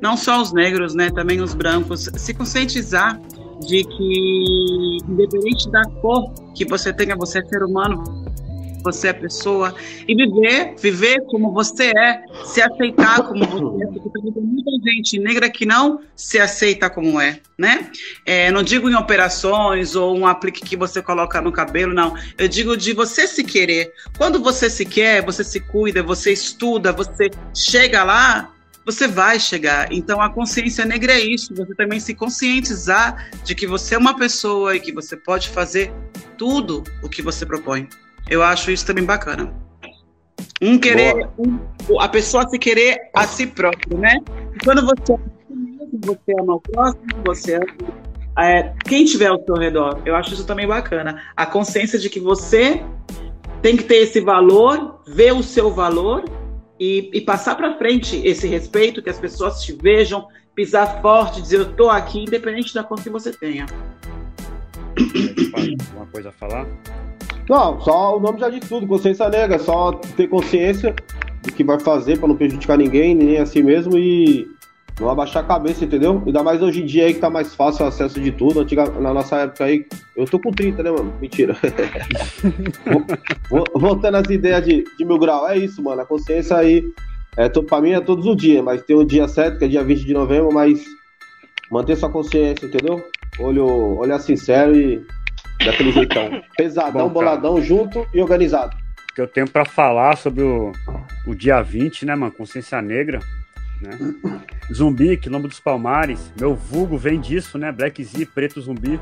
não 0.00 0.16
só 0.16 0.40
os 0.40 0.52
negros, 0.52 0.94
né, 0.94 1.10
também 1.10 1.40
os 1.40 1.54
brancos, 1.54 2.10
se 2.14 2.34
conscientizar 2.34 3.18
de 3.60 3.84
que, 3.84 4.98
independente 5.08 5.70
da 5.70 5.82
cor 6.00 6.32
que 6.54 6.64
você 6.64 6.92
tenha, 6.92 7.16
você 7.16 7.40
é 7.40 7.44
ser 7.44 7.62
humano, 7.62 8.02
você 8.82 9.08
é 9.08 9.12
pessoa, 9.12 9.74
e 10.08 10.14
viver, 10.14 10.74
viver 10.78 11.20
como 11.26 11.52
você 11.52 11.92
é, 11.96 12.22
se 12.44 12.62
aceitar 12.62 13.22
como 13.22 13.44
você 13.46 13.84
é, 13.84 13.86
porque 13.86 14.08
tem 14.10 14.42
muita 14.42 14.70
gente 14.90 15.18
negra 15.18 15.50
que 15.50 15.66
não 15.66 16.00
se 16.16 16.38
aceita 16.38 16.88
como 16.88 17.20
é, 17.20 17.40
né? 17.58 17.90
É, 18.24 18.50
não 18.50 18.62
digo 18.62 18.88
em 18.88 18.94
operações 18.94 19.94
ou 19.94 20.16
um 20.16 20.26
aplique 20.26 20.62
que 20.62 20.76
você 20.76 21.02
coloca 21.02 21.40
no 21.40 21.52
cabelo, 21.52 21.92
não. 21.92 22.14
Eu 22.38 22.48
digo 22.48 22.76
de 22.76 22.92
você 22.92 23.26
se 23.26 23.44
querer. 23.44 23.92
Quando 24.16 24.40
você 24.40 24.70
se 24.70 24.84
quer, 24.84 25.22
você 25.24 25.44
se 25.44 25.60
cuida, 25.60 26.02
você 26.02 26.32
estuda, 26.32 26.92
você 26.92 27.30
chega 27.54 28.02
lá, 28.02 28.50
você 28.90 29.06
vai 29.06 29.38
chegar. 29.38 29.92
Então 29.92 30.20
a 30.20 30.30
consciência 30.30 30.84
negra 30.84 31.12
é 31.12 31.20
isso, 31.20 31.54
você 31.54 31.74
também 31.74 32.00
se 32.00 32.14
conscientizar 32.14 33.30
de 33.44 33.54
que 33.54 33.66
você 33.66 33.94
é 33.94 33.98
uma 33.98 34.16
pessoa 34.16 34.74
e 34.76 34.80
que 34.80 34.92
você 34.92 35.16
pode 35.16 35.48
fazer 35.48 35.92
tudo 36.36 36.82
o 37.02 37.08
que 37.08 37.22
você 37.22 37.46
propõe. 37.46 37.88
Eu 38.28 38.42
acho 38.42 38.70
isso 38.70 38.86
também 38.86 39.04
bacana. 39.04 39.52
Um 40.62 40.78
querer, 40.78 41.28
um, 41.38 41.58
a 42.00 42.08
pessoa 42.08 42.48
se 42.48 42.58
querer 42.58 42.98
a 43.14 43.26
si 43.26 43.46
próprio, 43.46 43.98
né? 43.98 44.18
quando 44.64 44.84
você 44.84 45.16
você 46.02 46.32
ama 46.38 46.54
o 46.54 46.60
próximo, 46.60 47.04
você 47.24 47.56
ama 47.56 47.66
é, 48.38 48.72
quem 48.84 49.04
tiver 49.04 49.26
ao 49.26 49.42
seu 49.44 49.56
redor. 49.56 50.00
Eu 50.04 50.14
acho 50.14 50.34
isso 50.34 50.46
também 50.46 50.66
bacana. 50.66 51.22
A 51.36 51.44
consciência 51.44 51.98
de 51.98 52.08
que 52.08 52.20
você 52.20 52.82
tem 53.60 53.76
que 53.76 53.84
ter 53.84 53.96
esse 53.96 54.20
valor, 54.20 55.00
ver 55.06 55.32
o 55.32 55.42
seu 55.42 55.70
valor 55.70 56.24
e, 56.80 57.10
e 57.12 57.20
passar 57.20 57.56
para 57.56 57.76
frente 57.76 58.16
esse 58.24 58.48
respeito, 58.48 59.02
que 59.02 59.10
as 59.10 59.18
pessoas 59.18 59.62
te 59.62 59.74
vejam, 59.74 60.26
pisar 60.54 61.02
forte, 61.02 61.42
dizer 61.42 61.58
eu 61.58 61.70
estou 61.70 61.90
aqui, 61.90 62.22
independente 62.22 62.72
da 62.72 62.82
conta 62.82 63.02
que 63.02 63.10
você 63.10 63.30
tenha. 63.30 63.66
Uma 65.94 66.06
coisa 66.06 66.30
a 66.30 66.32
falar? 66.32 66.66
Não, 67.48 67.78
só 67.82 68.16
o 68.16 68.20
nome 68.20 68.40
já 68.40 68.48
diz 68.48 68.66
tudo, 68.66 68.86
consciência 68.86 69.28
negra, 69.28 69.58
só 69.58 69.92
ter 69.92 70.28
consciência 70.28 70.94
do 71.42 71.52
que 71.52 71.62
vai 71.62 71.78
fazer 71.78 72.18
para 72.18 72.28
não 72.28 72.36
prejudicar 72.36 72.78
ninguém, 72.78 73.14
nem 73.14 73.38
a 73.38 73.44
si 73.44 73.62
mesmo 73.62 73.98
e 73.98 74.48
não 75.00 75.08
abaixar 75.08 75.42
a 75.42 75.46
cabeça, 75.46 75.84
entendeu? 75.84 76.22
Ainda 76.26 76.42
mais 76.42 76.62
hoje 76.62 76.82
em 76.82 76.86
dia 76.86 77.06
aí 77.06 77.14
que 77.14 77.20
tá 77.20 77.30
mais 77.30 77.54
fácil 77.54 77.84
o 77.84 77.88
acesso 77.88 78.20
de 78.20 78.30
tudo. 78.30 78.60
Antiga, 78.60 78.84
na 79.00 79.14
nossa 79.14 79.36
época 79.36 79.64
aí, 79.64 79.86
eu 80.14 80.26
tô 80.26 80.38
com 80.38 80.50
30, 80.50 80.82
né, 80.82 80.90
mano? 80.90 81.14
Mentira. 81.18 81.56
Voltando 83.74 84.16
às 84.16 84.28
ideias 84.28 84.62
de, 84.62 84.84
de 84.98 85.04
mil 85.04 85.18
grau, 85.18 85.48
é 85.48 85.56
isso, 85.56 85.82
mano. 85.82 86.02
A 86.02 86.06
consciência 86.06 86.56
aí, 86.56 86.84
é, 87.36 87.48
to, 87.48 87.62
pra 87.62 87.80
mim 87.80 87.92
é 87.92 88.00
todos 88.00 88.26
os 88.26 88.36
dias, 88.36 88.62
mas 88.62 88.82
tem 88.82 88.94
o 88.94 89.04
dia 89.04 89.26
7, 89.26 89.58
que 89.58 89.64
é 89.64 89.68
dia 89.68 89.82
20 89.82 90.04
de 90.04 90.12
novembro, 90.12 90.52
mas 90.52 90.84
manter 91.70 91.96
sua 91.96 92.10
consciência, 92.10 92.66
entendeu? 92.66 93.02
Olho, 93.38 93.66
olhar 93.98 94.18
sincero 94.18 94.76
e 94.76 95.02
daquele 95.64 95.92
jeitão. 95.92 96.42
Pesadão, 96.58 97.08
Bom, 97.08 97.14
boladão, 97.14 97.62
junto 97.62 98.06
e 98.12 98.20
organizado. 98.20 98.76
O 99.10 99.14
que 99.14 99.20
eu 99.22 99.26
tenho 99.26 99.48
para 99.48 99.64
falar 99.64 100.16
sobre 100.18 100.42
o, 100.42 100.72
o 101.26 101.34
dia 101.34 101.62
20, 101.62 102.04
né, 102.04 102.14
mano? 102.14 102.32
Consciência 102.32 102.80
Negra 102.82 103.20
né? 103.80 103.98
Zumbi, 104.72 105.16
Quilombo 105.16 105.48
dos 105.48 105.60
Palmares, 105.60 106.32
meu 106.38 106.54
vulgo 106.54 106.96
vem 106.96 107.20
disso, 107.20 107.58
né? 107.58 107.72
Black 107.72 108.02
Z, 108.04 108.26
preto 108.26 108.60
zumbi. 108.60 109.00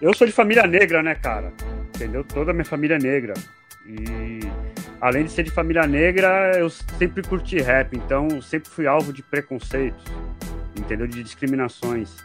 Eu 0.00 0.14
sou 0.14 0.26
de 0.26 0.32
família 0.32 0.66
negra, 0.66 1.02
né, 1.02 1.14
cara? 1.14 1.52
Entendeu? 1.94 2.24
Toda 2.24 2.50
a 2.50 2.54
minha 2.54 2.64
família 2.64 2.96
é 2.96 2.98
negra. 2.98 3.34
E 3.86 4.40
além 5.00 5.24
de 5.24 5.30
ser 5.30 5.44
de 5.44 5.50
família 5.50 5.86
negra, 5.86 6.52
eu 6.58 6.68
sempre 6.68 7.22
curti 7.22 7.58
rap, 7.58 7.96
então 7.96 8.40
sempre 8.42 8.68
fui 8.68 8.86
alvo 8.86 9.12
de 9.12 9.22
preconceitos, 9.22 10.04
entendeu? 10.76 11.06
De 11.06 11.22
discriminações. 11.22 12.16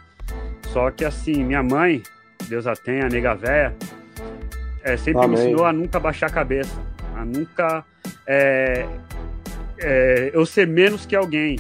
Só 0.70 0.90
que 0.90 1.06
assim, 1.06 1.44
minha 1.44 1.62
mãe, 1.62 2.02
Deus 2.48 2.66
a 2.66 2.76
tenha, 2.76 3.06
a 3.06 3.10
nega 3.10 3.36
véia, 3.36 3.76
é, 4.84 4.98
sempre 4.98 5.24
Amém. 5.24 5.38
me 5.38 5.46
ensinou 5.46 5.66
a 5.66 5.72
nunca 5.72 6.00
baixar 6.00 6.28
a 6.28 6.32
cabeça, 6.32 6.74
a 7.16 7.24
nunca 7.24 7.86
é, 8.26 8.88
é, 9.82 10.32
eu 10.34 10.46
ser 10.46 10.68
menos 10.68 11.06
que 11.06 11.16
alguém. 11.16 11.58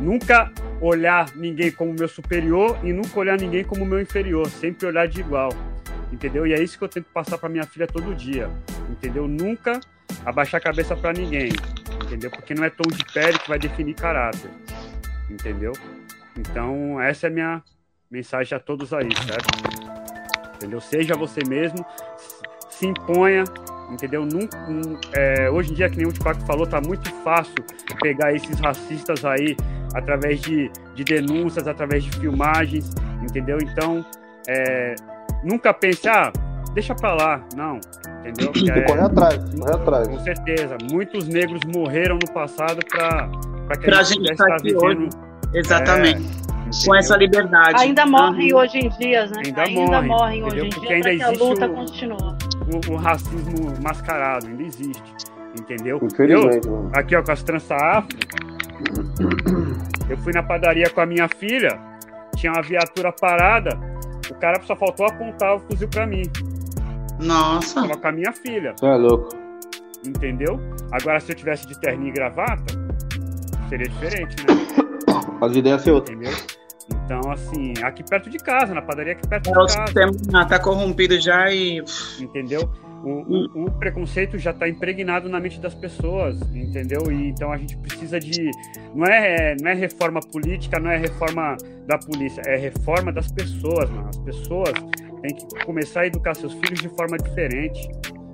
Nunca 0.00 0.52
olhar 0.80 1.30
ninguém 1.34 1.70
como 1.70 1.92
meu 1.92 2.08
superior 2.08 2.78
e 2.82 2.92
nunca 2.92 3.18
olhar 3.18 3.38
ninguém 3.38 3.64
como 3.64 3.84
meu 3.84 4.00
inferior. 4.00 4.48
Sempre 4.48 4.86
olhar 4.86 5.06
de 5.06 5.20
igual. 5.20 5.50
Entendeu? 6.12 6.46
E 6.46 6.52
é 6.52 6.62
isso 6.62 6.78
que 6.78 6.84
eu 6.84 6.88
tento 6.88 7.06
passar 7.12 7.38
para 7.38 7.48
minha 7.48 7.64
filha 7.64 7.86
todo 7.86 8.14
dia. 8.14 8.48
Entendeu? 8.90 9.26
Nunca 9.26 9.80
abaixar 10.24 10.60
a 10.60 10.64
cabeça 10.64 10.96
para 10.96 11.12
ninguém. 11.12 11.50
Entendeu? 12.04 12.30
Porque 12.30 12.54
não 12.54 12.64
é 12.64 12.70
tom 12.70 12.88
de 12.88 13.04
pele 13.12 13.38
que 13.38 13.48
vai 13.48 13.58
definir 13.58 13.94
caráter. 13.94 14.50
Entendeu? 15.30 15.72
Então, 16.36 17.00
essa 17.00 17.26
é 17.26 17.30
a 17.30 17.32
minha 17.32 17.62
mensagem 18.10 18.56
a 18.56 18.60
todos 18.60 18.92
aí, 18.92 19.08
certo? 19.26 20.54
Entendeu? 20.56 20.80
Seja 20.80 21.14
você 21.14 21.40
mesmo, 21.48 21.84
se 22.70 22.86
imponha, 22.86 23.44
entendeu? 23.94 24.26
Num, 24.26 24.48
um, 24.68 24.98
é, 25.14 25.50
hoje 25.50 25.72
em 25.72 25.74
dia, 25.74 25.88
que 25.88 25.96
nem 25.96 26.06
o 26.06 26.12
Tupac 26.12 26.40
falou, 26.46 26.66
tá 26.66 26.80
muito 26.80 27.10
fácil 27.22 27.54
pegar 28.00 28.34
esses 28.34 28.58
racistas 28.60 29.24
aí 29.24 29.56
através 29.94 30.40
de, 30.40 30.70
de 30.94 31.04
denúncias, 31.04 31.66
através 31.66 32.04
de 32.04 32.10
filmagens, 32.18 32.90
entendeu? 33.22 33.58
Então, 33.62 34.04
é, 34.48 34.94
nunca 35.42 35.72
pense, 35.72 36.08
ah, 36.08 36.32
deixa 36.74 36.94
pra 36.94 37.14
lá. 37.14 37.44
Não, 37.56 37.80
Entendeu? 38.24 38.74
É, 38.74 38.80
corre 38.82 39.00
atrás, 39.00 39.54
corre 39.58 39.74
atrás. 39.74 40.08
Com 40.08 40.18
certeza. 40.20 40.78
Muitos 40.90 41.28
negros 41.28 41.60
morreram 41.74 42.14
no 42.14 42.32
passado 42.32 42.80
para 42.86 43.76
que 43.76 43.90
a 43.90 44.02
gente, 44.02 44.32
estar 44.32 44.46
tá 44.46 44.54
aqui 44.54 44.72
vivendo, 44.72 44.82
hoje. 44.82 45.08
Exatamente. 45.52 46.22
É, 46.40 46.86
com 46.86 46.94
essa 46.94 47.16
liberdade. 47.16 47.82
Ainda 47.82 48.06
morrem 48.06 48.52
uhum. 48.52 48.60
hoje 48.60 48.78
em 48.78 48.88
dia, 48.88 49.26
né? 49.26 49.42
Ainda, 49.44 49.62
ainda 49.62 50.02
morrem, 50.02 50.08
morrem 50.08 50.44
hoje 50.44 50.60
em 50.60 50.68
dia, 50.70 50.90
ainda 50.90 51.08
existe 51.10 51.24
a 51.24 51.44
luta 51.44 51.66
o, 51.66 51.74
continua. 51.74 52.38
O, 52.72 52.92
o, 52.92 52.96
racismo 52.96 53.72
mascarado 53.82 54.46
ainda 54.46 54.62
existe, 54.62 55.14
entendeu? 55.58 56.00
Eu, 56.18 56.90
aqui, 56.94 57.14
ó, 57.14 57.22
com 57.22 57.32
as 57.32 57.42
tranças 57.42 57.70
afro, 57.72 58.18
eu 60.08 60.16
fui 60.18 60.32
na 60.32 60.42
padaria 60.42 60.88
com 60.90 61.00
a 61.00 61.06
minha 61.06 61.28
filha, 61.28 61.78
tinha 62.36 62.52
uma 62.52 62.62
viatura 62.62 63.12
parada, 63.12 63.78
o 64.30 64.34
cara 64.34 64.60
só 64.62 64.74
faltou 64.74 65.06
apontar 65.06 65.56
o 65.56 65.60
fuzil 65.60 65.88
pra 65.88 66.06
mim. 66.06 66.22
Nossa. 67.20 67.82
Tava 67.82 67.96
com 67.96 68.08
a 68.08 68.12
minha 68.12 68.32
filha. 68.32 68.74
Você 68.76 68.86
é 68.86 68.96
louco. 68.96 69.28
Entendeu? 70.04 70.60
Agora, 70.92 71.20
se 71.20 71.32
eu 71.32 71.36
tivesse 71.36 71.66
de 71.66 71.78
terninho 71.80 72.10
e 72.10 72.12
gravata, 72.12 72.74
seria 73.68 73.88
diferente, 73.88 74.36
né? 74.46 74.54
As 75.40 75.54
ideias 75.54 75.82
ser 75.82 75.92
outra. 75.92 76.14
Entendeu? 76.14 76.32
Então, 77.04 77.20
assim, 77.30 77.74
aqui 77.82 78.02
perto 78.02 78.30
de 78.30 78.38
casa, 78.38 78.72
na 78.72 78.80
padaria 78.80 79.12
aqui 79.12 79.26
perto 79.28 79.48
é, 79.48 79.50
de 79.50 79.54
casa. 79.54 79.82
O 79.82 79.86
sistema 79.86 80.46
tá 80.46 80.58
corrompido 80.58 81.20
já 81.20 81.50
e. 81.52 81.82
Entendeu? 82.18 82.70
O, 83.04 83.10
o, 83.10 83.64
o 83.66 83.70
preconceito 83.72 84.38
já 84.38 84.50
está 84.50 84.66
impregnado 84.66 85.28
na 85.28 85.38
mente 85.38 85.60
das 85.60 85.74
pessoas, 85.74 86.40
entendeu? 86.54 87.12
E 87.12 87.28
então 87.28 87.52
a 87.52 87.58
gente 87.58 87.76
precisa 87.76 88.18
de. 88.18 88.50
Não 88.94 89.04
é, 89.04 89.54
não 89.60 89.70
é 89.70 89.74
reforma 89.74 90.20
política, 90.20 90.80
não 90.80 90.90
é 90.90 90.96
reforma 90.96 91.58
da 91.86 91.98
polícia, 91.98 92.40
é 92.46 92.56
reforma 92.56 93.12
das 93.12 93.30
pessoas, 93.30 93.90
mano. 93.90 94.08
As 94.08 94.18
pessoas 94.18 94.72
têm 95.20 95.34
que 95.34 95.64
começar 95.66 96.00
a 96.00 96.06
educar 96.06 96.34
seus 96.34 96.54
filhos 96.54 96.80
de 96.80 96.88
forma 96.88 97.18
diferente. 97.18 97.86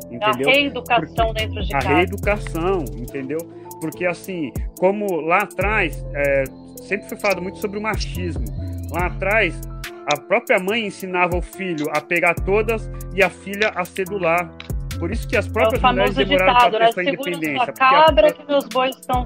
Entendeu? 0.09 0.49
A 0.49 0.53
reeducação 0.53 1.27
Porque, 1.27 1.41
dentro 1.41 1.63
de 1.65 1.75
a 1.75 1.79
casa. 1.79 1.89
A 1.89 1.97
reeducação, 1.97 2.85
entendeu? 2.97 3.39
Porque 3.81 4.07
assim, 4.07 4.53
como 4.79 5.21
lá 5.21 5.39
atrás, 5.39 6.05
é, 6.15 6.45
sempre 6.81 7.09
foi 7.09 7.19
falado 7.19 7.43
muito 7.43 7.59
sobre 7.59 7.79
o 7.79 7.83
machismo. 7.83 8.45
Lá 8.91 9.07
atrás, 9.07 9.61
a 10.07 10.17
própria 10.17 10.59
mãe 10.59 10.87
ensinava 10.87 11.37
o 11.37 11.43
filho 11.43 11.87
a 11.91 12.01
pegar 12.01 12.35
todas 12.35 12.91
e 13.15 13.23
a 13.23 13.31
filha 13.31 13.71
a 13.75 13.85
cedular. 13.85 14.51
Por 14.99 15.11
isso 15.11 15.27
que 15.27 15.37
as 15.37 15.49
próprias 15.49 15.83
é 15.83 15.87
mulheres 15.87 16.15
demoraram 16.15 16.53
ditado, 16.53 16.73
para 16.73 16.87
ter 16.87 16.93
sua 16.93 17.03
independência. 17.05 17.73
Cabra 17.73 18.29
a... 18.29 18.33
que 18.33 18.47
meus 18.47 18.65
bois 18.67 18.97
estão 18.97 19.25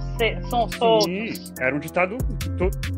são 0.48 0.68
soltos. 0.70 1.06
Sim, 1.06 1.55
era 1.59 1.74
um 1.74 1.78
ditado 1.78 2.18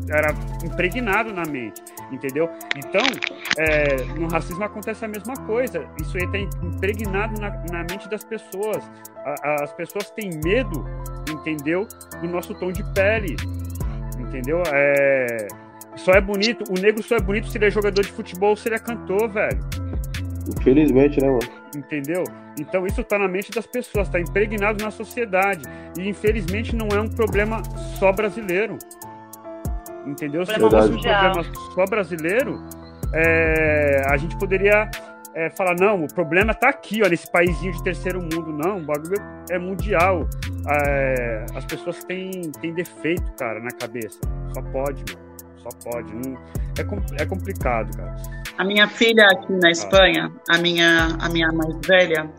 era 0.09 0.33
impregnado 0.63 1.33
na 1.33 1.43
mente, 1.43 1.81
entendeu? 2.11 2.49
Então, 2.75 3.01
é, 3.57 3.95
no 4.19 4.27
racismo 4.27 4.63
acontece 4.63 5.03
a 5.05 5.07
mesma 5.07 5.33
coisa. 5.45 5.87
Isso 5.99 6.17
aí 6.17 6.23
está 6.25 6.37
impregnado 6.37 7.39
na, 7.41 7.49
na, 7.71 7.79
mente 7.79 8.07
das 8.09 8.23
pessoas. 8.23 8.83
A, 9.25 9.63
as 9.63 9.73
pessoas 9.73 10.09
têm 10.11 10.29
medo, 10.43 10.85
entendeu? 11.29 11.87
Do 12.21 12.27
nosso 12.27 12.53
tom 12.53 12.71
de 12.71 12.83
pele, 12.93 13.35
entendeu? 14.27 14.61
É 14.73 15.47
só 15.97 16.11
é 16.11 16.21
bonito, 16.21 16.63
o 16.69 16.79
negro 16.79 17.01
só 17.01 17.15
é 17.15 17.19
bonito 17.19 17.47
se 17.47 17.57
ele 17.57 17.65
é 17.65 17.71
jogador 17.71 18.01
de 18.03 18.11
futebol 18.11 18.51
ou 18.51 18.55
se 18.55 18.67
ele 18.67 18.75
é 18.75 18.79
cantor, 18.79 19.27
velho. 19.29 19.59
Infelizmente, 20.47 21.19
né, 21.19 21.27
mano? 21.27 21.39
Entendeu? 21.75 22.23
Então 22.59 22.85
isso 22.85 23.03
tá 23.03 23.17
na 23.17 23.27
mente 23.27 23.51
das 23.51 23.65
pessoas, 23.65 24.07
tá 24.07 24.19
impregnado 24.19 24.83
na 24.83 24.91
sociedade. 24.91 25.63
E 25.97 26.07
infelizmente 26.07 26.75
não 26.75 26.87
é 26.89 27.01
um 27.01 27.09
problema 27.09 27.61
só 27.99 28.11
brasileiro. 28.11 28.77
Entendeu? 30.05 30.45
Se 30.45 30.53
fosse 30.53 30.91
um 30.91 31.01
problema 31.01 31.43
só 31.73 31.85
brasileiro, 31.85 32.63
é, 33.13 34.03
a 34.07 34.17
gente 34.17 34.37
poderia 34.37 34.89
é, 35.37 35.49
falar, 35.51 35.75
não, 35.79 36.03
o 36.03 36.13
problema 36.13 36.53
tá 36.53 36.69
aqui, 36.69 37.01
ó, 37.03 37.07
nesse 37.07 37.31
paísinho 37.31 37.71
de 37.71 37.83
terceiro 37.83 38.21
mundo. 38.21 38.51
Não, 38.51 38.79
o 38.79 38.85
bagulho 38.85 39.15
é 39.49 39.59
mundial. 39.59 40.27
É, 40.69 41.45
as 41.55 41.65
pessoas 41.65 42.03
têm, 42.03 42.51
têm 42.61 42.73
defeito, 42.73 43.31
cara, 43.37 43.59
na 43.59 43.71
cabeça. 43.71 44.19
Só 44.53 44.61
pode, 44.61 45.03
mano 45.13 45.27
só 45.57 45.91
pode. 45.91 46.13
Não, 46.13 46.33
é, 46.77 47.21
é 47.21 47.25
complicado, 47.25 47.95
cara. 47.95 48.15
A 48.57 48.63
minha 48.63 48.87
filha 48.87 49.25
aqui 49.27 49.53
na 49.53 49.69
Espanha, 49.69 50.31
a 50.49 50.57
minha, 50.57 51.09
a 51.19 51.29
minha 51.29 51.51
mais 51.51 51.75
velha, 51.85 52.29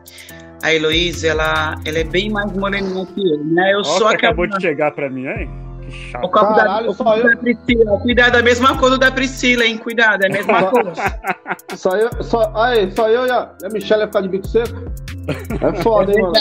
a 0.62 0.72
Heloísa, 0.72 1.28
ela, 1.28 1.76
ela 1.84 1.98
é 1.98 2.04
bem 2.04 2.30
mais 2.30 2.52
moreninha 2.52 3.06
que 3.06 3.20
eu, 3.20 3.44
né? 3.44 3.74
Eu 3.74 3.84
sou 3.84 4.08
acabou 4.08 4.46
de 4.46 4.60
chegar 4.60 4.90
pra 4.90 5.08
mim, 5.08 5.26
hein? 5.26 5.67
Que 5.88 6.10
chato. 6.10 6.24
O 6.24 6.30
copo 6.30 6.54
Caralho, 6.54 6.86
da, 6.86 6.92
o 6.92 6.96
copo 6.96 7.22
da 7.22 7.36
Priscila. 7.36 8.00
Cuidado, 8.00 8.36
é 8.36 8.40
a 8.40 8.42
mesma 8.42 8.78
cor 8.78 8.90
do 8.90 8.98
da 8.98 9.10
Priscila, 9.10 9.64
hein? 9.64 9.78
Cuidado, 9.78 10.22
é 10.22 10.26
a 10.26 10.30
mesma 10.30 10.64
cor. 10.64 10.92
só 11.76 11.96
eu, 11.96 12.22
só, 12.22 12.52
aí, 12.54 12.90
só 12.92 13.08
eu 13.08 13.26
e 13.26 13.30
a, 13.30 13.50
a 13.64 13.68
Michelle 13.72 14.02
ia 14.02 14.06
ficar 14.06 14.20
de 14.20 14.28
bico 14.28 14.46
seco? 14.46 14.92
É 15.28 15.82
foda, 15.82 16.12
hein, 16.12 16.22
mano? 16.22 16.34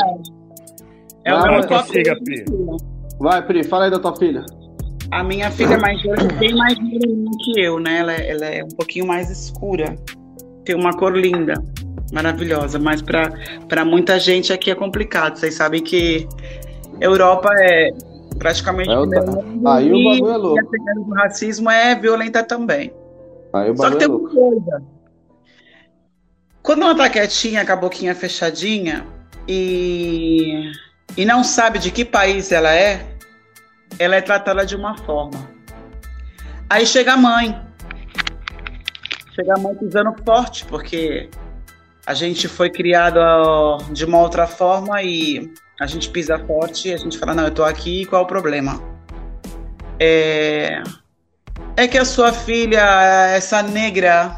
É 1.23 1.33
o 1.33 1.41
mesmo 1.41 1.67
copo. 1.67 1.91
Pri. 1.91 2.45
Vai, 3.19 3.41
Pri, 3.45 3.63
fala 3.63 3.85
aí 3.85 3.91
da 3.91 3.99
tua 3.99 4.15
filha. 4.15 4.45
A 5.11 5.23
minha 5.23 5.49
filha 5.49 5.77
mais 5.77 6.01
velha 6.01 6.21
é 6.21 6.33
bem 6.33 6.53
mais 6.53 6.77
moreninha 6.77 7.31
que 7.39 7.61
eu, 7.61 7.79
né? 7.79 7.99
Ela, 7.99 8.13
ela 8.13 8.45
é 8.45 8.63
um 8.63 8.69
pouquinho 8.69 9.07
mais 9.07 9.29
escura. 9.29 9.95
Tem 10.65 10.75
uma 10.75 10.91
cor 10.91 11.15
linda, 11.15 11.53
maravilhosa. 12.11 12.77
Mas 12.77 13.01
para 13.01 13.85
muita 13.85 14.19
gente 14.19 14.51
aqui 14.51 14.69
é 14.69 14.75
complicado. 14.75 15.37
Vocês 15.37 15.55
sabem 15.55 15.81
que 15.81 16.27
Europa 16.99 17.49
é 17.61 17.89
praticamente 18.38 18.89
é 18.89 18.97
outra... 18.97 19.22
mundo, 19.22 19.68
Aí 19.68 19.91
o 19.91 20.03
bagulho 20.03 20.34
é 20.34 20.38
louco. 20.38 20.72
Do 21.05 21.14
racismo 21.14 21.69
é 21.69 21.95
violenta 21.95 22.43
também. 22.43 22.93
Aí 23.53 23.72
o 23.72 23.77
Só 23.77 23.89
que 23.89 23.97
tem 23.97 24.07
é 24.07 24.11
uma 24.11 24.30
coisa. 24.30 24.84
Quando 26.61 26.84
ela 26.84 26.95
tá 26.95 27.09
quietinha, 27.09 27.65
com 27.65 27.72
a 27.72 27.76
boquinha 27.76 28.14
fechadinha 28.14 29.05
e, 29.47 30.72
e 31.15 31.26
não 31.26 31.43
sabe 31.43 31.80
de 31.80 31.91
que 31.91 32.03
país 32.03 32.51
ela 32.51 32.73
é, 32.73 33.05
ela 33.97 34.15
é 34.15 34.22
tratada 34.22 34.65
de 34.65 34.76
uma 34.76 34.97
forma. 34.97 35.49
Aí 36.69 36.85
chega 36.85 37.14
a 37.14 37.18
mãe. 37.18 37.57
Chega 39.34 39.53
a 39.55 39.59
mãe 39.59 39.76
pisando 39.76 40.14
forte, 40.26 40.65
porque 40.65 41.30
a 42.05 42.14
gente 42.14 42.47
foi 42.47 42.69
criado 42.69 43.19
de 43.91 44.03
uma 44.03 44.19
outra 44.19 44.45
forma 44.47 45.01
e 45.01 45.53
a 45.79 45.85
gente 45.85 46.09
pisa 46.09 46.39
forte 46.39 46.89
e 46.89 46.93
a 46.93 46.97
gente 46.97 47.17
fala, 47.17 47.33
não, 47.33 47.45
eu 47.45 47.51
tô 47.51 47.63
aqui, 47.63 48.05
qual 48.05 48.21
é 48.21 48.25
o 48.25 48.27
problema? 48.27 48.81
É, 49.99 50.81
é 51.75 51.87
que 51.87 51.97
a 51.97 52.05
sua 52.05 52.33
filha, 52.33 52.81
essa 53.33 53.61
negra, 53.61 54.35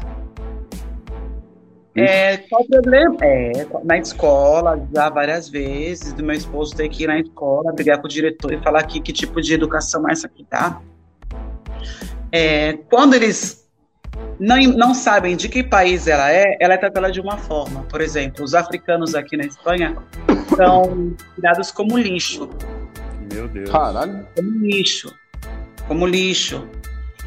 é, 1.94 2.36
qual 2.48 2.62
o 2.62 2.68
problema? 2.68 3.16
É, 3.20 3.66
na 3.84 3.98
escola, 3.98 4.88
já 4.94 5.10
várias 5.10 5.48
vezes, 5.48 6.12
do 6.12 6.22
meu 6.22 6.36
esposo 6.36 6.74
ter 6.76 6.88
que 6.88 7.04
ir 7.04 7.06
na 7.08 7.18
escola, 7.18 7.72
brigar 7.72 7.98
com 7.98 8.06
o 8.06 8.08
diretor 8.08 8.52
e 8.52 8.62
falar 8.62 8.84
que, 8.84 9.00
que 9.00 9.12
tipo 9.12 9.40
de 9.40 9.54
educação 9.54 10.08
é 10.08 10.12
essa 10.12 10.28
que 10.28 10.44
tá. 10.44 10.80
É, 12.30 12.74
quando 12.88 13.14
eles 13.14 13.59
não, 14.38 14.56
não 14.56 14.94
sabem 14.94 15.36
de 15.36 15.48
que 15.48 15.62
país 15.62 16.06
ela 16.06 16.30
é, 16.32 16.56
ela 16.60 16.74
é 16.74 16.76
tratada 16.76 17.10
de 17.10 17.20
uma 17.20 17.36
forma. 17.36 17.82
Por 17.82 18.00
exemplo, 18.00 18.44
os 18.44 18.54
africanos 18.54 19.14
aqui 19.14 19.36
na 19.36 19.44
Espanha 19.44 19.96
são 20.56 21.14
tirados 21.34 21.70
como 21.70 21.98
lixo. 21.98 22.48
Meu 23.32 23.48
Deus. 23.48 23.70
Caralho. 23.70 24.26
Como 24.34 24.66
lixo. 24.66 25.14
Como 25.86 26.06
lixo. 26.06 26.66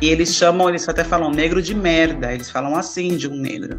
E 0.01 0.09
eles 0.09 0.35
chamam, 0.35 0.69
eles 0.69 0.87
até 0.89 1.03
falam 1.03 1.31
negro 1.31 1.61
de 1.61 1.73
merda. 1.73 2.33
Eles 2.33 2.49
falam 2.49 2.75
assim 2.75 3.15
de 3.15 3.29
um 3.29 3.35
negro 3.35 3.77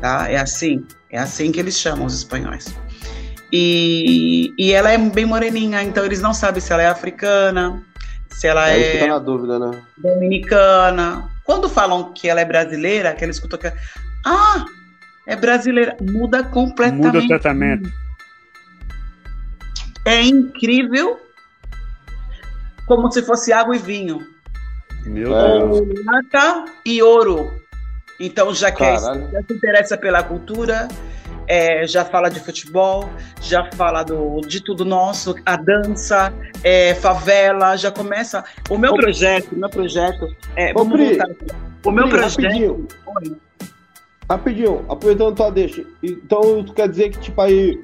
tá? 0.00 0.30
É 0.30 0.36
assim, 0.36 0.84
é 1.10 1.18
assim 1.18 1.50
que 1.50 1.60
eles 1.60 1.78
chamam 1.78 2.06
os 2.06 2.14
espanhóis. 2.14 2.74
E, 3.52 4.52
e 4.58 4.72
ela 4.72 4.90
é 4.90 4.98
bem 4.98 5.24
moreninha, 5.24 5.82
então 5.82 6.04
eles 6.04 6.20
não 6.20 6.34
sabem 6.34 6.60
se 6.60 6.72
ela 6.72 6.82
é 6.82 6.86
africana, 6.86 7.82
se 8.28 8.46
ela 8.46 8.70
é, 8.70 8.98
é 8.98 9.06
na 9.06 9.18
dúvida, 9.18 9.58
né? 9.58 9.82
dominicana. 9.96 11.30
Quando 11.46 11.68
falam 11.68 12.12
que 12.12 12.28
ela 12.28 12.40
é 12.40 12.44
brasileira, 12.44 13.14
que 13.14 13.22
ela 13.22 13.30
escuta 13.30 13.56
que 13.56 13.72
ah, 14.26 14.64
é 15.26 15.36
brasileira, 15.36 15.96
muda 16.00 16.42
completamente. 16.42 17.06
Muda 17.06 17.18
o 17.20 17.28
tratamento. 17.28 17.88
É 20.04 20.22
incrível, 20.22 21.20
como 22.86 23.10
se 23.12 23.22
fosse 23.22 23.52
água 23.52 23.76
e 23.76 23.78
vinho. 23.78 24.20
Meu 25.04 25.30
Deus. 25.30 26.04
Prata 26.04 26.64
e 26.84 27.00
ouro. 27.00 27.52
Então 28.18 28.52
já 28.52 28.72
quer, 28.72 28.98
já 28.98 29.42
se 29.46 29.52
interessa 29.52 29.96
pela 29.96 30.22
cultura, 30.22 30.88
é, 31.46 31.86
já 31.86 32.04
fala 32.04 32.28
de 32.28 32.40
futebol, 32.40 33.08
já 33.40 33.68
fala 33.72 34.02
do, 34.02 34.40
de 34.40 34.60
tudo 34.62 34.84
nosso, 34.84 35.34
a 35.44 35.56
dança, 35.56 36.32
é, 36.62 36.94
favela, 36.94 37.76
já 37.76 37.90
começa. 37.90 38.44
O 38.68 38.78
meu 38.78 38.92
Ô, 38.92 38.96
projeto, 38.96 39.52
o 39.52 39.58
meu 39.58 39.70
projeto 39.70 40.28
é. 40.54 40.72
Ô, 40.74 40.86
Pri, 40.86 41.18
o 41.84 41.90
meu 41.90 42.08
Pri, 42.08 42.18
projeto. 42.18 42.42
Rapidinho, 42.42 42.88
rapidinho, 44.28 44.84
aproveitando 44.88 45.34
tua 45.34 45.50
deixa. 45.50 45.84
Então 46.02 46.64
tu 46.64 46.72
quer 46.72 46.88
dizer 46.88 47.10
que 47.10 47.18
tipo 47.18 47.40
aí 47.40 47.80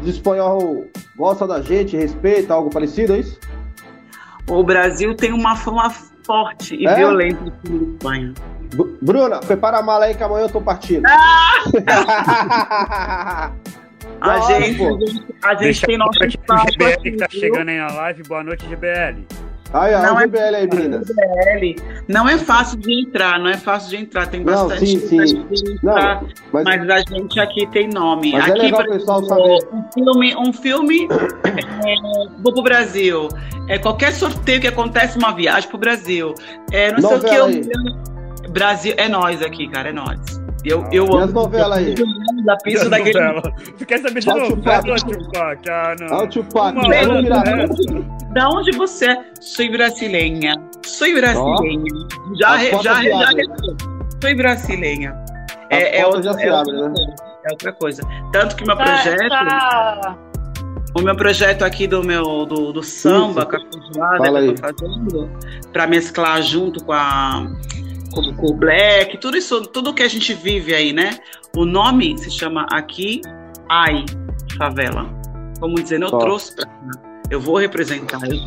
os 0.00 0.08
espanhol 0.08 0.84
gosta 1.16 1.46
da 1.46 1.60
gente, 1.62 1.96
respeita, 1.96 2.52
algo 2.52 2.70
parecido, 2.70 3.14
é 3.14 3.20
isso? 3.20 3.38
O 4.48 4.62
Brasil 4.62 5.14
tem 5.14 5.32
uma 5.32 5.56
fama 5.56 5.90
forte 5.90 6.76
e 6.76 6.86
é? 6.86 6.94
violenta 6.94 7.52
de 7.64 7.92
Espanha. 7.92 8.34
Bruna, 9.00 9.40
prepara 9.40 9.78
a 9.78 9.82
mala 9.82 10.06
aí 10.06 10.14
que 10.14 10.22
amanhã 10.22 10.44
eu 10.44 10.50
tô 10.50 10.60
partindo. 10.60 11.04
Ah! 11.06 11.64
A 14.20 14.40
gente, 14.40 14.82
a 14.82 14.88
gente, 14.88 15.26
a 15.42 15.54
gente 15.54 15.82
tem 15.82 15.98
nosso 15.98 16.24
espaço. 16.24 16.66
GBL 16.72 17.02
que 17.02 17.12
tá 17.12 17.26
chegando 17.30 17.68
aí 17.68 17.76
na 17.76 17.92
live. 17.92 18.22
Boa 18.22 18.42
noite, 18.42 18.66
GBL. 18.66 19.26
Ai, 19.72 19.92
não 19.92 20.18
é 20.18 20.22
GBL 20.22 20.56
aí, 20.56 20.66
meninas. 20.66 21.06
GBL. 21.06 21.82
Não 22.08 22.28
é 22.28 22.38
fácil 22.38 22.78
de 22.78 23.02
entrar, 23.02 23.38
não 23.38 23.48
é 23.48 23.56
fácil 23.56 23.90
de 23.90 24.04
entrar. 24.04 24.26
Tem 24.26 24.42
bastante 24.42 24.80
não, 24.80 25.00
sim, 25.00 25.26
sim. 25.26 25.74
Entrar, 25.74 26.22
não, 26.22 26.28
mas... 26.52 26.64
mas... 26.64 26.90
a 26.90 26.98
gente 27.14 27.40
aqui 27.40 27.66
tem 27.68 27.88
nome. 27.88 28.32
Mas 28.32 28.48
é 28.48 28.50
aqui, 28.50 28.60
é 28.60 28.62
legal 28.64 28.80
o 28.80 28.88
pessoal 28.88 29.24
saber. 29.24 29.58
Um 29.72 29.84
filme, 29.92 30.36
um 30.36 30.52
filme 30.52 31.08
é, 31.10 31.94
vou 32.42 32.54
pro 32.54 32.62
Brasil. 32.62 33.28
É, 33.68 33.78
qualquer 33.78 34.12
sorteio 34.12 34.60
que 34.60 34.68
acontece, 34.68 35.18
uma 35.18 35.32
viagem 35.32 35.68
pro 35.68 35.78
Brasil. 35.78 36.32
É, 36.72 36.92
não 36.92 37.00
Novela 37.00 37.20
sei 37.20 37.60
o 37.60 37.62
que. 37.62 37.70
Eu, 37.70 38.15
Brasil, 38.50 38.94
é 38.96 39.08
nós 39.08 39.42
aqui, 39.42 39.68
cara, 39.68 39.90
é 39.90 39.92
nós. 39.92 40.18
Eu, 40.64 40.84
eu 40.90 41.04
amo. 41.04 41.20
E 41.20 41.24
as 41.24 41.32
novelas 41.32 41.78
aí? 41.78 41.94
Da 42.44 42.56
pista 42.56 42.88
daquele. 42.88 43.18
Tu 43.78 43.86
quer 43.86 44.00
saber 44.00 44.20
de 44.20 44.26
novo? 44.26 44.56
Tupac. 44.56 45.04
Tupac. 45.04 45.70
Ah, 45.70 45.94
não. 46.00 46.06
Ah, 46.08 46.22
o 46.24 46.28
Tupac. 46.28 46.76
Da 48.32 48.48
onde 48.48 48.72
você 48.76 49.10
é? 49.10 49.24
Sou 49.40 49.70
brasileira. 49.70 50.54
Sou 50.84 51.12
brasileira. 51.14 51.38
Oh. 51.44 52.34
Já, 52.34 52.58
já, 52.58 52.82
já, 52.82 53.02
já, 53.02 53.30
Sou 54.20 54.36
brasileira. 54.36 55.24
É, 55.70 56.00
é, 56.00 56.06
outra, 56.06 56.30
é, 56.42 56.52
outra, 56.52 56.88
né? 56.88 56.94
é 57.44 57.52
outra 57.52 57.72
coisa. 57.72 58.02
Tanto 58.32 58.56
que 58.56 58.66
meu 58.66 58.76
tá, 58.76 58.84
projeto. 58.84 59.28
Tá. 59.28 60.16
O 60.94 61.02
meu 61.02 61.14
projeto 61.14 61.62
aqui 61.62 61.86
do 61.86 62.02
meu 62.02 62.46
do, 62.46 62.72
do 62.72 62.82
samba, 62.82 63.44
com 63.44 63.56
a 63.56 63.58
que 63.58 63.66
eu 63.66 64.54
tô 64.54 64.60
fazendo, 64.60 65.30
para 65.72 65.86
mesclar 65.86 66.40
junto 66.42 66.82
com 66.82 66.92
a 66.92 67.46
como 68.16 68.34
com 68.34 68.46
o 68.46 68.54
black, 68.54 69.18
tudo 69.18 69.36
isso, 69.36 69.60
tudo 69.66 69.92
que 69.92 70.02
a 70.02 70.08
gente 70.08 70.32
vive 70.32 70.74
aí, 70.74 70.92
né? 70.92 71.18
O 71.54 71.66
nome 71.66 72.16
se 72.16 72.30
chama 72.30 72.66
aqui 72.72 73.20
Ai 73.70 74.06
Favela. 74.56 75.06
Como 75.60 75.74
dizendo, 75.74 76.06
eu 76.06 76.18
trouxe 76.18 76.56
pra 76.56 76.66
cá. 76.66 77.06
Eu 77.28 77.40
vou 77.40 77.58
representar. 77.58 78.20
Eu 78.24 78.38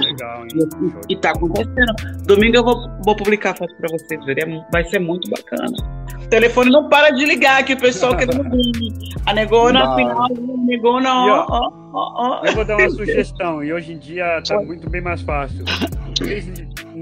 Legal, 0.00 0.44
hein? 0.44 0.94
E 1.08 1.16
tá 1.16 1.30
acontecendo. 1.30 2.24
Domingo 2.24 2.56
eu 2.56 2.64
vou, 2.64 2.88
vou 3.04 3.16
publicar 3.16 3.50
a 3.50 3.56
foto 3.56 3.74
pra 3.76 3.88
vocês 3.90 4.24
verem. 4.24 4.64
Vai 4.72 4.84
ser 4.84 5.00
muito 5.00 5.28
bacana. 5.28 5.76
O 6.22 6.28
telefone 6.28 6.70
não 6.70 6.88
para 6.88 7.10
de 7.10 7.24
ligar 7.24 7.60
aqui, 7.60 7.74
o 7.74 7.80
pessoal 7.80 8.16
quer 8.16 8.26
dormir. 8.26 8.72
A 9.26 9.34
negona, 9.34 9.92
afinal, 9.92 10.24
a 10.24 10.28
negona, 10.64 11.10
ó, 11.12 11.46
ó, 11.50 11.70
ó, 11.92 12.40
ó. 12.40 12.46
Eu 12.46 12.54
vou 12.54 12.64
dar 12.64 12.78
uma 12.78 12.88
sugestão, 12.88 13.62
e 13.62 13.70
hoje 13.70 13.92
em 13.92 13.98
dia 13.98 14.40
tá 14.46 14.58
muito 14.58 14.88
bem 14.88 15.02
mais 15.02 15.20
fácil. 15.20 15.66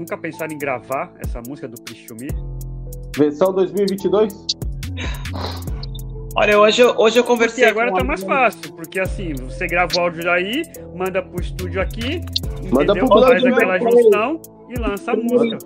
Nunca 0.07 0.17
pensaram 0.19 0.53
em 0.53 0.57
gravar 0.57 1.11
essa 1.19 1.41
música 1.45 1.67
do 1.67 1.81
Prichumi? 1.81 2.29
Versão 3.17 3.51
2022? 3.51 4.47
Olha, 6.33 6.57
hoje 6.57 6.81
eu, 6.81 6.95
hoje 6.97 7.19
eu 7.19 7.25
conversei. 7.25 7.65
E 7.65 7.67
agora 7.67 7.91
tá 7.91 8.05
mais 8.05 8.23
fácil, 8.23 8.71
porque 8.71 9.01
assim, 9.01 9.33
você 9.33 9.67
grava 9.67 9.91
o 9.97 9.99
áudio 9.99 10.23
daí, 10.23 10.63
manda 10.95 11.21
pro 11.21 11.41
estúdio 11.41 11.81
aqui, 11.81 12.21
manda 12.71 12.93
entendeu? 12.93 13.05
pro 13.05 13.21
faz 13.21 13.43
aquela 13.43 13.77
junção 13.79 14.41
e 14.69 14.79
lança 14.79 15.11
a 15.11 15.15
música. 15.17 15.57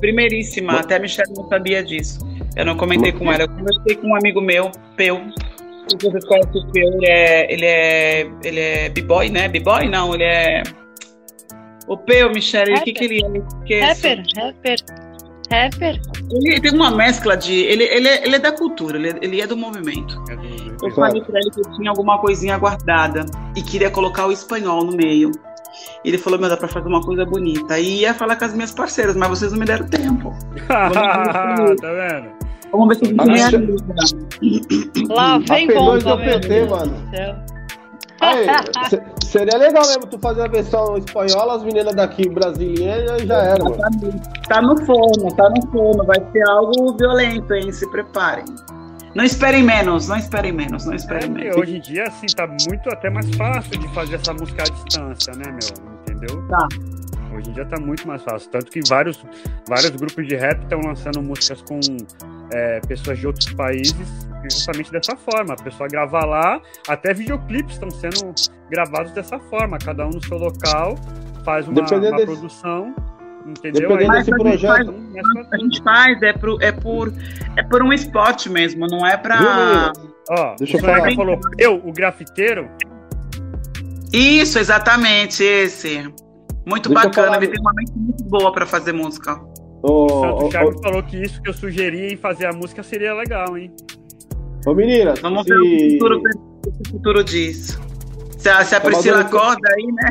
Primeiríssima, 0.00 0.80
até 0.80 0.96
a 0.96 0.98
Michelle 0.98 1.30
não 1.36 1.46
sabia 1.50 1.84
disso. 1.84 2.26
Eu 2.56 2.64
não 2.64 2.78
comentei 2.78 3.12
com 3.12 3.30
ela, 3.30 3.42
eu 3.42 3.48
conversei 3.50 3.96
com 3.96 4.06
um 4.06 4.16
amigo 4.16 4.40
meu, 4.40 4.72
Peu. 4.96 5.20
Vocês 6.00 6.24
conhecem 6.24 6.62
o 6.62 6.72
Peu, 6.72 6.94
ele 6.94 7.06
é. 7.06 7.52
Ele 7.52 7.66
é. 7.66 8.30
Ele 8.42 8.60
é 8.60 8.88
b-boy, 8.88 9.28
né? 9.28 9.48
B-boy? 9.48 9.86
Não, 9.86 10.14
ele 10.14 10.24
é. 10.24 10.62
O 11.86 11.96
Peu, 11.96 12.30
Michelle, 12.30 12.74
o 12.74 12.82
que, 12.82 12.92
que 12.92 13.04
ele 13.04 13.24
é? 13.24 13.66
Que 13.66 13.74
é 13.74 13.84
rapper, 13.86 14.22
rapper. 14.36 14.76
Rapper? 15.50 16.00
Ele 16.30 16.60
tem 16.60 16.72
uma 16.72 16.90
mescla 16.90 17.36
de. 17.36 17.52
Ele, 17.52 17.84
ele, 17.84 18.08
é, 18.08 18.24
ele 18.24 18.36
é 18.36 18.38
da 18.38 18.52
cultura, 18.52 18.96
ele 18.96 19.08
é, 19.08 19.18
ele 19.20 19.40
é 19.40 19.46
do 19.46 19.56
movimento. 19.56 20.22
Eu 20.82 20.90
falei 20.92 21.20
pra 21.22 21.38
ele 21.38 21.50
que 21.50 21.60
eu 21.60 21.72
tinha 21.76 21.90
alguma 21.90 22.18
coisinha 22.18 22.56
guardada 22.56 23.26
e 23.56 23.62
queria 23.62 23.90
colocar 23.90 24.26
o 24.26 24.32
espanhol 24.32 24.84
no 24.84 24.96
meio. 24.96 25.30
Ele 26.04 26.18
falou, 26.18 26.38
meu, 26.38 26.48
dá 26.48 26.56
pra 26.56 26.68
fazer 26.68 26.88
uma 26.88 27.00
coisa 27.00 27.24
bonita. 27.24 27.78
E 27.78 28.00
ia 28.00 28.14
falar 28.14 28.36
com 28.36 28.44
as 28.44 28.54
minhas 28.54 28.72
parceiras, 28.72 29.16
mas 29.16 29.28
vocês 29.28 29.52
não 29.52 29.58
me 29.58 29.64
deram 29.64 29.86
tempo. 29.88 30.34
tá 30.68 31.56
vendo? 31.80 32.30
Vamos 32.70 32.88
ver 32.88 32.94
se 32.96 33.04
a 33.04 33.08
gente 33.08 33.24
realiza. 33.26 33.84
Lá 35.14 35.38
vem 35.38 35.66
bomba, 35.68 36.16
meu 36.16 36.40
PT, 36.40 36.64
mano. 36.64 36.96
Aí, 38.22 38.46
seria 39.24 39.58
legal 39.58 39.82
mesmo 39.86 40.06
tu 40.06 40.18
fazer 40.18 40.42
a 40.42 40.46
versão 40.46 40.96
espanhola, 40.96 41.56
as 41.56 41.64
meninas 41.64 41.94
daqui 41.94 42.28
brasileiras 42.28 43.22
já 43.22 43.36
era, 43.36 43.64
mano. 43.64 43.76
Tá 44.48 44.62
no 44.62 44.86
forno, 44.86 45.34
tá 45.36 45.50
no 45.50 45.70
forno. 45.70 46.04
Vai 46.04 46.24
ser 46.30 46.48
algo 46.48 46.96
violento, 46.96 47.52
hein? 47.52 47.72
Se 47.72 47.90
preparem. 47.90 48.44
Não 49.14 49.24
esperem 49.24 49.62
menos, 49.62 50.08
não 50.08 50.16
esperem 50.16 50.52
menos, 50.52 50.86
não 50.86 50.94
esperem 50.94 51.28
é, 51.28 51.32
menos. 51.32 51.56
Hoje 51.56 51.76
em 51.76 51.80
dia, 51.80 52.04
assim, 52.04 52.26
tá 52.34 52.46
muito 52.46 52.88
até 52.90 53.10
mais 53.10 53.28
fácil 53.34 53.78
de 53.78 53.88
fazer 53.88 54.14
essa 54.14 54.32
música 54.32 54.62
à 54.62 54.64
distância, 54.64 55.32
né, 55.34 55.50
meu? 55.50 55.92
Entendeu? 56.00 56.48
Tá. 56.48 56.68
Hoje 57.34 57.50
em 57.50 57.52
dia 57.52 57.64
tá 57.64 57.80
muito 57.80 58.06
mais 58.06 58.22
fácil. 58.22 58.50
Tanto 58.50 58.70
que 58.70 58.80
vários, 58.88 59.24
vários 59.68 59.90
grupos 59.90 60.26
de 60.26 60.36
rap 60.36 60.62
estão 60.62 60.80
lançando 60.80 61.22
músicas 61.22 61.62
com 61.62 61.80
é, 62.52 62.80
pessoas 62.80 63.18
de 63.18 63.26
outros 63.26 63.52
países 63.52 64.28
justamente 64.42 64.90
dessa 64.90 65.16
forma. 65.16 65.54
A 65.54 65.62
pessoa 65.62 65.88
grava 65.88 66.24
lá, 66.24 66.60
até 66.88 67.14
videoclipes 67.14 67.74
estão 67.74 67.90
sendo 67.90 68.34
gravados 68.70 69.12
dessa 69.12 69.38
forma, 69.38 69.78
cada 69.78 70.06
um 70.06 70.10
no 70.10 70.24
seu 70.24 70.38
local, 70.38 70.96
faz 71.44 71.68
uma, 71.68 71.80
uma 71.80 71.98
desse... 71.98 72.24
produção. 72.24 72.94
Entendeu? 73.46 73.88
Dependendo 73.88 74.12
Aí, 74.12 74.18
desse 74.18 74.30
projeto. 74.30 74.94
A 75.52 75.58
gente 75.58 75.82
faz, 75.82 76.22
é 76.22 76.32
por, 76.32 76.62
é, 76.62 76.70
por, 76.70 77.12
é 77.56 77.62
por 77.64 77.82
um 77.82 77.92
esporte 77.92 78.48
mesmo, 78.48 78.86
não 78.86 79.04
é 79.04 79.16
pra. 79.16 79.92
Ó, 80.30 80.54
Deixa 80.56 80.76
eu 80.76 80.80
falar. 80.80 81.12
falou, 81.14 81.40
eu, 81.58 81.74
o 81.84 81.92
grafiteiro. 81.92 82.70
Isso, 84.12 84.58
exatamente, 84.58 85.42
esse. 85.42 86.12
Muito 86.64 86.88
Deixa 86.88 87.04
bacana, 87.04 87.36
ele 87.36 87.48
tem 87.48 87.60
uma 87.60 87.72
mente 87.74 87.92
muito 87.96 88.24
boa 88.24 88.52
para 88.52 88.66
fazer 88.66 88.92
música. 88.92 89.40
o 89.82 90.08
Santo 90.08 90.48
Thiago 90.48 90.82
falou 90.82 91.02
que 91.02 91.20
isso 91.20 91.42
que 91.42 91.50
eu 91.50 91.54
sugeri 91.54 92.12
em 92.12 92.16
fazer 92.16 92.46
a 92.46 92.52
música 92.52 92.82
seria 92.82 93.14
legal, 93.14 93.56
hein? 93.58 93.72
Ô 94.66 94.74
meninas, 94.74 95.18
vamos 95.20 95.42
se... 95.42 95.48
ver 95.48 95.58
o 95.58 95.62
que 95.62 95.86
o 95.86 95.90
futuro, 95.90 96.22
o 96.66 96.88
futuro 96.88 97.24
diz. 97.24 97.78
Se 98.38 98.48
a, 98.48 98.64
se 98.64 98.74
a 98.74 98.80
Priscila 98.80 99.20
acorda 99.20 99.68
aí, 99.76 99.86
né? 99.86 100.08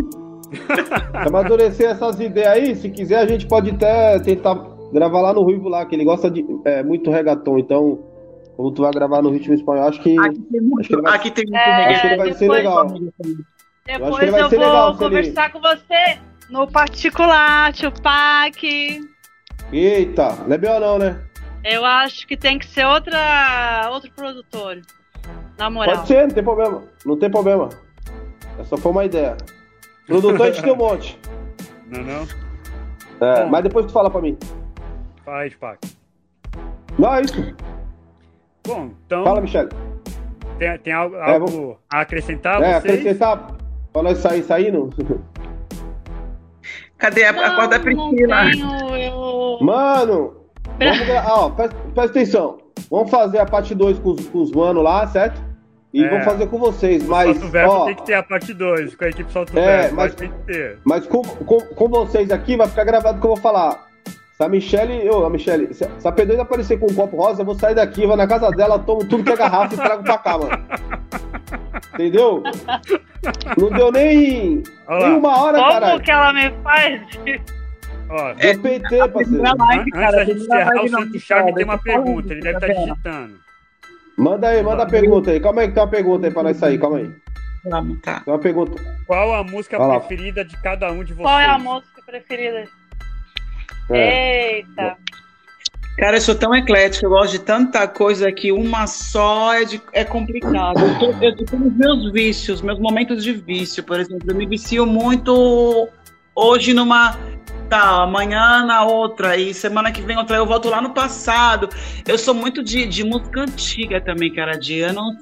amadurecer 1.14 1.90
essas 1.90 2.20
ideias 2.20 2.52
aí, 2.52 2.76
se 2.76 2.90
quiser, 2.90 3.20
a 3.20 3.28
gente 3.28 3.48
pode 3.48 3.70
até 3.72 4.20
tentar 4.20 4.56
gravar 4.92 5.22
lá 5.22 5.34
no 5.34 5.42
Ruivo 5.42 5.70
lá, 5.70 5.86
que 5.86 5.96
ele 5.96 6.04
gosta 6.04 6.30
de 6.30 6.46
é, 6.66 6.84
muito 6.84 7.10
reggaeton, 7.10 7.58
então. 7.58 8.08
Como 8.58 8.70
tu 8.74 8.82
vai 8.82 8.92
gravar 8.92 9.22
no 9.22 9.30
ritmo 9.30 9.54
espanhol, 9.54 9.88
acho 9.88 10.02
que. 10.02 10.20
Aqui 10.20 10.40
tem 10.52 10.62
muito, 10.62 11.02
vai, 11.02 11.16
aqui 11.16 11.32
tem 11.32 11.46
muito 11.46 11.58
é, 11.58 11.86
Acho 11.86 12.02
que 12.02 12.08
ele 12.08 12.18
vai 12.18 12.30
depois, 12.32 12.38
ser 12.38 12.50
legal. 12.50 12.88
Depois 13.86 14.28
eu, 14.28 14.38
eu 14.38 14.50
vou 14.50 14.60
legal, 14.60 14.98
conversar 14.98 15.44
ele... 15.46 15.54
com 15.54 15.62
você 15.62 16.20
no 16.52 16.68
particular, 16.68 17.74
Tupac. 17.74 19.02
Eita, 19.72 20.36
não 20.46 20.56
é 20.56 20.80
não, 20.80 21.00
né? 21.00 21.24
Eu 21.64 21.86
acho 21.86 22.28
que 22.28 22.36
tem 22.36 22.60
que 22.60 22.68
ser 22.68 22.86
outra, 22.86 23.90
outro 23.92 24.12
produtor. 24.12 24.82
Na 25.58 25.70
moral. 25.70 25.96
Pode 25.96 26.08
ser, 26.08 26.28
não 26.28 26.36
tem 26.36 26.44
problema. 26.44 26.84
Não 27.06 27.18
tem 27.18 27.30
problema. 27.32 27.70
Essa 28.60 28.76
foi 28.78 28.92
uma 28.92 29.06
ideia. 29.06 29.38
Produtor 30.06 30.42
a 30.42 30.52
gente 30.52 30.64
tem 30.64 30.74
um 30.74 30.76
monte. 30.76 31.18
Não, 31.88 32.04
não? 32.04 32.28
É, 33.22 33.44
Bom, 33.44 33.50
mas 33.50 33.64
depois 33.64 33.86
tu 33.86 33.92
fala 33.92 34.10
pra 34.10 34.22
mim. 34.22 34.38
Fala 35.24 35.42
aí, 35.42 35.52
Spac. 35.52 35.80
Não, 36.98 37.16
é 37.16 37.22
isso. 37.22 37.56
Bom, 38.68 38.92
então. 39.06 39.24
Fala, 39.24 39.40
Michele. 39.40 39.70
Tem, 40.58 40.78
tem 40.80 40.94
algo, 40.94 41.16
é, 41.16 41.40
vou... 41.40 41.80
a 41.90 42.02
acrescentar? 42.02 42.62
É, 42.62 42.80
vocês? 42.80 43.00
acrescentar. 43.00 43.56
Pra 43.94 44.04
nós 44.04 44.18
sair 44.18 44.44
saindo. 44.44 44.90
Cadê 47.02 47.26
a, 47.26 47.34
não, 47.34 47.44
a 47.44 47.56
corda 47.56 47.80
Priscila? 47.80 48.52
Tenho, 48.52 48.96
eu... 48.96 49.58
Mano, 49.60 50.42
Vamos, 50.82 51.10
ó, 51.28 51.50
presta, 51.50 51.76
presta, 51.94 52.20
atenção. 52.20 52.58
Vamos 52.90 53.12
fazer 53.12 53.40
a 53.40 53.46
parte 53.46 53.76
2 53.76 54.00
com, 54.00 54.16
com, 54.16 54.42
os 54.42 54.52
manos 54.52 54.84
lá, 54.84 55.06
certo? 55.08 55.42
E 55.94 56.04
é. 56.04 56.10
vamos 56.10 56.26
fazer 56.26 56.48
com 56.48 56.58
vocês, 56.58 57.06
mas. 57.06 57.42
O 57.42 57.48
Verbo 57.50 57.72
ó, 57.72 57.86
tem 57.86 57.96
que 57.96 58.06
ter 58.06 58.14
a 58.14 58.24
parte 58.24 58.54
2, 58.54 58.96
com 58.96 59.06
a 59.06 59.10
equipe 59.10 59.32
Solto 59.32 59.58
é, 59.58 59.82
Verbo, 59.82 59.96
mas, 59.96 60.16
tem 60.16 60.32
que 60.32 60.38
ter. 60.46 60.80
Mas 60.84 61.06
com, 61.06 61.22
com, 61.22 61.60
com, 61.60 61.90
vocês 61.90 62.32
aqui 62.32 62.56
vai 62.56 62.68
ficar 62.68 62.84
gravado 62.84 63.18
o 63.18 63.22
que 63.22 63.28
eu 63.28 63.32
vou 63.32 63.42
falar. 63.42 63.88
Se 64.36 64.44
a 64.44 64.50
Michelle, 64.50 65.10
ô, 65.10 65.26
a 65.26 65.30
Michelle, 65.30 65.72
se, 65.74 65.84
a 65.84 66.12
P2 66.12 66.40
aparecer 66.40 66.80
com 66.80 66.88
um 66.90 66.96
copo 66.96 67.18
rosa, 67.18 67.42
eu 67.42 67.46
vou 67.46 67.56
sair 67.56 67.76
daqui, 67.76 68.08
vou 68.08 68.18
na 68.18 68.26
casa 68.26 68.50
dela, 68.50 68.80
tomo 68.80 69.06
tudo 69.06 69.24
que 69.24 69.32
é 69.32 69.36
garrafa 69.36 69.74
e 69.74 69.78
trago 69.78 70.04
pra 70.04 70.18
cá, 70.18 70.38
mano. 70.38 70.52
Entendeu? 72.02 72.44
Não 73.58 73.70
deu 73.70 73.92
nem, 73.92 74.64
nem 74.90 75.14
uma 75.14 75.44
hora, 75.44 75.60
cara. 75.60 75.92
Como 75.92 76.02
que 76.02 76.12
ela 76.12 76.34
me 76.34 76.52
faz? 76.64 77.02
Ó, 78.10 78.30
é, 78.40 78.58
PT, 78.58 79.08
parceiro. 79.10 79.44
Live, 79.58 79.92
cara, 79.92 80.08
Antes 80.08 80.16
da 80.16 80.26
gente 80.26 80.42
encerrar, 80.42 80.84
o 80.84 80.90
Santo 80.90 81.20
Chaves 81.20 81.56
tem 81.56 81.64
uma 81.64 81.78
pergunta, 81.78 82.34
ele 82.34 82.42
deve 82.42 82.58
estar 82.58 82.68
tá 82.68 82.74
digitando. 82.74 83.40
Manda 84.18 84.50
aí, 84.50 84.62
manda 84.62 84.84
a 84.84 84.86
pergunta 84.86 85.32
aí. 85.32 85.40
Calma 85.40 85.62
aí 85.62 85.68
que 85.68 85.74
tem 85.74 85.84
uma 85.84 85.90
pergunta 85.90 86.28
aí 86.28 86.34
pra 86.34 86.44
nós 86.44 86.58
sair, 86.58 86.80
calma 86.80 86.98
aí. 86.98 87.12
Tá. 88.04 88.20
Tem 88.22 88.34
uma 88.34 88.40
pergunta. 88.40 88.84
Qual 89.06 89.34
a 89.34 89.44
música 89.44 89.78
preferida 89.78 90.44
de 90.44 90.58
cada 90.62 90.92
um 90.92 91.04
de 91.04 91.14
vocês? 91.14 91.28
Qual 91.28 91.40
é 91.40 91.46
a 91.46 91.60
música 91.60 92.02
preferida? 92.06 92.68
É. 93.90 94.58
Eita. 94.58 94.98
Cara, 96.02 96.18
eu 96.18 96.22
sou 96.22 96.34
tão 96.34 96.56
eclética, 96.56 97.06
eu 97.06 97.12
gosto 97.12 97.34
de 97.34 97.40
tanta 97.40 97.88
coisa 97.88 98.32
que 98.32 98.52
uma 98.52 98.88
só 98.88 99.54
é, 99.54 99.64
de, 99.64 99.80
é 99.94 100.04
complicado. 100.04 100.80
Eu, 101.22 101.36
tenho 101.36 101.72
meus 101.72 102.12
vícios, 102.12 102.60
meus 102.60 102.80
momentos 102.80 103.24
de 103.24 103.32
vício, 103.34 103.84
por 103.84 104.00
exemplo. 104.00 104.26
Eu 104.28 104.36
me 104.36 104.48
vicio 104.48 104.84
muito 104.88 105.88
hoje 106.36 106.74
numa. 106.74 107.16
Tá, 107.70 108.02
amanhã 108.02 108.66
na 108.66 108.84
outra, 108.84 109.38
e 109.38 109.54
semana 109.54 109.92
que 109.92 110.02
vem 110.02 110.18
outra, 110.18 110.38
eu 110.38 110.46
volto 110.46 110.70
lá 110.70 110.82
no 110.82 110.90
passado. 110.90 111.70
Eu 112.08 112.18
sou 112.18 112.34
muito 112.34 112.64
de, 112.64 112.88
de 112.88 113.04
música 113.04 113.42
antiga 113.42 114.02
também, 114.02 114.34
cara, 114.34 114.58
de 114.58 114.82
anos 114.82 115.16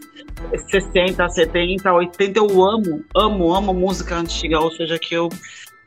60, 0.71 1.27
70, 1.27 1.93
80. 1.93 2.39
Eu 2.39 2.63
amo, 2.65 3.03
amo, 3.13 3.53
amo 3.53 3.73
música 3.73 4.15
antiga, 4.15 4.57
ou 4.61 4.71
seja, 4.71 4.97
que 4.97 5.13
eu. 5.13 5.27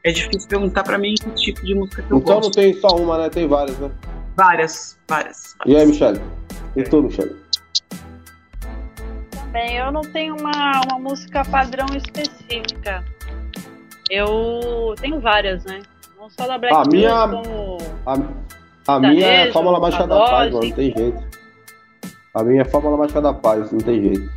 É 0.04 0.12
difícil 0.12 0.46
perguntar 0.50 0.82
pra 0.82 0.98
mim 0.98 1.14
que 1.14 1.30
tipo 1.30 1.64
de 1.64 1.74
música 1.74 2.02
que 2.02 2.12
eu 2.12 2.18
então 2.18 2.40
gosto. 2.40 2.50
Então 2.50 2.62
não 2.62 2.72
tem 2.72 2.78
só 2.78 2.94
uma, 2.94 3.16
né? 3.16 3.30
Tem 3.30 3.48
várias, 3.48 3.78
né? 3.78 3.90
Várias, 4.36 4.98
várias. 5.08 5.56
E 5.66 5.76
aí, 5.76 5.86
Michelle? 5.86 6.20
E 6.76 6.82
tu, 6.84 7.02
Michelle? 7.02 7.36
Também, 9.30 9.76
eu 9.76 9.92
não 9.92 10.00
tenho 10.00 10.36
uma, 10.36 10.80
uma 10.88 10.98
música 10.98 11.44
padrão 11.44 11.86
específica. 11.94 13.04
Eu 14.10 14.94
tenho 15.00 15.20
várias, 15.20 15.64
né? 15.64 15.82
Não 16.18 16.30
só 16.30 16.46
da 16.46 16.56
Black 16.56 16.74
a 16.74 16.84
minha, 16.90 17.28
como... 17.28 17.78
A, 18.06 18.94
a 18.94 19.00
minha 19.00 19.26
é 19.26 19.48
a 19.48 19.52
Fórmula 19.52 19.80
Mágica 19.80 20.06
da 20.06 20.18
Paz, 20.18 20.52
mano, 20.52 20.66
não 20.66 20.76
tem 20.76 20.96
jeito. 20.96 21.24
A 22.34 22.42
minha 22.42 22.60
é 22.60 22.62
a 22.62 22.68
Fórmula 22.68 22.96
Mágica 22.96 23.20
da 23.20 23.34
Paz, 23.34 23.70
não 23.70 23.80
tem 23.80 24.02
jeito. 24.02 24.30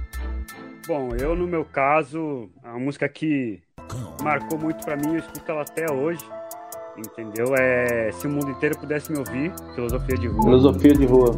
Bom, 0.87 1.09
eu 1.19 1.35
no 1.35 1.47
meu 1.47 1.63
caso, 1.65 2.49
a 2.63 2.77
música 2.77 3.07
que 3.07 3.61
marcou 4.21 4.59
muito 4.59 4.83
pra 4.83 4.95
mim, 4.95 5.13
eu 5.13 5.19
escuto 5.19 5.51
ela 5.51 5.61
até 5.61 5.91
hoje, 5.91 6.23
Entendeu? 6.97 7.53
É 7.57 8.11
se 8.13 8.27
o 8.27 8.29
mundo 8.29 8.51
inteiro 8.51 8.77
pudesse 8.77 9.11
me 9.11 9.17
ouvir, 9.17 9.51
filosofia 9.73 10.17
de 10.17 10.27
rua. 10.27 10.43
Filosofia 10.43 10.93
de 10.93 11.05
rua. 11.05 11.35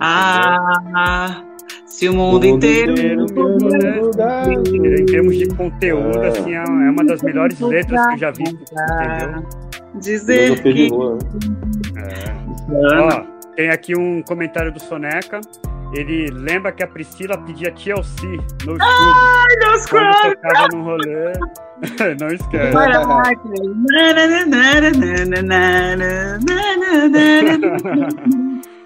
Ah, 0.00 1.42
se 1.86 2.08
o 2.08 2.12
mundo, 2.12 2.28
o 2.28 2.32
mundo 2.32 2.46
inteiro, 2.46 2.92
inteiro 2.92 3.26
me 3.26 5.00
Em 5.00 5.06
termos 5.06 5.36
de 5.36 5.46
conteúdo, 5.54 6.24
é. 6.24 6.28
assim, 6.28 6.54
é 6.54 6.64
uma 6.64 7.04
das 7.04 7.22
melhores 7.22 7.60
letras 7.60 8.06
que 8.06 8.12
eu 8.14 8.18
já 8.18 8.30
vi. 8.32 8.42
Entendeu? 8.42 9.48
Dizer 10.00 10.56
filosofia 10.56 10.72
que... 10.72 10.82
de 10.82 10.88
rua. 10.88 11.18
É. 11.96 13.00
Ó, 13.00 13.24
tem 13.54 13.70
aqui 13.70 13.96
um 13.96 14.22
comentário 14.22 14.72
do 14.72 14.80
Soneca. 14.80 15.40
Ele 15.94 16.28
lembra 16.30 16.72
que 16.72 16.82
a 16.82 16.88
Priscila 16.88 17.38
pedia 17.38 17.70
TLC 17.72 18.26
no. 18.64 18.76
Ai, 18.80 19.56
Deus 19.60 19.86
quando 19.86 20.12
tocava 20.22 20.68
no 20.72 20.82
rolê. 20.82 21.32
Não 22.20 22.28
esquece. 22.28 22.72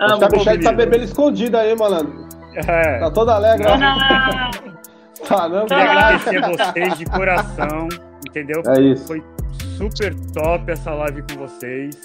A 0.00 0.28
Michelle 0.30 0.62
tá 0.62 0.72
bebendo 0.72 1.04
escondida 1.04 1.60
aí, 1.60 1.74
malandro. 1.76 2.28
É. 2.54 2.98
Tá 2.98 3.10
toda 3.10 3.34
alegre. 3.34 3.66
Tá, 5.26 5.48
não, 5.48 5.66
Queria 5.66 5.90
agradecer 5.90 6.44
a 6.44 6.48
vocês 6.48 6.98
de 6.98 7.04
coração, 7.06 7.88
entendeu? 8.26 8.62
É 8.66 8.80
isso. 8.80 9.06
Foi 9.06 9.22
super 9.76 10.14
top 10.32 10.70
essa 10.70 10.92
live 10.94 11.22
com 11.22 11.38
vocês. 11.46 11.96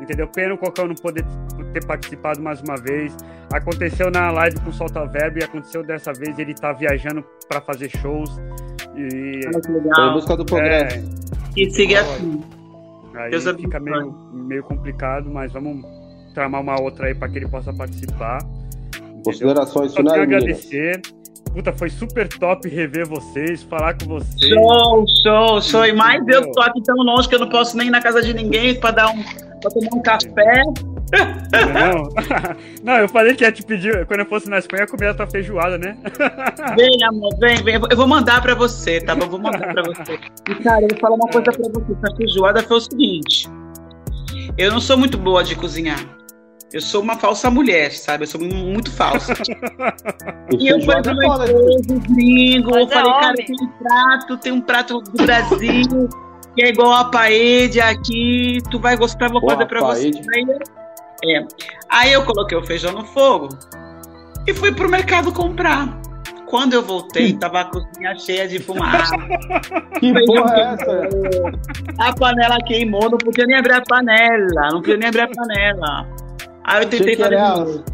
Entendeu? 0.00 0.28
Pena 0.28 0.54
o 0.54 0.58
Cocão 0.58 0.86
não 0.86 0.94
poder 0.94 1.24
ter 1.72 1.84
participado 1.86 2.42
mais 2.42 2.60
uma 2.60 2.76
vez. 2.76 3.16
Aconteceu 3.52 4.10
na 4.10 4.30
live 4.30 4.60
com 4.60 4.70
o 4.70 4.72
Solta 4.72 5.06
Verbo 5.06 5.38
e 5.38 5.44
aconteceu 5.44 5.82
dessa 5.82 6.12
vez 6.12 6.38
ele 6.38 6.54
tá 6.54 6.72
viajando 6.72 7.24
para 7.48 7.60
fazer 7.60 7.88
shows. 7.90 8.30
E... 8.96 9.40
Olha 9.46 9.60
que 9.60 9.72
legal. 9.72 10.10
Em 10.10 10.14
busca 10.14 10.36
do 10.36 10.44
progresso. 10.44 10.96
É... 10.96 11.60
E 11.60 11.70
siga 11.70 12.00
assim. 12.00 12.42
Aí 13.14 13.30
Deus 13.30 13.44
fica 13.44 13.78
meio, 13.78 14.12
meio 14.32 14.62
complicado, 14.64 15.30
mas 15.30 15.52
vamos 15.52 15.84
tramar 16.34 16.60
uma 16.60 16.80
outra 16.80 17.06
aí 17.06 17.14
para 17.14 17.28
que 17.28 17.38
ele 17.38 17.48
possa 17.48 17.72
participar. 17.72 18.38
Considerações 19.24 19.94
finais. 19.94 20.20
agradecer. 20.20 21.00
Puta, 21.52 21.72
foi 21.72 21.88
super 21.88 22.26
top 22.26 22.68
rever 22.68 23.06
vocês, 23.06 23.62
falar 23.62 23.96
com 23.96 24.06
vocês. 24.06 24.52
Show, 24.52 25.04
show, 25.22 25.62
show. 25.62 25.86
E 25.86 25.92
mais 25.92 26.26
eu 26.26 26.50
tô 26.50 26.60
aqui 26.60 26.82
tão 26.82 26.96
longe 26.96 27.28
que 27.28 27.36
eu 27.36 27.38
não 27.38 27.48
posso 27.48 27.76
nem 27.76 27.86
ir 27.86 27.90
na 27.90 28.02
casa 28.02 28.20
de 28.20 28.34
ninguém 28.34 28.74
para 28.78 28.90
dar 28.90 29.10
um, 29.10 29.22
pra 29.64 29.70
tomar 29.70 29.96
um 29.96 30.02
café. 30.02 30.62
Não, 31.72 32.08
não, 32.82 33.00
eu 33.00 33.08
falei 33.08 33.34
que 33.34 33.44
ia 33.44 33.52
te 33.52 33.62
pedir, 33.62 34.06
quando 34.06 34.20
eu 34.20 34.26
fosse 34.26 34.48
na 34.48 34.58
Espanha, 34.58 34.86
comer 34.86 35.08
a 35.08 35.14
tua 35.14 35.26
feijoada, 35.26 35.78
né? 35.78 35.96
Vem, 36.76 37.04
amor, 37.04 37.36
vem, 37.38 37.62
vem. 37.62 37.74
Eu 37.74 37.96
vou 37.96 38.06
mandar 38.06 38.40
pra 38.42 38.54
você, 38.54 39.00
tá? 39.00 39.14
Eu 39.14 39.28
vou 39.28 39.38
mandar 39.38 39.72
pra 39.72 39.82
você. 39.82 40.18
E, 40.48 40.54
cara, 40.56 40.82
eu 40.82 40.88
vou 40.88 40.98
falar 41.00 41.14
uma 41.14 41.28
coisa 41.28 41.52
pra 41.52 41.68
você. 41.68 41.92
Essa 41.92 42.16
feijoada 42.16 42.62
foi 42.62 42.76
o 42.76 42.80
seguinte. 42.80 43.48
Eu 44.58 44.72
não 44.72 44.80
sou 44.80 44.96
muito 44.96 45.16
boa 45.16 45.44
de 45.44 45.54
cozinhar. 45.54 45.98
Eu 46.72 46.80
sou 46.80 47.02
uma 47.02 47.16
falsa 47.16 47.48
mulher, 47.50 47.92
sabe? 47.92 48.24
Eu 48.24 48.26
sou 48.26 48.40
muito 48.40 48.90
falsa. 48.90 49.32
e 50.58 50.66
eu 50.66 50.80
falei 50.80 51.02
pro 51.02 51.14
meu 51.14 51.70
esposo, 51.70 52.00
gringo, 52.12 52.76
eu 52.76 52.88
falei, 52.88 53.12
cara, 53.12 53.34
tem 53.34 53.56
um 53.60 53.68
prato, 53.68 54.36
tem 54.38 54.52
um 54.52 54.60
prato 54.60 55.00
do 55.00 55.24
Brasil, 55.24 56.08
que 56.54 56.62
é 56.62 56.68
igual 56.68 56.92
a 56.92 57.04
paede 57.06 57.80
aqui, 57.80 58.58
tu 58.70 58.78
vai 58.78 58.96
gostar, 58.96 59.28
vou 59.28 59.40
fazer 59.40 59.66
pra 59.66 59.80
você. 59.80 60.10
É. 61.24 61.44
Aí 61.88 62.12
eu 62.12 62.24
coloquei 62.24 62.56
o 62.56 62.64
feijão 62.64 62.92
no 62.92 63.04
fogo 63.04 63.48
e 64.46 64.54
fui 64.54 64.72
pro 64.72 64.88
mercado 64.88 65.32
comprar. 65.32 66.00
Quando 66.46 66.74
eu 66.74 66.82
voltei, 66.82 67.32
tava 67.32 67.62
a 67.62 67.64
cozinha 67.64 68.14
cheia 68.16 68.46
de 68.46 68.60
fumaça. 68.60 69.16
Que 69.98 70.12
porra 70.26 70.54
é 70.54 70.74
essa? 70.74 71.08
A 71.98 72.12
panela 72.12 72.58
queimou, 72.66 73.10
não 73.10 73.18
podia 73.18 73.46
nem 73.46 73.56
abrir 73.56 73.72
a 73.72 73.80
panela. 73.80 74.68
Não 74.70 74.80
podia 74.80 74.96
nem 74.96 75.08
abrir 75.08 75.22
a 75.22 75.28
panela. 75.28 76.08
Aí 76.64 76.82
eu 76.82 76.88
tentei 76.88 77.16
fazer 77.16 77.36
de 77.36 77.42
novo. 77.42 77.84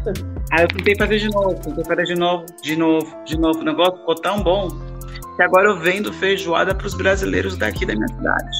Aí 0.51 0.63
eu 0.63 0.67
tentei 0.67 0.95
fazer 0.95 1.17
de 1.19 1.29
novo, 1.29 1.55
tentei 1.55 1.85
fazer 1.85 2.03
de 2.03 2.15
novo, 2.15 2.45
de 2.61 2.75
novo, 2.75 3.23
de 3.25 3.39
novo. 3.39 3.59
O 3.59 3.63
negócio 3.63 3.97
ficou 3.97 4.15
tão 4.15 4.43
bom 4.43 4.67
que 5.41 5.45
agora 5.45 5.69
eu 5.69 5.79
vendo 5.79 6.13
feijoada 6.13 6.75
para 6.75 6.85
os 6.85 6.93
brasileiros 6.93 7.57
daqui 7.57 7.83
da 7.83 7.95
minha 7.95 8.07
cidade. 8.07 8.59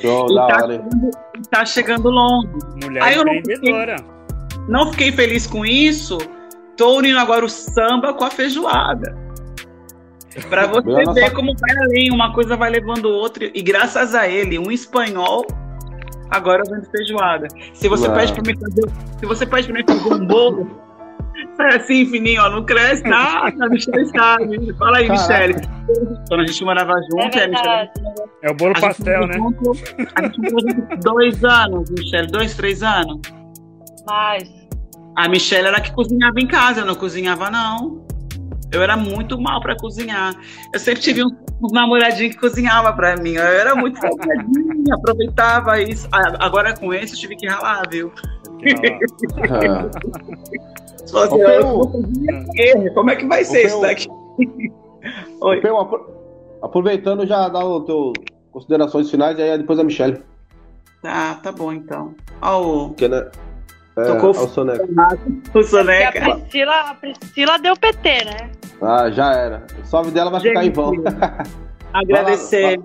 Show, 0.00 0.26
e, 0.30 0.34
tá 0.34 0.60
chegando, 0.60 1.10
tá 1.50 1.66
chegando 1.66 2.10
longe. 2.10 2.48
Mulher 2.82 3.02
Aí 3.02 3.14
eu 3.16 3.24
não 3.24 3.34
fiquei, 3.34 3.96
não 4.66 4.90
fiquei 4.90 5.12
feliz 5.12 5.46
com 5.46 5.66
isso. 5.66 6.18
Tô 6.76 6.96
unindo 6.96 7.18
agora 7.18 7.44
o 7.44 7.48
samba 7.48 8.14
com 8.14 8.24
a 8.24 8.30
feijoada. 8.30 9.14
Para 10.48 10.66
você 10.66 11.04
ver 11.12 11.30
como 11.32 11.54
vai 11.56 11.84
além, 11.84 12.10
uma 12.10 12.32
coisa 12.32 12.56
vai 12.56 12.70
levando 12.70 13.04
outra. 13.04 13.48
E 13.54 13.62
graças 13.62 14.14
a 14.14 14.26
ele, 14.26 14.58
um 14.58 14.72
espanhol 14.72 15.46
Agora 16.30 16.62
eu 16.66 16.74
vendo 16.74 16.90
feijoada. 16.90 17.46
Se 17.74 17.86
você 17.86 18.08
Uau. 18.08 18.16
pede 18.16 18.32
para 18.32 18.42
mim 18.42 18.58
fazer, 18.58 18.90
se 19.20 19.26
você 19.26 19.46
pede 19.46 19.68
para 19.68 19.76
mim 19.76 19.84
fazer 19.86 20.14
um 20.14 20.26
bolo, 20.26 20.80
é 21.60 21.76
assim, 21.76 22.06
fininho, 22.06 22.42
ó, 22.42 22.50
não 22.50 22.64
cresce 22.64 23.02
nada, 23.02 23.64
a 23.64 23.68
Michelle 23.68 24.06
sabe. 24.08 24.74
Fala 24.74 24.98
aí, 24.98 25.08
Michelle. 25.08 25.54
Quando 26.28 26.40
a 26.40 26.46
gente 26.46 26.64
morava 26.64 26.94
junto, 27.10 27.38
é, 27.38 27.46
Michelle, 27.46 27.90
é 28.42 28.50
o 28.50 28.54
bolo 28.54 28.74
pastel, 28.80 29.26
né? 29.26 29.34
Junto, 29.34 29.72
a 30.16 30.22
gente 30.22 30.40
morava 30.40 30.70
junto 30.74 30.96
dois 31.00 31.44
anos, 31.44 31.90
Michelle, 31.90 32.26
dois, 32.28 32.54
três 32.56 32.82
anos. 32.82 33.20
Mais. 34.06 34.48
A 35.16 35.28
Michelle 35.28 35.68
era 35.68 35.80
que 35.80 35.92
cozinhava 35.92 36.40
em 36.40 36.46
casa, 36.46 36.80
eu 36.80 36.86
não 36.86 36.94
cozinhava, 36.94 37.50
não. 37.50 38.04
Eu 38.72 38.82
era 38.82 38.96
muito 38.96 39.40
mal 39.40 39.60
para 39.60 39.76
cozinhar. 39.76 40.34
Eu 40.72 40.80
sempre 40.80 41.00
tive 41.00 41.22
uns 41.24 41.72
namoradinhos 41.72 42.34
que 42.34 42.40
cozinhava 42.40 42.92
para 42.92 43.16
mim. 43.16 43.34
Eu 43.34 43.44
era 43.44 43.76
muito 43.76 44.00
folgadinha, 44.00 44.94
aproveitava 44.94 45.80
isso. 45.80 46.08
Agora 46.40 46.74
com 46.76 46.92
esse 46.92 47.14
eu 47.14 47.18
tive 47.20 47.36
que 47.36 47.46
ralar, 47.46 47.84
viu? 47.88 48.12
Só 51.06 51.24
assim, 51.24 51.40
eu 51.40 51.90
Como 52.94 53.10
é 53.10 53.16
que 53.16 53.26
vai 53.26 53.44
ser 53.44 53.66
isso 53.66 53.80
daqui? 53.80 54.08
Oi. 55.40 55.62
aproveitando 56.62 57.26
já 57.26 57.48
dá 57.48 57.64
o 57.64 57.80
teu 57.82 58.12
considerações 58.50 59.10
finais 59.10 59.38
e 59.38 59.42
aí 59.42 59.58
depois 59.58 59.78
a 59.78 59.84
Michelle. 59.84 60.22
Tá, 61.02 61.34
tá 61.34 61.52
bom 61.52 61.72
então. 61.72 62.14
Ó, 62.40 62.86
o... 62.86 62.94
Que, 62.94 63.08
né? 63.08 63.30
É, 63.96 64.04
Tocou 64.04 64.30
o 64.30 64.48
Soneca. 64.48 64.84
O 65.54 65.62
Soneca. 65.62 66.18
A 66.18 66.36
Priscila, 66.36 66.80
a 66.80 66.94
Priscila 66.94 67.58
deu 67.58 67.76
PT, 67.76 68.24
né? 68.24 68.50
Ah, 68.82 69.10
já 69.10 69.32
era. 69.32 69.66
O 69.80 69.86
salve 69.86 70.10
dela 70.10 70.30
vai 70.30 70.40
Gente, 70.40 70.50
ficar 70.50 70.64
em 70.64 70.72
vão. 70.72 70.94
agradecer, 71.92 72.80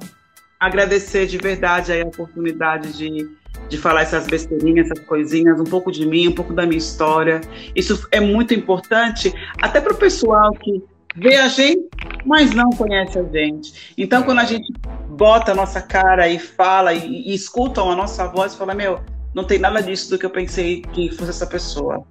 agradecer 0.60 1.26
de 1.26 1.38
verdade 1.38 1.92
aí 1.92 2.02
a 2.02 2.06
oportunidade 2.06 2.94
de, 2.94 3.28
de 3.68 3.78
falar 3.78 4.02
essas 4.02 4.26
besteirinhas, 4.26 4.90
essas 4.90 5.06
coisinhas, 5.06 5.60
um 5.60 5.66
pouco 5.66 5.92
de 5.92 6.06
mim, 6.06 6.28
um 6.28 6.32
pouco 6.34 6.54
da 6.54 6.66
minha 6.66 6.78
história. 6.78 7.42
Isso 7.76 8.08
é 8.12 8.20
muito 8.20 8.54
importante, 8.54 9.34
até 9.62 9.80
para 9.80 9.94
o 9.94 9.98
pessoal 9.98 10.52
que 10.54 10.84
vê 11.16 11.36
a 11.36 11.48
gente, 11.48 11.88
mas 12.26 12.52
não 12.52 12.70
conhece 12.72 13.20
a 13.20 13.24
gente. 13.24 13.94
Então, 13.98 14.24
quando 14.24 14.40
a 14.40 14.46
gente 14.46 14.72
bota 15.10 15.52
a 15.52 15.56
nossa 15.56 15.82
cara 15.82 16.28
e 16.28 16.40
fala 16.40 16.94
e, 16.94 17.30
e 17.30 17.34
escutam 17.34 17.92
a 17.92 17.96
nossa 17.96 18.28
voz, 18.28 18.56
fala, 18.56 18.74
meu, 18.74 19.00
não 19.34 19.44
tem 19.44 19.60
nada 19.60 19.82
disso 19.82 20.10
do 20.10 20.18
que 20.18 20.26
eu 20.26 20.30
pensei 20.30 20.82
que 20.82 21.10
fosse 21.12 21.30
essa 21.30 21.46
pessoa. 21.46 22.04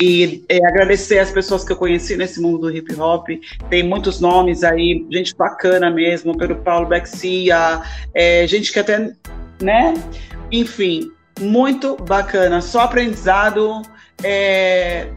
E 0.00 0.44
é, 0.48 0.58
agradecer 0.66 1.18
as 1.18 1.30
pessoas 1.30 1.64
que 1.64 1.72
eu 1.72 1.76
conheci 1.76 2.16
nesse 2.16 2.40
mundo 2.40 2.58
do 2.58 2.70
hip 2.70 2.94
hop. 3.00 3.28
Tem 3.70 3.82
muitos 3.82 4.20
nomes 4.20 4.62
aí, 4.62 5.06
gente 5.10 5.34
bacana 5.34 5.90
mesmo, 5.90 6.36
Pedro 6.36 6.56
Paulo 6.56 6.86
Bexia, 6.86 7.82
é, 8.14 8.46
gente 8.46 8.72
que 8.72 8.78
até, 8.78 9.12
né? 9.60 9.94
Enfim, 10.50 11.12
muito 11.40 11.96
bacana, 11.96 12.60
só 12.60 12.80
aprendizado. 12.80 13.82
É, 14.22 15.08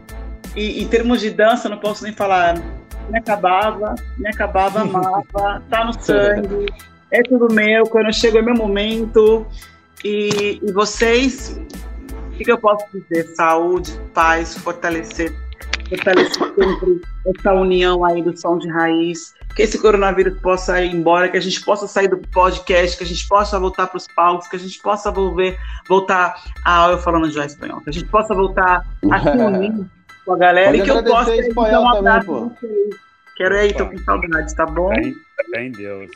e 0.54 0.82
em 0.82 0.88
termos 0.88 1.20
de 1.20 1.30
dança, 1.30 1.68
não 1.68 1.78
posso 1.78 2.04
nem 2.04 2.12
falar. 2.12 2.54
Me 3.08 3.18
acabava, 3.18 3.94
me 4.18 4.28
acabava, 4.28 4.80
amava, 4.82 5.62
tá 5.68 5.84
no 5.84 5.92
sangue, 5.92 6.66
é 7.10 7.22
tudo 7.22 7.52
meu. 7.52 7.84
Quando 7.84 8.12
chega 8.12 8.38
é 8.38 8.42
meu 8.42 8.54
momento. 8.54 9.46
E, 10.04 10.60
e 10.62 10.72
vocês, 10.72 11.60
o 12.28 12.30
que, 12.30 12.44
que 12.44 12.52
eu 12.52 12.58
posso 12.58 12.86
dizer? 12.92 13.24
Saúde, 13.34 13.92
paz, 14.14 14.56
fortalecer 14.56 15.34
fortalecer 15.90 16.54
sempre 16.54 17.02
essa 17.26 17.52
união 17.52 18.04
aí 18.04 18.22
do 18.22 18.36
som 18.38 18.56
de 18.56 18.68
raiz, 18.68 19.34
que 19.54 19.62
esse 19.62 19.78
coronavírus 19.78 20.40
possa 20.40 20.80
ir 20.82 20.94
embora, 20.94 21.28
que 21.28 21.36
a 21.36 21.40
gente 21.40 21.60
possa 21.62 21.86
sair 21.86 22.08
do 22.08 22.18
podcast, 22.18 22.96
que 22.96 23.04
a 23.04 23.06
gente 23.06 23.26
possa 23.28 23.58
voltar 23.58 23.88
para 23.88 23.98
os 23.98 24.06
palcos, 24.14 24.48
que 24.48 24.56
a 24.56 24.58
gente 24.58 24.80
possa 24.80 25.10
volver, 25.10 25.58
voltar 25.88 26.34
a 26.64 26.90
eu 26.90 26.98
falando 26.98 27.30
já 27.30 27.44
espanhol, 27.44 27.80
que 27.80 27.90
a 27.90 27.92
gente 27.92 28.06
possa 28.06 28.34
voltar 28.34 28.86
a 29.10 29.20
se 29.20 29.28
unir 29.36 29.86
com 30.24 30.32
a 30.32 30.38
galera 30.38 30.70
Pode 30.70 30.80
e 30.80 30.84
que 30.84 30.90
eu 30.90 31.04
possa 31.04 31.36
então, 31.36 31.84
um 31.84 31.92
também, 31.92 32.24
pô. 32.24 32.52
Quero 33.36 33.56
aí, 33.56 33.72
tô 33.72 33.86
com 33.86 33.98
saudades, 33.98 34.54
tá 34.54 34.66
bom? 34.66 34.90
Fé 35.50 35.64
em 35.64 35.72
Deus. 35.72 36.10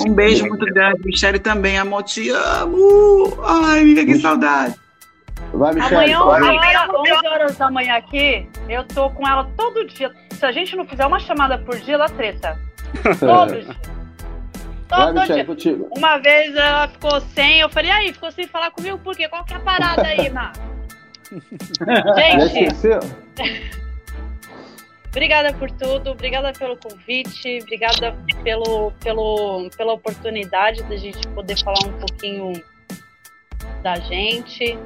Um 0.00 0.12
beijo 0.12 0.46
muito 0.46 0.66
grande, 0.66 1.00
Michelle 1.02 1.38
também, 1.38 1.78
amor, 1.78 2.02
te 2.02 2.28
amo. 2.28 3.38
Ai, 3.42 3.80
amiga, 3.80 4.04
que 4.04 4.18
saudade. 4.18 4.74
Vai, 5.52 5.74
Michelle. 5.74 6.12
Amanhã, 6.12 6.20
hora, 6.22 7.00
11 7.00 7.26
horas 7.26 7.56
da 7.56 7.70
manhã 7.70 7.94
aqui, 7.96 8.48
eu 8.68 8.84
tô 8.84 9.10
com 9.10 9.26
ela 9.26 9.44
todo 9.56 9.86
dia. 9.86 10.12
Se 10.32 10.44
a 10.44 10.52
gente 10.52 10.76
não 10.76 10.86
fizer 10.86 11.06
uma 11.06 11.18
chamada 11.18 11.58
por 11.58 11.78
dia, 11.78 11.94
ela 11.94 12.08
treta. 12.08 12.58
Todo 13.18 13.60
dia. 13.60 13.76
Todo 14.88 15.14
Vai, 15.14 15.28
Michelle, 15.28 15.54
dia. 15.54 15.78
Uma 15.94 16.16
vez 16.16 16.56
ela 16.56 16.88
ficou 16.88 17.20
sem, 17.20 17.60
eu 17.60 17.68
falei, 17.68 17.90
aí, 17.90 18.12
ficou 18.12 18.32
sem 18.32 18.46
falar 18.46 18.70
comigo 18.70 18.98
por 18.98 19.14
quê? 19.14 19.28
Qual 19.28 19.44
que 19.44 19.52
é 19.52 19.56
a 19.56 19.60
parada 19.60 20.02
aí, 20.02 20.30
Má? 20.30 20.52
gente. 22.48 22.88
obrigada 25.08 25.52
por 25.52 25.70
tudo, 25.72 26.10
obrigada 26.12 26.52
pelo 26.52 26.76
convite, 26.76 27.58
obrigada 27.62 28.16
pelo, 28.42 28.92
pelo, 28.92 29.68
pela 29.76 29.92
oportunidade 29.92 30.82
da 30.84 30.96
gente 30.96 31.26
poder 31.28 31.58
falar 31.62 31.80
um 31.86 31.92
pouquinho 31.98 32.52
da 33.82 33.96
gente. 33.96 34.78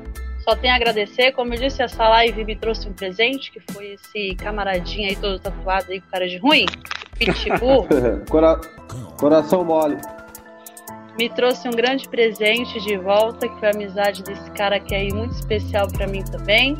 Só 0.42 0.56
tenho 0.56 0.72
a 0.72 0.76
agradecer. 0.76 1.32
Como 1.32 1.54
eu 1.54 1.58
disse, 1.58 1.82
essa 1.82 2.08
live 2.08 2.44
me 2.44 2.56
trouxe 2.56 2.88
um 2.88 2.92
presente, 2.92 3.52
que 3.52 3.60
foi 3.72 3.92
esse 3.92 4.34
camaradinho 4.36 5.08
aí 5.08 5.16
todo 5.16 5.38
tatuado 5.38 5.86
aí 5.90 6.00
com 6.00 6.08
cara 6.08 6.28
de 6.28 6.38
ruim. 6.38 6.66
Pitbull. 7.16 7.86
Cora... 8.28 8.60
Coração 9.18 9.64
mole. 9.64 9.98
Me 11.18 11.28
trouxe 11.28 11.68
um 11.68 11.72
grande 11.72 12.08
presente 12.08 12.80
de 12.80 12.96
volta, 12.96 13.48
que 13.48 13.58
foi 13.60 13.68
a 13.68 13.72
amizade 13.72 14.22
desse 14.22 14.50
cara 14.52 14.80
que 14.80 14.94
é 14.94 14.98
aí 14.98 15.12
muito 15.12 15.34
especial 15.34 15.86
para 15.88 16.06
mim 16.06 16.24
também. 16.24 16.76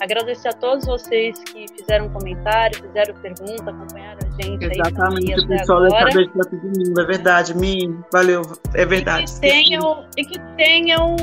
Agradecer 0.00 0.48
a 0.48 0.52
todos 0.52 0.86
vocês 0.86 1.38
que 1.44 1.66
fizeram 1.76 2.08
comentário, 2.10 2.80
fizeram 2.80 3.14
pergunta, 3.16 3.70
acompanharam 3.70 4.18
a 4.26 4.42
gente 4.42 4.64
Exatamente, 4.64 5.34
aí 5.34 5.40
o 5.40 5.48
pessoal 5.48 5.82
dessa 5.82 6.04
vez 6.04 6.28
para 6.28 6.44
todo 6.44 6.62
mundo, 6.62 7.00
é 7.00 7.04
verdade, 7.04 7.56
me 7.56 7.98
valeu, 8.12 8.42
é 8.74 8.86
verdade. 8.86 9.24
E 9.24 9.34
que 9.34 9.40
tenham, 9.40 10.06
e 10.16 10.24
que 10.24 10.38
tenham 10.56 11.16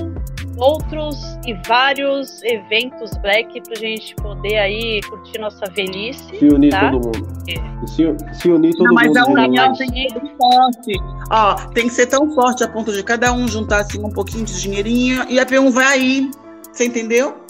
outros 0.57 1.38
e 1.45 1.53
vários 1.68 2.41
eventos 2.44 3.11
black 3.18 3.61
pra 3.61 3.76
gente 3.76 4.15
poder 4.15 4.57
aí 4.57 5.02
curtir 5.10 5.40
nossa 5.40 5.65
velhice. 5.72 6.23
Se 6.38 6.48
unir 6.48 6.72
tá? 6.72 6.91
todo 6.91 7.06
mundo. 7.06 7.36
É. 7.48 7.88
Se, 7.88 8.40
se, 8.40 8.49
unir 8.49 8.73
todo 8.73 8.88
Não, 8.88 8.94
mas 8.94 9.07
mundo. 9.07 9.15
Mas 9.15 9.27
a 9.27 9.48
união 9.48 9.73
tem 9.73 9.90
que 9.90 10.10
ser 10.10 10.36
forte. 10.38 10.94
Ó, 11.32 11.56
tem 11.73 11.88
que 11.88 11.94
ser 11.94 12.07
tão 12.07 12.34
forte 12.34 12.64
a 12.64 12.68
ponto 12.68 12.91
de 12.91 13.03
cada 13.03 13.32
um 13.34 13.48
juntar 13.48 13.82
assim 13.82 14.03
um 14.03 14.10
pouquinho 14.10 14.45
de 14.45 14.61
dinheirinho 14.61 15.26
e 15.30 15.40
a 15.40 15.45
P1 15.45 15.72
vai 15.72 15.86
aí. 15.86 16.32
Você 16.72 16.86
entendeu? 16.86 17.45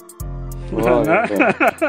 Olha, 0.73 1.23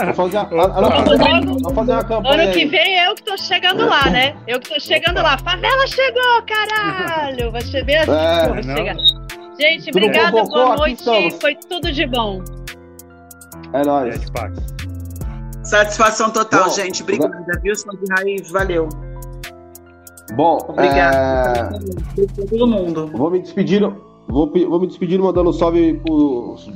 vou 0.04 0.14
fazer, 0.14 0.36
a, 0.36 0.44
vou 0.44 1.74
fazer 1.74 1.92
uma 1.92 2.04
campanha. 2.04 2.42
Ano 2.42 2.52
que 2.52 2.66
vem 2.66 2.98
é 2.98 3.08
eu 3.08 3.14
que 3.14 3.22
tô 3.22 3.36
chegando 3.36 3.86
lá, 3.86 4.08
né? 4.10 4.36
Eu 4.46 4.60
que 4.60 4.68
tô 4.68 4.78
chegando 4.78 5.22
lá. 5.22 5.38
Favela 5.38 5.86
chegou, 5.86 6.42
caralho! 6.46 7.50
Vai 7.50 7.62
ser 7.62 7.84
bem 7.84 7.96
assim 7.96 8.10
é, 8.12 8.58
eu 8.58 8.62
chegar. 8.62 9.25
Gente, 9.58 9.90
tudo 9.90 10.04
obrigada, 10.04 10.42
bom, 10.42 10.48
boa 10.48 10.76
noite. 10.76 11.04
Foi 11.40 11.54
tudo 11.54 11.90
de 11.90 12.06
bom. 12.06 12.42
É 13.72 13.82
nóis. 13.84 14.20
Satisfação 15.62 16.30
total, 16.30 16.64
bom, 16.64 16.70
gente. 16.70 17.02
Obrigada, 17.02 17.60
viu, 17.62 17.74
São 17.74 17.94
de 17.94 18.04
Raiz? 18.12 18.50
Valeu. 18.50 18.88
Bom, 20.34 20.58
obrigado. 20.68 21.74
É... 21.76 22.46
todo 22.48 22.66
mundo. 22.66 23.10
Vou 23.14 23.30
me 23.30 23.40
despedir, 23.40 23.80
vou, 24.28 24.52
vou 24.52 24.80
me 24.80 24.86
despedir 24.86 25.18
mandando 25.20 25.50
um 25.50 25.52
salve 25.52 25.94
pros 26.04 26.70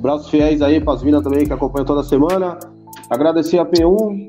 braços 0.00 0.28
fiéis 0.28 0.60
aí, 0.60 0.80
pras 0.80 1.02
minas 1.02 1.22
também 1.22 1.46
que 1.46 1.52
acompanham 1.52 1.86
toda 1.86 2.02
semana. 2.02 2.58
Agradecer 3.10 3.58
a 3.58 3.64
P1, 3.64 4.28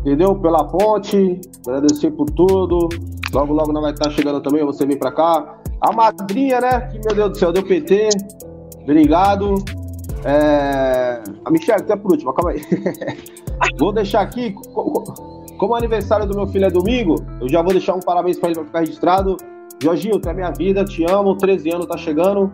entendeu? 0.00 0.34
Pela 0.34 0.64
ponte, 0.64 1.40
agradecer 1.66 2.10
por 2.10 2.26
tudo. 2.26 2.88
Logo, 3.32 3.52
logo 3.54 3.72
não 3.72 3.80
vai 3.80 3.92
estar 3.92 4.10
chegando 4.10 4.40
também, 4.40 4.64
você 4.64 4.84
vem 4.84 4.98
pra 4.98 5.12
cá. 5.12 5.59
A 5.80 5.92
madrinha, 5.92 6.60
né? 6.60 6.80
Que, 6.88 6.98
meu 6.98 7.14
Deus 7.14 7.30
do 7.30 7.38
céu, 7.38 7.52
deu 7.52 7.62
PT. 7.62 8.08
Obrigado. 8.82 9.54
É... 10.24 11.22
A 11.44 11.50
Michelle, 11.50 11.82
até 11.82 11.96
por 11.96 12.12
último, 12.12 12.32
calma 12.32 12.52
aí. 12.52 12.60
vou 13.78 13.92
deixar 13.92 14.20
aqui, 14.20 14.54
como 14.72 15.72
o 15.72 15.74
aniversário 15.74 16.26
do 16.26 16.34
meu 16.34 16.46
filho 16.46 16.66
é 16.66 16.70
domingo, 16.70 17.16
eu 17.40 17.48
já 17.48 17.62
vou 17.62 17.72
deixar 17.72 17.94
um 17.94 18.00
parabéns 18.00 18.38
para 18.38 18.50
ele 18.50 18.56
pra 18.56 18.64
ficar 18.66 18.80
registrado. 18.80 19.36
Jorginho, 19.82 20.18
tu 20.18 20.28
é 20.28 20.34
minha 20.34 20.50
vida, 20.50 20.84
te 20.84 21.04
amo, 21.10 21.36
13 21.36 21.70
anos 21.70 21.86
tá 21.86 21.96
chegando. 21.96 22.52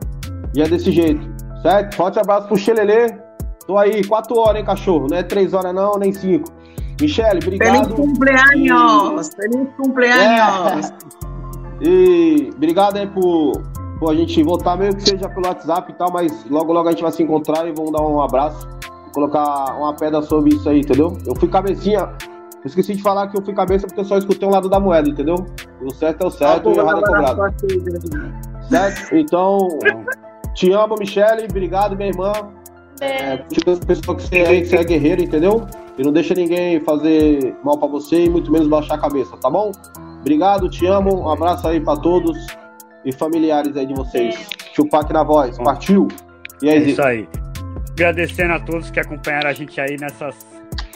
E 0.54 0.62
é 0.62 0.68
desse 0.68 0.92
jeito, 0.92 1.28
certo? 1.62 1.96
Forte 1.96 2.18
abraço 2.18 2.46
pro 2.46 2.56
Xelelê. 2.56 3.08
Tô 3.66 3.76
aí, 3.76 4.04
4 4.04 4.38
horas, 4.38 4.60
hein, 4.60 4.64
cachorro? 4.64 5.08
Não 5.10 5.16
é 5.16 5.22
3 5.22 5.52
horas 5.52 5.74
não, 5.74 5.98
nem 5.98 6.12
5. 6.12 6.52
Michele, 7.00 7.40
obrigado. 7.42 7.74
Feliz 7.74 7.94
cumpleaños! 7.94 9.30
Feliz 9.34 9.68
cumpleaños! 9.76 10.90
É. 11.22 11.25
E 11.80 12.50
obrigado 12.54 12.96
aí 12.96 13.06
por, 13.06 13.52
por 13.98 14.10
a 14.10 14.14
gente 14.14 14.42
voltar, 14.42 14.76
mesmo 14.76 14.96
que 14.96 15.08
seja 15.08 15.28
pelo 15.28 15.46
WhatsApp 15.46 15.90
e 15.90 15.94
tal, 15.94 16.10
mas 16.12 16.44
logo 16.48 16.72
logo 16.72 16.88
a 16.88 16.92
gente 16.92 17.02
vai 17.02 17.12
se 17.12 17.22
encontrar 17.22 17.66
e 17.66 17.72
vamos 17.72 17.92
dar 17.92 18.02
um 18.02 18.20
abraço, 18.20 18.66
colocar 19.12 19.76
uma 19.76 19.94
pedra 19.94 20.22
sobre 20.22 20.54
isso 20.54 20.68
aí, 20.68 20.80
entendeu? 20.80 21.16
Eu 21.26 21.34
fui 21.36 21.48
cabecinha, 21.48 22.10
eu 22.66 22.66
esqueci 22.66 22.94
de 22.94 23.02
falar 23.02 23.28
que 23.28 23.38
eu 23.38 23.42
fui 23.42 23.54
cabeça 23.54 23.86
porque 23.86 24.00
eu 24.00 24.04
só 24.04 24.16
escutei 24.18 24.48
um 24.48 24.52
lado 24.52 24.68
da 24.68 24.80
moeda, 24.80 25.08
entendeu? 25.08 25.36
O 25.80 25.92
certo 25.92 26.24
é 26.24 26.26
o 26.26 26.30
certo 26.30 26.68
ah, 26.68 26.72
e 26.72 26.74
o 26.74 26.80
errado 26.80 27.04
é 27.06 27.10
o 27.10 27.16
errado. 27.16 27.54
Certo? 28.68 29.14
Então, 29.14 29.68
te 30.54 30.72
amo, 30.72 30.96
Michele, 30.98 31.46
obrigado, 31.48 31.96
minha 31.96 32.08
irmã. 32.08 32.32
É, 33.00 33.36
pessoa 33.36 34.16
que 34.16 34.22
você 34.22 34.38
é, 34.38 34.60
que 34.60 34.66
você 34.66 34.76
é 34.76 34.84
guerreiro, 34.84 35.22
entendeu? 35.22 35.66
E 35.98 36.02
não 36.02 36.12
deixa 36.12 36.34
ninguém 36.34 36.80
fazer 36.80 37.54
mal 37.64 37.78
pra 37.78 37.88
você 37.88 38.24
e 38.24 38.30
muito 38.30 38.50
menos 38.50 38.68
baixar 38.68 38.94
a 38.94 38.98
cabeça, 38.98 39.36
tá 39.36 39.50
bom? 39.50 39.72
Obrigado, 40.20 40.68
te 40.68 40.86
amo. 40.86 41.22
Um 41.22 41.30
abraço 41.30 41.66
aí 41.68 41.80
para 41.80 41.98
todos 42.00 42.46
e 43.04 43.12
familiares 43.12 43.76
aí 43.76 43.86
de 43.86 43.94
vocês. 43.94 44.48
Chupac 44.74 45.12
na 45.12 45.22
voz. 45.22 45.56
Partiu. 45.58 46.08
E 46.62 46.68
aí, 46.68 46.78
é 46.78 46.80
isso 46.80 47.02
aí. 47.02 47.28
Agradecendo 47.92 48.54
a 48.54 48.60
todos 48.60 48.90
que 48.90 49.00
acompanharam 49.00 49.48
a 49.48 49.52
gente 49.52 49.80
aí 49.80 49.96
nessas 49.98 50.34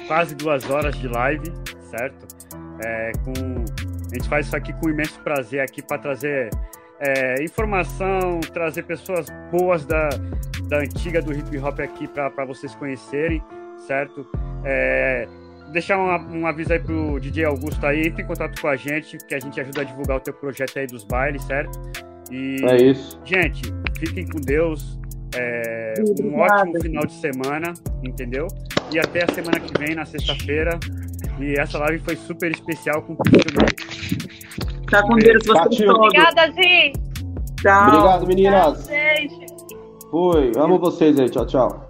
quase 0.06 0.34
duas 0.34 0.68
horas 0.68 0.96
de 0.96 1.08
live, 1.08 1.52
certo? 1.90 2.26
É, 2.84 3.12
com... 3.24 3.64
A 4.10 4.14
gente 4.14 4.28
faz 4.28 4.46
isso 4.46 4.56
aqui 4.56 4.72
com 4.72 4.90
imenso 4.90 5.20
prazer 5.20 5.60
aqui 5.60 5.80
para 5.80 5.98
trazer 5.98 6.50
é, 7.00 7.42
informação, 7.42 8.40
trazer 8.52 8.82
pessoas 8.82 9.26
boas 9.50 9.86
da, 9.86 10.10
da 10.68 10.78
antiga 10.78 11.22
do 11.22 11.32
hip 11.32 11.58
hop 11.58 11.80
aqui 11.80 12.06
para 12.06 12.44
vocês 12.44 12.74
conhecerem, 12.74 13.42
certo? 13.86 14.26
É, 14.64 15.26
deixar 15.72 15.98
um 15.98 16.46
aviso 16.46 16.72
aí 16.72 16.78
pro 16.78 17.18
DJ 17.18 17.46
Augusto 17.46 17.84
aí, 17.86 18.08
entre 18.08 18.22
em 18.22 18.26
contato 18.26 18.60
com 18.60 18.68
a 18.68 18.76
gente, 18.76 19.16
que 19.16 19.34
a 19.34 19.40
gente 19.40 19.58
ajuda 19.58 19.80
a 19.80 19.84
divulgar 19.84 20.18
o 20.18 20.20
teu 20.20 20.34
projeto 20.34 20.78
aí 20.78 20.86
dos 20.86 21.04
bailes, 21.04 21.42
certo? 21.44 21.80
E, 22.30 22.56
é 22.64 22.76
isso. 22.82 23.18
Gente, 23.24 23.62
fiquem 23.98 24.28
com 24.28 24.38
Deus. 24.40 24.98
É, 25.34 25.94
um 26.22 26.38
ótimo 26.38 26.80
final 26.82 27.06
de 27.06 27.14
semana, 27.14 27.72
entendeu? 28.04 28.46
E 28.92 28.98
até 28.98 29.24
a 29.24 29.32
semana 29.32 29.58
que 29.58 29.78
vem, 29.78 29.94
na 29.94 30.04
sexta-feira. 30.04 30.78
E 31.40 31.54
essa 31.58 31.78
live 31.78 31.98
foi 32.00 32.16
super 32.16 32.50
especial 32.50 33.02
com 33.02 33.14
o 33.14 33.16
Cristo 33.16 33.54
Tá 34.90 35.02
com 35.04 35.14
Deus, 35.16 35.44
você 35.46 35.88
Obrigada, 35.88 36.50
Zi. 36.52 36.92
Tchau. 37.62 37.88
Obrigado, 37.88 38.26
meninas. 38.26 38.86
Tchau, 38.86 38.96
gente. 38.96 39.46
Fui. 40.10 40.52
Amo 40.56 40.78
vocês 40.78 41.18
aí. 41.18 41.30
Tchau, 41.30 41.46
tchau. 41.46 41.89